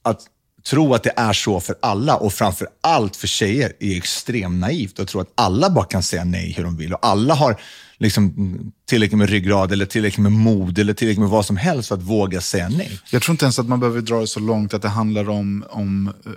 Att 0.01 0.21
tro 0.70 0.93
att 0.93 1.03
det 1.03 1.13
är 1.16 1.34
så 1.34 1.59
för 1.59 1.76
alla 1.80 2.16
och 2.16 2.34
framför 2.34 2.68
allt 2.82 3.16
för 3.16 3.28
tjejer 3.28 3.74
är 3.80 3.97
extremt 3.97 4.55
naivt. 4.59 4.99
Och 4.99 5.07
tro 5.07 5.22
att 5.22 5.32
alla 5.36 5.70
bara 5.70 5.86
kan 5.86 6.03
säga 6.03 6.24
nej 6.24 6.51
hur 6.51 6.63
de 6.63 6.78
vill. 6.78 6.93
Och 6.93 7.05
alla 7.05 7.34
har 7.34 7.61
liksom 7.97 8.24
mm, 8.38 8.72
tillräckligt 8.86 9.18
med 9.18 9.30
ryggrad 9.30 9.72
eller 9.72 9.86
tillräckligt 9.86 10.24
med 10.24 10.32
mod 10.32 10.80
eller 10.80 10.93
tillräckligt 10.93 11.20
med 11.20 11.30
vad 11.30 11.45
som 11.45 11.57
helst 11.57 11.88
för 11.88 11.95
att 11.95 12.01
våga 12.03 12.41
säga 12.41 12.70
nej. 12.70 12.99
Jag 13.11 13.22
tror 13.22 13.34
inte 13.34 13.45
ens 13.45 13.59
att 13.59 13.68
man 13.68 13.80
behöver 13.80 14.01
dra 14.01 14.20
det 14.20 14.28
så 14.28 14.39
långt 14.39 14.74
att 14.74 14.82
det 14.82 14.89
handlar 14.89 15.30
om, 15.30 15.66
om 15.70 16.07
eh, 16.26 16.32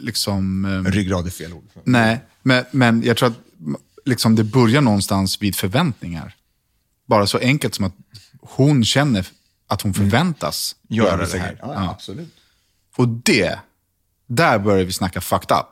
liksom... 0.00 0.64
eh, 0.64 0.90
Ryggrad 0.92 1.26
är 1.26 1.30
fel 1.30 1.52
ord. 1.52 1.64
Nej, 1.84 2.20
men, 2.42 2.64
men 2.70 3.02
jag 3.02 3.16
tror 3.16 3.28
att 3.28 3.36
liksom, 4.04 4.36
det 4.36 4.44
börjar 4.44 4.80
någonstans 4.80 5.42
vid 5.42 5.56
förväntningar. 5.56 6.34
Bara 7.06 7.26
så 7.26 7.38
enkelt 7.38 7.74
som 7.74 7.84
att 7.84 7.94
hon 8.42 8.84
känner 8.84 9.26
att 9.66 9.82
hon 9.82 9.94
förväntas 9.94 10.76
göra 10.88 11.26
det 11.26 11.38
här. 11.38 11.56
Ja, 11.62 11.72
Ja. 11.74 11.90
absolut. 11.90 12.34
Och 12.96 13.08
det, 13.08 13.58
där 14.26 14.58
börjar 14.58 14.84
vi 14.84 14.92
snacka 14.92 15.20
fucked 15.20 15.56
up. 15.56 15.66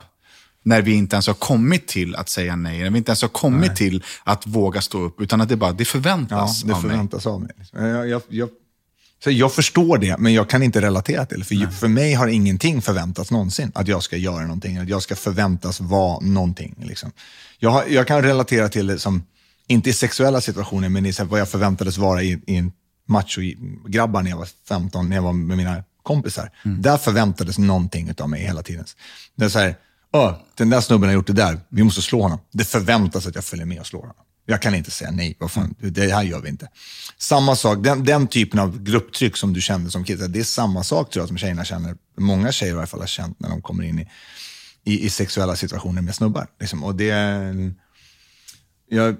När 0.63 0.81
vi 0.81 0.91
inte 0.91 1.15
ens 1.15 1.27
har 1.27 1.33
kommit 1.33 1.87
till 1.87 2.15
att 2.15 2.29
säga 2.29 2.55
nej, 2.55 2.79
när 2.83 2.89
vi 2.89 2.97
inte 2.97 3.09
ens 3.11 3.21
har 3.21 3.29
kommit 3.29 3.75
till 3.75 4.03
att 4.23 4.47
våga 4.47 4.81
stå 4.81 5.01
upp, 5.01 5.21
utan 5.21 5.41
att 5.41 5.49
det 5.49 5.55
bara, 5.55 5.71
det 5.71 5.85
Ja, 5.85 5.87
förväntas 5.87 6.63
det 6.63 6.73
av 6.73 7.41
mig. 7.41 7.53
av 7.73 7.81
mig. 7.81 7.91
Jag, 7.91 8.09
jag, 8.09 8.21
jag, 8.29 8.49
så 9.23 9.31
jag 9.31 9.53
förstår 9.53 9.97
det, 9.97 10.17
men 10.17 10.33
jag 10.33 10.49
kan 10.49 10.63
inte 10.63 10.81
relatera 10.81 11.25
till 11.25 11.39
det. 11.39 11.45
För, 11.45 11.71
för 11.71 11.87
mig 11.87 12.13
har 12.13 12.27
ingenting 12.27 12.81
förväntats 12.81 13.31
någonsin. 13.31 13.71
Att 13.75 13.87
jag 13.87 14.03
ska 14.03 14.17
göra 14.17 14.41
någonting, 14.41 14.77
att 14.77 14.89
jag 14.89 15.01
ska 15.03 15.15
förväntas 15.15 15.79
vara 15.81 16.19
någonting. 16.19 16.75
Liksom. 16.81 17.11
Jag, 17.59 17.91
jag 17.91 18.07
kan 18.07 18.21
relatera 18.21 18.69
till 18.69 18.87
det 18.87 18.99
som, 18.99 19.23
inte 19.67 19.89
i 19.89 19.93
sexuella 19.93 20.41
situationer, 20.41 20.89
men 20.89 21.05
i 21.05 21.13
vad 21.29 21.39
jag 21.39 21.49
förväntades 21.49 21.97
vara 21.97 22.23
i, 22.23 22.41
i 22.47 22.55
en 22.55 22.71
macho-grabbar 23.07 24.21
när 24.21 24.29
jag 24.29 24.37
var 24.37 24.47
15, 24.67 25.09
när 25.09 25.15
jag 25.15 25.23
var 25.23 25.33
med 25.33 25.57
mina 25.57 25.83
kompisar. 26.03 26.51
Där 26.63 26.97
förväntades 26.97 27.57
någonting 27.57 28.13
av 28.19 28.29
mig 28.29 28.41
hela 28.41 28.63
tiden. 28.63 28.85
Det 29.35 29.45
är 29.45 29.49
så 29.49 29.59
här, 29.59 29.75
"Åh, 30.13 30.33
den 30.57 30.69
där 30.69 30.81
snubben 30.81 31.09
har 31.09 31.13
gjort 31.13 31.27
det 31.27 31.33
där, 31.33 31.59
vi 31.69 31.83
måste 31.83 32.01
slå 32.01 32.21
honom. 32.21 32.39
Det 32.51 32.63
förväntas 32.65 33.27
att 33.27 33.35
jag 33.35 33.43
följer 33.45 33.65
med 33.65 33.79
och 33.79 33.87
slår 33.87 33.99
honom. 34.01 34.15
Jag 34.45 34.61
kan 34.61 34.75
inte 34.75 34.91
säga 34.91 35.11
nej, 35.11 35.37
vad 35.39 35.51
fan, 35.51 35.75
det 35.79 36.11
här 36.13 36.23
gör 36.23 36.39
vi 36.41 36.49
inte. 36.49 36.67
Samma 37.17 37.55
sak, 37.55 37.83
den, 37.83 38.03
den 38.05 38.27
typen 38.27 38.59
av 38.59 38.83
grupptryck 38.83 39.37
som 39.37 39.53
du 39.53 39.61
kände 39.61 39.91
som 39.91 40.03
kid, 40.03 40.29
det 40.29 40.39
är 40.39 40.43
samma 40.43 40.83
sak 40.83 41.09
tror 41.09 41.21
jag 41.21 41.27
som 41.27 41.37
tjejerna 41.37 41.65
känner, 41.65 41.95
många 42.17 42.51
tjejer 42.51 42.73
i 42.73 42.77
alla 42.77 42.87
fall 42.87 42.99
har 42.99 43.07
känt 43.07 43.39
när 43.39 43.49
de 43.49 43.61
kommer 43.61 43.83
in 43.83 43.99
i, 43.99 44.07
i, 44.83 45.05
i 45.05 45.09
sexuella 45.09 45.55
situationer 45.55 46.01
med 46.01 46.15
snubbar. 46.15 46.47
Liksom. 46.59 46.83
Och 46.83 46.95
det, 46.95 47.09
är- 47.09 47.73
jag, 48.89 49.15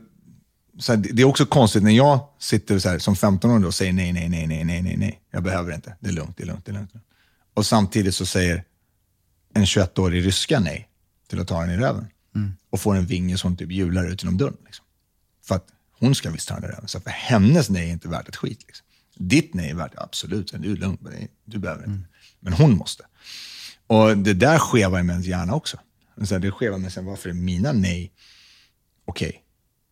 här, 0.88 0.98
det 0.98 1.22
är 1.22 1.26
också 1.26 1.46
konstigt 1.46 1.84
när 1.84 1.92
jag 1.92 2.28
sitter 2.40 2.80
så 2.80 2.90
här, 2.90 3.00
som 3.00 3.16
15-åring 3.16 3.66
och 3.66 3.74
säger 3.74 3.94
nej, 3.94 4.14
nej, 4.14 4.30
nej, 4.30 4.48
nej, 4.48 4.64
nej, 4.64 4.82
nej, 4.82 4.98
nej. 4.98 5.22
Jag 5.32 5.44
behöver 5.44 5.74
inte. 5.74 5.96
Det 6.00 6.10
är 6.10 6.14
lugnt, 6.14 6.38
det 6.38 6.44
är 6.44 6.48
lugnt, 6.48 6.66
det 6.66 6.72
är 6.72 6.74
lugnt. 6.74 6.92
Och 7.54 7.66
samtidigt 7.66 8.16
så 8.16 8.26
säger 8.26 8.64
en 9.54 9.66
21-årig 9.66 10.26
ryska 10.26 10.60
nej 10.60 10.90
till 11.30 11.40
att 11.40 11.48
ta 11.48 11.62
den 11.62 11.70
i 11.70 11.78
röven. 11.78 12.08
Och 12.70 12.80
får 12.80 12.96
en 12.96 13.06
vinge 13.06 13.38
som 13.38 13.58
typ 13.58 13.72
hjular 13.72 14.06
ut 14.06 14.24
genom 14.24 14.38
dörren. 14.38 14.58
Liksom. 14.66 14.86
För 15.46 15.56
att 15.56 15.68
hon 16.00 16.16
ska 16.16 16.30
visst 16.30 16.48
ta 16.48 16.56
den 16.56 16.64
i 16.64 16.68
röven. 16.68 16.88
Så 16.88 17.00
för 17.00 17.10
hennes 17.10 17.70
nej 17.70 17.88
är 17.90 17.94
inte 17.94 18.08
värt 18.08 18.30
ett 18.30 18.36
skit. 18.36 18.64
Liksom. 18.68 18.86
Ditt 19.16 19.54
nej 19.54 19.70
är 19.70 19.76
värt, 19.76 19.94
absolut, 19.98 20.54
du 20.60 20.72
är 20.72 20.78
lugn, 20.78 20.98
du 21.46 21.60
behöver 21.60 21.86
inte. 21.86 22.10
Men 22.40 22.54
hon 22.54 22.78
måste. 22.78 23.04
Och 23.88 24.18
det 24.18 24.34
där 24.34 24.60
skevar 24.60 25.00
i 25.00 25.02
ens 25.02 25.26
hjärna 25.26 25.54
också. 25.56 25.80
Så 26.24 26.38
det 26.38 26.52
skevar 26.52 26.78
med 26.78 26.94
sig, 26.94 27.04
varför 27.04 27.30
är 27.30 27.34
mina 27.34 27.72
nej 27.72 28.12
okej? 29.06 29.41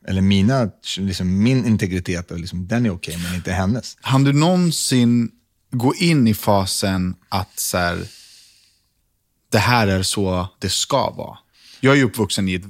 Eller 0.08 0.22
mina, 0.22 0.70
liksom, 0.98 1.44
min 1.44 1.66
integritet, 1.66 2.32
liksom, 2.32 2.68
den 2.68 2.86
är 2.86 2.90
okej, 2.90 3.18
men 3.24 3.36
inte 3.36 3.52
hennes. 3.52 3.98
Han 4.02 4.24
du 4.24 4.34
någonsin 4.34 5.32
gå 5.72 5.96
in 5.96 6.28
i 6.28 6.34
fasen 6.34 7.16
att 7.30 7.60
så 7.60 7.78
här, 7.78 8.08
det 9.52 9.58
här 9.58 9.88
är 9.88 10.04
så 10.04 10.48
det 10.60 10.70
ska 10.70 11.10
vara? 11.10 11.38
Jag 11.80 12.00
är 12.00 12.04
uppvuxen 12.04 12.50
i 12.50 12.54
ett, 12.54 12.64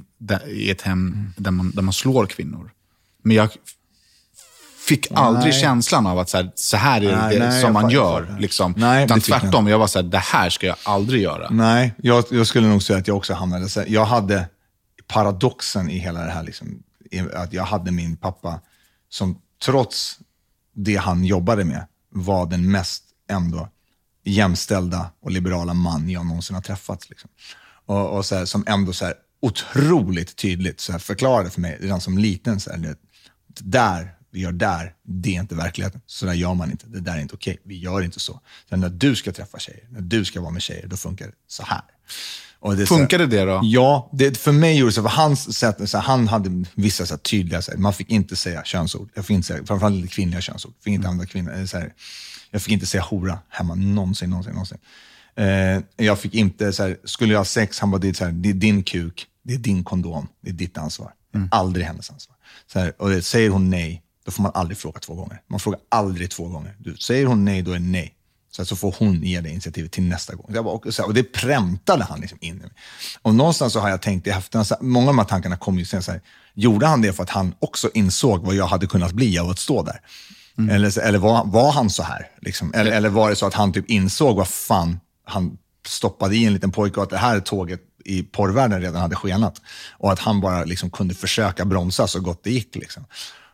i 0.48 0.70
ett 0.70 0.82
hem 0.82 1.32
där 1.36 1.50
man, 1.50 1.70
där 1.70 1.82
man 1.82 1.92
slår 1.92 2.26
kvinnor. 2.26 2.70
Men 3.22 3.36
jag 3.36 3.50
fick 4.86 5.06
aldrig 5.14 5.52
Nej. 5.52 5.62
känslan 5.62 6.06
av 6.06 6.18
att 6.18 6.28
så 6.28 6.36
här, 6.36 6.52
så 6.54 6.76
här 6.76 7.00
är 7.00 7.16
Nej, 7.16 7.38
det 7.38 7.48
nej, 7.48 7.62
som 7.62 7.72
man 7.72 7.90
gör. 7.90 8.36
Liksom. 8.40 8.74
Nej, 8.76 9.04
Utan 9.04 9.20
fick 9.20 9.34
jag 9.34 9.40
tvärtom, 9.40 9.68
jag 9.68 9.78
var 9.78 9.86
så 9.86 9.98
här, 10.02 10.06
det 10.06 10.18
här 10.18 10.50
ska 10.50 10.66
jag 10.66 10.76
aldrig 10.82 11.22
göra. 11.22 11.50
Nej, 11.50 11.94
jag, 12.02 12.24
jag 12.30 12.46
skulle 12.46 12.68
nog 12.68 12.82
säga 12.82 12.98
att 12.98 13.08
jag 13.08 13.16
också 13.16 13.34
hamnade 13.34 13.68
så 13.68 13.80
här, 13.80 13.88
Jag 13.88 14.04
hade 14.04 14.48
paradoxen 15.06 15.90
i 15.90 15.98
hela 15.98 16.24
det 16.24 16.30
här, 16.30 16.42
liksom, 16.42 16.82
att 17.34 17.52
jag 17.52 17.64
hade 17.64 17.90
min 17.90 18.16
pappa 18.16 18.60
som 19.08 19.40
trots 19.64 20.18
det 20.74 20.96
han 20.96 21.24
jobbade 21.24 21.64
med 21.64 21.86
var 22.10 22.46
den 22.46 22.70
mest 22.70 23.04
ändå 23.30 23.68
jämställda 24.24 25.12
och 25.20 25.30
liberala 25.30 25.74
man 25.74 26.10
jag 26.10 26.26
någonsin 26.26 26.54
har 26.54 26.62
träffat. 26.62 27.10
Liksom. 27.10 27.30
Och, 27.86 28.16
och 28.16 28.26
så 28.26 28.34
här, 28.34 28.44
som 28.44 28.64
ändå 28.66 28.92
så 28.92 29.04
här, 29.04 29.14
otroligt 29.42 30.36
tydligt 30.36 30.80
så 30.80 30.92
här, 30.92 30.98
förklarade 30.98 31.50
för 31.50 31.60
mig 31.60 31.78
redan 31.80 32.00
som 32.00 32.18
liten, 32.18 32.60
så 32.60 32.70
här, 32.70 32.78
det, 32.78 32.96
där 33.60 34.14
vi 34.30 34.40
gör 34.40 34.52
där, 34.52 34.94
det 35.02 35.36
är 35.36 35.40
inte 35.40 35.54
verkligheten. 35.54 36.00
Så 36.06 36.26
där 36.26 36.32
gör 36.32 36.54
man 36.54 36.70
inte. 36.70 36.86
Det 36.86 37.00
där 37.00 37.16
är 37.16 37.20
inte 37.20 37.34
okej. 37.34 37.60
Vi 37.64 37.78
gör 37.78 38.02
inte 38.02 38.20
så. 38.20 38.40
Sen 38.68 38.80
när 38.80 38.88
du 38.88 39.16
ska 39.16 39.32
träffa 39.32 39.58
tjejer, 39.58 39.86
när 39.90 40.00
du 40.00 40.24
ska 40.24 40.40
vara 40.40 40.50
med 40.50 40.62
tjejer, 40.62 40.86
då 40.86 40.96
funkar 40.96 41.26
det 41.26 41.32
så 41.46 41.62
här. 41.62 41.82
Det 42.62 42.82
är 42.82 42.86
så 42.86 42.96
Funkade 42.96 43.26
det 43.26 43.44
då? 43.44 43.60
Ja, 43.62 44.10
det, 44.12 44.38
för 44.38 44.52
mig 44.52 44.78
gjorde 44.78 44.90
det 44.90 44.94
så. 44.94 45.02
För 45.02 45.08
hans 45.08 45.58
sätt, 45.58 45.90
så 45.90 45.98
här, 45.98 46.04
han 46.04 46.28
hade 46.28 46.64
vissa 46.74 47.06
så 47.06 47.14
här, 47.14 47.18
tydliga, 47.18 47.62
så 47.62 47.70
här, 47.70 47.78
man 47.78 47.92
fick 47.92 48.10
inte 48.10 48.36
säga 48.36 48.62
könsord. 48.64 49.08
Jag 49.14 49.26
fick 49.26 49.34
inte 49.34 49.46
säga, 49.46 49.66
framförallt 49.66 50.10
kvinnliga 50.10 50.40
könsord. 50.40 50.72
Jag 50.78 50.84
fick 50.84 50.94
inte 50.94 51.08
använda 51.08 51.26
kvinnor. 51.32 51.52
eller 51.52 51.66
Så 51.66 51.82
jag 52.50 52.62
fick 52.62 52.72
inte 52.72 52.86
säga 52.86 53.02
hora 53.02 53.38
hemma 53.48 53.74
någonsin, 53.74 54.30
någonsin, 54.30 54.52
någonsin. 54.52 54.78
Eh, 55.36 56.06
jag 56.06 56.18
fick 56.18 56.34
inte, 56.34 56.72
så 56.72 56.94
skulle 57.04 57.32
jag 57.32 57.40
ha 57.40 57.44
sex, 57.44 57.80
han 57.80 57.90
bara, 57.90 57.98
det 57.98 58.20
är, 58.20 58.32
det 58.32 58.48
är 58.48 58.54
din 58.54 58.82
kuk, 58.82 59.26
det 59.44 59.54
är 59.54 59.58
din 59.58 59.84
kondom, 59.84 60.28
det 60.40 60.50
är 60.50 60.54
ditt 60.54 60.78
ansvar. 60.78 61.12
Aldrig 61.50 61.86
hennes 61.86 62.10
ansvar. 62.10 62.36
Så 62.72 62.90
och 62.98 63.10
det, 63.10 63.22
säger 63.22 63.50
hon 63.50 63.70
nej, 63.70 64.02
då 64.24 64.30
får 64.30 64.42
man 64.42 64.52
aldrig 64.54 64.78
fråga 64.78 65.00
två 65.00 65.14
gånger. 65.14 65.40
Man 65.46 65.60
frågar 65.60 65.80
aldrig 65.88 66.30
två 66.30 66.48
gånger. 66.48 66.76
Du, 66.78 66.96
säger 66.96 67.26
hon 67.26 67.44
nej, 67.44 67.62
då 67.62 67.70
är 67.70 67.74
det 67.74 67.84
nej. 67.84 68.14
Så, 68.50 68.64
så 68.64 68.76
får 68.76 68.94
hon 68.98 69.22
ge 69.22 69.40
det 69.40 69.50
initiativet 69.50 69.92
till 69.92 70.02
nästa 70.02 70.34
gång. 70.34 70.46
Jag 70.48 70.64
bara, 70.64 70.74
och, 70.74 70.94
så 70.94 71.02
här, 71.02 71.08
och 71.08 71.14
det 71.14 71.22
prämtade 71.22 72.04
han 72.04 72.20
liksom 72.20 72.38
in 72.40 72.56
i 72.56 72.60
mig. 72.60 72.70
Och 73.22 73.34
någonstans 73.34 73.72
så 73.72 73.80
har 73.80 73.88
jag 73.88 74.02
tänkt 74.02 74.26
i 74.26 74.30
efterhand, 74.30 74.66
så 74.66 74.74
här, 74.74 74.82
många 74.82 75.06
av 75.06 75.14
de 75.14 75.18
här 75.18 75.26
tankarna 75.26 75.56
kom 75.56 75.78
ju 75.78 75.84
sen 75.84 76.02
så 76.02 76.12
här, 76.12 76.20
gjorde 76.54 76.86
han 76.86 77.02
det 77.02 77.12
för 77.12 77.22
att 77.22 77.30
han 77.30 77.54
också 77.58 77.90
insåg 77.94 78.44
vad 78.44 78.54
jag 78.54 78.66
hade 78.66 78.86
kunnat 78.86 79.12
bli 79.12 79.38
av 79.38 79.50
att 79.50 79.58
stå 79.58 79.82
där? 79.82 80.00
Eller, 80.70 80.98
eller 80.98 81.18
var, 81.18 81.44
var 81.44 81.72
han 81.72 81.90
så 81.90 82.02
här? 82.02 82.26
Liksom? 82.40 82.74
Eller, 82.74 82.92
eller 82.92 83.08
var 83.08 83.30
det 83.30 83.36
så 83.36 83.46
att 83.46 83.54
han 83.54 83.72
typ 83.72 83.90
insåg 83.90 84.36
vad 84.36 84.48
fan 84.48 85.00
han 85.24 85.58
stoppade 85.86 86.36
i 86.36 86.44
en 86.44 86.52
liten 86.52 86.72
pojke 86.72 86.96
och 86.96 87.02
att 87.02 87.10
det 87.10 87.18
här 87.18 87.40
tåget 87.40 87.80
i 88.04 88.22
porrvärlden 88.22 88.80
redan 88.80 89.00
hade 89.00 89.16
skenat. 89.16 89.60
Och 89.90 90.12
att 90.12 90.18
han 90.18 90.40
bara 90.40 90.64
liksom 90.64 90.90
kunde 90.90 91.14
försöka 91.14 91.64
bromsa 91.64 92.06
så 92.06 92.20
gott 92.20 92.44
det 92.44 92.50
gick. 92.50 92.76
Liksom. 92.76 93.04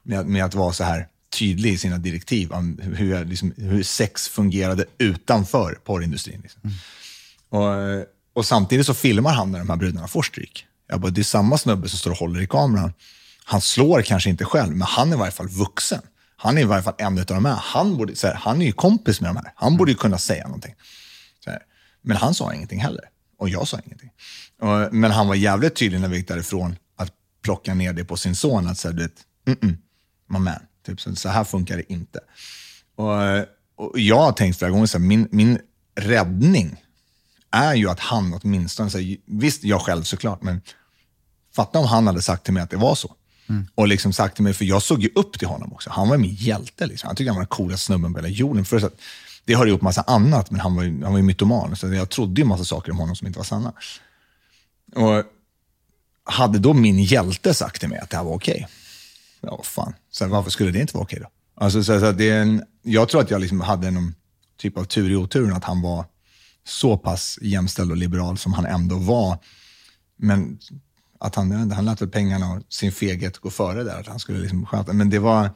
Med, 0.03 0.27
med 0.27 0.45
att 0.45 0.55
vara 0.55 0.73
så 0.73 0.85
här 0.85 1.07
tydlig 1.31 1.73
i 1.73 1.79
sina 1.79 1.99
direktiv 1.99 2.53
om 2.53 2.79
hur, 2.83 3.25
liksom, 3.25 3.53
hur 3.57 3.83
sex 3.83 4.29
fungerade 4.29 4.85
utanför 4.99 5.79
porrindustrin. 5.85 6.41
Liksom. 6.43 6.61
Och, 7.49 7.65
och 8.33 8.47
samtidigt 8.47 8.87
så 8.87 8.95
filmar 8.95 9.33
han 9.33 9.53
när 9.53 9.59
de 9.59 9.71
här 9.71 9.77
brudarna 9.77 10.09
får 10.09 10.23
stryk. 10.23 10.67
Jag 10.89 11.01
bara, 11.01 11.11
det 11.11 11.21
är 11.21 11.25
samma 11.25 11.59
snubbe 11.59 11.89
som 11.89 11.99
står 11.99 12.11
och 12.11 12.17
håller 12.17 12.41
i 12.41 12.47
kameran. 12.47 12.93
Han 13.45 13.61
slår 13.61 14.03
kanske 14.03 14.31
inte 14.31 14.45
själv, 14.45 14.73
men 14.73 14.87
han 14.89 15.13
är 15.13 15.17
i 15.17 15.19
varje 15.19 15.33
fall 15.33 15.49
vuxen. 15.49 16.03
Han 16.37 16.59
är 16.59 16.63
i 16.63 16.65
varje 16.65 16.83
fall 16.83 16.95
en 16.99 17.19
av 17.19 17.25
de 17.25 17.45
här. 17.45 17.59
Han, 17.63 17.97
borde, 17.97 18.15
här, 18.23 18.35
han 18.35 18.63
är 18.63 18.67
ju 18.67 18.73
kompis 18.73 19.21
med 19.21 19.31
de 19.31 19.37
här. 19.37 19.53
Han 19.57 19.77
borde 19.77 19.91
ju 19.91 19.97
kunna 19.97 20.19
säga 20.19 20.45
någonting. 20.45 20.75
Men 22.03 22.17
han 22.17 22.35
sa 22.35 22.55
ingenting 22.55 22.81
heller. 22.81 23.05
Och 23.39 23.49
jag 23.49 23.69
sa 23.69 23.79
ingenting. 23.87 24.11
Och, 24.61 24.95
men 24.95 25.11
han 25.11 25.29
var 25.29 25.35
jävligt 25.35 25.77
tydlig 25.77 26.01
när 26.01 26.09
vi 26.09 26.17
gick 26.17 26.29
därifrån 26.29 26.77
att 26.97 27.13
plocka 27.43 27.75
ner 27.75 27.93
det 27.93 28.05
på 28.05 28.17
sin 28.17 28.37
son. 28.37 28.67
Att 28.67 28.79
säga, 28.79 28.93
du 28.93 29.03
vet, 29.03 29.13
mm 29.47 29.59
-mm, 29.59 29.77
my 30.27 30.39
man. 30.39 30.61
Typ, 30.87 31.01
så, 31.01 31.17
så 31.17 31.29
här 31.29 31.45
funkar 31.45 31.77
det 31.77 31.93
inte. 31.93 32.21
Och, 32.97 33.13
och 33.87 33.99
jag 33.99 34.19
har 34.19 34.33
tänkt 34.33 34.59
flera 34.59 34.71
gånger, 34.71 34.87
så 34.87 34.99
här, 34.99 35.05
min, 35.05 35.29
min 35.31 35.59
räddning 35.95 36.83
är 37.51 37.75
ju 37.75 37.91
att 37.91 38.01
han 38.01 38.41
åtminstone, 38.43 38.91
så 38.91 38.99
här, 38.99 39.17
visst 39.27 39.65
jag 39.65 39.83
själv 39.83 40.03
såklart, 40.03 40.43
men 40.43 40.61
fatta 41.57 41.79
om 41.79 41.87
han 41.87 42.07
hade 42.07 42.23
sagt 42.23 42.45
till 42.45 42.55
mig 42.55 42.63
att 42.63 42.71
det 42.71 42.77
var 42.77 42.95
så. 42.95 43.15
Och 43.75 43.89
liksom 43.89 44.13
sagt 44.13 44.35
till 44.35 44.45
mig, 44.45 44.53
för 44.55 44.65
jag 44.65 44.83
såg 44.83 45.03
ju 45.03 45.11
upp 45.15 45.39
till 45.39 45.49
honom 45.49 45.73
också. 45.73 45.91
Han 45.91 46.09
var 46.09 46.17
min 46.17 46.35
hjälte. 46.35 46.87
Liksom. 46.87 47.07
Han 47.07 47.17
tyckte 47.17 47.31
han 47.31 47.37
var 47.37 47.43
den 47.43 47.49
coolaste 47.49 47.87
snubben 47.87 48.13
på 48.13 48.19
hela 48.19 48.29
jorden. 48.29 48.65
För 48.65 48.79
så 48.79 48.87
att, 48.87 49.01
det 49.45 49.55
har 49.55 49.67
ihop 49.67 49.83
massa 49.83 50.03
annat, 50.03 50.51
men 50.51 50.61
han 50.61 50.77
var 50.77 50.83
ju, 50.83 51.03
han 51.03 51.13
var 51.13 51.19
ju 51.19 51.23
mytoman. 51.23 51.77
Så 51.77 51.95
jag 51.95 52.11
trodde 52.11 52.41
ju 52.41 52.47
massa 52.47 52.65
saker 52.65 52.93
om 52.93 52.99
honom 52.99 53.17
som 53.17 53.27
inte 53.27 53.39
var 53.39 53.45
sanna. 53.45 53.73
Och 54.95 55.25
hade 56.25 56.59
då 56.59 56.73
min 56.73 57.03
hjälte 57.03 57.55
sagt 57.55 57.81
till 57.81 57.89
mig 57.89 57.99
att 57.99 58.11
det 58.11 58.17
här 58.17 58.25
var 58.25 58.35
okej, 58.35 58.69
ja 59.47 59.57
vad 59.57 59.67
fan, 59.67 59.95
så 60.11 60.25
här, 60.25 60.31
varför 60.31 60.51
skulle 60.51 60.71
det 60.71 60.81
inte 60.81 60.95
vara 60.95 61.05
okej 61.05 61.19
då? 61.23 61.29
Alltså, 61.65 61.85
så, 61.85 62.01
så 62.01 62.13
det 62.13 62.31
är 62.31 62.43
en, 62.43 62.63
jag 62.83 63.09
tror 63.09 63.21
att 63.21 63.31
jag 63.31 63.41
liksom 63.41 63.61
hade 63.61 63.91
någon 63.91 64.15
typ 64.59 64.79
av 64.79 64.85
tur 64.85 65.11
i 65.11 65.17
oturen 65.17 65.53
att 65.53 65.65
han 65.65 65.83
var 65.83 66.05
så 66.65 66.97
pass 66.99 67.39
jämställd 67.43 67.91
och 67.91 67.97
liberal 67.97 68.39
som 68.39 68.53
han 68.53 68.67
ändå 68.67 68.99
var. 68.99 69.39
Men 70.19 70.59
att 71.21 71.35
han, 71.35 71.71
han 71.71 71.85
lät 71.85 72.03
väl 72.03 72.09
pengarna 72.09 72.53
och 72.53 72.63
sin 72.69 72.93
feghet 72.93 73.39
gå 73.39 73.51
före 73.51 73.85
där, 73.85 74.01
att 74.01 74.07
han 74.07 74.19
skulle 74.19 74.39
liksom 74.39 74.67
sköta. 74.67 74.93
Men 74.93 75.11
det 75.11 75.19
var, 75.19 75.51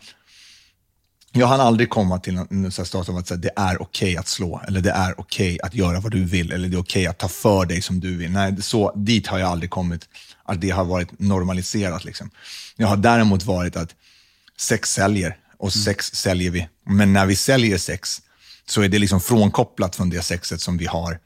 jag 1.32 1.46
hann 1.46 1.60
aldrig 1.60 1.90
komma 1.90 2.18
till 2.18 2.34
någon 2.34 2.72
stad 2.72 3.08
av 3.08 3.16
att 3.16 3.28
säga 3.28 3.38
det 3.38 3.52
är 3.56 3.82
okej 3.82 4.16
att 4.16 4.28
slå, 4.28 4.62
eller 4.68 4.80
det 4.80 4.90
är 4.90 5.20
okej 5.20 5.60
att 5.62 5.74
göra 5.74 6.00
vad 6.00 6.12
du 6.12 6.24
vill, 6.24 6.52
eller 6.52 6.68
det 6.68 6.76
är 6.76 6.80
okej 6.80 7.06
att 7.06 7.18
ta 7.18 7.28
för 7.28 7.64
dig 7.66 7.82
som 7.82 8.00
du 8.00 8.16
vill. 8.16 8.30
Nej, 8.30 8.62
så, 8.62 8.92
dit 8.96 9.26
har 9.26 9.38
jag 9.38 9.48
aldrig 9.48 9.70
kommit, 9.70 10.08
att 10.44 10.60
det 10.60 10.70
har 10.70 10.84
varit 10.84 11.20
normaliserat. 11.20 12.04
Liksom. 12.04 12.30
Jag 12.76 12.88
har 12.88 12.96
däremot 12.96 13.42
varit 13.42 13.76
att 13.76 13.94
sex 14.56 14.92
säljer, 14.92 15.36
och 15.58 15.72
sex 15.72 16.14
säljer 16.14 16.50
vi. 16.50 16.68
Men 16.86 17.12
när 17.12 17.26
vi 17.26 17.36
säljer 17.36 17.78
sex, 17.78 18.22
så 18.66 18.82
är 18.82 18.88
det 18.88 18.98
liksom 18.98 19.20
frånkopplat 19.20 19.96
från 19.96 20.10
det 20.10 20.22
sexet 20.22 20.60
som 20.60 20.78
vi 20.78 20.86
har 20.86 21.18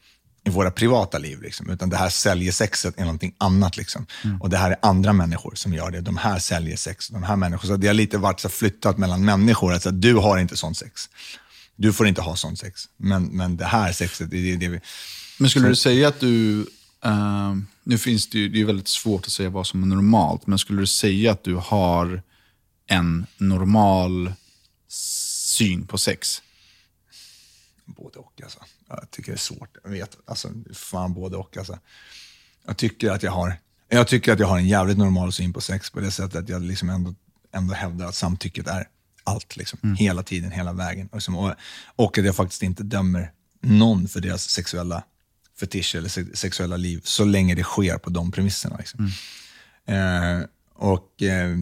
i 0.45 0.49
våra 0.49 0.71
privata 0.71 1.17
liv. 1.17 1.41
Liksom. 1.41 1.69
Utan 1.69 1.89
det 1.89 1.97
här 1.97 2.09
säljer 2.09 2.51
sexet 2.51 2.97
är 2.97 3.01
någonting 3.01 3.35
annat. 3.37 3.77
Liksom. 3.77 4.05
Och 4.39 4.49
det 4.49 4.57
här 4.57 4.71
är 4.71 4.77
andra 4.81 5.13
människor 5.13 5.55
som 5.55 5.73
gör 5.73 5.91
det. 5.91 6.01
De 6.01 6.17
här 6.17 6.39
säljer 6.39 6.75
sex. 6.77 7.07
De 7.09 7.23
här 7.23 7.35
människor. 7.35 7.67
Så 7.67 7.77
det 7.77 7.87
har 7.87 7.93
lite 7.93 8.17
varit 8.17 8.39
så 8.39 8.49
flyttat 8.49 8.97
mellan 8.97 9.25
människor. 9.25 9.73
Alltså, 9.73 9.91
du 9.91 10.15
har 10.15 10.37
inte 10.37 10.57
sånt 10.57 10.77
sex. 10.77 11.09
Du 11.75 11.93
får 11.93 12.07
inte 12.07 12.21
ha 12.21 12.35
sånt 12.35 12.59
sex. 12.59 12.81
Men, 12.97 13.23
men 13.25 13.57
det 13.57 13.65
här 13.65 13.91
sexet, 13.91 14.31
det 14.31 14.37
är 14.37 14.57
det 14.57 14.67
vi... 14.67 14.79
Men 15.39 15.49
skulle 15.49 15.65
Så- 15.65 15.69
du 15.69 15.75
säga 15.75 16.07
att 16.07 16.19
du, 16.19 16.61
eh, 17.05 17.53
nu 17.83 17.97
finns 17.97 18.29
det 18.29 18.37
ju, 18.39 18.49
det 18.49 18.61
är 18.61 18.65
väldigt 18.65 18.87
svårt 18.87 19.25
att 19.25 19.31
säga 19.31 19.49
vad 19.49 19.67
som 19.67 19.83
är 19.83 19.87
normalt, 19.87 20.47
men 20.47 20.59
skulle 20.59 20.79
du 20.81 20.87
säga 20.87 21.31
att 21.31 21.43
du 21.43 21.55
har 21.55 22.21
en 22.87 23.25
normal 23.37 24.33
syn 24.87 25.87
på 25.87 25.97
sex? 25.97 26.41
Både 27.85 28.19
och 28.19 28.41
alltså. 28.43 28.59
Jag 28.89 29.11
tycker 29.11 29.31
det 29.31 29.35
är 29.35 29.37
svårt. 29.37 29.77
Jag 29.83 29.89
vet, 29.89 30.17
alltså, 30.25 30.49
fan 30.73 31.13
både 31.13 31.37
och 31.37 31.57
alltså. 31.57 31.79
Jag 32.65 32.77
tycker 32.77 33.11
att 33.11 33.23
jag 33.23 33.31
har, 33.31 33.57
jag 33.89 34.07
tycker 34.07 34.33
att 34.33 34.39
jag 34.39 34.47
har 34.47 34.57
en 34.57 34.67
jävligt 34.67 34.97
normal 34.97 35.33
syn 35.33 35.53
på 35.53 35.61
sex 35.61 35.89
på 35.89 35.99
det 35.99 36.11
sättet 36.11 36.35
att 36.35 36.49
jag 36.49 36.61
liksom 36.61 36.89
ändå, 36.89 37.15
ändå 37.53 37.73
hävdar 37.73 38.05
att 38.05 38.15
samtycket 38.15 38.67
är 38.67 38.87
allt. 39.23 39.55
Liksom. 39.55 39.95
Hela 39.99 40.23
tiden, 40.23 40.51
hela 40.51 40.73
vägen. 40.73 41.07
Och, 41.07 41.15
liksom, 41.15 41.35
och, 41.35 41.53
och 41.95 42.17
att 42.17 42.25
jag 42.25 42.35
faktiskt 42.35 42.63
inte 42.63 42.83
dömer 42.83 43.31
någon 43.61 44.07
för 44.07 44.21
deras 44.21 44.49
sexuella 44.49 45.03
fetisch 45.59 45.95
eller 45.95 46.09
se- 46.09 46.35
sexuella 46.35 46.77
liv, 46.77 47.01
så 47.03 47.25
länge 47.25 47.55
det 47.55 47.63
sker 47.63 47.97
på 47.97 48.09
de 48.09 48.31
premisserna. 48.31 48.77
Liksom. 48.77 49.11
Eh, 49.85 50.41
och, 50.73 51.21
eh, 51.21 51.57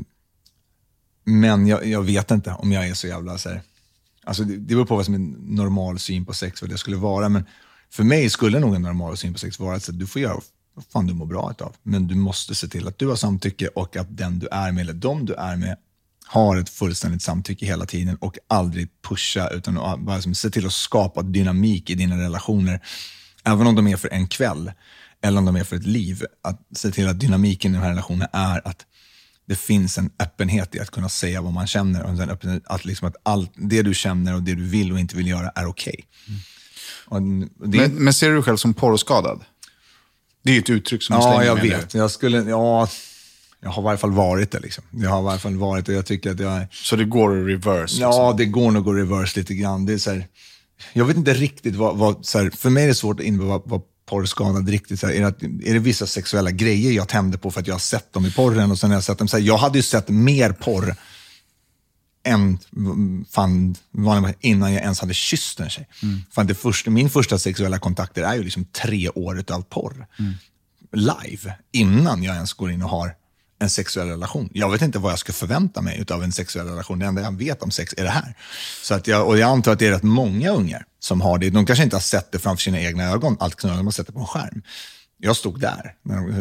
men 1.24 1.68
jag, 1.68 1.86
jag 1.86 2.04
vet 2.04 2.32
inte 2.32 2.52
om 2.52 2.72
jag 2.72 2.88
är 2.88 2.94
så 2.94 3.08
jävla 3.08 3.38
så 3.38 3.50
här, 3.50 3.62
Alltså 4.24 4.44
det, 4.44 4.54
det 4.54 4.76
beror 4.76 4.86
på 4.86 4.96
vad 4.96 5.06
som 5.06 5.14
är 5.14 5.20
en 5.20 5.32
normal 5.32 6.00
syn 6.00 6.26
på 6.26 6.34
sex, 6.34 6.62
vad 6.62 6.72
det 6.72 6.78
skulle 6.78 6.98
vara. 6.98 7.30
Men 7.30 7.46
för 7.90 8.04
mig 8.04 8.30
skulle 8.30 8.60
nog 8.60 8.76
en 8.76 8.82
normal 8.82 9.18
syn 9.18 9.34
på 9.34 9.40
sex 9.40 9.60
vara 9.60 9.76
att 9.76 9.90
du 10.00 10.08
får 10.08 10.22
göra 10.22 10.40
vad 10.74 10.86
fan 10.86 11.08
du 11.08 11.14
mår 11.14 11.26
bra 11.26 11.52
utav. 11.52 11.76
Men 11.84 12.08
du 12.08 12.16
måste 12.16 12.56
se 12.56 12.68
till 12.68 12.88
att 12.88 13.00
du 13.00 13.08
har 13.08 13.16
samtycke 13.16 13.68
och 13.68 13.98
att 13.98 14.18
den 14.18 14.40
du 14.40 14.48
är 14.52 14.72
med, 14.72 14.82
eller 14.82 14.94
de 14.94 15.26
du 15.26 15.34
är 15.34 15.56
med, 15.56 15.78
har 16.26 16.58
ett 16.58 16.70
fullständigt 16.70 17.22
samtycke 17.22 17.66
hela 17.66 17.86
tiden 17.86 18.16
och 18.16 18.38
aldrig 18.48 18.90
pusha, 19.02 19.50
utan 19.50 19.76
bara 20.06 20.16
liksom 20.16 20.36
se 20.36 20.50
till 20.50 20.66
att 20.66 20.74
skapa 20.74 21.22
dynamik 21.22 21.90
i 21.90 21.96
dina 21.96 22.18
relationer. 22.18 22.80
Även 23.44 23.68
om 23.68 23.76
de 23.76 23.88
är 23.88 23.98
för 23.98 24.14
en 24.14 24.28
kväll, 24.28 24.72
eller 25.22 25.38
om 25.38 25.46
de 25.46 25.56
är 25.56 25.64
för 25.64 25.76
ett 25.76 25.86
liv. 25.86 26.24
Att 26.42 26.62
se 26.76 26.92
till 26.92 27.08
att 27.08 27.20
dynamiken 27.20 27.72
i 27.72 27.74
den 27.74 27.84
här 27.84 27.90
relationen 27.90 28.28
är 28.34 28.68
att 28.68 28.86
det 29.48 29.56
finns 29.56 29.98
en 29.98 30.10
öppenhet 30.20 30.76
i 30.76 30.80
att 30.80 30.92
kunna 30.92 31.10
säga 31.10 31.42
vad 31.42 31.54
man 31.54 31.68
känner. 31.68 32.04
Och 32.04 32.10
en 32.10 32.30
öppenhet, 32.30 32.64
att, 32.66 32.86
liksom 32.86 33.08
att 33.08 33.16
allt 33.24 33.52
det 33.56 33.82
du 33.82 33.94
känner 33.94 34.36
och 34.36 34.44
det 34.44 34.56
du 34.56 34.64
vill 34.64 34.92
och 34.92 35.00
inte 35.00 35.16
vill 35.16 35.28
göra 35.28 35.50
är 35.50 35.66
okej. 35.66 35.96
Och 37.06 37.22
det- 37.22 37.48
Men, 37.78 37.92
men 37.96 38.14
ser 38.14 38.28
du 38.30 38.34
dig 38.34 38.44
själv 38.44 38.58
som 38.58 38.74
porrskadad? 38.74 39.42
Det 40.44 40.50
är 40.52 40.54
ju 40.54 40.60
ett 40.60 40.70
uttryck 40.70 41.04
som 41.04 41.16
du 41.16 41.22
Ja, 41.22 41.44
jag 41.44 41.56
med 41.56 41.64
nu. 41.64 41.70
vet. 41.70 41.94
Jag, 41.94 42.12
skulle, 42.12 42.38
ja, 42.38 42.88
jag 43.62 43.70
har 43.70 43.82
i 43.82 43.86
varje 43.86 43.98
fall 43.98 44.12
varit 44.12 44.52
det. 44.52 44.60
Liksom. 44.60 44.84
Jag 44.92 45.10
har 45.10 45.22
i 45.22 45.24
varje 45.26 45.40
fall 45.40 45.58
varit 45.58 45.86
det. 45.86 45.94
Jag 45.94 46.06
tycker 46.06 46.32
att 46.32 46.40
jag... 46.40 46.66
Så 46.72 46.96
det 46.96 47.06
går 47.06 47.38
i 47.40 47.54
reverse? 47.54 48.02
Ja, 48.02 48.36
det 48.38 48.46
går 48.46 48.72
nog 48.72 48.90
att 48.90 48.96
reverse 48.96 49.40
lite 49.40 49.54
grann. 49.56 49.86
Det 49.86 49.94
är 49.94 49.98
så 49.98 50.12
här, 50.12 50.28
jag 50.94 51.06
vet 51.06 51.18
inte 51.18 51.34
riktigt 51.34 51.76
vad... 51.76 51.98
vad 51.98 52.26
så 52.26 52.40
här, 52.40 52.50
för 52.50 52.70
mig 52.70 52.84
är 52.84 52.88
det 52.88 52.96
svårt 52.96 53.20
att 53.20 53.26
vad, 53.34 53.62
vad 53.66 53.82
porrskadad 54.06 54.70
riktigt. 54.70 55.00
Så 55.00 55.08
här, 55.08 55.14
är, 55.14 55.22
det, 55.40 55.70
är 55.70 55.74
det 55.74 55.80
vissa 55.80 56.08
sexuella 56.08 56.52
grejer 56.52 56.92
jag 56.92 57.08
tände 57.08 57.38
på 57.38 57.52
för 57.52 57.60
att 57.62 57.68
jag 57.68 57.74
har 57.74 57.80
sett 57.80 58.14
dem 58.14 58.26
i 58.26 58.32
porren? 58.32 58.72
Och 58.72 58.80
sen 58.80 58.90
har 58.90 58.98
jag 58.98 59.04
sett 59.04 59.18
dem. 59.18 59.28
Så 59.28 59.38
här, 59.38 59.44
jag 59.44 59.58
hade 59.58 59.78
ju 59.78 59.84
sett 59.84 60.10
mer 60.10 60.52
porr 60.52 60.96
än 62.26 62.60
mm, 62.76 63.26
fan, 63.30 63.76
innan 64.40 64.74
jag 64.74 64.82
ens 64.82 65.00
hade 65.00 65.14
kysst 65.14 65.60
en 65.60 65.70
tjej. 65.70 65.88
Fan, 66.32 66.48
det 66.48 66.56
första, 66.56 66.90
min 66.90 67.10
första 67.10 67.40
sexuella 67.40 67.80
kontakter 67.80 68.24
är 68.24 68.36
ju 68.36 68.44
liksom 68.44 68.66
tre 68.66 69.10
år 69.10 69.44
av 69.48 69.62
porr. 69.62 70.08
Live, 70.92 71.54
innan 71.72 72.24
jag 72.24 72.36
ens 72.36 72.54
går 72.54 72.72
in 72.72 72.82
och 72.82 72.90
har 72.90 73.16
en 73.60 73.70
sexuell 73.70 74.08
relation. 74.08 74.50
Jag 74.54 74.72
vet 74.72 74.82
inte 74.82 75.00
vad 75.00 75.12
jag 75.12 75.20
ska 75.20 75.34
förvänta 75.34 75.82
mig 75.82 76.06
av 76.12 76.24
en 76.24 76.32
sexuell 76.32 76.68
relation. 76.68 77.00
Det 77.00 77.06
enda 77.06 77.22
jag 77.22 77.38
vet 77.38 77.64
om 77.64 77.72
sex 77.72 77.94
är 77.98 78.04
det 78.04 78.10
här. 78.10 78.38
Så 78.84 78.94
att 78.94 79.08
jag, 79.08 79.28
och 79.28 79.38
jag 79.38 79.50
antar 79.50 79.72
att 79.72 79.80
det 79.80 79.88
är 79.88 79.92
rätt 79.92 80.04
många 80.04 80.52
ungar 80.52 80.86
som 81.00 81.22
har 81.22 81.38
det. 81.38 81.50
De 81.50 81.66
kanske 81.66 81.84
inte 81.84 81.96
har 81.96 82.02
sett 82.02 82.32
det 82.32 82.40
framför 82.40 82.62
sina 82.62 82.80
egna 82.80 83.04
ögon, 83.04 83.38
allt 83.40 83.56
knullar, 83.56 83.78
de 83.78 83.88
har 83.88 83.92
sett 83.92 84.08
det 84.08 84.14
på 84.14 84.20
en 84.20 84.28
skärm. 84.28 84.62
Jag 85.18 85.36
stod 85.36 85.60
där. 85.60 85.96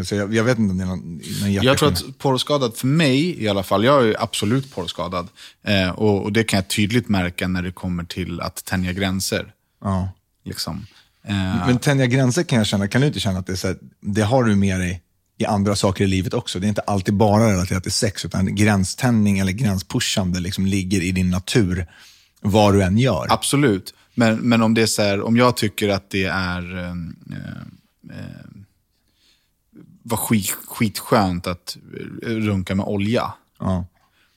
Så 0.05 0.15
jag, 0.15 0.35
jag 0.35 0.45
vet 0.45 0.59
inte 0.59 0.71
om 0.71 0.79
det 0.79 0.85
är 0.85 0.89
någon, 0.89 1.21
någon 1.41 1.53
Jag 1.53 1.79
tror 1.79 1.93
att 1.93 2.19
porrskadad, 2.19 2.77
för 2.77 2.87
mig 2.87 3.43
i 3.43 3.49
alla 3.49 3.63
fall, 3.63 3.85
jag 3.85 4.09
är 4.09 4.23
absolut 4.23 4.75
porrskadad. 4.75 5.29
Eh, 5.67 5.91
och, 5.91 6.23
och 6.23 6.33
det 6.33 6.45
kan 6.45 6.57
jag 6.57 6.69
tydligt 6.69 7.09
märka 7.09 7.49
när 7.49 7.63
det 7.63 7.73
kommer 7.73 8.05
till 8.05 8.41
att 8.41 8.65
tänja 8.65 8.93
gränser. 8.93 9.53
Ja. 9.85 10.09
Liksom. 10.45 10.87
Eh, 11.25 11.67
Men 11.67 11.79
tänja 11.79 12.07
gränser 12.07 12.43
kan 12.43 12.59
jag 12.59 12.67
känna, 12.67 12.89
kan 12.89 13.01
du 13.01 13.07
inte 13.07 13.21
känna 13.21 13.39
att 13.39 13.47
det, 13.47 13.53
är 13.53 13.57
så 13.57 13.67
här, 13.67 13.77
det 14.01 14.23
har 14.23 14.45
du 14.45 14.57
med 14.57 14.81
dig 14.81 15.03
i 15.39 15.45
andra 15.45 15.77
saker 15.77 16.05
i 16.05 16.07
livet 16.07 16.35
också? 16.35 16.59
Det 16.61 16.67
är 16.67 16.69
inte 16.69 16.81
alltid 16.81 17.15
bara 17.15 17.53
relaterat 17.53 17.83
till 17.83 17.93
sex, 17.93 18.25
utan 18.25 18.55
gränständning 18.55 19.39
eller 19.39 19.53
gränspushande 19.53 20.41
liksom 20.41 20.67
ligger 20.67 21.01
i 21.01 21.13
din 21.13 21.31
natur, 21.31 21.87
vad 22.41 22.75
du 22.75 22.83
än 22.83 22.99
gör. 22.99 23.27
Absolut. 23.31 23.95
Men, 24.15 24.37
men 24.37 24.63
om 24.63 24.75
det 24.75 24.83
är 24.83 24.87
så 24.87 25.03
här, 25.03 25.23
om 25.23 25.37
jag 25.37 25.57
tycker 25.57 25.89
att 25.89 26.11
det 26.11 26.25
är 26.25 26.79
eh, 26.79 26.91
eh, 28.11 28.47
var 30.03 30.17
skit, 30.17 30.51
skitskönt 30.69 31.47
att 31.47 31.77
runka 32.23 32.75
med 32.75 32.87
olja, 32.87 33.33
Ja. 33.59 33.87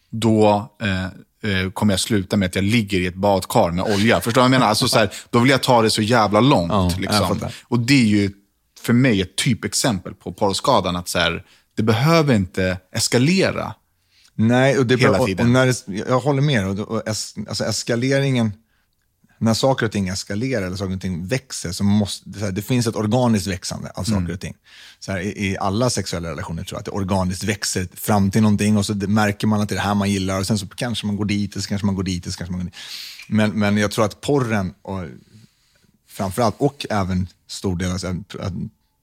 då 0.09 0.71
eh, 0.81 1.05
eh, 1.51 1.71
kommer 1.71 1.93
jag 1.93 1.99
sluta 1.99 2.37
med 2.37 2.45
att 2.45 2.55
jag 2.55 2.63
ligger 2.63 2.99
i 2.99 3.05
ett 3.05 3.15
badkar 3.15 3.71
med 3.71 3.83
olja. 3.85 4.21
Förstår 4.21 4.31
du 4.31 4.39
vad 4.41 4.45
jag 4.45 4.51
menar? 4.59 4.67
Alltså, 4.67 4.87
så 4.87 4.99
här, 4.99 5.09
då 5.29 5.39
vill 5.39 5.49
jag 5.51 5.63
ta 5.63 5.81
det 5.81 5.89
så 5.89 6.01
jävla 6.01 6.39
långt. 6.39 6.71
Ja, 6.71 6.91
liksom. 6.99 7.39
Och 7.63 7.79
det 7.79 8.01
är 8.01 8.05
ju 8.05 8.31
för 8.85 8.93
mig 8.93 9.21
ett 9.21 9.35
typexempel 9.35 10.13
på 10.13 10.33
porrskadan. 10.33 10.95
Att 10.95 11.09
så 11.09 11.19
här, 11.19 11.45
det 11.75 11.83
behöver 11.83 12.35
inte 12.35 12.77
eskalera. 12.91 13.73
Nej, 14.35 14.77
och 14.77 14.85
det 14.85 14.93
är 14.93 14.97
Hela. 14.97 15.19
Och, 15.19 15.27
tiden. 15.27 15.45
och 15.45 15.51
när 15.51 15.65
det, 15.65 16.03
jag 16.09 16.19
håller 16.19 16.41
med. 16.41 16.67
Och, 16.67 16.79
och 16.79 17.07
es, 17.07 17.35
alltså 17.47 17.63
eskaleringen, 17.63 18.51
när 19.37 19.53
saker 19.53 19.85
och 19.85 19.91
ting 19.91 20.07
eskalerar 20.07 20.65
eller 20.65 20.77
saker 20.77 20.95
och 20.95 21.01
ting 21.01 21.27
växer, 21.27 21.71
så 21.71 21.83
måste, 21.83 22.29
det, 22.29 22.39
så 22.39 22.45
här, 22.45 22.51
det 22.51 22.61
finns 22.61 22.87
ett 22.87 22.95
organiskt 22.95 23.47
växande 23.47 23.91
av 23.95 24.03
saker 24.03 24.33
och 24.33 24.39
ting. 24.39 24.55
Så 24.99 25.11
här, 25.11 25.19
i, 25.19 25.51
I 25.51 25.57
alla 25.57 25.89
sexuella 25.89 26.29
relationer 26.29 26.63
tror 26.63 26.75
jag 26.75 26.79
att 26.79 26.85
det 26.85 26.91
organiskt 26.91 27.43
växer 27.43 27.87
fram 27.93 28.31
till 28.31 28.41
någonting 28.41 28.77
och 28.77 28.85
så 28.85 28.93
märker 28.95 29.47
man 29.47 29.61
att 29.61 29.69
det 29.69 29.75
är 29.75 29.77
det 29.77 29.81
här 29.81 29.95
man 29.95 30.11
gillar 30.11 30.39
och 30.39 30.47
sen 30.47 30.57
så 30.57 30.67
kanske 30.67 31.07
man 31.07 31.15
går 31.15 31.25
dit, 31.25 31.55
och 31.55 31.63
så 31.63 31.69
kanske 31.69 31.85
man 31.85 31.95
går 31.95 32.03
dit, 32.03 32.27
och 32.27 32.33
så 32.33 32.37
kanske 32.37 32.51
man 32.51 32.59
går 32.59 32.65
dit. 32.65 32.75
Men, 33.27 33.51
men 33.51 33.77
jag 33.77 33.91
tror 33.91 34.05
att 34.05 34.21
porren, 34.21 34.73
och, 34.81 35.03
framförallt, 36.15 36.55
och 36.57 36.85
även 36.89 37.27
stor 37.47 37.75
del 37.75 37.91
av 37.91 38.23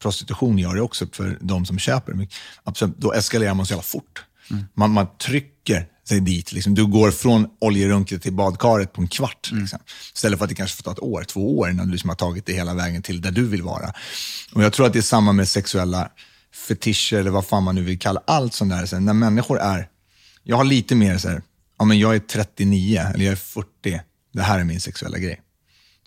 prostitution 0.02 0.59
gör 0.59 0.74
det 0.74 0.80
också 0.80 1.06
för 1.12 1.39
de 1.40 1.66
som 1.66 1.78
köper. 1.78 2.28
Absolut, 2.64 2.97
då 2.98 3.12
eskalerar 3.12 3.55
man 3.55 3.66
så 3.66 3.72
jävla 3.72 3.82
fort. 3.82 4.24
Man, 4.74 4.90
man 4.90 5.06
trycker 5.18 5.86
sig 6.09 6.20
dit. 6.20 6.52
Liksom. 6.52 6.74
Du 6.74 6.86
går 6.86 7.10
från 7.10 7.48
oljerunket 7.59 8.22
till 8.22 8.32
badkaret 8.32 8.93
på 8.93 9.01
en 9.01 9.09
kvart. 9.09 9.51
Liksom. 9.52 9.78
Istället 10.14 10.39
för 10.39 10.44
att 10.44 10.48
det 10.48 10.55
kanske 10.55 10.76
får 10.76 10.82
ta 10.82 10.93
ett 10.93 11.02
år, 11.02 11.24
två 11.24 11.59
år 11.59 11.70
innan 11.70 11.86
du 11.86 11.93
liksom 11.93 12.09
har 12.09 12.16
tagit 12.16 12.47
det 12.47 12.52
hela 12.52 12.74
vägen 12.74 13.02
till 13.02 13.20
där 13.20 13.30
du 13.30 13.47
vill 13.47 13.62
vara. 13.62 13.93
Och 14.52 14.62
Jag 14.62 14.72
tror 14.72 14.86
att 14.86 14.93
det 14.93 14.98
är 14.98 15.02
samma 15.02 15.32
med 15.32 15.48
sexuella 15.48 16.10
fetischer, 16.68 17.16
eller 17.16 17.30
vad 17.30 17.47
fan 17.47 17.62
man 17.62 17.74
nu 17.74 17.82
vill 17.82 17.98
kalla 17.98 18.22
allt 18.26 18.55
sånt 18.55 18.70
där. 18.70 18.86
Så 18.86 19.01
när 19.01 19.12
människor 19.12 19.60
är, 19.60 19.89
jag 20.43 20.56
har 20.56 20.64
lite 20.64 20.94
mer 20.94 21.18
så 21.18 21.28
här, 21.28 21.43
ja 21.78 21.84
men 21.84 21.98
jag 21.98 22.14
är 22.14 22.18
39 22.18 23.01
eller 23.14 23.24
jag 23.24 23.32
är 23.32 23.36
40, 23.36 24.01
det 24.32 24.43
här 24.43 24.60
är 24.60 24.64
min 24.64 24.80
sexuella 24.80 25.18
grej. 25.18 25.40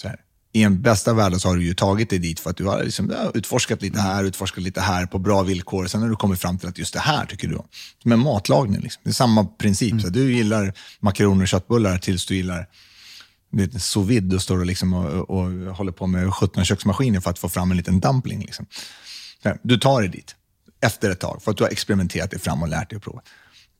Så 0.02 0.08
här. 0.08 0.20
I 0.56 0.64
en 0.64 0.82
bästa 0.82 1.14
världen 1.14 1.40
så 1.40 1.48
har 1.48 1.56
du 1.56 1.64
ju 1.64 1.74
tagit 1.74 2.10
dig 2.10 2.20
dit 2.20 2.40
för 2.40 2.50
att 2.50 2.58
du 2.58 2.66
har 2.66 2.84
liksom, 2.84 3.10
ja, 3.10 3.32
utforskat 3.34 3.82
lite 3.82 4.00
här, 4.00 4.24
utforskat 4.24 4.64
lite 4.64 4.82
här 4.82 5.06
på 5.06 5.20
bra 5.20 5.44
villkor. 5.44 5.88
Sen 5.88 6.02
har 6.02 6.10
du 6.10 6.16
kommit 6.16 6.40
fram 6.40 6.60
till 6.60 6.70
att 6.70 6.78
just 6.78 6.94
det 6.94 7.00
här 7.00 7.26
tycker 7.26 7.48
du 7.48 7.56
om. 7.56 7.68
Som 8.02 8.12
en 8.12 8.20
matlagning. 8.20 8.82
Liksom. 8.82 9.02
Det 9.04 9.10
är 9.10 9.14
samma 9.14 9.46
princip. 9.46 10.02
Så 10.02 10.08
här, 10.08 10.14
du 10.14 10.34
gillar 10.34 10.74
makaroner 11.00 11.42
och 11.42 11.48
köttbullar 11.48 11.98
tills 11.98 12.26
du 12.26 12.36
gillar 12.36 12.68
sous 13.80 14.08
vide 14.08 14.36
och 14.36 14.42
står 14.42 14.60
och, 14.60 14.66
liksom 14.66 14.94
och, 14.94 15.30
och, 15.30 15.76
håller 15.76 15.92
på 15.92 16.08
med 16.08 16.34
17 16.34 16.66
köksmaskiner 16.66 17.20
för 17.20 17.30
att 17.30 17.40
få 17.40 17.50
fram 17.50 17.72
en 17.72 17.78
liten 17.78 18.00
dumpling. 18.00 18.40
Liksom. 18.40 18.66
Så 19.44 19.54
Du 19.64 19.78
tar 19.78 20.02
dig 20.02 20.10
dit 20.10 20.36
efter 20.82 21.10
ett 21.10 21.20
tag 21.20 21.42
för 21.44 21.52
att 21.52 21.58
du 21.58 21.64
har 21.64 21.72
experimenterat 21.72 22.32
dig 22.32 22.40
fram 22.40 22.62
och 22.62 22.68
lärt 22.70 22.90
dig 22.90 22.98
att 22.98 23.04
prova. 23.04 23.22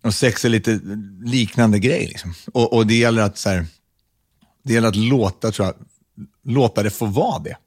Och 0.04 0.14
sex 0.14 0.46
är 0.46 0.50
lite 0.50 0.80
liknande 1.24 1.80
grej. 1.80 2.08
Liksom. 2.08 2.34
Och, 2.54 2.74
och 2.74 2.88
det 2.88 2.96
gäller 2.96 3.22
att 3.22 3.38
så 3.38 3.50
här, 3.50 3.66
det 4.64 4.74
gäller 4.74 4.88
att 4.88 4.96
låta, 4.96 5.52
tror 5.52 5.66
jag, 5.66 5.76
låta 6.44 6.84
det 6.84 6.90
få 6.90 7.06
vara 7.06 7.40
det. 7.40 7.58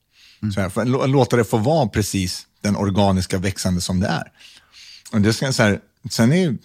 Så 0.55 0.61
här, 0.61 1.07
låta 1.07 1.37
det 1.37 1.45
få 1.45 1.59
vara 1.59 1.89
precis 1.89 2.47
den 2.61 2.77
organiska 2.77 3.39
växande 3.39 3.81
som 3.81 4.01
det 4.01 4.07
är. 4.07 4.33
Och 5.13 5.21
det 5.21 5.33
ska, 5.33 5.53
så 5.53 5.63
här, 5.63 5.81
sen 6.11 6.33
är 6.33 6.57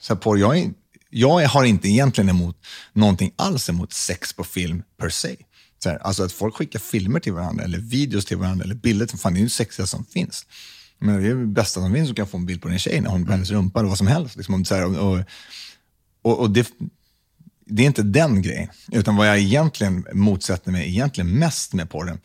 så 0.00 0.14
här, 0.14 0.20
porr, 0.20 0.38
jag, 0.38 0.58
är, 0.58 0.70
jag 1.10 1.48
har 1.48 1.64
inte 1.64 1.88
egentligen 1.88 2.30
emot 2.30 2.56
någonting 2.92 3.32
alls 3.36 3.68
emot 3.68 3.92
sex 3.92 4.32
på 4.32 4.44
film 4.44 4.82
per 4.98 5.08
se. 5.10 5.36
Så 5.82 5.88
här, 5.88 5.98
alltså 5.98 6.22
att 6.22 6.32
folk 6.32 6.54
skickar 6.56 6.78
filmer 6.78 7.20
till 7.20 7.32
varandra, 7.32 7.64
eller 7.64 7.78
videos 7.78 8.24
till 8.24 8.36
varandra, 8.36 8.64
eller 8.64 8.74
bilder. 8.74 9.06
till- 9.06 9.18
Fan, 9.18 9.32
det 9.34 9.38
är 9.38 9.40
ju 9.40 9.46
det 9.46 9.50
sexigaste 9.50 9.96
som 9.96 10.04
finns. 10.04 10.46
Men 10.98 11.22
det 11.22 11.28
är 11.28 11.34
det 11.34 11.46
bästa 11.46 11.80
som 11.80 11.94
finns, 11.94 12.08
du 12.08 12.14
kan 12.14 12.26
få 12.26 12.36
en 12.36 12.46
bild 12.46 12.62
på 12.62 12.68
din 12.68 12.78
tjej 12.78 13.00
när 13.00 13.10
hon 13.10 13.26
på 13.26 13.32
hennes 13.32 13.50
rumpa, 13.50 13.78
eller 13.80 13.88
vad 13.88 13.98
som 13.98 14.06
helst. 14.06 14.36
Liksom, 14.36 14.64
och, 14.98 15.20
och, 16.22 16.38
och 16.40 16.50
det, 16.50 16.68
det 17.70 17.82
är 17.82 17.86
inte 17.86 18.02
den 18.02 18.42
grejen. 18.42 18.68
Utan 18.92 19.16
vad 19.16 19.28
jag 19.28 19.38
egentligen 19.38 20.06
motsätter 20.12 20.72
mig 20.72 20.88
egentligen 20.88 21.38
mest 21.38 21.72
med 21.72 21.90
porren, 21.90 22.18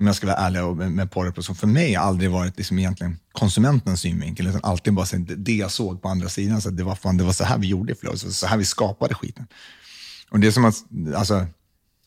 om 0.00 0.06
jag 0.06 0.16
ska 0.16 0.26
vara 0.26 0.36
ärlig 0.36 0.64
och 0.64 0.76
med, 0.76 1.10
porren, 1.10 1.42
som 1.42 1.56
för 1.56 1.66
mig 1.66 1.94
har 1.94 2.04
aldrig 2.04 2.30
varit 2.30 2.56
liksom 2.56 2.78
egentligen 2.78 3.18
konsumentens 3.32 4.00
synvinkel, 4.00 4.46
utan 4.46 4.60
alltid 4.64 4.92
bara 4.92 5.06
så, 5.06 5.16
det, 5.16 5.56
jag 5.56 5.70
såg 5.70 6.02
på 6.02 6.08
andra 6.08 6.28
sidan, 6.28 6.62
så 6.62 6.70
det, 6.70 6.84
var 6.84 6.94
fan, 6.94 7.16
det 7.16 7.24
var 7.24 7.32
så 7.32 7.44
här 7.44 7.58
vi 7.58 7.66
gjorde 7.66 7.94
förlåt, 8.00 8.20
så, 8.20 8.32
så 8.32 8.46
här 8.46 8.56
vi 8.56 8.64
skapade 8.64 9.14
skiten. 9.14 9.46
Och 10.30 10.40
det 10.40 10.46
är 10.46 10.50
som 10.50 10.64
att, 10.64 10.84
alltså, 11.16 11.46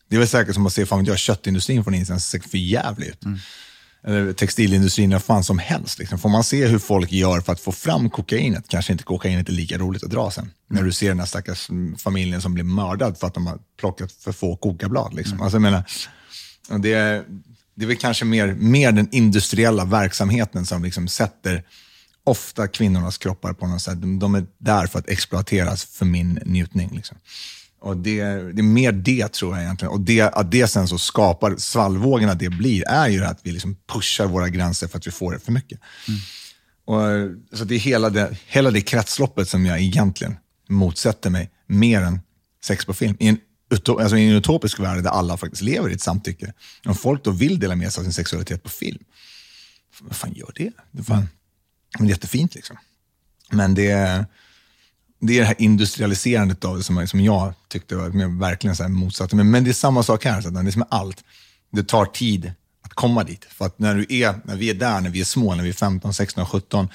det 0.09 0.15
är 0.15 0.19
väl 0.19 0.27
säkert 0.27 0.53
som 0.53 0.65
att 0.65 0.73
se, 0.73 0.85
fan 0.85 0.99
vet 0.99 1.07
jag, 1.07 1.17
köttindustrin 1.17 1.83
från 1.83 1.93
insidan 1.93 2.19
ser 2.19 2.39
för 2.39 2.57
jävligt 2.57 3.09
ut. 3.09 3.25
Mm 3.25 3.39
textilindustrin, 4.35 5.09
vad 5.09 5.23
fan 5.23 5.43
som 5.43 5.59
helst. 5.59 5.99
Liksom. 5.99 6.19
Får 6.19 6.29
man 6.29 6.43
se 6.43 6.65
hur 6.65 6.79
folk 6.79 7.11
gör 7.11 7.41
för 7.41 7.53
att 7.53 7.59
få 7.59 7.71
fram 7.71 8.09
kokainet, 8.09 8.67
kanske 8.67 8.91
inte 8.91 9.03
kokainet 9.03 9.49
är 9.49 9.53
lika 9.53 9.77
roligt 9.77 10.03
att 10.03 10.09
dra 10.09 10.31
sen. 10.31 10.51
När 10.69 10.83
du 10.83 10.91
ser 10.91 11.07
den 11.07 11.19
här 11.19 11.25
stackars 11.25 11.69
mm, 11.69 11.97
familjen 11.97 12.41
som 12.41 12.53
blir 12.53 12.63
mördad 12.63 13.17
för 13.17 13.27
att 13.27 13.33
de 13.33 13.47
har 13.47 13.59
plockat 13.79 14.11
för 14.11 14.31
få 14.31 14.55
kokablad. 14.55 15.13
Liksom. 15.13 15.41
Alltså, 15.41 15.55
jag 15.55 15.61
menar, 15.61 15.83
det, 16.79 16.93
är, 16.93 17.23
det 17.75 17.85
är 17.85 17.87
väl 17.87 17.97
kanske 17.97 18.25
mer, 18.25 18.53
mer 18.53 18.91
den 18.91 19.09
industriella 19.11 19.85
verksamheten 19.85 20.65
som 20.65 20.83
liksom 20.83 21.07
sätter 21.07 21.63
ofta 22.23 22.67
kvinnornas 22.67 23.17
kroppar 23.17 23.53
på 23.53 23.67
något 23.67 23.81
sätt. 23.81 24.01
De, 24.01 24.19
de 24.19 24.35
är 24.35 24.45
där 24.57 24.87
för 24.87 24.99
att 24.99 25.09
exploateras 25.09 25.85
för 25.85 26.05
min 26.05 26.39
njutning. 26.45 26.89
Liksom. 26.95 27.17
Och 27.79 27.97
det, 27.97 28.23
det 28.23 28.61
är 28.61 28.63
mer 28.63 28.91
det 28.91 29.33
tror 29.33 29.55
jag 29.55 29.63
egentligen. 29.63 29.91
Och 29.91 29.99
det, 29.99 30.21
att 30.21 30.51
det 30.51 30.67
sen 30.67 30.87
så 30.87 30.97
skapar, 30.97 31.55
svallvågorna 31.57 32.33
det 32.33 32.49
blir, 32.49 32.87
är 32.87 33.07
ju 33.07 33.23
att 33.23 33.39
vi 33.43 33.51
liksom 33.51 33.77
pushar 33.93 34.25
våra 34.25 34.49
gränser 34.49 34.87
för 34.87 34.97
att 34.97 35.07
vi 35.07 35.11
får 35.11 35.33
det 35.33 35.39
för 35.39 35.51
mycket. 35.51 35.79
Och, 36.85 37.01
så 37.57 37.63
det 37.63 37.75
är 37.75 37.79
hela 37.79 38.09
det, 38.09 38.37
hela 38.45 38.71
det 38.71 38.81
kretsloppet 38.81 39.49
som 39.49 39.65
jag 39.65 39.81
egentligen 39.81 40.37
motsätter 40.69 41.29
mig 41.29 41.51
mer 41.67 42.01
än 42.01 42.19
sex 42.63 42.85
på 42.85 42.93
film. 42.93 43.17
I 43.19 43.27
en, 43.27 43.39
alltså 43.99 44.17
i 44.17 44.27
en 44.27 44.35
utopisk 44.35 44.79
värld 44.79 45.03
där 45.03 45.09
alla 45.09 45.37
faktiskt 45.37 45.61
lever 45.61 45.89
i 45.89 45.93
ett 45.93 46.01
samtycke. 46.01 46.53
Om 46.85 46.95
folk 46.95 47.23
då 47.23 47.31
vill 47.31 47.59
dela 47.59 47.75
med 47.75 47.93
sig 47.93 48.01
av 48.01 48.03
sin 48.03 48.13
sexualitet 48.13 48.63
på 48.63 48.69
film, 48.69 49.03
vad 50.01 50.15
fan 50.15 50.33
gör 50.33 50.51
det? 50.55 50.71
Det 50.91 50.99
är, 50.99 51.03
fan, 51.03 51.27
det 51.97 52.03
är 52.03 52.09
jättefint 52.09 52.55
liksom. 52.55 52.77
Men 53.51 53.73
det 53.73 53.87
är, 53.87 54.25
det 55.19 55.33
är 55.33 55.39
det 55.39 55.45
här 55.45 55.55
industrialiserandet 55.61 56.65
av 56.65 56.77
det 56.77 56.83
som, 56.83 57.07
som 57.07 57.21
jag 57.21 57.53
tyckte 57.67 57.95
var 57.95 58.11
jag 58.19 58.39
verkligen 58.39 58.75
så 58.75 58.83
här 58.83 58.89
motsatte 58.89 59.35
mig. 59.35 59.45
Men 59.45 59.63
det 59.63 59.71
är 59.71 59.73
samma 59.73 60.03
sak 60.03 60.25
här, 60.25 60.41
så 60.41 60.47
att 60.47 60.53
det 60.53 60.59
är 60.59 60.71
som 60.71 60.79
med 60.79 60.87
allt. 60.91 61.23
Det 61.71 61.83
tar 61.83 62.05
tid 62.05 62.51
att 62.81 62.93
komma 62.93 63.23
dit. 63.23 63.45
För 63.45 63.65
att 63.65 63.79
när, 63.79 63.95
du 63.95 64.05
är, 64.09 64.35
när 64.43 64.55
vi 64.55 64.69
är 64.69 64.73
där, 64.73 65.01
när 65.01 65.09
vi 65.09 65.19
är 65.19 65.25
små, 65.25 65.55
när 65.55 65.63
vi 65.63 65.69
är 65.69 65.73
15, 65.73 66.13
16, 66.13 66.45
17 66.45 66.89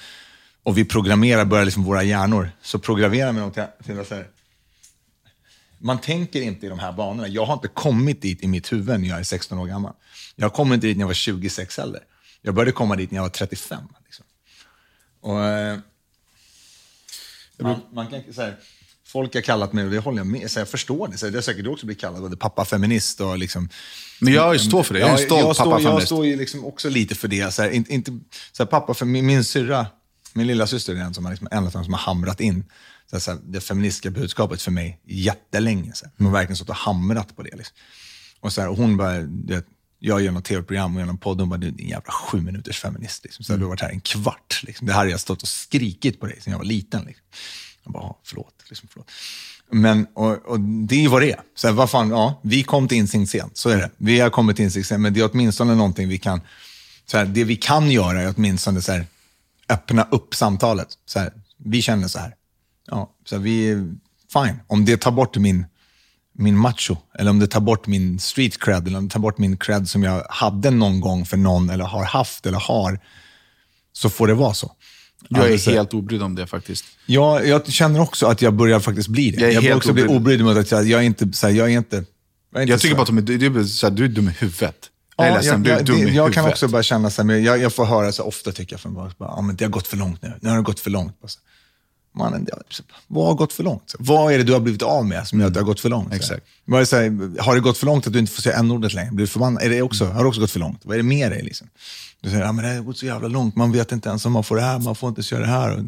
och 0.63 0.79
vi 0.79 0.85
programmerar, 0.85 1.45
börjar 1.45 1.65
liksom 1.65 1.85
våra 1.85 2.03
hjärnor, 2.03 2.51
så 2.63 2.79
programmerar 2.79 3.33
vi 3.33 3.41
dem 3.41 3.51
till, 3.51 3.65
till 3.85 4.01
att 4.01 4.09
så 4.09 4.15
här, 4.15 4.27
man 5.79 5.99
tänker 5.99 6.43
inte 6.43 6.67
i 6.67 6.69
de 6.69 6.79
här 6.79 6.93
banorna. 6.93 7.29
Jag 7.29 7.45
har 7.45 7.55
inte 7.55 7.69
kommit 7.69 8.23
dit 8.23 8.43
i 8.43 8.47
mitt 8.47 8.73
huvud 8.73 9.01
när 9.01 9.09
jag 9.09 9.19
är 9.19 9.25
16 9.25 9.59
år 9.59 9.67
gammal. 9.67 9.93
Jag 10.37 10.53
kom 10.53 10.73
inte 10.73 10.87
dit 10.87 10.97
när 10.97 11.03
jag 11.03 11.09
var 11.09 11.15
26 11.15 11.79
heller. 11.79 12.01
Jag 12.43 12.55
började 12.55 12.73
komma 12.73 12.97
dit 12.97 13.11
när 13.11 13.19
jag 13.19 13.23
var 13.23 13.31
35. 13.31 13.79
Liksom. 14.05 14.25
Och, 15.21 15.45
eh, 15.45 15.79
man, 17.63 17.81
man 17.93 18.07
kan, 18.07 18.23
så 18.33 18.43
här, 18.43 18.57
folk 19.07 19.35
har 19.35 19.41
kallat 19.41 19.73
mig, 19.73 19.85
och 19.85 19.91
det 19.91 19.99
håller 19.99 20.19
jag 20.19 20.27
med 20.27 20.51
så 20.51 20.59
jag 20.59 20.69
förstår 20.69 21.09
det. 21.09 21.19
Så 21.19 21.31
det 21.31 21.39
är 21.39 21.43
säkert 21.43 21.65
du 21.65 21.71
också 21.71 21.87
blir 21.87 21.97
kallad 21.97 22.23
både 22.23 22.37
pappafeminist 22.37 23.21
och 23.21 23.39
liksom... 23.39 23.69
Men 24.21 24.33
jag 24.33 24.61
står 24.61 24.83
för 24.83 24.95
det. 24.95 25.01
Jag 25.01 25.09
är 25.09 25.13
en 25.13 25.19
stolt 25.19 25.31
jag 25.31 25.57
står, 25.57 25.69
jag 25.69 25.71
pappafeminist. 25.71 26.07
står 26.07 26.27
ju 26.27 26.37
liksom 26.37 26.65
också 26.65 26.89
lite 26.89 27.15
för 27.15 27.29
det. 27.29 27.55
Så 27.55 27.63
här, 27.63 27.71
inte, 27.71 28.19
så 28.53 28.63
här, 28.63 28.71
pappa, 28.71 28.95
för 28.95 29.07
min, 29.07 29.27
min 29.27 29.45
syrra, 29.45 29.87
min 30.33 30.47
lilla 30.47 30.67
syster 30.67 30.93
är 30.93 30.97
den 30.97 31.15
som 31.15 31.25
har, 31.25 31.33
liksom, 31.33 31.49
en 31.51 31.71
som 31.71 31.93
har 31.93 32.01
hamrat 32.01 32.41
in 32.41 32.65
så 33.11 33.31
här, 33.31 33.37
här, 33.37 33.45
det 33.45 33.61
feministiska 33.61 34.11
budskapet 34.11 34.63
för 34.63 34.71
mig 34.71 35.01
jättelänge. 35.05 35.93
Så 35.95 36.05
här. 36.05 36.13
Hon 36.19 36.27
har 36.27 36.33
verkligen 36.33 36.57
stått 36.57 36.69
och 36.69 36.77
hamrat 36.77 37.37
på 37.37 37.43
det. 37.43 37.57
Liksom. 37.57 37.77
Och 38.41 38.53
så 38.53 38.61
här, 38.61 38.69
och 38.69 38.77
hon 38.77 38.97
bara, 38.97 39.19
du 39.21 39.55
vet, 39.55 39.67
jag 40.05 40.23
gör 40.23 40.33
något 40.33 40.45
tv-program 40.45 40.95
och 40.95 41.01
gör 41.01 41.07
någon 41.07 41.19
podd, 41.19 41.41
hon 41.41 41.49
bara, 41.49 41.57
du 41.57 41.67
är 41.67 41.71
en 41.71 41.89
jävla 41.89 42.13
sju 42.13 42.41
minuters 42.41 42.81
feminist. 42.81 43.25
Liksom. 43.25 43.45
Så 43.45 43.53
här, 43.53 43.59
Du 43.59 43.65
har 43.65 43.69
varit 43.69 43.81
här 43.81 43.91
en 43.91 44.01
kvart. 44.01 44.63
Liksom. 44.67 44.87
Det 44.87 44.93
här 44.93 45.01
har 45.01 45.07
jag 45.07 45.21
stått 45.21 45.43
och 45.43 45.49
skrikit 45.49 46.21
på 46.21 46.27
dig 46.27 46.41
sedan 46.41 46.51
jag 46.51 46.59
var 46.59 46.65
liten. 46.65 47.05
Liksom. 47.05 47.25
Jag 47.85 47.93
bara, 47.93 48.03
"Ja, 48.03 48.19
förlåt. 48.25 48.55
Liksom, 48.69 48.89
förlåt. 48.93 49.11
Men, 49.71 50.07
och, 50.15 50.47
och 50.47 50.61
det 50.61 50.95
är 50.95 51.01
ju 51.01 51.09
vad 51.09 51.23
det 51.23 51.33
är. 51.33 51.41
Så 51.55 51.67
här, 51.67 51.75
vad 51.75 51.91
fan, 51.91 52.11
ja, 52.11 52.41
vi 52.43 52.63
kom 52.63 52.89
till 52.89 52.99
insikt 52.99 53.31
sent, 53.31 53.57
så 53.57 53.69
är 53.69 53.77
det. 53.77 53.91
Vi 53.97 54.21
har 54.21 54.31
kommit 54.31 54.57
till 54.57 54.65
insikt 54.65 54.89
sent, 54.89 55.01
men 55.01 55.15
det 55.15 55.21
är 55.21 55.31
åtminstone 55.33 55.75
någonting 55.75 56.09
vi 56.09 56.19
kan, 56.19 56.41
så 57.07 57.19
här, 57.19 57.25
det 57.25 57.45
vi 57.45 57.57
kan 57.57 57.91
göra 57.91 58.23
är 58.23 58.35
åtminstone 58.37 58.83
så 58.83 58.93
här, 58.93 59.07
öppna 59.69 60.03
upp 60.11 60.35
samtalet. 60.35 60.89
Så 61.07 61.19
här, 61.19 61.33
vi 61.57 61.83
känner 61.83 62.09
så 62.09 62.19
här. 62.19 62.35
Ja, 62.87 63.15
så 63.25 63.37
här, 63.37 63.43
vi, 63.43 63.75
fine. 64.33 64.61
Om 64.67 64.85
det 64.85 64.97
tar 64.97 65.11
bort 65.11 65.37
min, 65.37 65.65
min 66.43 66.57
macho, 66.59 66.97
eller 67.19 67.31
om 67.31 67.39
det 67.39 67.47
tar 67.47 67.61
bort 67.61 67.87
min 67.87 68.19
street 68.19 68.59
cred, 68.61 68.87
eller 68.87 68.99
om 68.99 69.09
det 69.09 69.13
tar 69.13 69.21
bort 69.21 69.39
min 69.39 69.57
cred 69.57 69.89
som 69.89 70.03
jag 70.03 70.27
hade 70.31 70.71
någon 70.71 71.01
gång 71.01 71.27
för 71.27 71.37
någon, 71.37 71.71
eller 71.71 71.85
har 71.85 72.05
haft, 72.05 72.47
eller 72.47 72.59
har, 72.59 73.01
så 73.93 74.11
får 74.11 74.27
det 74.27 74.35
vara 74.35 74.55
så. 74.55 74.73
Jag 75.29 75.49
är 75.49 75.53
Alltså, 75.53 75.71
helt 75.71 75.95
obrydd 75.95 76.23
om 76.23 76.35
det 76.35 76.47
faktiskt. 76.47 76.85
Ja, 77.07 77.43
jag 77.43 77.67
känner 77.73 78.01
också 78.01 78.27
att 78.27 78.43
jag 78.43 78.55
börjar 78.55 78.81
faktiskt 78.81 79.09
bli 79.09 79.31
det. 79.31 79.41
Jag 79.41 79.51
är 79.51 79.55
Jag, 79.55 79.63
börjar 79.63 79.77
också 79.77 79.93
bli 79.93 80.03
obrydd. 80.03 80.17
obrydd 80.17 80.45
med 80.45 80.57
att 80.57 80.71
jag, 80.71 80.87
jag 80.89 81.01
är 81.01 81.05
inte, 81.05 81.33
så 81.33 81.47
här, 81.47 81.55
jag 81.55 81.67
är 81.73 81.77
inte 81.77 82.05
Var 82.53 82.61
inte 82.61 82.71
Jag 82.73 82.81
tycker 82.81 82.95
bara 82.95 83.03
att 83.03 83.07
de 83.09 83.19
är, 83.19 83.23
det 83.23 83.61
är 83.61 83.65
så 83.65 83.87
här, 83.89 83.95
du 83.95 84.05
är 84.05 84.09
dum 84.09 84.29
i 84.29 84.33
huvudet. 84.39 84.77
Jag 85.17 85.27
är 85.27 85.31
Ja, 85.31 85.43
jag, 85.43 85.63
du 85.63 85.71
är 85.71 85.77
jag, 85.99 86.09
jag 86.09 86.33
kan 86.33 86.45
huvudet. 86.45 86.47
också 86.53 86.69
bara 86.69 86.83
känna 86.83 87.11
så 87.11 87.23
här, 87.23 87.27
men 87.27 87.45
jag, 87.45 87.59
jag 87.59 87.73
får 87.73 87.85
höra 87.85 88.13
så 88.13 88.23
ofta 88.25 88.53
tycker 88.53 88.73
jag 88.73 88.81
från 88.81 88.95
bara, 88.95 89.13
ja, 89.19 89.41
men 89.41 89.57
det 89.57 89.65
har 89.65 89.71
gått 89.71 89.87
för 89.87 89.97
långt 89.97 90.23
nu. 90.23 90.33
Nu 90.41 90.49
har 90.49 90.57
det 90.57 90.63
gått 90.63 90.81
för 90.81 90.91
långt. 90.91 91.21
Bara 91.21 91.29
så, 91.29 91.39
Mannen, 92.15 92.47
har, 92.53 92.63
vad 93.07 93.27
har 93.27 93.35
gått 93.35 93.53
för 93.53 93.63
långt? 93.63 93.95
Vad 93.99 94.33
är 94.33 94.39
det 94.39 94.45
du 94.45 94.53
har 94.53 94.61
blivit 94.61 94.83
av 94.83 95.07
med 95.07 95.27
som 95.27 95.41
gör 95.41 95.47
att 95.47 95.55
det 95.55 95.61
har 95.61 95.65
gått 95.65 95.81
för 95.81 95.89
långt? 95.89 96.15
Exakt. 96.15 96.47
Så 96.69 96.97
här, 96.97 97.41
har 97.43 97.55
det 97.55 97.61
gått 97.61 97.79
för 97.79 97.87
långt 97.87 98.07
att 98.07 98.13
du 98.13 98.19
inte 98.19 98.33
får 98.33 98.43
säga 98.43 98.57
n-ordet 98.59 98.95
längre? 98.95 99.11
Blir 99.13 99.27
du 99.27 99.31
förbannad? 99.31 99.63
Är 99.63 99.71
det 99.71 99.83
också, 99.83 100.05
har 100.07 100.23
det 100.23 100.29
också 100.29 100.41
gått 100.41 100.51
för 100.51 100.61
långt? 100.61 100.81
Vad 100.85 100.95
är 100.95 100.99
det 100.99 101.03
med 101.09 101.33
dig? 101.33 101.43
Liksom? 101.43 101.69
Du 102.21 102.31
säger, 102.31 102.45
ja, 102.45 102.53
men 102.53 102.65
det 102.65 102.71
har 102.75 102.83
gått 102.83 102.99
så 102.99 103.07
jävla 103.07 103.29
långt. 103.29 103.57
Man 103.57 103.73
vet 103.73 103.93
inte 103.93 104.09
ens 104.09 104.27
om 104.27 104.33
man 104.33 104.45
får 104.45 104.57
det 104.57 104.63
här, 104.63 104.79
man 104.79 104.95
får 104.95 105.09
inte 105.09 105.19
ens 105.19 105.33
göra 105.33 105.43
det 105.43 105.49
här. 105.51 105.73
Och 105.77 105.85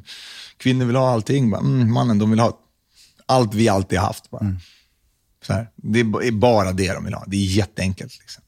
kvinnor 0.56 0.84
vill 0.84 0.96
ha 0.96 1.12
allting. 1.12 1.50
Bara, 1.50 1.60
mm, 1.60 1.92
mannen, 1.92 2.18
de 2.18 2.30
vill 2.30 2.40
ha 2.40 2.58
allt 3.26 3.54
vi 3.54 3.68
alltid 3.68 3.98
haft. 3.98 4.30
Bara. 4.30 4.56
Så 5.46 5.52
här. 5.52 5.68
Det 5.76 6.00
är 6.00 6.30
bara 6.32 6.72
det 6.72 6.92
de 6.92 7.04
vill 7.04 7.14
ha. 7.14 7.24
Det 7.26 7.36
är 7.36 7.40
jätteenkelt. 7.56 8.18
Liksom. 8.20 8.42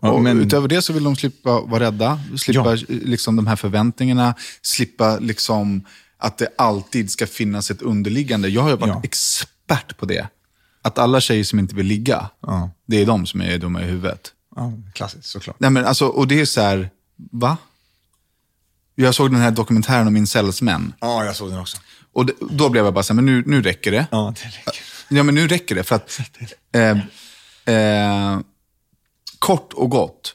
Ja, 0.00 0.10
Och 0.10 0.22
men- 0.22 0.40
utöver 0.40 0.68
det 0.68 0.82
så 0.82 0.92
vill 0.92 1.04
de 1.04 1.16
slippa 1.16 1.60
vara 1.60 1.80
rädda, 1.84 2.20
slippa 2.36 2.76
Ja. 2.76 2.84
liksom, 2.88 3.36
de 3.36 3.46
här 3.46 3.56
förväntningarna, 3.56 4.34
slippa 4.62 5.18
liksom, 5.18 5.84
att 6.18 6.38
det 6.38 6.48
alltid 6.58 7.10
ska 7.10 7.26
finnas 7.26 7.70
ett 7.70 7.82
underliggande. 7.82 8.48
Jag 8.48 8.62
har 8.62 8.70
ju 8.70 8.76
varit 8.76 8.94
Ja. 8.94 9.00
expert 9.04 9.96
på 9.96 10.06
det. 10.06 10.28
Att 10.82 10.98
alla 10.98 11.20
tjejer 11.20 11.44
som 11.44 11.58
inte 11.58 11.74
vill 11.74 11.86
ligga, 11.86 12.30
Ja. 12.40 12.70
det 12.86 12.96
är 13.02 13.06
de 13.06 13.26
som 13.26 13.40
är 13.42 13.58
dumma 13.58 13.82
i 13.82 13.84
huvudet. 13.84 14.32
Ja, 14.56 14.72
klassiskt, 14.94 15.24
såklart. 15.28 15.56
Nej, 15.60 15.70
men 15.70 15.84
alltså, 15.84 16.06
och 16.06 16.28
det 16.28 16.40
är 16.40 16.44
så 16.44 16.60
här, 16.60 16.90
va? 17.16 17.56
Jag 18.94 19.14
såg 19.14 19.30
den 19.30 19.40
här 19.40 19.50
dokumentären 19.50 20.06
om 20.06 20.16
incelsmän. 20.16 20.92
Ja, 21.00 21.24
jag 21.24 21.36
såg 21.36 21.50
den 21.50 21.58
också. 21.60 21.76
Och 22.12 22.26
det, 22.26 22.32
då 22.50 22.68
blev 22.68 22.84
jag 22.84 22.94
bara 22.94 23.02
så 23.04 23.12
här, 23.12 23.14
men 23.14 23.26
nu, 23.26 23.42
nu 23.46 23.62
räcker 23.62 23.90
det. 23.90 24.06
Ja, 24.10 24.34
det 24.42 24.46
räcker. 24.48 24.74
Ja, 25.08 25.22
men 25.22 25.34
nu 25.34 25.48
räcker 25.48 25.74
det. 25.74 25.82
För 25.84 25.96
att, 25.96 26.20
eh, 26.74 26.98
eh, 27.74 28.40
kort 29.38 29.72
och 29.72 29.90
gott, 29.90 30.34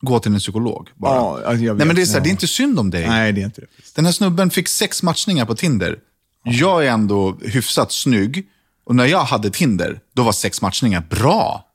gå 0.00 0.18
till 0.20 0.32
en 0.32 0.38
psykolog 0.38 0.88
bara. 0.94 1.14
Ja, 1.14 1.34
alltså, 1.46 1.64
jag 1.64 1.74
vet. 1.74 1.78
Nej, 1.78 1.86
men 1.86 1.96
det, 1.96 2.02
är 2.02 2.06
så 2.06 2.12
här, 2.12 2.18
Ja. 2.18 2.22
det 2.22 2.28
är 2.28 2.30
inte 2.30 2.46
synd 2.46 2.78
om 2.78 2.90
dig. 2.90 3.06
Nej, 3.08 3.32
det 3.32 3.40
är 3.40 3.44
inte 3.44 3.60
det. 3.60 3.66
Den 3.94 4.04
här 4.04 4.12
snubben 4.12 4.50
fick 4.50 4.68
sex 4.68 5.02
matchningar 5.02 5.44
på 5.46 5.54
Tinder. 5.54 5.96
Jag 6.44 6.86
är 6.86 6.90
ändå 6.90 7.38
hyfsat 7.42 7.92
snygg. 7.92 8.46
Och 8.86 8.96
när 8.96 9.06
jag 9.06 9.24
hade 9.24 9.50
Tinder, 9.50 10.00
då 10.14 10.22
var 10.22 10.32
sex 10.32 10.62
matchningar 10.62 11.06
bra. 11.10 11.66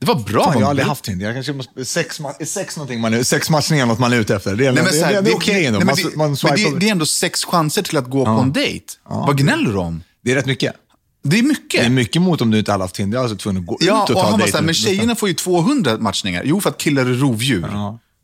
Det 0.00 0.06
var 0.06 0.14
bra. 0.14 0.44
Fan, 0.44 0.52
jag 0.58 0.60
har 0.66 0.70
aldrig 0.70 0.88
haft 0.88 1.04
Tinder. 1.04 1.26
Jag 1.26 1.34
kanske 1.34 1.52
måste, 1.52 1.84
sex, 1.84 2.20
ma- 2.20 2.34
är 2.38 2.44
sex, 2.44 2.76
någonting 2.76 3.00
man, 3.00 3.14
är- 3.14 3.22
sex 3.22 3.50
matchningar 3.50 3.86
något 3.86 3.98
man 3.98 4.12
är 4.12 4.16
ute 4.16 4.34
efter. 4.36 4.56
Det 4.56 4.66
är, 4.66 4.72
Nej, 4.72 4.84
det, 4.92 5.04
här, 5.04 5.12
det, 5.14 5.20
det 5.20 5.30
är 5.30 5.34
okej 5.36 5.66
ändå. 5.66 5.80
Man, 5.80 5.96
man 6.16 6.36
swipar. 6.36 6.56
det, 6.56 6.78
det 6.78 6.86
är 6.88 6.90
ändå 6.92 7.06
sex 7.06 7.44
chanser 7.44 7.82
till 7.82 7.96
att 7.96 8.06
gå 8.10 8.24
på 8.24 8.30
en 8.30 8.52
dejt. 8.52 8.84
Vad 9.04 9.38
gnäller 9.38 9.70
du 9.72 9.78
om? 9.78 10.02
det 10.24 10.30
är 10.30 10.34
rätt 10.34 10.46
mycket. 10.46 10.74
Det 11.22 11.38
är 11.38 11.42
mycket. 11.42 11.80
Det 11.80 11.86
är 11.86 11.90
mycket 11.90 12.22
mot 12.22 12.40
om 12.40 12.50
du 12.50 12.58
inte 12.58 12.72
hade 12.72 12.84
haft 12.84 12.94
Tinder. 12.94 13.16
Jag 13.18 13.22
alltså 13.22 13.36
tvungen 13.38 13.62
att 13.62 13.66
gå 13.66 13.76
Ja, 13.80 14.04
ut 14.04 14.10
och 14.10 14.16
och 14.16 14.22
ta 14.22 14.22
han 14.22 14.30
var 14.32 14.38
dejter. 14.38 14.52
såhär, 14.52 14.64
men 14.64 14.74
tjejerna 14.74 15.14
får 15.16 15.28
ju 15.28 15.34
200 15.34 15.98
matchningar. 15.98 16.42
Jo, 16.44 16.60
för 16.60 16.70
att 16.70 16.78
killar 16.78 17.02
är 17.06 17.14
rovdjur. 17.14 17.66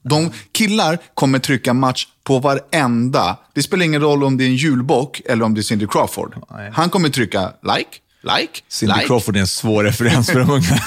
De 0.08 0.30
killar 0.52 0.98
kommer 1.14 1.38
trycka 1.38 1.74
match 1.74 2.06
på 2.24 2.38
varenda. 2.38 3.38
Det 3.54 3.62
spelar 3.62 3.84
ingen 3.84 4.00
roll 4.00 4.24
om 4.24 4.36
det 4.36 4.44
är 4.44 4.48
en 4.48 4.56
julbock 4.56 5.20
eller 5.24 5.44
om 5.44 5.54
det 5.54 5.60
är 5.60 5.62
Cindy 5.62 5.86
Crawford. 5.86 6.34
Han 6.72 6.90
kommer 6.90 7.08
trycka 7.08 7.52
like, 7.62 7.90
like, 8.38 8.52
Cindy 8.68 8.94
like. 8.94 9.06
Crawford 9.06 9.36
är 9.36 9.40
en 9.40 9.46
svår 9.46 9.84
referens 9.84 10.30
för 10.30 10.38
de 10.40 10.50
unga. 10.50 10.80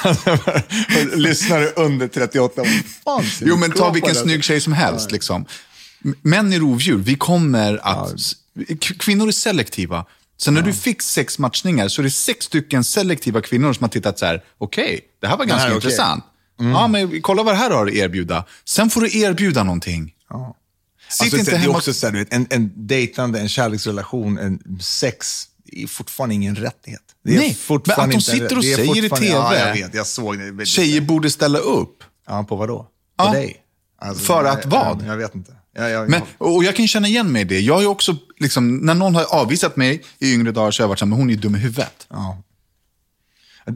Lyssnare 1.16 1.68
under 1.76 2.08
38. 2.08 2.54
Vad 2.56 2.68
Fan, 3.04 3.24
Jo, 3.42 3.58
men 3.58 3.72
ta 3.72 3.92
vilken 3.92 4.10
alltså. 4.10 4.24
snygg 4.24 4.44
tjej 4.44 4.62
som 4.62 4.74
helst. 4.74 5.12
Liksom. 5.12 5.46
Män 6.22 6.54
är 6.54 6.60
rovdjur. 6.60 6.98
Vi 6.98 7.16
kommer 7.16 7.80
att... 7.84 8.14
Kvinnor 8.80 9.28
är 9.28 9.32
selektiva. 9.32 10.06
Så 10.42 10.52
när 10.52 10.62
du 10.62 10.74
fick 10.74 11.02
sex 11.02 11.40
matchningar 11.40 11.88
så 11.88 12.02
är 12.02 12.04
det 12.04 12.12
sex 12.12 12.46
stycken 12.46 12.84
selektiva 12.84 13.42
kvinnor 13.42 13.74
som 13.74 13.84
har 13.84 13.90
tittat 13.90 14.20
så 14.20 14.26
här. 14.26 14.44
okej, 14.58 15.00
det 15.22 15.28
här 15.28 15.38
var 15.38 15.46
ganska 15.46 15.68
här 15.68 15.72
är 15.72 15.78
okej. 15.78 15.92
Mm. 15.92 15.92
intressant. 15.92 16.24
Ja, 16.58 16.88
men 16.88 17.22
kolla 17.22 17.44
vad 17.44 17.54
det 17.54 17.58
här 17.58 17.70
har 17.72 17.88
att 17.88 17.94
erbjuda. 17.94 18.46
Sen 18.66 18.90
får 18.90 19.02
du 19.02 19.20
erbjuda 19.20 19.64
någonting. 19.64 20.06
Sitt 21.10 21.22
Alltså, 21.22 21.38
inte 21.38 21.52
det 21.52 21.58
är 21.58 21.60
hemma... 21.60 21.78
också 21.78 21.94
så 21.94 22.08
här, 22.08 22.26
en, 22.30 22.48
en 22.50 22.72
dejtande, 22.76 23.40
en 23.40 23.50
kärleksrelation, 23.50 24.38
en 24.38 24.80
sex, 24.82 25.46
är 25.72 25.88
fortfarande 25.88 26.36
ingen 26.36 26.56
rättighet. 26.56 27.02
Det 27.24 27.36
är 27.36 27.40
Nej, 27.40 27.54
fortfarande 27.54 28.08
men 28.08 28.18
att 28.18 28.26
de 28.26 28.32
sitter 28.32 28.58
och 28.58 28.64
är 28.64 28.76
säger 28.76 29.06
i 29.06 29.10
TV. 29.10 29.28
Ja, 29.28 29.56
jag 29.58 29.74
vet. 29.74 29.94
Jag 29.94 30.08
såg 30.08 30.38
det. 30.58 30.66
Tjejer 30.66 31.02
borde 31.02 31.30
ställa 31.30 31.60
upp. 31.60 32.04
Ja, 32.28 32.44
på 32.44 32.56
vad 32.56 32.68
då? 32.70 32.78
På 32.84 32.88
Ja. 33.18 33.32
dig? 33.32 33.56
Alltså, 34.02 34.24
För 34.24 34.46
jag- 34.46 34.60
att 34.60 34.66
vad? 34.66 35.02
Jag, 35.02 35.08
jag 35.08 35.18
vet 35.18 35.36
inte. 35.36 35.52
Jag, 35.76 35.90
jag, 35.90 36.10
Men, 36.10 36.22
och 36.38 36.64
jag 36.64 36.76
kan 36.76 36.88
känna 36.88 37.08
igen 37.08 37.32
mig 37.32 37.42
i 37.42 37.46
det. 37.46 37.60
Jag 37.60 37.76
har 37.76 37.86
också, 37.86 38.16
liksom, 38.40 38.78
när 38.78 38.94
någon 38.94 39.16
har 39.16 39.36
avvisat 39.36 39.76
mig 39.76 40.04
i 40.20 40.34
yngre 40.34 40.52
dagar 40.52 40.72
så 40.72 40.82
har 40.82 40.84
jag 40.84 40.90
varit 40.90 41.00
så 41.00 41.06
här, 41.06 41.10
men 41.10 41.20
hon 41.20 41.30
är 41.30 41.34
ju 41.34 41.40
dum 41.40 41.56
i 41.56 41.60
huvudet. 41.60 42.08
Ja. 42.10 42.44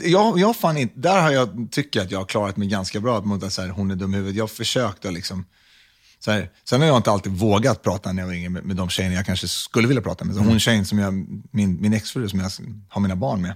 Jag, 0.01 0.39
jag 0.39 0.55
fan 0.55 0.77
inte, 0.77 0.99
där 0.99 1.21
har 1.21 1.31
jag, 1.31 1.67
tycker 1.71 1.99
jag 1.99 2.05
att 2.05 2.11
jag 2.11 2.19
har 2.19 2.25
klarat 2.25 2.57
mig 2.57 2.67
ganska 2.67 2.99
bra 2.99 3.21
mot 3.21 3.43
att 3.43 3.53
så 3.53 3.61
här, 3.61 3.69
hon 3.69 3.91
är 3.91 3.95
dum 3.95 4.13
i 4.13 4.17
huvudet. 4.17 4.35
Jag 4.35 4.43
har 4.43 4.47
försökt 4.47 5.05
att 5.05 5.13
liksom, 5.13 5.45
så 6.19 6.31
här, 6.31 6.49
sen 6.63 6.81
har 6.81 6.87
jag 6.87 6.97
inte 6.97 7.11
alltid 7.11 7.31
vågat 7.31 7.83
prata 7.83 8.11
när 8.11 8.21
jag 8.21 8.27
var 8.27 8.33
yngre 8.33 8.49
med, 8.49 8.63
med 8.63 8.75
de 8.75 8.89
tjejerna 8.89 9.15
jag 9.15 9.25
kanske 9.25 9.47
skulle 9.47 9.87
vilja 9.87 10.01
prata 10.01 10.25
med. 10.25 10.35
Så 10.35 10.41
Hon 10.41 10.59
tjejen 10.59 10.85
som 10.85 10.99
jag, 10.99 11.13
min, 11.51 11.81
min 11.81 11.93
exfru 11.93 12.29
som 12.29 12.39
jag 12.39 12.51
har 12.89 13.01
mina 13.01 13.15
barn 13.15 13.41
med, 13.41 13.55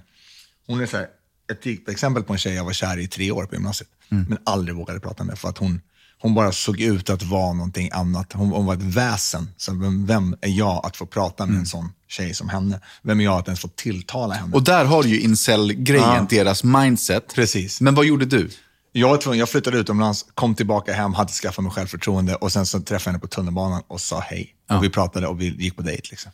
hon 0.66 0.80
är 0.80 0.86
så 0.86 0.96
här, 0.96 1.06
ett 1.52 1.62
typexempel 1.62 2.22
på 2.22 2.32
en 2.32 2.38
tjej 2.38 2.54
jag 2.54 2.64
var 2.64 2.72
kär 2.72 2.98
i 2.98 3.02
i 3.02 3.08
tre 3.08 3.30
år 3.30 3.44
på 3.44 3.54
gymnasiet, 3.54 3.88
men 4.08 4.38
aldrig 4.44 4.76
vågade 4.76 5.00
prata 5.00 5.24
med 5.24 5.38
för 5.38 5.48
att 5.48 5.58
hon, 5.58 5.80
hon 6.20 6.34
bara 6.34 6.52
såg 6.52 6.80
ut 6.80 7.10
att 7.10 7.22
vara 7.22 7.52
någonting 7.52 7.90
annat. 7.92 8.32
Hon, 8.32 8.48
hon 8.48 8.66
var 8.66 8.74
ett 8.74 8.82
väsen. 8.82 9.50
Så 9.56 9.74
vem, 9.74 10.06
vem 10.06 10.36
är 10.40 10.48
jag 10.48 10.86
att 10.86 10.96
få 10.96 11.06
prata 11.06 11.46
med 11.46 11.58
en 11.58 11.66
sån 11.66 11.92
tjej 12.08 12.34
som 12.34 12.48
henne? 12.48 12.80
Vem 13.02 13.20
är 13.20 13.24
jag 13.24 13.38
att 13.38 13.46
ens 13.48 13.60
få 13.60 13.68
tilltala 13.68 14.34
henne? 14.34 14.54
Och 14.54 14.62
där 14.62 14.84
har 14.84 15.02
du 15.02 15.08
ju 15.08 15.20
incel-grejen, 15.20 16.04
Ja. 16.08 16.26
deras 16.30 16.64
mindset. 16.64 17.34
Precis. 17.34 17.80
Men 17.80 17.94
vad 17.94 18.04
gjorde 18.04 18.24
du? 18.26 18.50
Jag, 18.92 19.08
var 19.08 19.16
tvungen, 19.16 19.38
jag 19.38 19.48
flyttade 19.48 19.78
utomlands, 19.78 20.26
kom 20.34 20.54
tillbaka 20.54 20.92
hem, 20.92 21.14
hade 21.14 21.32
skaffat 21.32 21.62
mig 21.64 21.72
självförtroende 21.72 22.34
och 22.34 22.52
sen 22.52 22.66
så 22.66 22.80
träffade 22.80 22.94
jag 23.04 23.12
henne 23.12 23.18
på 23.18 23.26
tunnelbanan 23.26 23.82
och 23.88 24.00
sa 24.00 24.20
hej. 24.20 24.54
Och 24.70 24.84
vi 24.84 24.90
pratade 24.90 25.26
och 25.26 25.40
vi 25.40 25.46
gick 25.64 25.76
på 25.76 25.82
dejt. 25.82 26.02
Liksom. 26.10 26.32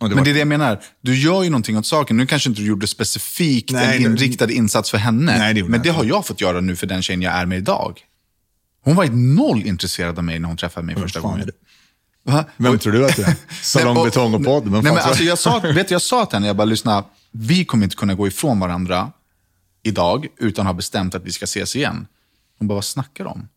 Det 0.00 0.08
Men 0.14 0.24
det 0.24 0.30
är 0.30 0.34
det 0.34 0.38
jag 0.38 0.48
menar. 0.48 0.82
Du 1.00 1.18
gör 1.18 1.42
ju 1.42 1.50
någonting 1.50 1.78
åt 1.78 1.86
saken. 1.86 2.16
Nu 2.16 2.26
kanske 2.26 2.48
inte 2.48 2.60
du 2.62 2.66
gjorde 2.66 2.86
specifikt 2.86 3.70
Nej, 3.72 3.96
en 3.96 4.02
det- 4.02 4.08
inriktad 4.08 4.50
insats 4.50 4.90
för 4.90 4.98
henne. 4.98 5.38
Nej, 5.38 5.54
det 5.54 5.64
men 5.64 5.82
det 5.82 5.88
har 5.90 6.04
jag 6.04 6.26
fått 6.26 6.40
göra 6.40 6.60
nu 6.60 6.76
för 6.76 6.86
den 6.86 7.02
tjejen 7.02 7.22
jag 7.22 7.32
är 7.34 7.46
med 7.46 7.58
idag. 7.58 8.00
Hon 8.84 8.96
var 8.96 9.04
ju 9.04 9.10
noll 9.10 9.66
intresserad 9.66 10.18
av 10.18 10.24
mig 10.24 10.38
när 10.38 10.48
hon 10.48 10.56
träffade 10.56 10.86
mig 10.86 10.96
första 10.96 11.20
fan 11.20 11.30
gången. 11.30 11.50
Va? 12.24 12.44
Vem 12.56 12.78
tror 12.78 12.92
du 12.92 13.06
att 13.06 13.16
du 13.16 13.22
är? 13.22 13.34
Salong, 13.62 14.04
betong 14.04 14.34
och 14.34 14.44
podd? 14.44 14.64
Vem 14.64 14.72
Nej, 14.72 14.82
men 14.82 14.98
alltså, 14.98 15.22
jag, 15.22 15.38
sa, 15.38 15.58
vet, 15.74 15.90
jag 15.90 16.02
sa 16.02 16.26
till 16.26 16.36
henne, 16.36 16.46
jag 16.46 16.56
bara 16.56 16.64
lyssna, 16.64 17.04
vi 17.30 17.64
kommer 17.64 17.84
inte 17.84 17.96
kunna 17.96 18.14
gå 18.14 18.26
ifrån 18.26 18.60
varandra 18.60 19.12
idag 19.82 20.26
utan 20.38 20.66
att 20.66 20.72
ha 20.72 20.74
bestämt 20.74 21.14
att 21.14 21.24
vi 21.24 21.32
ska 21.32 21.44
ses 21.44 21.76
igen. 21.76 22.06
Hon 22.58 22.68
bara, 22.68 22.74
vad 22.74 22.84
snackar 22.84 23.24
du 23.24 23.30
om? 23.30 23.48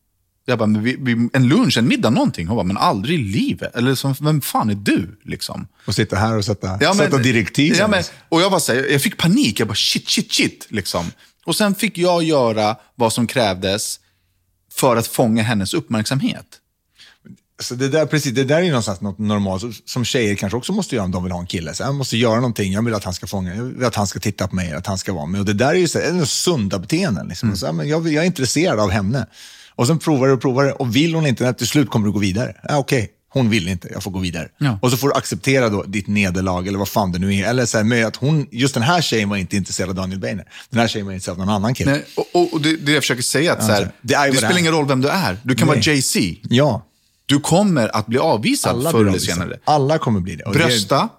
Jag 0.49 0.59
bara, 0.59 0.67
men 0.67 0.83
vi, 0.83 0.97
vi, 0.99 1.29
en 1.33 1.47
lunch, 1.47 1.77
en 1.77 1.87
middag, 1.87 2.09
någonting. 2.09 2.47
Hon 2.47 2.55
bara, 2.55 2.63
men 2.63 2.77
aldrig 2.77 3.19
i 3.19 3.23
livet. 3.23 3.75
Eller 3.75 3.95
som, 3.95 4.15
vem 4.19 4.41
fan 4.41 4.69
är 4.69 4.75
du? 4.75 5.19
Liksom. 5.25 5.67
Och 5.85 5.95
sitta 5.95 6.15
här 6.15 6.37
och 6.37 6.45
sätta, 6.45 6.77
Ja, 6.81 6.93
sätta 6.93 7.17
direktiv. 7.17 7.75
Ja, 7.77 7.87
men, 7.87 8.03
och 8.29 8.41
jag, 8.41 8.61
så 8.61 8.73
här, 8.73 8.91
jag 8.91 9.01
fick 9.01 9.17
panik. 9.17 9.59
Jag 9.59 9.67
bara 9.67 9.75
shit, 9.75 10.09
shit, 10.09 10.33
shit. 10.33 10.67
Liksom. 10.69 11.05
Och 11.45 11.55
sen 11.55 11.75
fick 11.75 11.97
jag 11.97 12.23
göra 12.23 12.75
vad 12.95 13.13
som 13.13 13.27
krävdes 13.27 13.99
för 14.73 14.95
att 14.95 15.07
fånga 15.07 15.43
hennes 15.43 15.73
uppmärksamhet. 15.73 16.45
Så 17.61 17.75
det, 17.75 17.89
där, 17.89 18.05
precis, 18.05 18.33
det 18.33 18.43
där 18.43 18.61
är 18.61 18.67
någonstans 18.67 19.01
något 19.01 19.19
normalt 19.19 19.63
som 19.85 20.05
tjejer 20.05 20.35
kanske 20.35 20.57
också 20.57 20.73
måste 20.73 20.95
göra 20.95 21.05
om 21.05 21.11
de 21.11 21.23
vill 21.23 21.31
ha 21.31 21.39
en 21.39 21.47
kille. 21.47 21.73
Så 21.73 21.83
jag 21.83 21.95
måste 21.95 22.17
göra 22.17 22.35
någonting, 22.35 22.73
jag 22.73 22.85
vill 22.85 22.93
att 22.93 23.03
han 23.03 23.13
ska 23.13 23.27
fånga, 23.27 23.55
jag 23.55 23.63
vill 23.63 23.85
att 23.85 23.95
han 23.95 24.07
ska 24.07 24.19
titta 24.19 24.47
på 24.47 24.55
mig, 24.55 24.73
att 24.73 24.87
han 24.87 24.97
ska 24.97 25.13
vara 25.13 25.25
med. 25.25 25.39
Och 25.39 25.45
det 25.45 25.53
där 25.53 25.69
är 25.69 25.73
ju 25.73 25.87
så, 25.87 25.99
är 25.99 26.11
det 26.11 26.25
sunda 26.25 26.79
beteenden. 26.79 27.27
Liksom. 27.27 27.51
Och 27.51 27.57
Så, 27.57 27.65
här, 27.65 27.73
men 27.73 27.87
jag, 27.87 28.07
jag 28.07 28.23
är 28.23 28.27
intresserad 28.27 28.79
av 28.79 28.89
henne. 28.89 29.27
Och 29.79 29.87
sen 29.87 29.99
provar 29.99 30.27
du 30.27 30.33
och 30.33 30.41
provar 30.41 30.81
och 30.81 30.95
vill 30.95 31.15
hon 31.15 31.25
inte, 31.25 31.53
till 31.53 31.67
slut 31.67 31.89
kommer 31.89 32.05
du 32.05 32.11
gå 32.11 32.19
vidare. 32.19 32.55
Ja, 32.63 32.77
Okej, 32.77 33.09
hon 33.29 33.49
vill 33.49 33.67
inte, 33.67 33.89
jag 33.91 34.03
får 34.03 34.11
gå 34.11 34.19
vidare. 34.19 34.47
Ja. 34.57 34.79
Och 34.81 34.91
så 34.91 34.97
får 34.97 35.07
du 35.07 35.13
acceptera 35.13 35.69
då 35.69 35.83
ditt 35.83 36.07
nederlag, 36.07 36.67
eller 36.67 36.79
vad 36.79 36.87
fan 36.87 37.11
det 37.11 37.19
nu 37.19 37.35
är. 37.35 37.49
Eller 37.49 37.65
så 37.65 37.77
här, 37.77 37.83
med 37.83 38.05
att 38.05 38.15
hon, 38.15 38.47
just 38.51 38.73
den 38.73 38.83
här 38.83 39.01
tjejen 39.01 39.29
var 39.29 39.37
inte 39.37 39.55
intresserad 39.55 39.89
av 39.89 39.95
Daniel 39.95 40.19
Beiner. 40.19 40.45
Den 40.69 40.79
här 40.79 40.87
tjejen 40.87 41.05
var 41.05 41.13
intresserad 41.13 41.39
av 41.39 41.45
någon 41.45 41.55
annan 41.55 41.73
kille. 41.73 41.91
Nej, 41.91 42.05
och, 42.33 42.53
och, 42.53 42.61
det, 42.61 42.75
det 42.75 42.91
jag 42.91 43.03
försöker 43.03 43.23
säga, 43.23 43.53
att 43.53 43.65
så 43.65 43.71
här, 43.71 43.81
det 43.81 43.91
det, 44.01 44.31
det 44.31 44.37
spelar 44.37 44.57
ingen 44.57 44.71
roll 44.71 44.87
vem 44.87 45.01
du 45.01 45.09
är. 45.09 45.37
Du 45.43 45.55
kan 45.55 45.67
Nej. 45.67 45.75
vara 45.75 45.83
Jay-Z. 45.83 46.19
Ja, 46.49 46.85
Du 47.25 47.39
kommer 47.39 47.95
att 47.95 48.07
bli 48.07 48.17
avvisad 48.19 48.75
alla 48.75 48.91
förr 48.91 49.05
eller 49.05 49.19
senare. 49.19 49.59
Alla 49.63 49.97
kommer 49.97 50.19
bli 50.19 50.35
det. 50.35 50.51
Brösta, 50.53 51.09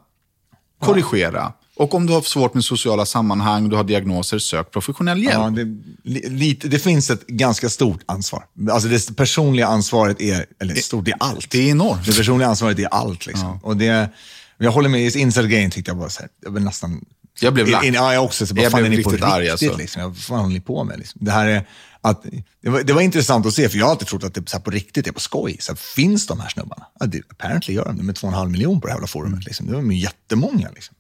korrigera. 0.81 1.53
Och 1.81 1.95
om 1.95 2.07
du 2.07 2.13
har 2.13 2.23
svårt 2.23 2.55
med 2.55 2.65
sociala 2.65 3.07
sammanhang, 3.07 3.69
du 3.69 3.77
har 3.77 3.85
diagnoser, 3.85 4.39
sök 4.39 4.71
professionell 4.71 5.23
hjälp. 5.23 5.35
Ja, 5.35 5.51
det, 5.51 5.65
li, 6.05 6.29
lite, 6.29 6.69
det 6.69 6.79
finns 6.79 7.11
ett 7.11 7.27
ganska 7.27 7.69
stort 7.69 8.01
ansvar. 8.07 8.45
Alltså 8.71 8.89
det 8.89 9.17
personliga 9.17 9.67
ansvaret 9.67 10.21
är, 10.21 10.47
eller 10.59 10.75
stort, 10.75 11.05
det 11.05 11.11
är 11.11 11.17
allt. 11.21 11.51
Det 11.51 11.59
är 11.59 11.71
enormt. 11.71 12.07
Det 12.07 12.13
personliga 12.13 12.49
ansvaret 12.49 12.79
är 12.79 12.87
allt. 12.87 13.27
Liksom. 13.27 13.59
Och 13.63 13.77
det, 13.77 14.11
jag 14.59 14.71
håller 14.73 14.89
med, 14.89 15.01
i 15.01 15.19
Inside 15.19 15.51
Game 15.51 15.71
tyckte 15.71 15.91
jag 15.91 15.99
bara 15.99 16.11
så 16.11 16.21
här, 16.21 16.31
jag 16.43 16.53
blev 16.53 16.65
nästan... 16.65 17.05
Jag 17.41 17.55
blev 17.55 17.69
lack. 17.69 17.85
Ja, 17.85 18.15
jag 18.15 18.25
också. 18.25 18.47
Så 18.47 18.55
bara, 18.55 18.63
Jag 18.63 18.73
fan 18.73 18.81
blev 18.81 18.93
riktigt 18.93 19.13
riktigt? 19.13 19.29
arg, 19.29 19.49
alltså. 19.51 19.77
liksom? 19.77 20.03
Vad 20.03 20.17
fan 20.17 20.39
håller 20.39 20.55
ni 20.55 20.61
på 20.61 20.85
med? 20.85 20.99
Liksom? 20.99 21.21
Det, 21.25 21.31
här 21.31 21.47
är, 21.47 21.69
att, 22.01 22.25
det, 22.63 22.71
var, 22.71 22.83
det 22.83 22.93
var 22.93 23.01
intressant 23.01 23.47
att 23.47 23.55
se, 23.55 23.69
för 23.69 23.79
jag 23.79 23.87
har 23.87 23.91
alltid 23.91 24.09
trott 24.09 24.25
att 24.25 24.35
det 24.35 24.53
här 24.53 24.61
på 24.61 24.71
riktigt, 24.71 25.07
är 25.07 25.13
på 25.13 25.21
skoj. 25.21 25.57
Så 25.61 25.73
här, 25.73 25.77
finns 25.77 26.27
de 26.27 26.41
här 26.41 26.49
snubbarna? 26.49 26.87
Ja, 27.01 27.07
det, 27.07 27.23
apparently 27.31 27.75
gör 27.75 27.85
de 27.85 27.97
det 27.97 28.03
med 28.03 28.17
två 28.17 28.27
och 28.27 28.33
en 28.33 28.39
halv 28.39 28.51
miljon 28.51 28.81
på 28.81 28.87
det 28.87 28.93
här 28.93 28.97
jävla 28.97 29.07
forumet. 29.07 29.45
Liksom. 29.45 29.67
Det 29.67 29.73
var 29.75 29.83
ju 29.83 29.99
jättemånga. 29.99 30.69
Liksom. 30.75 30.95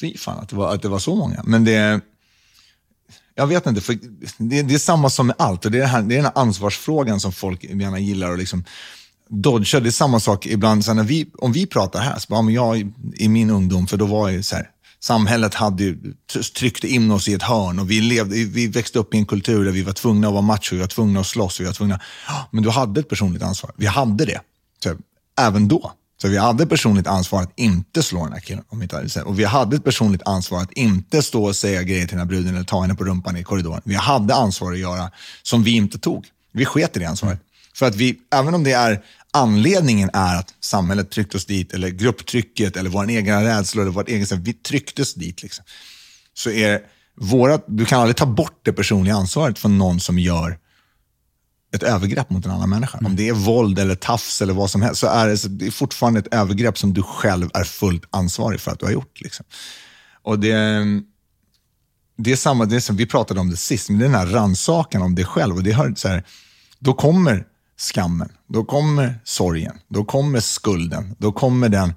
Fy 0.00 0.16
fan 0.16 0.38
att 0.38 0.48
det, 0.48 0.56
var, 0.56 0.74
att 0.74 0.82
det 0.82 0.88
var 0.88 0.98
så 0.98 1.14
många. 1.14 1.42
Men 1.44 1.64
det 1.64 2.00
Jag 3.34 3.46
vet 3.46 3.66
inte, 3.66 3.80
för 3.80 3.98
det, 4.38 4.62
det 4.62 4.74
är 4.74 4.78
samma 4.78 5.10
som 5.10 5.26
med 5.26 5.36
allt. 5.38 5.64
Och 5.64 5.70
det, 5.70 5.78
är 5.78 5.82
det 5.82 5.86
här, 5.86 6.02
det 6.02 6.14
är 6.14 6.16
den 6.16 6.24
här 6.24 6.42
ansvarsfrågan 6.42 7.20
som 7.20 7.32
folk 7.32 7.64
gärna 7.64 7.98
gillar 7.98 8.32
att 8.32 8.38
liksom 8.38 8.64
dodga. 9.28 9.80
Det 9.80 9.88
är 9.88 9.90
samma 9.90 10.20
sak 10.20 10.46
ibland, 10.46 10.84
så 10.84 10.94
när 10.94 11.04
vi, 11.04 11.30
om 11.38 11.52
vi 11.52 11.66
pratar 11.66 12.00
här, 12.00 12.18
så 12.18 12.26
bara, 12.28 12.42
men 12.42 12.54
jag 12.54 12.92
i 13.14 13.28
min 13.28 13.50
ungdom, 13.50 13.86
för 13.86 13.96
då 13.96 14.06
var 14.06 14.30
jag 14.30 14.44
så 14.44 14.56
här, 14.56 14.70
samhället 15.00 15.54
hade 15.54 15.84
ju, 15.84 15.98
tryckte 16.56 16.88
in 16.88 17.10
oss 17.10 17.28
i 17.28 17.34
ett 17.34 17.42
hörn 17.42 17.78
och 17.78 17.90
vi, 17.90 18.00
levde, 18.00 18.34
vi 18.34 18.66
växte 18.66 18.98
upp 18.98 19.14
i 19.14 19.18
en 19.18 19.26
kultur 19.26 19.64
där 19.64 19.72
vi 19.72 19.82
var 19.82 19.92
tvungna 19.92 20.26
att 20.26 20.32
vara 20.32 20.42
macho, 20.42 20.74
vi 20.74 20.80
var 20.80 20.86
tvungna 20.86 21.20
att 21.20 21.26
slåss, 21.26 21.60
vi 21.60 21.64
var 21.64 21.72
tvungna... 21.72 22.00
Men 22.50 22.62
du 22.62 22.70
hade 22.70 23.00
ett 23.00 23.08
personligt 23.08 23.42
ansvar. 23.42 23.72
Vi 23.76 23.86
hade 23.86 24.24
det. 24.24 24.40
Så, 24.82 24.96
även 25.40 25.68
då. 25.68 25.92
Så 26.22 26.28
vi 26.28 26.36
hade 26.38 26.66
personligt 26.66 27.06
ansvar 27.06 27.42
att 27.42 27.52
inte 27.56 28.02
slå 28.02 28.24
den 28.24 28.32
här 28.32 28.40
killen. 28.40 28.64
Om 28.68 28.82
inte 28.82 28.96
hade 28.96 29.22
och 29.22 29.38
vi 29.38 29.44
hade 29.44 29.76
ett 29.76 29.84
personligt 29.84 30.22
ansvar 30.24 30.62
att 30.62 30.72
inte 30.72 31.22
stå 31.22 31.44
och 31.44 31.56
säga 31.56 31.82
grejer 31.82 32.00
till 32.00 32.16
den 32.16 32.18
här 32.18 32.26
bruden 32.26 32.54
eller 32.54 32.64
ta 32.64 32.80
henne 32.80 32.94
på 32.94 33.04
rumpan 33.04 33.36
i 33.36 33.44
korridoren. 33.44 33.82
Vi 33.84 33.94
hade 33.94 34.34
ansvar 34.34 34.72
att 34.72 34.78
göra 34.78 35.10
som 35.42 35.62
vi 35.62 35.70
inte 35.70 35.98
tog. 35.98 36.26
Vi 36.52 36.64
sket 36.64 36.96
i 36.96 37.00
det 37.00 37.06
ansvaret. 37.06 37.40
För 37.74 37.86
att 37.86 37.94
vi, 37.94 38.18
även 38.34 38.54
om 38.54 38.64
det 38.64 38.72
är 38.72 39.02
anledningen 39.30 40.10
är 40.12 40.38
att 40.38 40.54
samhället 40.60 41.10
tryckte 41.10 41.36
oss 41.36 41.46
dit, 41.46 41.72
eller 41.72 41.88
grupptrycket, 41.88 42.76
eller 42.76 42.90
vår 42.90 43.08
egen 43.08 43.44
rädsla, 43.44 43.82
eller 43.82 43.92
vårt 43.92 44.08
eget, 44.08 44.32
vi 44.32 44.52
trycktes 44.52 45.14
dit. 45.14 45.42
Liksom. 45.42 45.64
Så 46.34 46.50
är 46.50 46.80
våra, 47.16 47.60
du 47.66 47.84
kan 47.84 48.00
aldrig 48.00 48.16
ta 48.16 48.26
bort 48.26 48.60
det 48.62 48.72
personliga 48.72 49.14
ansvaret 49.14 49.58
från 49.58 49.78
någon 49.78 50.00
som 50.00 50.18
gör 50.18 50.58
ett 51.74 51.82
övergrepp 51.82 52.30
mot 52.30 52.44
en 52.44 52.50
annan 52.50 52.70
människa. 52.70 52.98
Mm. 52.98 53.10
Om 53.10 53.16
det 53.16 53.28
är 53.28 53.32
våld 53.32 53.78
eller 53.78 53.94
tafs 53.94 54.42
eller 54.42 54.54
vad 54.54 54.70
som 54.70 54.82
helst, 54.82 55.00
så 55.00 55.06
är 55.06 55.28
det, 55.28 55.48
det 55.48 55.66
är 55.66 55.70
fortfarande 55.70 56.20
ett 56.20 56.34
övergrepp 56.34 56.78
som 56.78 56.94
du 56.94 57.02
själv 57.02 57.50
är 57.54 57.64
fullt 57.64 58.04
ansvarig 58.10 58.60
för 58.60 58.70
att 58.70 58.78
du 58.78 58.84
har 58.84 58.92
gjort. 58.92 59.20
Liksom. 59.20 59.46
Och 60.22 60.38
det, 60.38 60.52
det 62.18 62.32
är 62.32 62.36
samma, 62.36 62.64
det 62.64 62.76
är 62.76 62.80
som 62.80 62.96
vi 62.96 63.06
pratade 63.06 63.40
om 63.40 63.50
det 63.50 63.56
sist, 63.56 63.88
men 63.88 63.98
det 63.98 64.04
är 64.04 64.08
den 64.08 64.18
här 64.18 64.26
rannsakan 64.26 65.02
om 65.02 65.14
dig 65.14 65.24
själv. 65.24 65.56
Och 65.56 65.62
det 65.62 65.72
hör, 65.72 65.94
så 65.96 66.08
här, 66.08 66.24
då 66.78 66.94
kommer 66.94 67.44
skammen, 67.78 68.28
då 68.48 68.64
kommer 68.64 69.20
sorgen, 69.24 69.78
då 69.88 70.04
kommer 70.04 70.40
skulden, 70.40 71.16
då 71.18 71.32
kommer 71.32 71.68
den... 71.68 71.94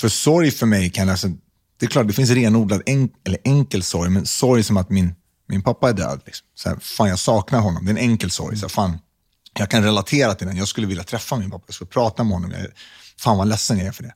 För 0.00 0.08
sorg 0.08 0.50
för 0.50 0.66
mig 0.66 0.90
kan 0.90 1.08
alltså, 1.08 1.28
det 1.80 1.86
är 1.86 1.90
klart 1.90 2.06
det 2.06 2.12
finns 2.12 2.30
renodlad 2.30 2.82
en, 2.86 3.08
eller 3.24 3.38
enkel 3.44 3.82
sorg, 3.82 4.10
men 4.10 4.26
sorg 4.26 4.62
som 4.62 4.76
att 4.76 4.90
min, 4.90 5.14
min 5.50 5.62
pappa 5.62 5.88
är 5.88 5.92
död. 5.92 6.20
Liksom. 6.26 6.46
Så 6.54 6.68
här, 6.68 6.76
fan, 6.80 7.08
jag 7.08 7.18
saknar 7.18 7.60
honom. 7.60 7.84
Det 7.84 7.90
är 7.90 7.92
en 7.92 8.10
enkel 8.10 8.30
sorg. 8.30 8.56
Så 8.56 8.64
här, 8.64 8.68
fan, 8.68 8.98
jag 9.58 9.70
kan 9.70 9.84
relatera 9.84 10.34
till 10.34 10.46
den. 10.46 10.56
Jag 10.56 10.68
skulle 10.68 10.86
vilja 10.86 11.04
träffa 11.04 11.36
min 11.36 11.50
pappa, 11.50 11.64
jag 11.66 11.74
skulle 11.74 11.88
prata 11.88 12.24
med 12.24 12.32
honom. 12.32 12.50
Jag, 12.50 12.66
fan 13.18 13.38
vad 13.38 13.48
ledsen 13.48 13.78
jag 13.78 13.86
är 13.86 13.92
för 13.92 14.02
det. 14.02 14.14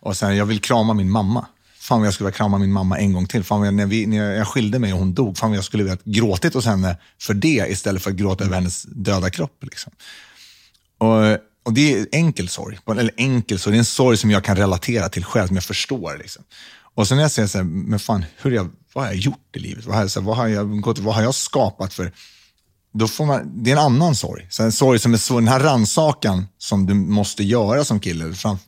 Och 0.00 0.16
sen, 0.16 0.36
jag 0.36 0.46
vill 0.46 0.60
krama 0.60 0.94
min 0.94 1.10
mamma. 1.10 1.46
Fan 1.78 1.98
vad 1.98 2.06
jag 2.06 2.14
skulle 2.14 2.26
vilja 2.26 2.36
krama 2.36 2.58
min 2.58 2.72
mamma 2.72 2.98
en 2.98 3.12
gång 3.12 3.26
till. 3.26 3.44
Fan 3.44 3.58
vad 3.58 3.66
jag, 3.66 3.74
när, 3.74 3.86
vi, 3.86 4.06
när 4.06 4.34
jag 4.34 4.48
skilde 4.48 4.78
mig 4.78 4.92
och 4.92 4.98
hon 4.98 5.14
dog, 5.14 5.38
fan 5.38 5.50
vad 5.50 5.56
jag 5.56 5.64
skulle 5.64 5.82
vilja 5.82 5.98
gråtit 6.04 6.54
hos 6.54 6.66
henne 6.66 6.96
för 7.20 7.34
det 7.34 7.66
istället 7.68 8.02
för 8.02 8.10
att 8.10 8.16
gråta 8.16 8.44
över 8.44 8.54
hennes 8.54 8.82
döda 8.82 9.30
kropp. 9.30 9.64
Liksom. 9.64 9.92
Och, 10.98 11.38
och 11.64 11.72
Det 11.72 11.92
är 11.92 12.06
enkel 12.12 12.48
sorg. 12.48 12.78
Eller 12.86 13.10
enkel 13.16 13.58
sorg, 13.58 13.72
det 13.72 13.76
är 13.76 13.78
en 13.78 13.84
sorg 13.84 14.16
som 14.16 14.30
jag 14.30 14.44
kan 14.44 14.56
relatera 14.56 15.08
till 15.08 15.24
själv, 15.24 15.46
som 15.46 15.56
jag 15.56 15.64
förstår. 15.64 16.18
Liksom. 16.18 16.44
Och 16.94 17.08
sen 17.08 17.16
när 17.16 17.24
jag 17.24 17.30
säger 17.30 17.48
så 17.48 17.58
här, 17.58 17.64
men 17.64 17.98
fan, 17.98 18.24
hur 18.42 18.50
jag, 18.50 18.70
vad 18.92 19.04
har 19.04 19.12
jag 19.12 19.20
gjort 19.20 19.56
i 19.56 19.58
livet? 19.58 19.86
Vad 19.86 19.94
har, 19.94 20.02
jag, 20.02 20.10
så 20.10 20.20
här, 20.20 20.26
vad 20.26 20.36
har, 20.36 20.48
jag, 20.48 20.80
gått, 20.80 20.98
vad 20.98 21.14
har 21.14 21.22
jag 21.22 21.34
skapat 21.34 21.94
för... 21.94 22.12
Då 22.92 23.08
får 23.08 23.26
man, 23.26 23.62
det 23.64 23.70
är 23.70 23.76
en 23.76 23.82
annan 23.82 24.14
sorg. 24.14 24.46
Så 24.50 24.62
en 24.62 24.72
sorg 24.72 24.98
som 24.98 25.14
är 25.14 25.18
svår, 25.18 25.40
den 25.40 25.48
här 25.48 25.60
ransakan 25.60 26.46
som 26.58 26.86
du 26.86 26.94
måste 26.94 27.44
göra 27.44 27.84
som 27.84 28.00
kille, 28.00 28.34
fram, 28.34 28.58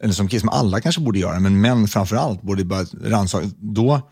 eller 0.00 0.14
som 0.14 0.28
kille, 0.28 0.40
som 0.40 0.48
alla 0.48 0.80
kanske 0.80 1.00
borde 1.00 1.18
göra, 1.18 1.40
men 1.40 1.60
män 1.60 1.88
framför 1.88 2.16
allt 2.16 2.42
borde 2.42 2.64
bara 2.64 2.84
rannsaka. 3.02 3.50
Då, 3.56 4.10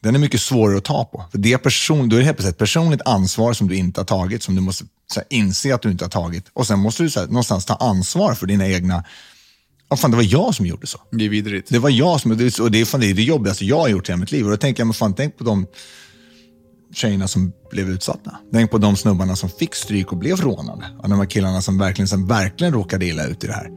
den 0.00 0.14
är 0.14 0.18
mycket 0.18 0.40
svårare 0.40 0.78
att 0.78 0.84
ta 0.84 1.04
på. 1.04 1.24
För 1.30 1.38
det 1.38 1.52
är 1.52 1.58
person, 1.58 2.08
då 2.08 2.16
är 2.16 2.20
det 2.20 2.26
helt 2.26 2.36
plötsligt 2.36 2.54
ett 2.54 2.58
personligt 2.58 3.02
ansvar 3.04 3.52
som 3.52 3.68
du 3.68 3.76
inte 3.76 4.00
har 4.00 4.06
tagit, 4.06 4.42
som 4.42 4.54
du 4.54 4.60
måste 4.60 4.84
här, 5.16 5.24
inse 5.30 5.74
att 5.74 5.82
du 5.82 5.90
inte 5.90 6.04
har 6.04 6.10
tagit. 6.10 6.44
Och 6.52 6.66
sen 6.66 6.78
måste 6.78 7.02
du 7.02 7.10
så 7.10 7.20
här, 7.20 7.26
någonstans 7.26 7.64
ta 7.64 7.74
ansvar 7.74 8.34
för 8.34 8.46
dina 8.46 8.68
egna 8.68 9.04
Oh, 9.92 9.96
fan, 9.96 10.10
det 10.10 10.16
var 10.16 10.26
jag 10.32 10.54
som 10.54 10.66
gjorde 10.66 10.86
så. 10.86 10.98
Det 11.10 11.24
är 11.24 11.28
vidrigt. 11.28 11.68
Det 11.68 11.78
var 11.78 11.90
jag 11.90 12.20
som, 12.20 12.30
och 12.30 12.36
det 12.36 12.44
är, 12.44 12.84
fan, 12.84 13.00
det, 13.00 13.10
är 13.10 13.14
det 13.14 13.22
jobbigaste 13.22 13.64
jag 13.64 13.78
har 13.78 13.88
gjort 13.88 14.08
i 14.08 14.12
hela 14.12 14.20
mitt 14.20 14.32
liv. 14.32 14.44
Och 14.44 14.50
då 14.50 14.56
tänker 14.56 14.80
jag, 14.80 14.86
men 14.86 14.94
fan, 14.94 15.14
tänk 15.14 15.36
på 15.36 15.44
de 15.44 15.66
tjejerna 16.94 17.28
som 17.28 17.52
blev 17.70 17.90
utsatta. 17.90 18.36
Tänk 18.52 18.70
på 18.70 18.78
de 18.78 18.96
snubbarna 18.96 19.36
som 19.36 19.50
fick 19.50 19.74
stryk 19.74 20.12
och 20.12 20.18
blev 20.18 20.40
rånade. 20.40 20.84
Och 20.98 21.08
de 21.08 21.18
här 21.18 21.26
killarna 21.26 21.62
som 21.62 21.78
verkligen, 21.78 22.08
som 22.08 22.26
verkligen 22.26 22.72
råkade 22.72 23.06
illa 23.06 23.26
ut 23.26 23.44
i 23.44 23.46
det 23.46 23.52
här. 23.52 23.70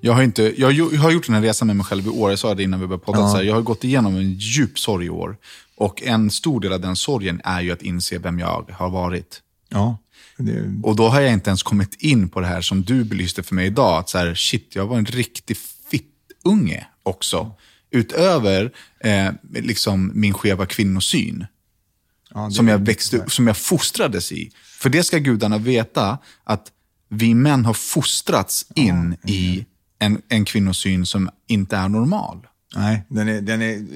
Jag 0.00 0.12
har, 0.12 0.22
inte, 0.22 0.54
jag 0.56 0.98
har 0.98 1.10
gjort 1.10 1.26
den 1.26 1.34
här 1.34 1.42
resan 1.42 1.66
med 1.66 1.76
mig 1.76 1.86
själv 1.86 2.06
i 2.06 2.10
år. 2.10 2.30
Jag 2.30 2.38
sa 2.38 2.54
det 2.54 2.62
innan 2.62 2.80
vi 2.80 2.86
började 2.86 3.04
podda. 3.04 3.18
Ja. 3.18 3.42
jag 3.42 3.54
har 3.54 3.62
gått 3.62 3.84
igenom 3.84 4.16
en 4.16 4.32
djup 4.32 4.78
sorg 4.78 5.06
i 5.06 5.10
år. 5.10 5.36
Och 5.78 6.02
en 6.02 6.30
stor 6.30 6.60
del 6.60 6.72
av 6.72 6.80
den 6.80 6.96
sorgen 6.96 7.40
är 7.44 7.60
ju 7.60 7.72
att 7.72 7.82
inse 7.82 8.18
vem 8.18 8.38
jag 8.38 8.70
har 8.72 8.90
varit. 8.90 9.42
Ja. 9.68 9.98
Det... 10.36 10.80
Och 10.82 10.96
då 10.96 11.08
har 11.08 11.20
jag 11.20 11.32
inte 11.32 11.50
ens 11.50 11.62
kommit 11.62 11.94
in 11.94 12.28
på 12.28 12.40
det 12.40 12.46
här 12.46 12.60
som 12.60 12.82
du 12.82 13.04
belyste 13.04 13.42
för 13.42 13.54
mig 13.54 13.66
idag. 13.66 13.98
Att 13.98 14.08
så 14.08 14.18
här, 14.18 14.34
shit, 14.34 14.70
jag 14.74 14.86
var 14.86 14.98
en 14.98 15.06
riktig 15.06 15.56
fittunge 15.90 16.86
också. 17.02 17.52
Utöver 17.90 18.72
eh, 19.00 19.30
liksom 19.52 20.12
min 20.14 20.34
skeva 20.34 20.66
kvinnosyn. 20.66 21.46
Ja, 22.34 22.50
som, 22.50 22.68
jag 22.68 22.78
växte, 22.78 23.24
som 23.30 23.46
jag 23.46 23.56
fostrades 23.56 24.32
i. 24.32 24.50
För 24.78 24.90
det 24.90 25.02
ska 25.02 25.18
gudarna 25.18 25.58
veta, 25.58 26.18
att 26.44 26.72
vi 27.08 27.34
män 27.34 27.64
har 27.64 27.74
fostrats 27.74 28.66
in 28.74 29.16
ja, 29.22 29.28
i 29.28 29.66
en, 29.98 30.22
en 30.28 30.44
kvinnosyn 30.44 31.06
som 31.06 31.30
inte 31.46 31.76
är 31.76 31.88
normal. 31.88 32.46
Nej, 32.76 33.02
den 33.08 33.28
är, 33.28 33.40
den 33.40 33.62
är 33.62 33.86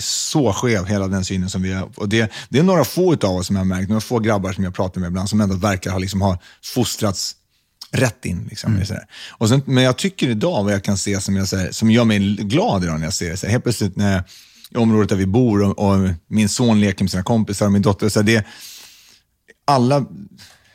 så 0.00 0.52
skev, 0.52 0.86
hela 0.86 1.08
den 1.08 1.24
synen 1.24 1.50
som 1.50 1.62
vi 1.62 1.72
har. 1.72 1.90
Och 1.96 2.08
det, 2.08 2.32
det 2.48 2.58
är 2.58 2.62
några 2.62 2.84
få 2.84 3.12
av 3.12 3.36
oss 3.36 3.46
som 3.46 3.56
jag 3.56 3.60
har 3.60 3.66
märkt, 3.66 3.88
några 3.88 4.00
få 4.00 4.18
grabbar 4.18 4.52
som 4.52 4.64
jag 4.64 4.74
pratar 4.74 5.00
med 5.00 5.08
ibland, 5.08 5.28
som 5.28 5.40
ändå 5.40 5.56
verkar 5.56 5.90
ha, 5.90 5.98
liksom, 5.98 6.20
ha 6.20 6.38
fostrats 6.62 7.36
rätt 7.90 8.24
in. 8.24 8.46
Liksom, 8.50 8.76
mm. 8.76 8.98
och 9.30 9.48
sen, 9.48 9.62
men 9.66 9.84
jag 9.84 9.96
tycker 9.98 10.28
idag, 10.28 10.64
vad 10.64 10.72
jag 10.72 10.84
kan 10.84 10.98
se 10.98 11.20
som, 11.20 11.36
jag, 11.36 11.48
så 11.48 11.68
som 11.70 11.90
gör 11.90 12.04
mig 12.04 12.18
glad 12.36 12.84
idag 12.84 12.98
när 12.98 13.06
jag 13.06 13.14
ser 13.14 13.30
det, 13.30 13.36
så 13.36 13.46
här, 13.46 13.52
helt 13.52 13.64
plötsligt 13.64 13.96
när 13.96 14.12
jag, 14.12 14.22
i 14.70 14.76
området 14.76 15.08
där 15.08 15.16
vi 15.16 15.26
bor 15.26 15.62
och, 15.62 15.78
och, 15.78 16.10
min 16.26 16.48
son 16.48 16.80
leker 16.80 17.04
med 17.04 17.10
sina 17.10 17.22
kompisar 17.22 17.66
och 17.66 17.72
min 17.72 17.82
dotter, 17.82 18.08
så 18.08 18.18
här, 18.20 18.26
det, 18.26 18.46
alla, 19.64 20.06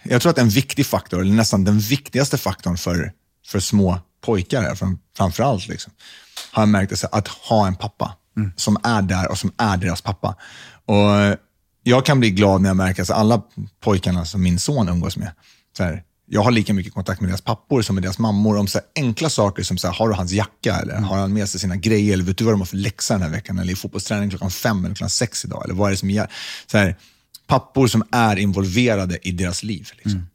jag 0.04 0.22
tror 0.22 0.30
att 0.30 0.38
en 0.38 0.50
viktig 0.50 0.86
faktor, 0.86 1.22
eller 1.22 1.34
nästan 1.34 1.64
den 1.64 1.80
viktigaste 1.80 2.38
faktorn 2.38 2.78
för, 2.78 3.12
för 3.48 3.60
små 3.60 4.00
pojkar 4.22 4.62
här, 4.62 4.78
framför 5.18 5.44
allt, 5.44 5.68
liksom, 5.68 5.94
har 6.52 6.62
jag 6.62 6.70
märkt 6.70 7.04
att 7.12 7.28
ha 7.28 7.68
en 7.68 7.76
pappa 7.76 8.16
mm. 8.38 8.52
som 8.56 8.78
är 8.84 9.02
där 9.02 9.32
och 9.32 9.38
som 9.38 9.52
är 9.58 9.78
deras 9.78 10.02
pappa. 10.02 10.36
Och 10.86 11.38
Jag 11.84 12.06
kan 12.06 12.20
bli 12.20 12.32
glad 12.32 12.62
när 12.62 12.70
jag 12.70 12.78
märker 12.78 13.02
att 13.02 13.10
alla 13.10 13.42
pojkarna 13.80 14.26
som 14.26 14.42
min 14.42 14.60
son 14.60 14.90
umgås 14.90 15.18
med, 15.18 15.32
så 15.78 15.84
här, 15.84 16.04
jag 16.32 16.42
har 16.42 16.52
lika 16.52 16.74
mycket 16.74 16.94
kontakt 16.94 17.22
med 17.22 17.30
deras 17.30 17.42
pappor 17.42 17.82
som 17.82 17.96
med 17.96 18.04
deras 18.04 18.20
mammor 18.20 18.58
om 18.58 18.68
så 18.68 18.80
enkla 18.96 19.30
saker 19.30 19.64
som 19.64 19.78
så 19.78 19.88
här, 19.88 19.94
har 19.94 20.10
du 20.10 20.16
hans 20.16 20.32
jacka 20.32 20.76
eller 20.76 20.94
mm. 20.94 21.04
har 21.04 21.18
han 21.18 21.34
med 21.34 21.50
sig 21.50 21.60
sina 21.60 21.76
grejer 21.76 22.14
eller 22.14 22.24
vet 22.24 22.38
du 22.38 22.44
vad 22.44 22.54
de 22.54 22.62
har 22.62 22.66
för 22.66 22.78
läxa 22.78 23.14
den 23.14 23.24
här 23.24 23.30
veckan 23.30 23.60
eller 23.60 23.72
är 23.72 23.76
fotbollsträning 23.76 24.30
klockan 24.30 24.52
fem 24.52 24.86
eller 24.86 24.96
klockan 24.96 25.10
sex 25.10 25.46
idag 25.46 25.64
eller 25.66 25.74
vad 25.74 25.88
är 25.88 25.92
det 25.92 25.98
som 25.98 26.10
gör? 26.10 26.32
Så 26.72 26.78
här, 26.78 26.98
pappor 27.48 27.88
som 27.88 28.04
är 28.12 28.40
involverade 28.40 29.28
i 29.28 29.32
deras 29.32 29.64
liv. 29.64 29.90
Liksom. 29.98 30.12
Mm. 30.12 30.28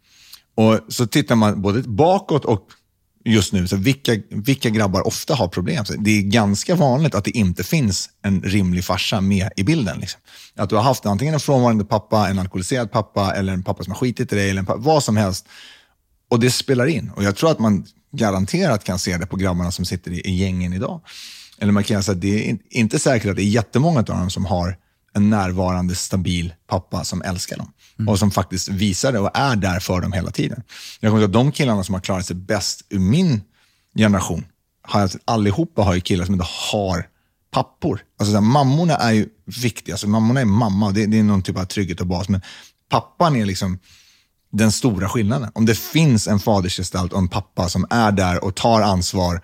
Och 0.55 0.93
Så 0.93 1.07
tittar 1.07 1.35
man 1.35 1.63
både 1.63 1.83
bakåt 1.83 2.45
och 2.45 2.69
just 3.25 3.53
nu, 3.53 3.69
så 3.69 3.77
vilka, 3.77 4.17
vilka 4.31 4.71
grabbar 4.71 5.07
ofta 5.07 5.35
har 5.35 5.49
problem. 5.49 5.85
Så 5.85 5.93
det 5.93 6.11
är 6.11 6.23
ganska 6.23 6.75
vanligt 6.75 7.15
att 7.15 7.25
det 7.25 7.31
inte 7.31 7.65
finns 7.65 8.11
en 8.23 8.43
rimlig 8.43 8.85
farsa 8.85 9.21
med 9.21 9.51
i 9.57 9.65
bilden. 9.65 10.01
Liksom. 10.01 10.21
Att 10.57 10.71
du 10.71 10.77
har 10.77 10.83
haft 10.83 11.07
antingen 11.07 11.35
en 11.35 11.41
frånvarande 11.41 11.85
pappa, 11.85 12.29
en 12.29 12.39
alkoholiserad 12.39 12.93
pappa 12.93 13.35
eller 13.35 13.53
en 13.53 13.63
pappa 13.63 13.85
som 13.85 13.93
har 13.93 13.99
skitit 13.99 14.33
i 14.33 14.37
dig, 14.37 14.51
eller 14.51 14.63
pappa, 14.63 14.79
vad 14.79 15.03
som 15.03 15.17
helst. 15.17 15.49
Och 16.31 16.41
det 16.41 16.51
spelar 16.51 16.87
in. 16.87 17.11
Och 17.17 17.25
jag 17.25 17.37
tror 17.37 17.51
att 17.51 17.59
man 17.59 17.87
garanterat 18.13 18.85
kan 18.85 18.99
se 18.99 19.17
det 19.19 19.27
på 19.27 19.37
grabbarna 19.37 19.71
som 19.71 19.85
sitter 19.85 20.11
i, 20.11 20.21
i 20.21 20.37
gängen 20.37 20.73
idag. 20.73 21.01
Eller 21.59 21.73
man 21.73 21.85
kan 21.85 22.03
säga 22.03 22.15
att 22.15 22.21
det 22.21 22.51
är 22.51 22.59
inte 22.71 22.99
säkert 22.99 23.31
att 23.31 23.37
det 23.37 23.43
är 23.43 23.49
jättemånga 23.49 23.99
av 23.99 24.05
dem 24.05 24.31
som 24.31 24.45
har 24.45 24.77
en 25.15 25.31
närvarande, 25.31 25.95
stabil 25.95 26.55
pappa 26.67 27.05
som 27.05 27.23
älskar 27.23 27.57
dem. 27.57 27.73
Mm. 27.99 28.09
Och 28.09 28.19
som 28.19 28.31
faktiskt 28.31 28.69
visar 28.69 29.13
det 29.13 29.19
och 29.19 29.31
är 29.35 29.57
där 29.57 29.81
för 29.81 30.01
dem 30.01 30.13
hela 30.13 30.31
tiden. 30.31 30.63
Jag 31.01 31.13
kommer 31.13 31.25
att 31.25 31.33
de 31.33 31.53
killarna 31.53 31.85
som 31.85 31.95
har 31.95 32.01
klarat 32.01 32.27
sig 32.27 32.37
bäst 32.37 32.83
ur 32.89 32.99
min 32.99 33.41
generation, 33.97 34.45
har 34.83 35.11
allihopa 35.25 35.83
har 35.83 35.95
ju 35.95 36.01
killar 36.01 36.25
som 36.25 36.35
inte 36.35 36.47
har 36.73 37.09
pappor. 37.51 38.01
Alltså, 38.19 38.33
så 38.33 38.37
här, 38.37 38.47
mammorna 38.47 38.97
är 38.97 39.13
ju 39.13 39.29
viktiga. 39.63 39.95
Alltså, 39.95 40.09
mammorna 40.09 40.41
är 40.41 40.45
mamma, 40.45 40.91
det, 40.91 41.07
det 41.07 41.19
är 41.19 41.23
någon 41.23 41.43
typ 41.43 41.59
av 41.59 41.65
trygghet 41.65 42.01
och 42.01 42.07
bas. 42.07 42.29
Men 42.29 42.41
pappan 42.91 43.37
är 43.37 43.47
liksom 43.47 43.79
den 44.53 44.73
stora 44.73 45.09
skillnaden. 45.09 45.51
Om 45.55 45.67
det 45.67 45.79
finns 45.79 46.29
en 46.29 46.41
fadersgestalt 46.41 47.13
och 47.13 47.19
en 47.19 47.29
pappa 47.29 47.69
som 47.69 47.87
är 47.91 48.13
där 48.13 48.45
och 48.45 48.55
tar 48.55 48.81
ansvar 48.81 49.41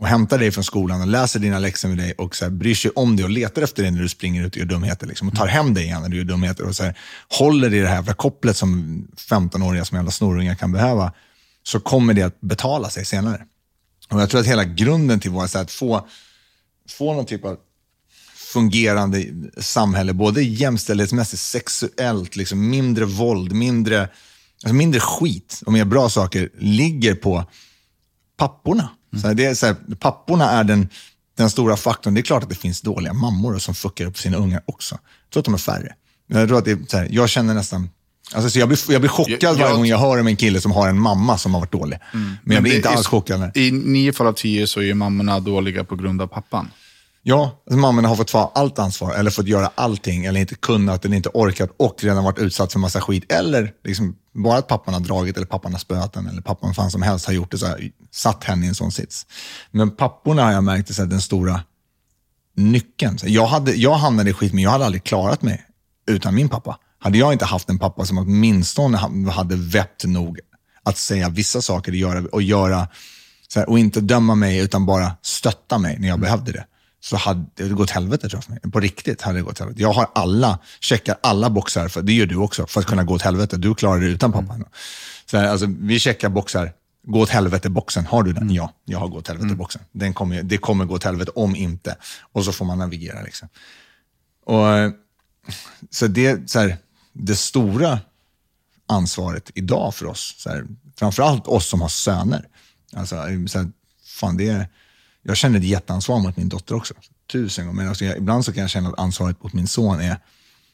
och 0.00 0.06
hämtar 0.06 0.38
dig 0.38 0.50
från 0.50 0.64
skolan 0.64 1.00
och 1.00 1.06
läser 1.06 1.40
dina 1.40 1.58
läxor 1.58 1.88
med 1.88 1.98
dig 1.98 2.12
och 2.12 2.36
så 2.36 2.44
här, 2.44 2.50
bryr 2.50 2.74
sig 2.74 2.90
om 2.90 3.16
dig 3.16 3.24
och 3.24 3.30
letar 3.30 3.62
efter 3.62 3.82
dig 3.82 3.92
när 3.92 4.02
du 4.02 4.08
springer 4.08 4.46
ut 4.46 4.52
och 4.52 4.58
gör 4.58 4.66
dumheter. 4.66 5.06
Liksom, 5.06 5.28
och 5.28 5.36
tar 5.36 5.46
hem 5.46 5.74
dig 5.74 5.84
igen 5.84 6.02
när 6.02 6.08
du 6.08 6.16
gör 6.16 6.24
dumheter 6.24 6.64
och 6.64 6.76
så 6.76 6.84
här, 6.84 6.98
håller 7.28 7.74
i 7.74 7.80
det 7.80 7.88
här 7.88 7.94
jävla 7.94 8.14
kopplet 8.14 8.56
som 8.56 9.02
15-åriga 9.16 9.84
som 9.84 9.96
jävla 9.96 10.10
snorungar 10.10 10.54
kan 10.54 10.72
behöva. 10.72 11.12
så 11.62 11.80
kommer 11.80 12.14
det 12.14 12.22
att 12.22 12.40
betala 12.40 12.90
sig 12.90 13.04
senare. 13.04 13.44
Och 14.10 14.20
Jag 14.20 14.30
tror 14.30 14.40
att 14.40 14.46
hela 14.46 14.64
grunden 14.64 15.20
till 15.20 15.30
vår, 15.30 15.56
att 15.56 15.70
få, 15.70 16.08
få 16.88 17.14
någon 17.14 17.26
typ 17.26 17.44
av 17.44 17.56
fungerande 18.52 19.26
samhälle, 19.58 20.12
både 20.12 20.42
jämställdhetsmässigt, 20.42 21.42
sexuellt, 21.42 22.36
liksom 22.36 22.70
mindre 22.70 23.04
våld, 23.04 23.52
mindre, 23.52 24.08
alltså 24.62 24.74
mindre 24.74 25.00
skit 25.00 25.62
och 25.66 25.72
mer 25.72 25.84
bra 25.84 26.08
saker, 26.08 26.50
ligger 26.58 27.14
på 27.14 27.44
papporna. 28.36 28.88
Så 29.20 29.26
här, 29.26 29.34
det 29.34 29.44
är 29.44 29.54
så 29.54 29.66
här, 29.66 29.76
papporna 30.00 30.50
är 30.50 30.64
den, 30.64 30.88
den 31.36 31.50
stora 31.50 31.76
faktorn. 31.76 32.14
Det 32.14 32.20
är 32.20 32.22
klart 32.22 32.42
att 32.42 32.48
det 32.48 32.54
finns 32.54 32.80
dåliga 32.80 33.12
mammor 33.12 33.58
som 33.58 33.74
fuckar 33.74 34.04
upp 34.06 34.18
sina 34.18 34.36
ungar 34.36 34.62
också. 34.66 34.94
Jag 34.94 35.32
tror 35.32 35.40
att 35.40 35.44
de 35.44 35.54
är 35.54 35.58
färre. 35.58 35.94
Jag, 36.26 36.48
tror 36.48 36.58
att 36.58 36.64
det 36.64 36.70
är, 36.70 36.78
så 36.88 36.96
här, 36.96 37.08
jag 37.10 37.28
känner 37.28 37.54
nästan 37.54 37.90
Alltså, 38.34 38.50
så 38.50 38.58
jag, 38.58 38.68
blir, 38.68 38.78
jag 38.92 39.00
blir 39.00 39.08
chockad 39.10 39.36
Jag- 39.40 39.52
varje 39.54 39.66
jag- 39.66 39.76
gång 39.76 39.86
jag 39.86 39.98
hör 39.98 40.20
om 40.20 40.26
en 40.26 40.36
kille 40.36 40.60
som 40.60 40.72
har 40.72 40.88
en 40.88 41.00
mamma 41.00 41.38
som 41.38 41.54
har 41.54 41.60
varit 41.60 41.72
dålig. 41.72 41.98
Men 42.12 42.54
jag 42.54 42.62
blir 42.62 42.72
det 42.72 42.76
inte 42.76 42.88
alls 42.90 43.06
chockad. 43.06 43.40
när- 43.40 43.58
I 43.58 43.70
nio 43.70 44.12
fall 44.12 44.26
av 44.26 44.32
tio 44.32 44.66
så 44.66 44.82
är 44.82 44.94
mammorna 44.94 45.40
dåliga 45.40 45.84
på 45.84 45.96
grund 45.96 46.22
av 46.22 46.26
pappan. 46.26 46.70
Ja, 47.22 47.62
alltså 47.66 47.78
mammorna 47.78 48.08
har 48.08 48.16
fått 48.16 48.28
ta 48.28 48.52
allt 48.54 48.78
ansvar, 48.78 49.14
eller 49.14 49.30
fått 49.30 49.46
göra 49.46 49.70
allting, 49.74 50.24
eller 50.24 50.40
inte 50.40 50.54
kunnat, 50.54 51.04
eller 51.04 51.16
inte 51.16 51.28
orkat 51.34 51.70
och 51.76 51.96
redan 52.04 52.24
varit 52.24 52.38
utsatt 52.38 52.72
för 52.72 52.78
massa 52.78 53.00
skit. 53.00 53.32
Eller 53.32 53.72
liksom 53.84 54.16
bara 54.34 54.58
att 54.58 54.68
pappan 54.68 54.94
har 54.94 55.00
dragit, 55.00 55.36
eller 55.36 55.46
pappan 55.46 55.72
har 55.72 55.78
spöat 55.78 56.12
den, 56.12 56.26
eller 56.26 56.42
pappan 56.42 56.74
fan 56.74 56.90
som 56.90 57.02
helst 57.02 57.26
har 57.26 57.32
gjort 57.32 57.50
det, 57.50 57.58
så 57.58 57.66
här, 57.66 57.90
satt 58.10 58.44
henne 58.44 58.64
i 58.64 58.68
en 58.68 58.74
sån 58.74 58.92
sits. 58.92 59.26
Men 59.70 59.90
papporna 59.90 60.44
har 60.44 60.52
jag 60.52 60.64
märkt 60.64 60.98
är 60.98 61.06
den 61.06 61.20
stora 61.20 61.60
nyckeln. 62.56 63.18
Så 63.18 63.28
Jag, 63.28 63.46
hade, 63.46 63.72
jag 63.74 63.94
hamnade 63.94 64.30
i 64.30 64.32
skit, 64.32 64.52
men 64.52 64.62
jag 64.64 64.70
hade 64.70 64.84
aldrig 64.84 65.04
klarat 65.04 65.42
mig 65.42 65.66
utan 66.06 66.34
min 66.34 66.48
pappa. 66.48 66.78
Hade 66.98 67.18
jag 67.18 67.32
inte 67.32 67.44
haft 67.44 67.70
en 67.70 67.78
pappa 67.78 68.04
som 68.04 68.18
åtminstone 68.18 68.96
hade 69.30 69.56
vett 69.56 70.04
nog 70.04 70.40
att 70.82 70.96
säga 70.96 71.28
vissa 71.28 71.62
saker 71.62 71.92
och 71.92 71.98
göra, 71.98 72.28
och, 72.32 72.42
göra, 72.42 72.88
så 73.48 73.58
här, 73.58 73.68
och 73.68 73.78
inte 73.78 74.00
döma 74.00 74.34
mig, 74.34 74.58
utan 74.58 74.86
bara 74.86 75.12
stötta 75.22 75.78
mig 75.78 75.96
när 75.98 76.08
jag 76.08 76.20
behövde 76.20 76.52
det, 76.52 76.64
så 77.00 77.16
hade 77.16 77.46
det 77.54 77.68
gått 77.68 77.90
helvete 77.90 78.28
tror 78.28 78.42
jag. 78.62 78.72
På 78.72 78.80
riktigt 78.80 79.22
hade 79.22 79.38
det 79.38 79.42
gått 79.42 79.58
helvete. 79.58 79.82
Jag 79.82 79.92
har 79.92 80.10
alla, 80.14 80.58
checkar 80.80 81.16
alla 81.22 81.50
boxar, 81.50 81.88
för, 81.88 82.02
det 82.02 82.12
gör 82.12 82.26
du 82.26 82.36
också, 82.36 82.66
för 82.66 82.80
att 82.80 82.86
kunna 82.86 83.04
gå 83.04 83.14
åt 83.14 83.22
helvete. 83.22 83.56
Du 83.56 83.74
klarar 83.74 84.00
det 84.00 84.06
utan 84.06 84.32
pappa. 84.32 84.56
Så 85.26 85.36
här, 85.36 85.48
alltså, 85.48 85.66
vi 85.80 85.98
checkar 85.98 86.28
boxar, 86.28 86.72
gå 87.06 87.20
åt 87.20 87.28
helvete-boxen. 87.28 88.06
Har 88.06 88.22
du 88.22 88.32
den? 88.32 88.50
Ja, 88.50 88.72
jag 88.84 88.98
har 88.98 89.08
gå 89.08 89.18
åt 89.18 89.28
helvete-boxen. 89.28 89.82
Den 89.92 90.14
kommer, 90.14 90.42
det 90.42 90.58
kommer 90.58 90.84
gå 90.84 90.94
åt 90.94 91.04
helvete 91.04 91.30
om 91.34 91.56
inte. 91.56 91.96
Och 92.32 92.44
så 92.44 92.52
får 92.52 92.64
man 92.64 92.78
navigera. 92.78 93.22
Liksom. 93.22 93.48
Och, 94.44 94.64
så 95.90 96.06
det, 96.06 96.50
så 96.50 96.58
här, 96.58 96.76
det 97.12 97.36
stora 97.36 97.98
ansvaret 98.86 99.50
idag 99.54 99.94
för 99.94 100.06
oss, 100.06 100.34
så 100.38 100.50
här, 100.50 100.66
framförallt 100.96 101.46
oss 101.46 101.68
som 101.68 101.80
har 101.80 101.88
söner. 101.88 102.48
Alltså, 102.92 103.16
så 103.48 103.58
här, 103.58 103.70
fan 104.04 104.36
det 104.36 104.48
är, 104.48 104.68
jag 105.22 105.36
känner 105.36 105.58
ett 105.58 105.64
jätteansvar 105.64 106.18
mot 106.18 106.36
min 106.36 106.48
dotter 106.48 106.74
också. 106.74 106.94
Tusen 107.32 107.66
gånger. 107.66 107.76
Men 107.76 107.88
alltså, 107.88 108.04
jag, 108.04 108.16
ibland 108.16 108.44
så 108.44 108.52
kan 108.52 108.60
jag 108.60 108.70
känna 108.70 108.88
att 108.88 108.98
ansvaret 108.98 109.42
mot 109.42 109.52
min 109.52 109.68
son 109.68 110.00
är, 110.00 110.16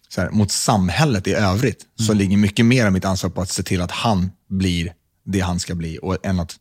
så 0.09 0.20
här, 0.20 0.31
mot 0.31 0.51
samhället 0.51 1.27
i 1.27 1.32
övrigt, 1.32 1.86
så 2.06 2.12
ligger 2.12 2.36
mycket 2.36 2.66
mer 2.66 2.86
av 2.86 2.93
mitt 2.93 3.05
ansvar 3.05 3.31
på 3.31 3.40
att 3.40 3.51
se 3.51 3.62
till 3.62 3.82
att 3.82 3.90
han 3.90 4.31
blir 4.48 4.93
det 5.24 5.40
han 5.40 5.60
ska 5.60 5.74
bli, 5.74 5.98
och 6.02 6.27
än 6.27 6.40
att 6.40 6.56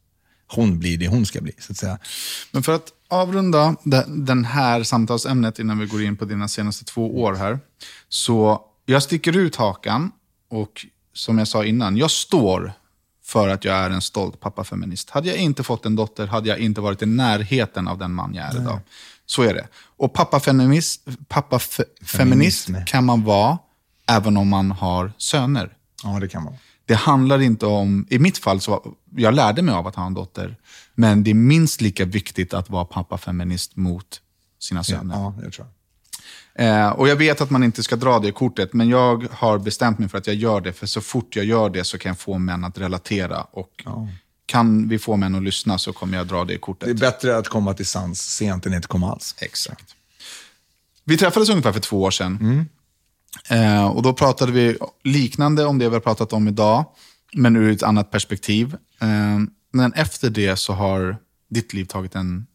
hon 0.48 0.80
blir 0.80 0.98
det 0.98 1.08
hon 1.08 1.26
ska 1.26 1.42
bli. 1.42 1.54
Så 1.60 1.72
att 1.72 1.78
säga. 1.78 2.00
Men 2.52 2.64
för 2.64 2.76
att 2.76 2.88
avrunda 3.08 3.76
den 4.08 4.46
här 4.46 4.84
samtalsämnet 4.84 5.60
innan 5.60 5.80
vi 5.80 5.86
går 5.86 6.04
in 6.04 6.18
på 6.18 6.26
dina 6.26 6.48
senaste 6.48 6.86
två 6.86 7.22
år 7.22 7.34
här. 7.34 7.60
Så 8.10 8.62
jag 8.86 9.04
sticker 9.04 9.38
ut 9.38 9.56
hakan 9.56 10.12
och 10.50 10.86
som 11.14 11.38
jag 11.38 11.48
sa 11.48 11.66
innan, 11.66 11.98
jag 11.98 12.12
står 12.12 12.74
för 13.26 13.50
att 13.50 13.66
jag 13.66 13.76
är 13.76 13.90
en 13.90 14.02
stolt 14.02 14.40
pappafeminist. 14.40 15.10
Hade 15.10 15.28
jag 15.28 15.38
inte 15.38 15.64
fått 15.64 15.86
en 15.86 15.96
dotter 15.96 16.28
hade 16.28 16.50
jag 16.50 16.60
inte 16.60 16.82
varit 16.82 17.02
i 17.02 17.06
närheten 17.06 17.88
av 17.88 17.98
den 17.98 18.14
man 18.14 18.34
jag 18.34 18.46
är 18.46 18.62
idag. 18.62 18.80
Så 19.26 19.42
är 19.42 19.54
det. 19.54 19.68
Och 19.98 20.14
pappafeminist, 20.14 21.02
pappafeminist 21.28 22.12
Feminism. 22.12 22.76
kan 22.86 23.06
man 23.06 23.24
vara 23.24 23.58
även 24.08 24.38
om 24.38 24.48
man 24.48 24.72
har 24.72 25.14
söner. 25.18 25.74
Ja, 26.04 26.20
det 26.20 26.28
kan 26.28 26.44
man. 26.44 26.54
Det 26.86 26.96
handlar 26.96 27.42
inte 27.42 27.66
om, 27.66 28.08
i 28.10 28.20
mitt 28.20 28.38
fall, 28.38 28.62
så 28.62 28.96
jag 29.16 29.34
lärde 29.34 29.62
mig 29.62 29.76
av 29.76 29.88
att 29.88 29.96
ha 29.96 30.06
en 30.06 30.14
dotter. 30.14 30.58
Men 30.96 31.24
det 31.24 31.30
är 31.30 31.36
minst 31.36 31.82
lika 31.82 32.06
viktigt 32.06 32.54
att 32.54 32.70
vara 32.70 32.86
pappafeminist 32.86 33.76
mot 33.76 34.22
sina 34.60 34.84
söner. 34.84 35.16
Ja, 35.16 35.34
tror 35.38 35.54
jag. 35.58 35.68
Eh, 36.60 36.90
och 36.90 37.08
jag 37.08 37.16
vet 37.16 37.42
att 37.42 37.50
man 37.50 37.64
inte 37.64 37.84
ska 37.84 37.96
dra 37.96 38.20
det 38.20 38.32
kortet, 38.32 38.74
men 38.74 38.90
jag 38.90 39.28
har 39.32 39.60
bestämt 39.60 40.00
mig 40.00 40.10
för 40.10 40.18
att 40.18 40.28
jag 40.28 40.36
gör 40.36 40.62
det. 40.62 40.74
För 40.74 40.88
så 40.88 41.02
fort 41.02 41.36
jag 41.36 41.46
gör 41.46 41.70
det 41.70 41.84
så 41.84 41.98
kan 41.98 42.10
jag 42.10 42.20
få 42.20 42.38
män 42.38 42.64
att 42.64 42.78
relatera. 42.78 43.42
Och 43.42 43.86
kan 44.46 44.88
vi 44.88 45.00
få 45.00 45.16
män 45.16 45.36
att 45.36 45.44
lyssna 45.44 45.78
så 45.78 45.94
kommer 45.94 46.18
jag 46.18 46.28
dra 46.28 46.46
det 46.46 46.58
kortet. 46.58 46.88
Det 46.88 46.92
är 46.92 47.12
bättre 47.12 47.38
att 47.38 47.48
komma 47.48 47.74
till 47.74 47.86
sans 47.86 48.22
sent 48.22 48.66
än 48.66 48.74
inte 48.74 48.88
komma 48.88 49.12
alls. 49.12 49.36
Exakt. 49.40 49.96
Vi 51.04 51.18
träffades 51.18 51.50
ungefär 51.50 51.72
för 51.72 51.80
två 51.80 52.02
år 52.02 52.12
sedan. 52.12 52.68
Eh, 53.50 53.86
och 53.86 54.02
då 54.02 54.14
pratade 54.14 54.52
vi 54.52 54.78
liknande 55.04 55.66
om 55.66 55.78
det 55.78 55.90
vi 55.90 55.96
har 55.96 56.02
pratat 56.02 56.34
om 56.34 56.48
idag, 56.48 56.86
men 57.34 57.56
ur 57.56 57.72
ett 57.72 57.84
annat 57.84 58.12
perspektiv. 58.12 58.76
Eh, 59.02 59.40
men 59.72 59.94
efter 59.94 60.30
det 60.30 60.56
så 60.56 60.74
har 60.74 61.18
ditt 61.50 61.74
liv 61.74 61.86
tagit 61.86 62.16
en, 62.16 62.48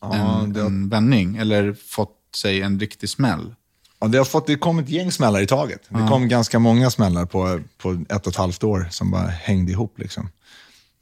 Ja, 0.00 0.14
en, 0.42 0.52
det, 0.52 0.60
en 0.60 0.88
vändning, 0.88 1.36
eller 1.36 1.74
fått 1.88 2.15
sig 2.36 2.62
en 2.62 2.80
riktig 2.80 3.08
smäll. 3.08 3.54
ja, 4.00 4.06
det, 4.06 4.18
har 4.18 4.24
fått, 4.24 4.46
det 4.46 4.56
kom 4.56 4.78
ett 4.78 4.88
gäng 4.88 5.12
smällar 5.12 5.40
i 5.40 5.46
taget. 5.46 5.80
Det 5.88 6.08
kom 6.08 6.28
ganska 6.28 6.58
många 6.58 6.90
smällar 6.90 7.26
på, 7.26 7.60
på 7.78 8.04
ett 8.08 8.26
och 8.26 8.32
ett 8.32 8.36
halvt 8.36 8.64
år 8.64 8.88
som 8.90 9.10
bara 9.10 9.26
hängde 9.26 9.72
ihop. 9.72 9.98
Liksom. 9.98 10.28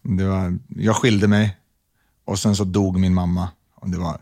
Det 0.03 0.25
var, 0.25 0.59
jag 0.69 0.97
skilde 0.97 1.29
mig 1.29 1.57
och 2.25 2.39
sen 2.39 2.57
så 2.57 2.65
dog 2.65 2.99
min 2.99 3.15
mamma. 3.15 3.49
Och 3.75 3.91
det 3.91 3.99
var 3.99 4.21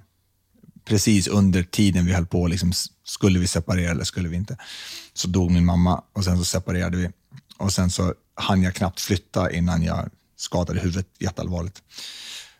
precis 0.84 1.28
under 1.28 1.62
tiden 1.62 2.06
vi 2.06 2.12
höll 2.12 2.26
på, 2.26 2.46
liksom, 2.46 2.72
skulle 3.04 3.38
vi 3.38 3.46
separera 3.46 3.90
eller 3.90 4.04
skulle 4.04 4.28
vi 4.28 4.36
inte? 4.36 4.56
Så 5.14 5.28
dog 5.28 5.50
min 5.50 5.64
mamma 5.64 6.02
och 6.12 6.24
sen 6.24 6.38
så 6.38 6.44
separerade 6.44 6.96
vi. 6.96 7.10
Och 7.56 7.72
sen 7.72 7.90
så 7.90 8.14
hann 8.34 8.62
jag 8.62 8.74
knappt 8.74 9.00
flytta 9.00 9.50
innan 9.50 9.82
jag 9.82 10.10
skadade 10.36 10.80
huvudet 10.80 11.06
jätteallvarligt. 11.18 11.82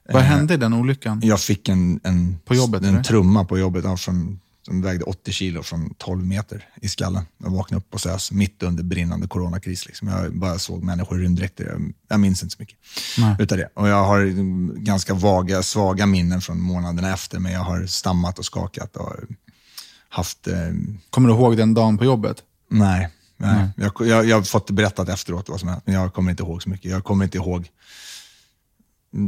Vad 0.08 0.22
hände 0.22 0.54
i 0.54 0.56
den 0.56 0.72
olyckan? 0.72 1.20
Jag 1.24 1.40
fick 1.40 1.68
en, 1.68 2.00
en, 2.02 2.38
På 2.44 2.54
jobbet, 2.54 2.82
en 2.82 2.88
eller? 2.88 3.02
trumma 3.02 3.44
på 3.44 3.58
jobbet 3.58 3.84
ja, 3.84 3.96
från, 3.96 4.40
som 4.66 4.82
vägde 4.82 5.04
80 5.04 5.32
kilo 5.32 5.62
från 5.62 5.94
12 5.98 6.26
meter 6.26 6.68
i 6.82 6.88
skallen. 6.88 7.24
Jag 7.38 7.50
vaknade 7.50 7.78
upp 7.78 7.90
på 7.90 7.98
SÖS 7.98 8.32
mitt 8.32 8.62
under 8.62 8.82
brinnande 8.82 9.28
coronakris. 9.28 9.86
Liksom. 9.86 10.08
Jag 10.08 10.36
bara 10.36 10.58
såg 10.58 10.82
människor 10.82 11.20
i 11.20 11.24
rymddräkter. 11.24 11.64
Jag, 11.64 11.92
jag 12.08 12.20
minns 12.20 12.42
inte 12.42 12.56
så 12.56 12.62
mycket 12.62 12.76
utav 13.38 13.58
det. 13.58 13.68
Och 13.74 13.88
jag 13.88 14.04
har 14.04 14.20
mm, 14.20 14.84
ganska 14.84 15.14
vaga, 15.14 15.62
svaga 15.62 16.06
minnen 16.06 16.40
från 16.40 16.60
månaderna 16.60 17.12
efter, 17.12 17.38
men 17.38 17.52
jag 17.52 17.60
har 17.60 17.86
stammat 17.86 18.38
och 18.38 18.44
skakat 18.44 18.96
och 18.96 19.12
haft... 20.08 20.46
Eh, 20.46 20.54
Kommer 21.10 21.28
du 21.28 21.34
ihåg 21.34 21.56
den 21.56 21.74
dagen 21.74 21.98
på 21.98 22.04
jobbet? 22.04 22.36
nej. 22.68 23.08
nej. 23.36 23.68
Jag, 23.76 23.92
jag, 24.00 24.26
jag 24.28 24.36
har 24.36 24.42
fått 24.42 24.70
berättat 24.70 25.08
efteråt 25.08 25.48
vad 25.48 25.60
som 25.60 25.68
hänt, 25.68 25.82
men 25.86 25.94
jag 25.94 26.14
kommer 26.14 26.30
inte 26.30 26.42
ihåg 26.42 26.62
så 26.62 26.68
mycket. 26.70 26.90
Jag 26.90 27.04
kommer 27.04 27.24
inte 27.24 27.38
ihåg 27.38 27.68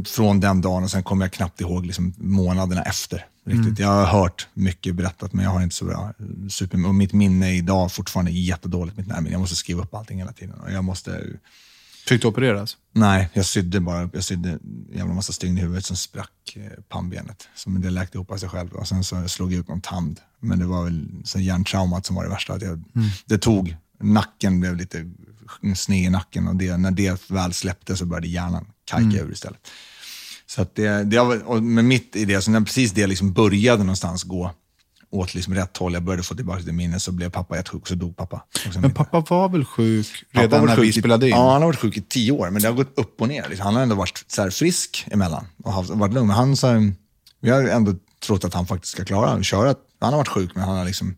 från 0.05 0.39
den 0.39 0.61
dagen 0.61 0.83
och 0.83 0.91
sen 0.91 1.03
kommer 1.03 1.25
jag 1.25 1.33
knappt 1.33 1.61
ihåg 1.61 1.85
liksom 1.85 2.13
månaderna 2.17 2.83
efter. 2.83 3.25
Riktigt. 3.45 3.79
Jag 3.79 3.87
har 3.87 4.05
hört 4.05 4.47
mycket 4.53 4.95
berättat, 4.95 5.33
men 5.33 5.45
jag 5.45 5.51
har 5.51 5.61
inte 5.61 5.75
så 5.75 5.85
bra 5.85 6.13
super... 6.49 6.87
Och 6.87 6.95
mitt 6.95 7.13
minne 7.13 7.55
idag 7.55 7.91
fortfarande 7.91 8.31
är 8.31 8.33
jättedåligt. 8.33 8.97
Mitt 8.97 9.07
närminne. 9.07 9.31
Jag 9.31 9.41
måste 9.41 9.55
skriva 9.55 9.83
upp 9.83 9.93
allting 9.93 10.17
hela 10.17 10.33
tiden. 10.33 10.55
Och 10.59 10.71
jag 10.71 10.83
måste... 10.83 11.21
Fick 12.07 12.21
du 12.21 12.27
opereras? 12.27 12.77
Nej, 12.91 13.29
jag 13.33 13.45
sydde 13.45 13.79
bara. 13.79 14.09
Jag 14.13 14.23
sydde 14.23 14.49
en 14.49 14.87
jävla 14.93 15.13
massa 15.13 15.33
stygn 15.33 15.57
i 15.57 15.61
huvudet 15.61 15.85
som 15.85 15.97
sprack 15.97 16.55
eh, 16.55 16.83
pannbenet. 16.89 17.47
Så 17.55 17.69
men 17.69 17.81
det 17.81 17.89
läkte 17.89 18.17
ihop 18.17 18.31
av 18.31 18.37
sig 18.37 18.49
själv. 18.49 18.73
Och 18.73 18.87
sen 18.87 19.03
så 19.03 19.27
slog 19.27 19.53
jag 19.53 19.59
ut 19.59 19.67
någon 19.67 19.81
tand. 19.81 20.19
Men 20.39 20.59
det 20.59 20.65
var 20.65 20.83
väl 20.83 21.07
så 21.23 21.39
hjärntraumat 21.39 22.05
som 22.05 22.15
var 22.15 22.23
det 22.23 22.29
värsta. 22.29 22.53
Att 22.53 22.61
jag, 22.61 22.83
Det 23.25 23.37
tog, 23.37 23.75
nacken 23.99 24.59
blev 24.59 24.75
lite 24.75 25.11
sned 25.75 26.05
i 26.05 26.09
nacken 26.09 26.47
och 26.47 26.55
det, 26.55 26.77
när 26.77 26.91
det 26.91 27.29
väl 27.29 27.53
släppte 27.53 27.97
så 27.97 28.05
började 28.05 28.27
hjärnan 28.27 28.65
kajka 28.85 29.17
ur 29.23 29.31
istället. 29.31 29.67
Så 30.47 30.61
att 30.61 30.75
det, 30.75 31.03
det 31.03 31.19
och 31.19 31.63
med 31.63 31.85
mitt 31.85 32.15
i 32.15 32.25
det, 32.25 32.41
så 32.41 32.51
när 32.51 32.61
precis 32.61 32.91
det 32.91 33.07
liksom 33.07 33.33
började 33.33 33.83
någonstans 33.83 34.23
gå 34.23 34.51
åt 35.09 35.33
liksom 35.33 35.53
rätt 35.55 35.77
håll, 35.77 35.93
jag 35.93 36.03
började 36.03 36.23
få 36.23 36.35
tillbaka 36.35 36.61
det 36.65 36.71
minne, 36.71 36.99
så 36.99 37.11
blev 37.11 37.29
pappa 37.29 37.55
jättesjuk 37.55 37.81
och 37.81 37.87
så 37.87 37.95
dog 37.95 38.15
pappa. 38.17 38.43
Men 38.81 38.91
pappa 38.93 39.19
var 39.29 39.49
väl 39.49 39.65
sjuk 39.65 40.23
redan 40.31 40.65
när 40.65 40.75
vi 40.75 40.81
sjuk 40.81 40.95
i- 40.97 40.99
spelade 40.99 41.25
in? 41.25 41.31
Ja, 41.35 41.51
han 41.53 41.61
har 41.61 41.67
varit 41.69 41.79
sjuk 41.79 41.97
i 41.97 42.01
tio 42.01 42.31
år, 42.31 42.49
men 42.49 42.61
det 42.61 42.67
har 42.67 42.75
gått 42.75 42.93
upp 42.99 43.21
och 43.21 43.27
ner. 43.27 43.49
Liksom. 43.49 43.65
Han 43.65 43.75
har 43.75 43.81
ändå 43.81 43.95
varit 43.95 44.25
så 44.27 44.41
här 44.41 44.49
frisk 44.49 45.05
emellan 45.11 45.45
och 45.63 45.73
haft, 45.73 45.89
varit 45.89 46.13
lugn. 46.13 46.27
Men 46.27 46.35
han, 46.35 46.57
så 46.57 46.67
här, 46.67 46.93
vi 47.41 47.49
har 47.49 47.63
ändå 47.63 47.93
trott 48.25 48.45
att 48.45 48.53
han 48.53 48.67
faktiskt 48.67 48.91
ska 48.93 49.05
klara 49.05 49.29
att 49.31 49.45
köra. 49.45 49.75
Han 49.99 50.13
har 50.13 50.17
varit 50.17 50.27
sjuk, 50.27 50.51
men 50.55 50.63
han, 50.63 50.77
har 50.77 50.85
liksom, 50.85 51.15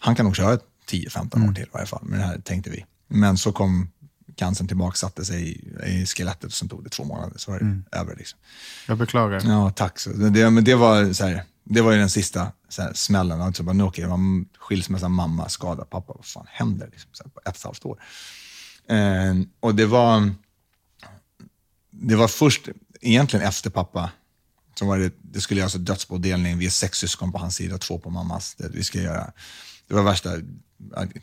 han 0.00 0.14
kan 0.16 0.24
nog 0.26 0.36
köra 0.36 0.58
10-15 0.90 1.48
år 1.50 1.54
till 1.54 1.64
i 1.64 1.66
varje 1.72 1.86
fall. 1.86 2.02
Men 2.02 2.18
det 2.18 2.24
här 2.26 2.38
tänkte 2.38 2.70
vi. 2.70 2.84
Men 3.08 3.38
så 3.38 3.52
kom 3.52 3.90
cancern 4.36 4.68
tillbaka, 4.68 4.96
satte 4.96 5.24
sig 5.24 5.62
i, 5.86 6.06
skelettet 6.06 6.44
och 6.44 6.52
sen 6.52 6.68
tog 6.68 6.84
det 6.84 6.90
två 6.90 7.04
månader. 7.04 7.38
Så 7.38 7.50
var 7.50 7.58
det 7.58 7.98
över. 7.98 8.16
Liksom. 8.16 8.38
Jag 8.88 8.98
beklagar. 8.98 9.42
Ja, 9.44 9.70
tack. 9.70 9.98
Så 9.98 10.10
det, 10.10 10.50
men 10.50 10.64
det 10.64 10.74
var, 10.74 11.12
så 11.12 11.24
här, 11.24 11.44
det 11.64 11.80
var 11.80 11.92
ju 11.92 11.98
den 11.98 12.10
sista 12.10 12.52
så 12.68 12.82
här, 12.82 12.92
smällen. 12.94 13.40
Alltså, 13.40 13.62
bara, 13.62 13.72
nu, 13.72 14.06
man 14.06 14.48
skilsmässa, 14.58 15.08
mamma, 15.08 15.48
skada, 15.48 15.84
pappa. 15.84 16.12
Vad 16.16 16.24
fan 16.24 16.46
händer? 16.48 16.88
Liksom, 16.92 17.10
så 17.12 17.22
här, 17.24 17.30
på 17.30 17.40
ett 17.40 17.48
och 17.48 17.56
ett 17.56 17.64
halvt 17.64 17.84
år. 17.84 18.00
Eh, 18.88 19.34
och 19.60 19.74
det 19.74 19.86
var, 19.86 20.34
det 21.90 22.16
var 22.16 22.28
först, 22.28 22.68
egentligen 23.00 23.46
efter 23.46 23.70
pappa, 23.70 24.10
så 24.78 24.86
var 24.86 24.98
det, 24.98 25.12
det 25.22 25.40
skulle 25.40 25.60
göras 25.60 25.74
en 25.74 25.84
dödsbodelning. 25.84 26.58
Vi 26.58 26.66
är 26.66 26.70
sex 26.70 26.98
syskon 26.98 27.32
på 27.32 27.38
hans 27.38 27.56
sida, 27.56 27.78
två 27.78 27.98
på 27.98 28.10
mammas. 28.10 28.54
Det 28.54 28.68
vi 28.68 28.84
ska 28.84 29.00
göra. 29.00 29.32
Det 29.88 29.94
var 29.94 30.02
värsta 30.02 30.30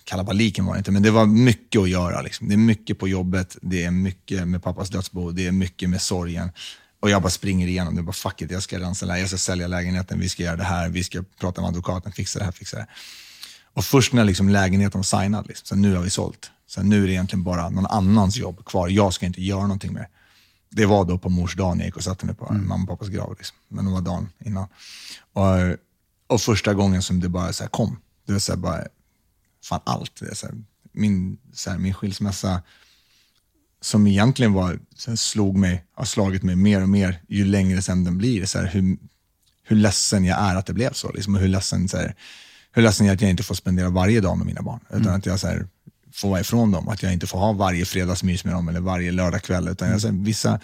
kalabaliken 0.04 0.66
var 0.66 0.74
det 0.74 0.78
inte, 0.78 0.92
men 0.92 1.04
det 1.04 1.12
var 1.12 1.26
mycket 1.26 1.82
att 1.82 1.90
göra. 1.90 2.22
Liksom. 2.22 2.48
Det 2.48 2.56
är 2.56 2.58
mycket 2.58 3.00
på 3.00 3.08
jobbet, 3.08 3.58
det 3.62 3.84
är 3.84 3.92
mycket 3.92 4.48
med 4.48 4.64
pappas 4.64 4.90
dödsbo, 4.90 5.32
det 5.32 5.48
är 5.48 5.52
mycket 5.52 5.90
med 5.90 6.02
sorgen. 6.02 6.52
Och 7.00 7.10
jag 7.10 7.22
bara 7.22 7.30
springer 7.30 7.68
igenom 7.68 7.96
det. 7.96 8.02
Bara, 8.02 8.14
fuck 8.14 8.42
it, 8.42 8.52
jag 8.52 8.64
ska 8.64 8.80
rensa 8.80 9.20
jag 9.20 9.28
ska 9.28 9.38
sälja 9.38 9.68
lägenheten, 9.68 10.20
vi 10.20 10.30
ska 10.30 10.44
göra 10.44 10.56
det 10.56 10.64
här, 10.64 10.90
vi 10.90 11.04
ska 11.04 11.24
prata 11.40 11.62
med 11.62 11.68
advokaten, 11.68 12.12
fixa 12.12 12.40
det 12.40 12.46
här, 12.46 12.52
fixa 12.52 12.78
det 12.78 12.82
här. 12.82 12.92
Och 13.74 13.86
först 13.86 14.14
när 14.14 14.26
liksom 14.26 14.50
lägenheten 14.50 15.00
var 15.00 15.22
signad, 15.22 15.48
liksom, 15.48 15.66
så 15.66 15.76
nu 15.76 15.96
har 15.96 16.04
vi 16.04 16.10
sålt. 16.10 16.52
Så 16.68 16.84
nu 16.84 17.04
är 17.04 17.08
det 17.08 17.14
egentligen 17.14 17.44
bara 17.44 17.70
någon 17.70 17.86
annans 17.86 18.38
jobb 18.38 18.66
kvar. 18.66 18.90
Jag 18.90 19.14
ska 19.14 19.26
inte 19.26 19.42
göra 19.42 19.62
någonting 19.62 19.94
mer. 19.94 20.08
Det 20.70 20.86
var 20.86 21.06
då 21.06 21.18
på 21.18 21.30
mors 21.30 21.56
dag 21.56 21.78
när 21.78 21.84
jag 21.84 21.88
gick 21.88 21.96
och 21.96 22.04
satte 22.04 22.26
mig 22.26 22.36
på 22.36 22.50
mm. 22.50 22.68
mamma 22.68 22.84
och 22.84 22.90
pappas 22.90 23.08
grav. 23.08 23.36
Liksom. 23.38 23.58
Men 23.68 23.86
det 23.86 23.92
var 23.92 24.02
dagen 24.02 24.30
innan. 24.46 24.68
Och, 25.34 25.78
och 26.28 26.42
första 26.42 26.74
gången 26.74 27.02
som 27.02 27.20
det 27.20 27.30
bara 27.30 27.54
så 27.54 27.68
kom, 27.68 27.98
det 28.32 28.36
var 28.36 28.40
så 28.40 28.58
bara, 28.58 28.88
fan 29.64 29.80
allt. 29.84 30.22
Så 30.34 30.46
här, 30.46 30.56
min, 30.92 31.38
så 31.54 31.70
här, 31.70 31.78
min 31.78 31.94
skilsmässa, 31.94 32.62
som 33.82 34.08
egentligen 34.08 34.54
var, 34.54 34.80
så 34.96 35.12
här, 35.12 35.16
slog 35.16 35.58
mig, 35.58 35.86
har 35.94 36.06
slagit 36.06 36.44
mig 36.44 36.56
mer 36.56 36.82
och 36.82 36.90
mer 36.90 37.22
ju 37.28 37.46
längre 37.46 37.82
sen 37.82 38.04
den 38.04 38.18
blir. 38.18 38.46
Så 38.46 38.60
hur, 38.60 38.98
hur 39.64 39.76
ledsen 39.76 40.26
jag 40.26 40.40
är 40.40 40.56
att 40.56 40.66
det 40.66 40.74
blev 40.74 40.94
så. 40.94 41.12
Liksom, 41.12 41.36
och 41.36 41.42
hur, 41.42 41.48
ledsen, 41.48 41.90
så 41.90 41.98
hur 42.72 42.82
ledsen 42.82 43.06
jag 43.06 43.12
är 43.12 43.16
att 43.16 43.22
jag 43.22 43.30
inte 43.30 43.44
får 43.44 43.56
spendera 43.56 43.90
varje 43.90 44.22
dag 44.22 44.38
med 44.38 44.48
mina 44.48 44.62
barn. 44.62 44.80
Utan 44.90 45.02
mm. 45.02 45.16
att 45.16 45.26
jag 45.26 45.40
så 45.40 45.60
får 46.14 46.30
vara 46.30 46.40
ifrån 46.40 46.72
dem. 46.72 46.88
Att 46.88 47.04
jag 47.04 47.14
inte 47.14 47.28
får 47.28 47.40
ha 47.40 47.54
varje 47.54 47.86
fredagsmys 47.86 48.44
med 48.44 48.54
dem 48.54 48.70
eller 48.70 48.80
varje 48.80 49.12
lördagkväll. 49.12 49.68
Utan 49.68 49.90
jag, 49.90 50.02
så 50.02 50.08
här, 50.08 50.16
vissa, 50.24 50.60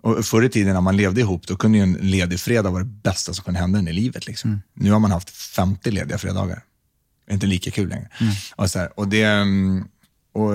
och 0.00 0.24
förr 0.24 0.42
i 0.42 0.48
tiden 0.48 0.74
när 0.74 0.80
man 0.80 0.96
levde 0.96 1.20
ihop, 1.20 1.46
då 1.46 1.56
kunde 1.56 1.78
en 1.78 1.92
ledig 1.92 2.40
fredag 2.40 2.70
vara 2.70 2.82
det 2.82 2.90
bästa 2.90 3.34
som 3.34 3.44
kunde 3.44 3.60
hända 3.60 3.78
en 3.78 3.88
i 3.88 3.92
livet. 3.92 4.26
Liksom. 4.26 4.50
Mm. 4.50 4.60
Nu 4.74 4.90
har 4.92 4.98
man 4.98 5.10
haft 5.10 5.30
50 5.30 5.90
lediga 5.90 6.18
fredagar. 6.18 6.62
Är 7.30 7.34
inte 7.34 7.46
lika 7.46 7.70
kul 7.70 7.88
längre. 7.88 8.08
Mm. 8.20 8.32
Och 8.56 8.70
så, 8.70 8.78
här, 8.78 8.98
och 8.98 9.08
det, 9.08 9.22
mm, 9.22 9.88
och, 10.32 10.52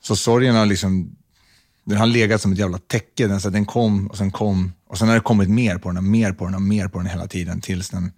så 0.00 0.16
sorgen 0.16 0.54
har 0.54 0.66
liksom, 0.66 1.16
den 1.84 1.98
har 1.98 2.06
legat 2.06 2.40
som 2.40 2.52
ett 2.52 2.58
jävla 2.58 2.78
täcke. 2.78 3.26
Den, 3.26 3.40
så 3.40 3.50
den 3.50 3.66
kom 3.66 4.06
och 4.06 4.18
sen 4.18 4.30
kom 4.30 4.72
och 4.86 4.98
sen 4.98 5.08
har 5.08 5.14
det 5.14 5.20
kommit 5.20 5.50
mer 5.50 5.78
på 5.78 5.88
den 5.88 5.96
och 5.96 6.04
mer 6.04 6.32
på 6.32 6.44
den 6.44 6.54
och 6.54 6.62
mer 6.62 6.88
på 6.88 6.98
den 6.98 7.06
hela 7.06 7.26
tiden 7.26 7.60
tills 7.60 7.90
den 7.90 8.12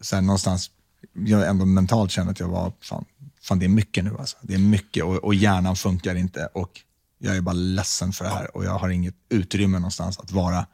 så 0.00 0.16
här, 0.16 0.22
någonstans, 0.22 0.70
jag 1.12 1.48
ändå 1.48 1.64
mentalt 1.64 2.10
känner 2.10 2.30
att 2.30 2.40
jag 2.40 2.48
var, 2.48 2.72
fan, 2.80 3.04
fan 3.42 3.58
det 3.58 3.66
är 3.66 3.68
mycket 3.68 4.04
nu 4.04 4.16
alltså. 4.18 4.36
Det 4.42 4.54
är 4.54 4.58
mycket 4.58 5.04
och, 5.04 5.14
och 5.24 5.34
hjärnan 5.34 5.76
funkar 5.76 6.14
inte 6.14 6.46
och 6.46 6.80
jag 7.18 7.36
är 7.36 7.40
bara 7.40 7.52
ledsen 7.52 8.12
för 8.12 8.24
det 8.24 8.30
här 8.30 8.56
och 8.56 8.64
jag 8.64 8.78
har 8.78 8.88
inget 8.88 9.14
utrymme 9.28 9.78
någonstans 9.78 10.18
att 10.18 10.32
vara. 10.32 10.66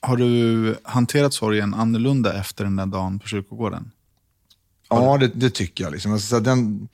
Har 0.00 0.16
du 0.16 0.76
hanterat 0.82 1.34
sorgen 1.34 1.74
annorlunda 1.74 2.40
efter 2.40 2.64
den 2.64 2.76
där 2.76 2.86
dagen 2.86 3.18
på 3.18 3.26
kyrkogården? 3.28 3.90
Ja, 4.88 5.18
det, 5.18 5.28
det 5.28 5.50
tycker 5.50 5.84
jag. 5.84 5.92
Liksom. 5.92 6.12
Alltså, 6.12 6.40
den, 6.40 6.88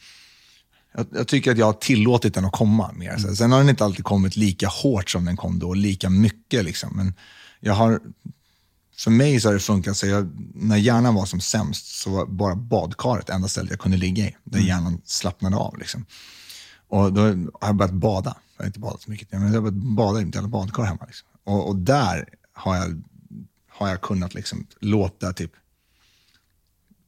jag, 0.94 1.06
jag, 1.12 1.28
tycker 1.28 1.52
att 1.52 1.58
jag 1.58 1.66
har 1.66 1.72
tillåtit 1.72 2.34
den 2.34 2.44
att 2.44 2.52
komma 2.52 2.92
mer. 2.92 3.16
Mm. 3.18 3.36
Sen 3.36 3.52
har 3.52 3.58
den 3.58 3.68
inte 3.68 3.84
alltid 3.84 4.04
kommit 4.04 4.36
lika 4.36 4.68
hårt 4.68 5.10
som 5.10 5.24
den 5.24 5.36
kom 5.36 5.58
då, 5.58 5.74
lika 5.74 6.10
mycket. 6.10 6.64
Liksom. 6.64 6.96
Men 6.96 7.14
jag 7.60 7.74
har, 7.74 8.00
för 8.96 9.10
mig 9.10 9.40
så 9.40 9.48
har 9.48 9.54
det 9.54 9.60
funkat, 9.60 9.96
så 9.96 10.06
jag, 10.06 10.30
när 10.54 10.76
hjärnan 10.76 11.14
var 11.14 11.26
som 11.26 11.40
sämst 11.40 11.86
så 11.86 12.10
var 12.10 12.26
bara 12.26 12.54
badkaret 12.54 13.28
enda 13.28 13.48
stället 13.48 13.70
jag 13.70 13.80
kunde 13.80 13.96
ligga 13.96 14.24
i, 14.24 14.36
där 14.44 14.58
mm. 14.58 14.68
hjärnan 14.68 15.00
slappnade 15.04 15.56
av. 15.56 15.78
Liksom. 15.78 16.06
Och 16.88 17.12
då 17.12 17.22
har 17.22 17.48
jag 17.60 17.76
börjat 17.76 17.94
bada. 17.94 18.36
Jag 18.56 18.64
har 18.64 18.66
inte 18.66 18.80
badat 18.80 19.02
så 19.02 19.10
mycket, 19.10 19.32
men 19.32 19.42
jag 19.42 19.48
har 19.48 19.60
börjat 19.60 19.74
bada 19.74 20.20
i 20.20 20.24
mitt 20.24 20.34
jävla 20.34 20.48
badkar 20.48 20.82
hemma. 20.82 21.04
Liksom. 21.06 21.28
Och, 21.44 21.68
och, 21.68 21.76
där 21.76 22.28
har 22.52 22.76
jag, 22.76 23.02
har 23.70 23.88
jag 23.88 24.00
kunnat 24.00 24.34
liksom 24.34 24.66
låta 24.80 25.32
typ 25.32 25.52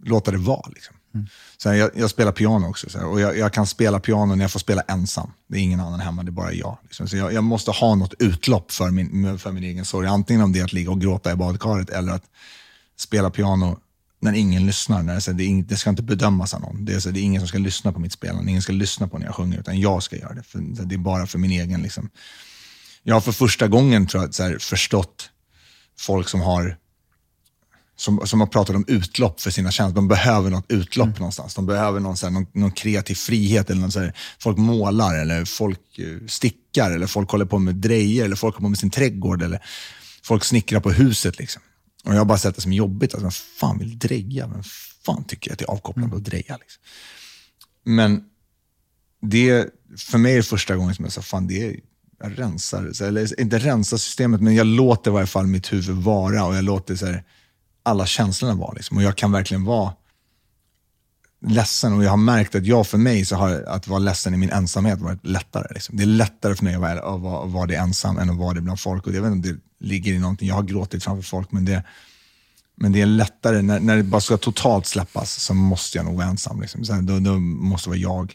låta 0.04 0.30
det 0.30 0.38
vara. 0.38 0.68
Liksom. 0.74 0.96
Mm. 1.14 1.26
Sen, 1.62 1.78
jag, 1.78 1.90
jag, 1.94 2.10
spelar 2.10 2.32
piano 2.32 2.68
också 2.68 2.90
så 2.90 2.98
här, 2.98 3.06
och 3.06 3.20
jag, 3.20 3.38
jag, 3.38 3.52
kan 3.52 3.66
spela 3.66 4.00
piano 4.00 4.34
när 4.34 4.44
jag 4.44 4.50
får 4.50 4.60
spela 4.60 4.82
ensam. 4.82 5.30
Det 5.48 5.58
är 5.58 5.62
ingen 5.62 5.80
annan 5.80 6.00
hemma, 6.00 6.22
det 6.22 6.28
är 6.28 6.32
bara 6.32 6.52
jag. 6.52 6.78
Liksom. 6.82 7.08
Så 7.08 7.16
jag, 7.16 7.32
jag, 7.32 7.44
måste 7.44 7.70
ha 7.70 7.94
något 7.94 8.14
utlopp 8.18 8.72
för 8.72 8.90
min, 8.90 9.38
för 9.38 9.52
min 9.52 9.64
egen 9.64 9.84
sorg. 9.84 10.08
Antingen 10.08 10.42
om 10.42 10.52
det 10.52 10.60
är 10.60 10.64
att 10.64 10.72
ligga 10.72 10.90
och 10.90 11.00
gråta 11.00 11.32
i 11.32 11.36
badkaret 11.36 11.90
eller 11.90 12.12
att 12.12 12.24
spela 12.96 13.30
piano 13.30 13.78
när 14.20 14.32
ingen 14.32 14.66
lyssnar. 14.66 15.02
När 15.02 15.14
det, 15.14 15.20
så 15.20 15.32
det, 15.32 15.62
det, 15.62 15.76
ska 15.76 15.90
inte 15.90 16.02
bedömas 16.02 16.54
av 16.54 16.60
någon. 16.60 16.84
Det 16.84 16.94
är, 16.94 17.00
så 17.00 17.10
det 17.10 17.20
är 17.20 17.22
ingen 17.22 17.40
som 17.40 17.48
ska 17.48 17.58
lyssna 17.58 17.92
på 17.92 18.00
mitt 18.00 18.12
spelande, 18.12 18.50
ingen 18.50 18.62
ska 18.62 18.72
lyssna 18.72 19.08
på 19.08 19.18
när 19.18 19.26
jag 19.26 19.34
sjunger, 19.34 19.58
utan 19.58 19.80
jag 19.80 20.02
ska 20.02 20.16
göra 20.16 20.34
det. 20.34 20.42
För, 20.42 20.58
det 20.84 20.94
är 20.94 20.98
bara 20.98 21.26
för 21.26 21.38
min 21.38 21.50
egen... 21.50 21.82
Liksom. 21.82 22.10
Jag 23.02 23.14
har 23.14 23.20
för 23.20 23.32
första 23.32 23.68
gången 23.68 24.06
tror 24.06 24.22
jag, 24.22 24.34
så 24.34 24.42
här, 24.42 24.58
förstått 24.58 25.30
folk 25.98 26.28
som 26.28 26.40
har 26.40 26.76
som, 27.96 28.26
som 28.26 28.40
har 28.40 28.46
pratat 28.46 28.76
om 28.76 28.84
utlopp 28.88 29.40
för 29.40 29.50
sina 29.50 29.70
känslor. 29.70 29.94
De 29.94 30.08
behöver 30.08 30.50
något 30.50 30.64
utlopp 30.68 31.06
mm. 31.06 31.18
någonstans. 31.18 31.54
De 31.54 31.66
behöver 31.66 32.00
någon, 32.00 32.16
här, 32.22 32.30
någon, 32.30 32.46
någon 32.52 32.70
kreativ 32.70 33.14
frihet. 33.14 33.70
Eller 33.70 33.80
någon, 33.80 33.92
så 33.92 34.00
här, 34.00 34.12
folk 34.38 34.58
målar, 34.58 35.18
eller 35.18 35.44
folk 35.44 35.98
eh, 35.98 36.26
stickar, 36.26 36.90
eller 36.90 37.06
folk 37.06 37.30
håller 37.30 37.44
på 37.44 37.58
med 37.58 37.74
drejer, 37.74 38.24
eller 38.24 38.36
folk 38.36 38.54
håller 38.54 38.64
på 38.64 38.70
med 38.70 38.78
sin 38.78 38.90
trädgård, 38.90 39.42
eller 39.42 39.62
folk 40.22 40.44
snickrar 40.44 40.80
på 40.80 40.90
huset. 40.90 41.38
Liksom. 41.38 41.62
Och 42.04 42.12
Jag 42.14 42.18
har 42.18 42.24
bara 42.24 42.38
sett 42.38 42.54
det 42.54 42.60
som 42.60 42.72
jobbigt. 42.72 43.14
Alltså, 43.14 43.24
vem 43.24 43.32
fan 43.60 43.78
vill 43.78 43.98
dreja? 43.98 44.46
Vem 44.46 44.62
fan 45.06 45.24
tycker 45.24 45.52
att 45.52 45.58
det 45.58 45.64
är 45.64 45.70
avkopplande 45.70 46.06
mm. 46.06 46.18
att 46.18 46.24
dreja? 46.24 46.56
Liksom. 46.56 46.82
Men 47.84 48.24
det, 49.22 49.66
för 49.98 50.18
mig 50.18 50.32
är 50.32 50.36
det 50.36 50.42
första 50.42 50.76
gången 50.76 50.94
som 50.94 51.04
jag 51.04 51.12
sa, 51.12 51.22
fan 51.22 51.46
det 51.46 51.62
är, 51.62 51.76
jag 52.20 52.38
rensar, 52.38 53.02
eller 53.02 53.40
inte 53.40 53.58
rensar 53.58 53.96
systemet, 53.96 54.40
men 54.40 54.54
jag 54.54 54.66
låter 54.66 55.10
i 55.10 55.14
varje 55.14 55.26
fall 55.26 55.46
mitt 55.46 55.72
huvud 55.72 55.96
vara 55.96 56.44
och 56.44 56.56
jag 56.56 56.64
låter 56.64 56.96
så 56.96 57.06
här, 57.06 57.24
alla 57.84 58.06
känslorna 58.06 58.54
var. 58.54 58.74
Liksom. 58.74 58.96
Och 58.96 59.02
jag 59.02 59.16
kan 59.16 59.32
verkligen 59.32 59.64
vara 59.64 59.92
ledsen 61.46 61.92
och 61.92 62.04
jag 62.04 62.10
har 62.10 62.16
märkt 62.16 62.54
att 62.54 62.66
jag 62.66 62.86
för 62.86 62.98
mig 62.98 63.24
så 63.24 63.36
har 63.36 63.62
att 63.62 63.88
vara 63.88 63.98
ledsen 63.98 64.34
i 64.34 64.36
min 64.36 64.50
ensamhet 64.50 65.00
varit 65.00 65.26
lättare. 65.26 65.66
Liksom. 65.74 65.96
Det 65.96 66.02
är 66.02 66.06
lättare 66.06 66.54
för 66.54 66.64
mig 66.64 66.74
att 66.74 66.80
vara, 66.80 67.14
att 67.14 67.20
vara, 67.20 67.44
att 67.44 67.50
vara 67.50 67.66
det 67.66 67.74
ensam 67.74 68.18
än 68.18 68.30
att 68.30 68.36
vara 68.36 68.54
det 68.54 68.60
bland 68.60 68.80
folk. 68.80 69.06
Och 69.06 69.14
jag 69.14 69.22
vet 69.22 69.32
inte 69.32 69.48
om 69.48 69.56
det 69.80 69.86
ligger 69.86 70.12
i 70.12 70.18
någonting, 70.18 70.48
jag 70.48 70.54
har 70.54 70.62
gråtit 70.62 71.04
framför 71.04 71.22
folk, 71.22 71.52
men 71.52 71.64
det, 71.64 71.82
men 72.74 72.92
det 72.92 73.00
är 73.00 73.06
lättare, 73.06 73.62
när, 73.62 73.80
när 73.80 73.96
det 73.96 74.02
bara 74.02 74.20
ska 74.20 74.36
totalt 74.36 74.86
släppas 74.86 75.40
så 75.40 75.54
måste 75.54 75.98
jag 75.98 76.04
nog 76.04 76.16
vara 76.16 76.26
ensam. 76.26 76.60
Liksom. 76.60 76.84
Så 76.84 77.00
då, 77.00 77.18
då 77.18 77.38
måste 77.38 77.86
det 77.86 77.90
vara 77.90 78.00
jag. 78.00 78.34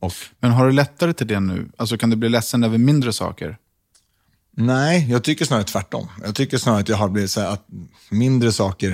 Och, 0.00 0.12
men 0.40 0.50
har 0.50 0.66
du 0.66 0.72
lättare 0.72 1.12
till 1.12 1.26
det 1.26 1.40
nu? 1.40 1.70
Alltså 1.76 1.98
kan 1.98 2.10
du 2.10 2.16
bli 2.16 2.28
ledsen 2.28 2.64
över 2.64 2.78
mindre 2.78 3.12
saker? 3.12 3.58
Nej, 4.56 5.06
jag 5.10 5.24
tycker 5.24 5.44
snarare 5.44 5.64
tvärtom. 5.64 6.08
Jag 6.24 6.34
tycker 6.34 6.58
snarare 6.58 6.80
att 6.80 6.88
jag 6.88 6.96
har 6.96 7.08
blivit 7.08 7.30
så 7.30 7.40
här 7.40 7.52
att 7.52 7.66
mindre 8.10 8.52
saker 8.52 8.92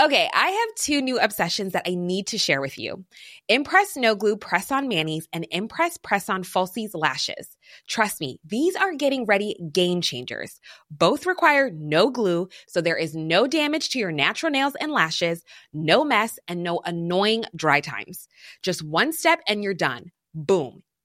Okay, 0.00 0.28
I 0.32 0.50
have 0.50 0.68
two 0.76 1.00
new 1.02 1.18
obsessions 1.18 1.72
that 1.72 1.88
I 1.88 1.96
need 1.96 2.28
to 2.28 2.38
share 2.38 2.60
with 2.60 2.78
you. 2.78 3.04
Impress 3.48 3.96
No 3.96 4.14
Glue 4.14 4.36
Press 4.36 4.70
On 4.70 4.86
Manis 4.86 5.26
and 5.32 5.44
Impress 5.50 5.96
Press 5.96 6.28
On 6.28 6.44
Falsies 6.44 6.90
Lashes. 6.94 7.56
Trust 7.88 8.20
me, 8.20 8.38
these 8.44 8.76
are 8.76 8.94
getting 8.94 9.26
ready 9.26 9.56
game 9.72 10.00
changers. 10.00 10.60
Both 10.88 11.26
require 11.26 11.72
no 11.74 12.10
glue, 12.10 12.48
so 12.68 12.80
there 12.80 12.96
is 12.96 13.16
no 13.16 13.48
damage 13.48 13.88
to 13.88 13.98
your 13.98 14.12
natural 14.12 14.52
nails 14.52 14.76
and 14.80 14.92
lashes, 14.92 15.42
no 15.72 16.04
mess, 16.04 16.38
and 16.46 16.62
no 16.62 16.80
annoying 16.84 17.46
dry 17.56 17.80
times. 17.80 18.28
Just 18.62 18.84
one 18.84 19.12
step 19.12 19.40
and 19.48 19.64
you're 19.64 19.74
done. 19.74 20.12
Boom 20.32 20.84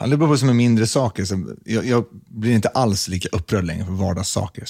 Det 0.00 0.16
beror 0.16 0.28
på 0.28 0.38
som 0.38 0.48
är 0.48 0.54
mindre 0.54 0.86
saker. 0.86 1.24
Så 1.24 1.54
jag, 1.64 1.86
jag, 1.86 2.04
blir 2.28 2.52
inte 2.54 2.68
alls 2.68 3.08
lika 3.08 3.28
upprörd 3.32 3.64
längre 3.64 3.84
för 3.84 3.92
vardagssaker. 3.92 4.64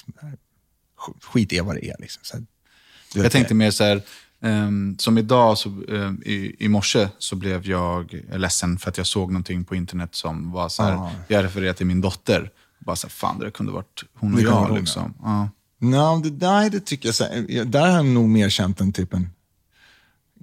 Skit 1.23 1.53
är 1.53 1.63
vad 1.63 1.77
det 1.77 1.91
är. 1.91 1.97
Liksom. 1.99 2.21
Så, 2.25 3.19
jag 3.19 3.33
tänkte 3.33 3.55
mer 3.55 3.71
så 3.71 3.85
här, 3.85 4.03
Ehm, 4.43 4.97
som 4.99 5.19
idag, 5.19 5.59
så, 5.59 5.69
ehm, 5.69 6.23
i, 6.27 6.65
i 6.65 6.69
morse, 6.69 7.09
så 7.19 7.37
blev 7.37 7.67
jag 7.67 8.21
ledsen 8.33 8.79
för 8.79 8.91
att 8.91 8.99
jag 8.99 9.07
såg 9.07 9.33
någonting 9.33 9.65
på 9.65 9.75
internet 9.75 10.15
som 10.15 10.51
var 10.51 10.69
så 10.69 10.83
här, 10.83 10.93
Ah. 10.93 11.11
jag 11.29 11.45
refererade 11.45 11.75
till 11.75 11.87
min 11.87 12.01
dotter. 12.01 12.51
Bara 12.79 12.97
så 12.97 13.07
här, 13.07 13.13
fan 13.13 13.39
det 13.39 13.51
kunde 13.51 13.73
varit 13.73 14.05
hon 14.15 14.33
och 14.33 14.39
Det 14.39 14.45
jag. 14.45 14.79
Liksom. 14.79 15.15
Ja. 15.23 15.49
No, 15.79 16.23
det, 16.23 16.47
nej, 16.47 16.71
det 16.71 16.81
tycker 16.81 17.09
jag. 17.09 17.15
Så 17.15 17.25
här, 17.25 17.65
där 17.65 17.81
har 17.81 17.89
jag 17.89 18.07
nog 18.07 18.29
mer 18.29 18.49
känt 18.49 18.81
en 18.81 18.93
typ 18.93 19.15
en, 19.15 19.31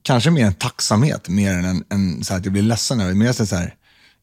kanske 0.02 0.32
mer 0.32 0.46
en 0.46 0.54
tacksamhet, 0.54 1.30
mer 1.30 1.54
än 1.54 1.66
en, 1.66 1.84
en 1.90 2.24
så 2.24 2.34
här, 2.34 2.40
att 2.40 2.46
jag 2.46 2.54
blir 2.54 2.64
ledsen 2.64 3.00
över. 3.00 3.14
Mer 3.14 3.32
så 3.34 3.56
här, 3.56 3.76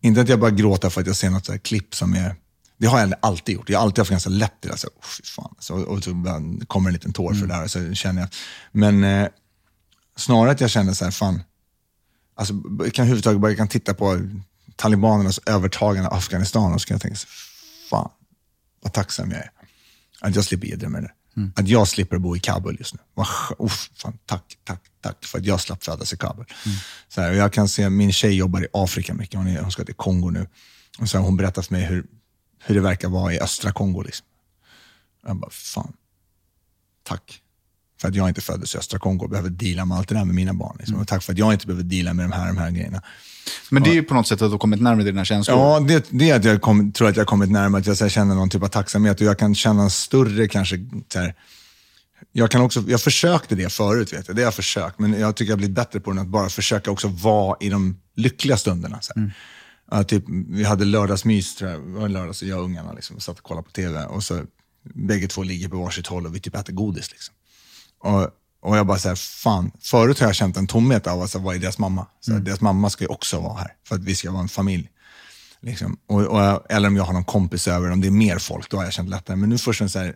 inte 0.05 0.21
att 0.21 0.29
jag 0.29 0.41
bara 0.41 0.51
gråter 0.51 0.91
för 0.91 1.01
att 1.01 1.07
jag 1.07 1.17
ser 1.17 1.31
något 1.31 1.47
så 1.47 1.53
här 1.53 1.59
klipp 1.59 1.95
som 1.95 2.15
är, 2.15 2.37
det 2.77 2.87
har 2.87 3.01
jag 3.01 3.13
alltid 3.21 3.55
gjort. 3.55 3.69
Jag 3.69 3.79
har 3.79 3.85
alltid 3.85 3.99
haft 3.99 4.11
ganska 4.11 4.31
lätt 4.31 4.61
till 4.61 4.71
det. 4.71 4.77
Så, 4.77 4.87
oh, 4.87 5.05
fy 5.05 5.23
fan. 5.23 5.55
Så, 5.59 5.75
och 5.75 6.05
så 6.05 6.11
kommer 6.67 6.89
en 6.89 6.93
liten 6.93 7.13
tår 7.13 7.35
för 7.35 7.47
det 7.47 7.55
där, 7.55 7.67
så 7.67 7.95
känner 7.95 8.21
jag. 8.21 8.29
Men 8.73 9.05
eh, 9.05 9.29
snarare 10.17 10.51
att 10.51 10.61
jag 10.61 10.71
känner 10.71 10.93
så 10.93 11.05
här, 11.05 11.13
fan, 11.13 11.43
alltså, 12.35 12.55
jag 12.79 12.95
kan 12.95 13.03
överhuvudtaget 13.03 13.41
bara 13.41 13.51
jag 13.51 13.59
kan 13.59 13.69
titta 13.69 13.95
på 13.95 14.29
talibanernas 14.77 15.41
övertagande 15.47 16.09
av 16.09 16.17
Afghanistan 16.17 16.73
och 16.75 16.81
så 16.81 16.87
kan 16.87 16.95
jag 16.95 17.03
tänka, 17.03 17.17
så, 17.17 17.29
fan, 17.91 18.11
vad 18.83 18.93
tacksam 18.93 19.31
jag 19.31 19.41
är. 19.41 19.51
Att 20.21 20.35
jag 20.35 20.45
slipper 20.45 20.67
jiddra 20.67 20.89
med 20.89 21.03
det. 21.03 21.11
Att 21.57 21.69
jag 21.69 21.89
slipper 21.89 22.19
bo 22.19 22.37
i 22.37 22.41
Kabul 22.41 22.77
just 22.79 22.95
nu. 22.95 23.01
Uff, 23.59 23.91
fan, 23.97 24.19
tack, 24.27 24.59
tack, 24.65 24.81
tack 25.01 25.25
för 25.25 25.39
att 25.39 25.45
jag 25.45 25.61
slapp 25.61 25.85
födas 25.85 26.13
i 26.13 26.17
Kabul. 26.17 26.47
Så 27.09 27.21
här, 27.21 27.31
och 27.31 27.37
jag 27.37 27.53
kan 27.53 27.69
se, 27.69 27.91
min 27.91 28.13
tjej 28.13 28.35
jobbar 28.35 28.61
i 28.61 28.67
Afrika 28.73 29.15
mycket. 29.15 29.35
Hon, 29.35 29.47
är, 29.47 29.61
hon 29.61 29.71
ska 29.71 29.85
till 29.85 29.95
Kongo 29.95 30.31
nu. 30.31 30.47
Och 30.99 31.09
så 31.09 31.19
har 31.19 31.25
hon 31.25 31.37
berättat 31.37 31.67
för 31.67 31.75
mig 31.75 31.85
hur, 31.85 32.07
hur 32.65 32.75
det 32.75 32.81
verkar 32.81 33.09
vara 33.09 33.35
i 33.35 33.41
östra 33.41 33.73
Kongo. 33.73 34.03
Liksom. 34.03 34.27
Jag 35.27 35.37
bara, 35.37 35.51
fan, 35.51 35.93
tack. 37.03 37.41
För 38.01 38.09
att 38.09 38.15
jag 38.15 38.29
inte 38.29 38.41
föddes 38.41 38.75
i 38.75 38.79
östra 38.79 38.99
Kongo 38.99 39.25
och 39.25 39.31
behöver 39.31 39.51
deala 39.51 39.85
med 39.85 39.99
allt 39.99 40.09
det 40.09 40.15
där 40.15 40.25
med 40.25 40.35
mina 40.35 40.55
barn. 40.55 40.77
Liksom. 40.79 40.97
Och 40.97 41.09
tack 41.09 41.23
för 41.23 41.33
att 41.33 41.39
jag 41.39 41.53
inte 41.53 41.67
behöver 41.67 41.85
deala 41.85 42.15
med 42.15 42.25
de 42.25 42.33
här, 42.33 42.47
de 42.47 42.57
här 42.59 42.71
grejerna. 42.71 43.03
Men 43.71 43.83
det 43.83 43.91
är 43.91 43.95
ju 43.95 44.03
på 44.03 44.15
något 44.15 44.27
sätt 44.27 44.43
att 44.43 44.49
du 44.49 44.53
har 44.53 44.59
kommit 44.59 44.81
närmare 44.81 45.05
dina 45.05 45.25
känslor. 45.25 45.59
Ja, 45.59 45.81
det, 45.81 46.07
det 46.11 46.31
är 46.31 46.37
att 46.37 46.45
jag 46.45 46.63
kom, 46.63 46.93
tror 46.93 47.09
att 47.09 47.17
jag 47.17 47.21
har 47.21 47.27
kommit 47.27 47.51
närmare, 47.51 47.81
att 47.81 47.87
jag 47.87 47.95
här, 47.95 48.09
känner 48.09 48.35
någon 48.35 48.51
typ 48.51 48.63
av 48.63 48.69
tacksamhet 48.69 49.21
och 49.21 49.27
jag 49.27 49.39
kan 49.39 49.55
känna 49.55 49.83
en 49.83 49.91
större 49.91 50.49
kanske, 50.49 50.79
här, 51.15 51.35
jag, 52.33 52.51
kan 52.51 52.61
också, 52.61 52.85
jag 52.87 53.01
försökte 53.01 53.55
det 53.55 53.73
förut, 53.73 54.13
vet 54.13 54.29
jag. 54.29 54.37
det 54.37 54.43
har 54.43 54.47
jag 54.47 54.55
försökt, 54.55 54.99
men 54.99 55.21
jag 55.21 55.37
tycker 55.37 55.51
jag 55.51 55.57
har 55.57 55.59
blivit 55.59 55.77
bättre 55.77 56.01
på 56.01 56.13
det, 56.13 56.21
att 56.21 56.27
bara 56.27 56.49
försöka 56.49 56.91
också 56.91 57.09
vara 57.09 57.57
i 57.61 57.69
de 57.69 58.01
lyckliga 58.17 58.57
stunderna. 58.57 58.99
Så 59.01 59.13
här. 59.17 59.35
Ja, 59.91 60.05
typ, 60.05 60.25
vi 60.49 60.65
hade 60.65 60.85
lördagsmys, 60.85 61.57
tror 61.57 61.71
jag, 61.71 61.81
det 61.81 61.93
var 61.93 62.05
en 62.05 62.13
lördag, 62.13 62.37
så 62.37 62.47
jag 62.47 62.59
och 62.59 62.65
ungarna 62.65 62.93
liksom, 62.93 63.21
satt 63.21 63.39
och 63.39 63.45
kollade 63.45 63.65
på 63.65 63.71
tv 63.71 64.05
och 64.05 64.25
så 64.25 64.43
bägge 64.95 65.29
två 65.29 65.43
ligger 65.43 65.69
på 65.69 65.77
varsitt 65.77 66.07
håll 66.07 66.27
och 66.27 66.35
vi 66.35 66.41
typ 66.41 66.57
äter 66.57 66.73
godis. 66.73 67.11
Liksom. 67.11 67.35
Och, 68.01 68.31
och 68.65 68.77
jag 68.77 68.87
bara 68.87 68.99
så 68.99 69.09
här, 69.09 69.17
fan, 69.17 69.71
förut 69.81 70.21
har 70.21 70.27
jag 70.27 70.35
känt 70.35 70.57
en 70.57 70.67
tomhet 70.67 71.07
av 71.07 71.23
att 71.23 71.35
vara 71.35 71.59
deras 71.59 71.79
mamma. 71.79 72.07
Så 72.21 72.33
här, 72.33 72.41
Deras 72.41 72.61
mamma 72.61 72.91
ska 72.91 73.05
ju 73.05 73.09
också 73.09 73.41
vara 73.41 73.59
här, 73.59 73.73
för 73.89 73.95
att 73.95 74.05
vi 74.05 74.15
ska 74.15 74.31
vara 74.31 74.43
en 74.43 74.49
familj. 74.49 74.89
Liksom. 75.61 75.97
Och, 76.07 76.21
och, 76.21 76.71
eller 76.71 76.89
om 76.89 76.97
jag 76.97 77.05
har 77.05 77.13
någon 77.13 77.25
kompis 77.25 77.69
över, 77.69 77.91
om 77.91 78.01
det 78.01 78.07
är 78.07 78.11
mer 78.11 78.39
folk, 78.39 78.71
då 78.71 78.77
har 78.77 78.85
jag 78.85 78.93
känt 78.93 79.09
lättare. 79.09 79.37
Men 79.37 79.49
nu 79.49 79.59
först 79.59 79.91
så 79.91 79.99
här, 79.99 80.15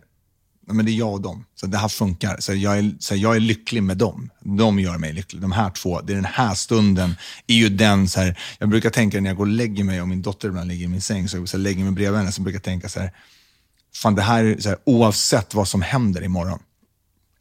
men 0.67 0.85
det 0.85 0.91
är 0.91 0.93
jag 0.93 1.13
och 1.13 1.21
dem. 1.21 1.45
Så 1.55 1.67
det 1.67 1.77
här 1.77 1.87
funkar. 1.87 2.37
Så 2.39 2.53
jag, 2.53 2.77
är, 2.77 2.91
så 2.99 3.15
jag 3.15 3.35
är 3.35 3.39
lycklig 3.39 3.83
med 3.83 3.97
dem. 3.97 4.29
De 4.39 4.79
gör 4.79 4.97
mig 4.97 5.13
lycklig. 5.13 5.41
De 5.41 5.51
här 5.51 5.69
två, 5.69 6.01
det 6.01 6.13
är 6.13 6.15
den 6.15 6.25
här 6.25 6.53
stunden, 6.53 7.15
är 7.47 7.55
ju 7.55 7.69
den, 7.69 8.09
så 8.09 8.19
här, 8.19 8.39
jag 8.59 8.69
brukar 8.69 8.89
tänka 8.89 9.21
när 9.21 9.29
jag 9.29 9.37
går 9.37 9.45
och 9.45 9.51
lägger 9.51 9.83
mig 9.83 10.01
och 10.01 10.07
min 10.07 10.21
dotter 10.21 10.47
ibland 10.47 10.67
ligger 10.67 10.85
i 10.85 10.87
min 10.87 11.01
säng, 11.01 11.29
så, 11.29 11.47
så 11.47 11.57
lägger 11.57 11.79
jag 11.79 11.85
mig 11.85 11.93
bredvid 11.93 12.19
henne, 12.19 12.31
så 12.31 12.41
brukar 12.41 12.55
jag 12.55 12.63
tänka 12.63 12.89
så 12.89 12.99
här, 12.99 13.11
fan 13.95 14.15
det 14.15 14.21
här 14.21 14.43
är 14.43 14.59
så 14.59 14.69
här, 14.69 14.77
oavsett 14.85 15.53
vad 15.53 15.67
som 15.67 15.81
händer 15.81 16.23
imorgon. 16.23 16.59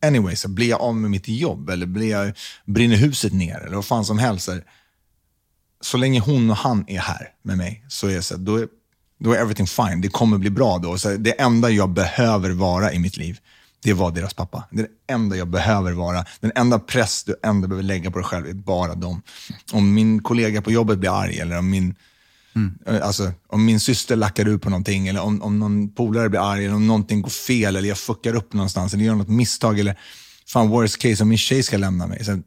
Anyway, 0.03 0.37
så 0.37 0.49
blir 0.49 0.69
jag 0.69 0.81
av 0.81 0.97
med 0.97 1.11
mitt 1.11 1.29
jobb 1.29 1.71
eller 1.71 1.87
blir 1.87 2.11
jag, 2.11 2.33
brinner 2.65 2.97
huset 2.97 3.33
ner 3.33 3.59
eller 3.59 3.77
vad 3.77 3.85
fan 3.85 4.05
som 4.05 4.19
helst. 4.19 4.49
Så, 5.81 5.97
länge 5.97 6.21
hon 6.21 6.51
och 6.51 6.57
han 6.57 6.85
är 6.89 6.99
här 6.99 7.29
med 7.43 7.59
mig 7.59 7.85
så 7.89 8.09
är, 8.09 8.21
så 8.21 8.37
här, 8.37 8.43
då, 8.43 8.57
är, 8.57 8.69
då 9.19 9.33
är 9.33 9.39
everything 9.39 9.67
fine. 9.67 10.01
Det 10.01 10.09
kommer 10.09 10.39
bli 10.39 10.51
bra 10.51 10.79
då. 10.79 10.99
Så 10.99 11.09
här, 11.09 11.17
det 11.17 11.41
enda 11.41 11.71
jag 11.71 11.91
behöver 11.91 12.51
vara 12.51 12.93
i 12.93 12.99
mitt 12.99 13.17
liv, 13.17 13.39
det 13.83 13.93
var 13.93 14.11
deras 14.11 14.35
pappa. 14.35 14.65
Det 14.71 14.81
är 14.81 14.87
det 15.07 15.13
enda 15.13 15.37
jag 15.37 15.49
behöver 15.49 15.93
vara. 15.93 16.25
Den 16.41 16.53
enda 16.55 16.79
press 16.79 17.25
du 17.25 17.37
ändå 17.43 17.69
behöver 17.69 17.85
lägga 17.85 18.11
på 18.11 18.19
dig 18.19 18.27
själv 18.27 18.47
är 18.47 18.53
bara 18.53 18.95
dem. 18.95 19.23
Om 19.73 19.95
min 19.95 20.23
kollega 20.23 20.63
på 20.63 20.73
jobbet 20.73 20.99
blir 20.99 21.21
arg 21.23 21.39
eller 21.39 21.59
om 21.59 21.71
min 21.71 21.95
Mm. 22.57 22.79
Eh, 22.87 23.07
alltså, 23.07 23.33
om 23.47 23.65
min 23.65 23.81
syster 23.81 24.17
lackar 24.17 24.49
ur 24.49 24.59
på 24.59 24.71
någonting, 24.71 25.09
eller 25.09 25.21
om, 25.21 25.43
om 25.43 25.59
någon 25.59 25.95
polare 25.95 26.29
blir 26.29 26.51
arg, 26.53 26.65
eller 26.65 26.75
om 26.75 26.87
någonting 26.87 27.23
går 27.23 27.31
fel, 27.31 27.77
eller 27.77 27.89
jag 27.89 27.99
fuckar 27.99 28.35
upp 28.35 28.53
någonstans, 28.53 28.95
eller 28.95 29.05
gör 29.05 29.15
något 29.15 29.29
misstag, 29.29 29.81
eller 29.81 29.99
fan 30.47 30.69
worst 30.69 30.99
case, 30.99 31.23
om 31.23 31.29
min 31.29 31.39
tjej 31.39 31.63
ska 31.63 31.77
lämna 31.77 32.07
mig. 32.07 32.25
Så, 32.25 32.43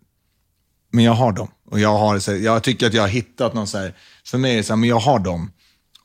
men 0.91 1.03
jag 1.03 1.13
har 1.13 1.31
dem. 1.31 1.47
Och 1.71 1.79
jag, 1.79 1.97
har, 1.97 2.19
så, 2.19 2.35
jag 2.35 2.63
tycker 2.63 2.87
att 2.87 2.93
jag 2.93 3.01
har 3.01 3.09
hittat 3.09 3.53
någon 3.53 3.67
så 3.67 3.77
här, 3.77 3.95
för 4.25 4.37
mig 4.37 4.53
är 4.53 4.57
det 4.57 4.63
så 4.63 4.73
här, 4.73 4.77
men 4.77 4.89
jag 4.89 4.99
har 4.99 5.19
dem. 5.19 5.51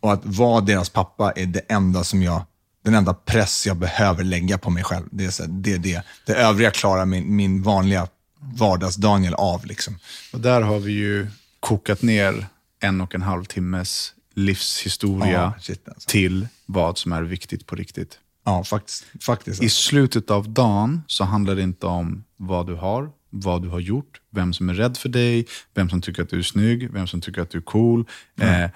Och 0.00 0.12
att 0.12 0.20
vara 0.24 0.60
deras 0.60 0.88
pappa 0.88 1.32
är 1.32 1.46
det 1.46 1.60
enda 1.60 2.04
som 2.04 2.22
jag, 2.22 2.42
den 2.84 2.94
enda 2.94 3.14
press 3.14 3.66
jag 3.66 3.76
behöver 3.76 4.24
lägga 4.24 4.58
på 4.58 4.70
mig 4.70 4.84
själv. 4.84 5.04
Det 5.10 5.24
är 5.24 5.30
så 5.30 5.42
här, 5.42 5.50
det, 5.50 5.72
är 5.72 5.78
det. 5.78 6.02
det 6.26 6.34
övriga 6.34 6.70
klarar 6.70 7.04
min, 7.04 7.36
min 7.36 7.62
vanliga 7.62 8.08
vardags-Daniel 8.40 9.34
av. 9.34 9.66
Liksom. 9.66 9.98
Och 10.32 10.40
där 10.40 10.60
har 10.60 10.78
vi 10.78 10.92
ju 10.92 11.26
kokat 11.60 12.02
ner 12.02 12.46
en 12.80 13.00
och 13.00 13.14
en 13.14 13.22
halv 13.22 13.44
timmes 13.44 14.14
livshistoria 14.34 15.32
Ja, 15.32 15.54
shit, 15.60 15.88
alltså. 15.88 16.08
till 16.10 16.48
vad 16.66 16.98
som 16.98 17.12
är 17.12 17.22
viktigt 17.22 17.66
på 17.66 17.76
riktigt. 17.76 18.18
Ja, 18.44 18.64
faktiskt. 18.64 19.04
faktiskt 19.20 19.62
I 19.62 19.68
slutet 19.68 20.30
av 20.30 20.48
dagen 20.48 21.02
så 21.06 21.24
handlar 21.24 21.54
det 21.54 21.62
inte 21.62 21.86
om 21.86 22.24
vad 22.36 22.66
du 22.66 22.74
har, 22.74 23.10
vad 23.30 23.62
du 23.62 23.68
har 23.68 23.80
gjort, 23.80 24.20
vem 24.30 24.52
som 24.52 24.68
är 24.68 24.74
rädd 24.74 24.96
för 24.96 25.08
dig, 25.08 25.46
vem 25.74 25.90
som 25.90 26.00
tycker 26.00 26.22
att 26.22 26.30
du 26.30 26.38
är 26.38 26.42
snygg, 26.42 26.90
vem 26.92 27.06
som 27.06 27.20
tycker 27.20 27.42
att 27.42 27.50
du 27.50 27.58
är 27.58 27.62
cool, 27.62 28.04
eh, 28.40 28.70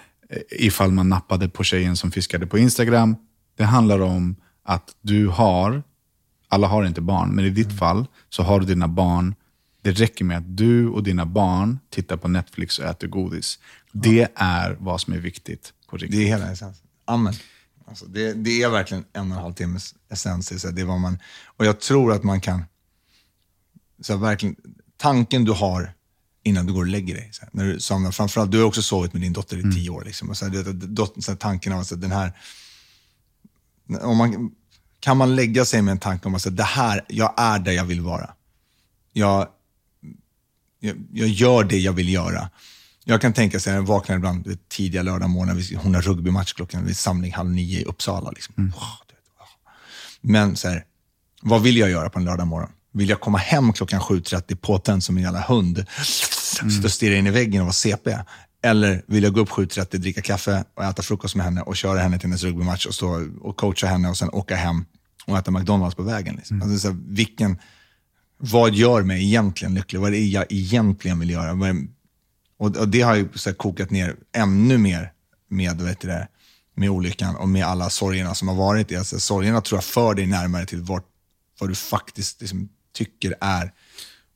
ifall 0.51 0.93
man 0.93 1.09
nappade 1.09 1.49
på 1.49 1.65
tjejen 1.65 1.97
som 1.97 2.11
fiskade 2.11 2.47
på 2.47 2.59
Instagram. 2.59 3.17
Det 3.57 3.65
handlar 3.65 4.01
om 4.01 4.37
att 4.63 4.97
du 5.01 5.29
har, 5.29 5.83
alla 6.49 6.67
har 6.67 6.85
inte 6.85 7.01
barn, 7.01 7.31
men 7.31 7.45
i 7.45 7.51
ditt 7.51 7.79
fall 7.79 8.07
så 8.29 8.43
har 8.43 8.61
du 8.61 8.67
dina 8.67 8.89
barn. 8.89 9.35
Det 9.83 9.93
räcker 9.93 10.25
med 10.25 10.39
att 10.39 10.57
du 10.57 10.89
och 10.89 11.03
dina 11.03 11.27
barn 11.27 11.79
tittar 11.91 12.17
på 12.17 12.29
Netflix 12.29 12.79
och 12.79 12.85
äter 12.85 13.09
godis. 13.09 13.59
Det 13.93 14.29
är 14.35 14.77
vad 14.81 15.01
som 15.01 15.13
är 15.13 15.19
viktigt 15.19 15.73
på 15.87 15.97
riktigt. 15.97 16.19
Det 16.19 16.25
är 16.25 16.27
hela 16.27 16.53
essensen. 16.53 16.87
Amen. 17.05 17.35
Alltså 17.87 18.07
det, 18.07 18.33
det 18.33 18.63
är 18.63 18.69
verkligen 18.69 19.05
en 19.13 19.33
och 19.33 19.37
en 19.37 19.43
halv 19.43 19.55
timmes 19.55 19.95
essens. 20.09 20.49
Det 20.49 20.81
är 20.81 20.85
vad 20.85 21.01
man, 21.01 21.19
och 21.45 21.67
jag 21.67 21.81
tror 21.81 22.13
att 22.13 22.23
man 22.23 22.41
kan, 22.41 22.65
så 24.01 24.17
verkligen, 24.17 24.57
tanken 24.97 25.45
du 25.45 25.53
har 25.53 25.95
innan 26.43 26.67
du 26.67 26.73
går 26.73 26.81
och 26.81 26.87
lägger 26.87 27.15
dig. 27.15 27.29
Så 27.33 27.43
här, 27.43 27.51
när 27.53 27.65
du 27.65 27.81
somnar, 27.81 28.11
framförallt, 28.11 28.53
du 28.53 28.59
har 28.59 28.65
också 28.65 28.83
sovit 28.83 29.13
med 29.13 29.23
din 29.23 29.33
dotter 29.33 29.57
i 29.57 29.63
tio 29.63 29.91
år. 29.91 30.05
Liksom, 30.05 30.31
och 30.31 30.37
så 30.37 30.45
här, 30.45 30.53
du 30.53 30.73
dot, 30.73 31.25
så 31.25 31.31
här, 31.31 31.37
tanken 31.37 31.73
av 31.73 31.81
att 31.81 32.01
den 32.01 32.13
här, 32.13 32.33
om 34.01 34.17
man, 34.17 34.53
kan 35.01 35.17
man 35.17 35.37
lägga 35.37 35.65
sig 35.65 35.83
med 35.83 35.93
en 35.93 35.99
tanke 35.99 36.29
om 36.29 36.35
att 36.35 36.43
så 36.43 36.49
här, 36.49 36.57
det 36.57 36.63
här, 36.63 37.05
jag 37.09 37.35
är 37.37 37.59
där 37.59 37.73
jag 37.73 37.85
vill 37.85 38.01
vara. 38.01 38.35
Jag, 39.13 39.49
jag, 40.81 40.97
jag 41.13 41.29
gör 41.29 41.65
det 41.65 41.79
jag 41.79 41.93
vill 41.93 42.09
göra. 42.09 42.51
Jag 43.05 43.21
kan 43.21 43.33
tänka 43.33 43.61
sig, 43.61 43.73
när 43.73 43.79
jag 43.79 43.87
vaknar 43.87 44.17
ibland 44.17 44.47
vet, 44.47 44.69
tidiga 44.69 45.03
lördagmorgnar, 45.03 45.77
hon 45.77 45.95
har 45.95 46.03
rugbymatch 46.03 46.53
klockan 46.53 46.87
vid 46.87 46.97
samling 46.97 47.33
halv 47.33 47.51
nio 47.51 47.81
i 47.81 47.85
Uppsala. 47.85 48.31
Liksom. 48.31 48.55
Wow. 48.57 49.11
Men 50.21 50.57
så 50.57 50.69
här, 50.69 50.85
vad 51.43 51.63
vill 51.63 51.77
jag 51.77 51.91
göra 51.91 52.11
på 52.11 52.19
en 52.19 52.25
lördagmorgon? 52.25 52.71
Vill 52.93 53.09
jag 53.09 53.21
komma 53.21 53.39
hem 53.39 53.73
klockan 53.73 54.01
7.30 54.01 54.55
påtänd 54.57 55.05
som 55.05 55.17
en 55.17 55.23
jävla 55.23 55.41
hund, 55.41 55.87
sitta 56.03 56.85
och 56.85 56.93
stirra 56.93 57.17
in 57.17 57.27
i 57.27 57.31
väggen 57.31 57.61
och 57.61 57.67
vara 57.67 57.73
CP? 57.73 58.19
Eller 58.63 59.03
vill 59.07 59.23
jag 59.23 59.33
gå 59.33 59.41
upp 59.41 59.49
7.30, 59.49 59.97
dricka 59.97 60.23
kaffe 60.23 60.65
och 60.75 60.85
äta 60.85 61.03
frukost 61.03 61.35
med 61.35 61.45
henne 61.45 61.63
och 61.63 61.77
köra 61.77 61.99
henne 61.99 62.19
till 62.19 62.29
hennes 62.29 62.43
rugbymatch 62.43 62.87
och 62.87 62.95
stå 62.95 63.29
och 63.41 63.57
coacha 63.57 63.87
henne 63.87 64.09
och 64.09 64.17
sen 64.17 64.31
åka 64.33 64.57
hem 64.57 64.85
och 65.27 65.39
äta 65.39 65.51
McDonalds 65.51 65.97
på 65.97 66.03
vägen? 66.03 66.37
Liksom. 66.37 66.63
Alltså, 66.63 66.79
så 66.79 66.89
här, 66.89 66.97
vilken, 67.07 67.59
vad 68.41 68.75
gör 68.75 69.03
mig 69.03 69.25
egentligen 69.25 69.75
lycklig? 69.75 70.01
Vad 70.01 70.09
är 70.09 70.13
det 70.13 70.25
jag 70.25 70.47
egentligen 70.49 71.19
vill 71.19 71.31
göra? 71.31 71.69
Är, 71.69 71.87
och, 72.59 72.77
och 72.77 72.89
det 72.89 73.01
har 73.01 73.17
ju 73.17 73.29
så 73.35 73.51
här, 73.51 73.55
kokat 73.55 73.91
ner 73.91 74.17
ännu 74.37 74.79
mer 74.79 75.13
med, 75.49 75.81
vet 75.81 76.01
det, 76.01 76.29
med 76.75 76.91
olyckan 76.91 77.37
och 77.37 77.49
med 77.49 77.65
alla 77.65 77.91
sorgerna 77.91 78.35
som 78.35 78.49
har 78.49 78.55
varit. 78.55 78.97
Alltså, 78.97 79.21
sorgerna 79.21 79.61
tror 79.61 79.77
jag 79.77 79.85
för 79.85 80.15
dig 80.15 80.27
närmare 80.27 80.67
till 80.67 80.81
vart, 80.81 81.05
vad 81.61 81.71
du 81.71 81.75
faktiskt 81.75 82.41
liksom, 82.41 82.69
tycker 82.95 83.35
är 83.41 83.73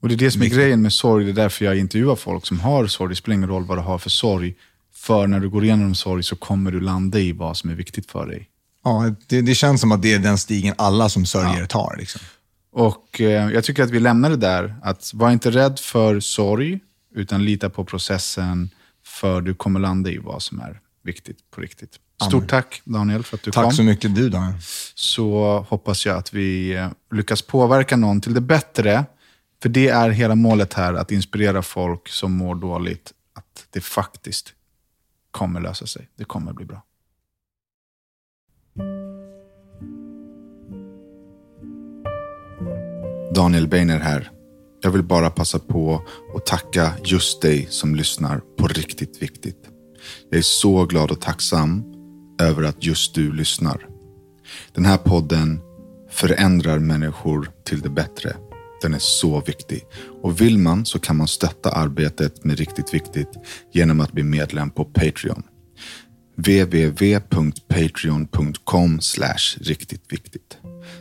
Och 0.01 0.09
det 0.09 0.15
är 0.15 0.17
det 0.17 0.31
som 0.31 0.43
är 0.43 0.47
grejen 0.47 0.83
med 0.83 0.93
sorg. 0.93 1.25
Det 1.25 1.31
är 1.31 1.35
därför 1.35 1.65
jag 1.65 1.79
intervjuar 1.79 2.17
folk 2.17 2.47
som 2.47 2.61
har 2.61 2.87
sorg. 2.87 3.11
Det 3.11 3.17
spelar 3.17 3.37
ingen 3.37 3.49
roll 3.49 3.65
vad 3.65 3.79
du 3.79 3.83
har 3.83 3.99
för 3.99 4.11
sorg. 4.11 4.55
För 4.95 5.27
när 5.27 5.41
du 5.41 5.49
går 5.51 5.65
igenom 5.65 5.95
sorg 5.95 6.23
så 6.23 6.37
kommer 6.37 6.71
du 6.71 6.81
landa 6.81 7.19
i 7.19 7.33
vad 7.33 7.57
som 7.57 7.71
är 7.71 7.75
viktigt 7.75 8.11
för 8.11 8.27
dig. 8.27 8.49
Ja, 8.85 9.15
det, 9.27 9.41
det 9.41 9.55
känns 9.55 9.81
som 9.81 9.93
att 9.93 10.03
det 10.03 10.13
är 10.13 10.19
den 10.19 10.39
stigen 10.39 10.75
alla 10.79 11.09
som 11.09 11.27
sörjer 11.27 11.67
tar. 11.67 11.97
Liksom. 11.99 12.21
Och 12.75 13.21
eh, 13.21 13.51
jag 13.51 13.65
tycker 13.65 13.83
att 13.83 13.91
vi 13.91 14.01
lämnar 14.01 14.31
det 14.31 14.37
där. 14.37 14.77
Att 14.83 15.15
var 15.15 15.31
inte 15.31 15.51
rädd 15.51 15.79
för 15.79 16.21
sorg, 16.21 16.81
utan 17.15 17.45
lita 17.45 17.71
på 17.71 17.85
processen. 17.85 18.71
För 19.07 19.41
du 19.41 19.55
kommer 19.55 19.81
landa 19.81 20.11
i 20.11 20.19
vad 20.19 20.43
som 20.43 20.61
är 20.61 20.81
viktigt 21.03 21.51
på 21.51 21.61
riktigt. 21.61 21.99
Stort 22.29 22.49
tack 22.49 22.83
Daniel 22.85 23.23
för 23.23 23.37
att 23.37 23.43
du 23.43 23.51
kom. 23.51 23.65
Tack 23.65 23.75
så 23.75 23.83
mycket 23.83 24.15
du 24.15 24.29
Daniel. 24.29 24.55
så 24.95 25.59
hoppas 25.69 26.07
jag 26.07 26.17
att 26.17 26.33
vi 26.33 26.75
eh, 26.75 26.89
lyckas 27.13 27.43
påverka 27.43 27.97
någon 27.97 28.21
till 28.21 28.35
det 28.35 28.41
bättre. 28.41 29.05
För 29.63 29.69
det 29.69 29.89
är 29.89 30.11
hela 30.11 30.35
målet 30.35 30.75
här, 30.75 30.95
att 30.95 31.13
inspirera 31.13 31.63
folk 31.63 32.09
som 32.09 32.33
mår 32.33 32.55
dåligt, 32.55 33.13
att 33.35 33.67
det 33.71 33.81
faktiskt 33.81 34.53
kommer 35.31 35.61
lösa 35.61 35.87
sig. 35.87 36.09
Det 36.17 36.25
kommer 36.25 36.53
bli 36.53 36.65
bra. 36.67 36.83
Daniel 43.35 43.69
Beiner 43.69 43.99
här. 43.99 44.31
Jag 44.83 44.91
vill 44.91 45.03
bara 45.03 45.31
passa 45.31 45.59
på 45.59 46.03
att 46.37 46.47
tacka 46.47 46.93
just 47.05 47.43
dig 47.43 47.67
som 47.71 47.95
lyssnar 47.95 48.41
på 48.59 48.67
riktigt 48.67 49.23
viktigt. 49.23 49.59
Jag 50.31 50.39
är 50.39 50.43
så 50.43 50.85
glad 50.85 51.11
och 51.11 51.21
tacksam 51.21 51.85
över 52.41 52.63
att 52.63 52.85
just 52.85 53.15
du 53.15 53.33
lyssnar. 53.33 53.87
Den 54.75 54.85
här 54.85 54.97
podden 54.97 55.61
förändrar 56.11 56.79
människor 56.79 57.51
till 57.65 57.81
det 57.81 57.91
bättre. 57.91 58.37
Den 58.83 58.95
är 58.95 58.99
så 58.99 59.41
viktig. 59.41 59.83
Och 60.23 60.41
vill 60.41 60.59
man 60.59 60.85
så 60.85 60.99
kan 60.99 61.17
man 61.17 61.29
stötta 61.29 61.71
arbetet 61.71 62.45
med 62.45 62.59
Riktigt 62.59 62.95
Viktigt 62.95 63.31
genom 63.73 64.01
att 64.01 64.13
bli 64.13 64.23
medlem 64.23 64.71
på 64.71 64.85
Patreon. 64.85 65.43
www.patreon.com 66.37 69.01
riktigt 69.61 70.13
viktigt. 70.13 70.59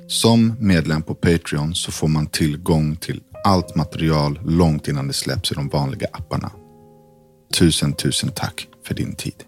Som 0.08 0.56
medlem 0.60 1.02
på 1.02 1.16
Patreon 1.16 1.76
så 1.76 1.92
får 1.92 2.08
man 2.08 2.28
tillgång 2.28 2.96
till 2.96 3.22
allt 3.44 3.76
material 3.76 4.40
långt 4.46 4.88
innan 4.88 5.08
det 5.08 5.14
släpps 5.14 5.52
i 5.52 5.56
de 5.56 5.70
vanliga 5.70 6.08
apparna. 6.12 6.52
Tusen, 7.54 7.94
tusen 7.94 8.32
tack 8.36 8.68
för 8.88 8.94
din 8.94 9.16
tid. 9.16 9.44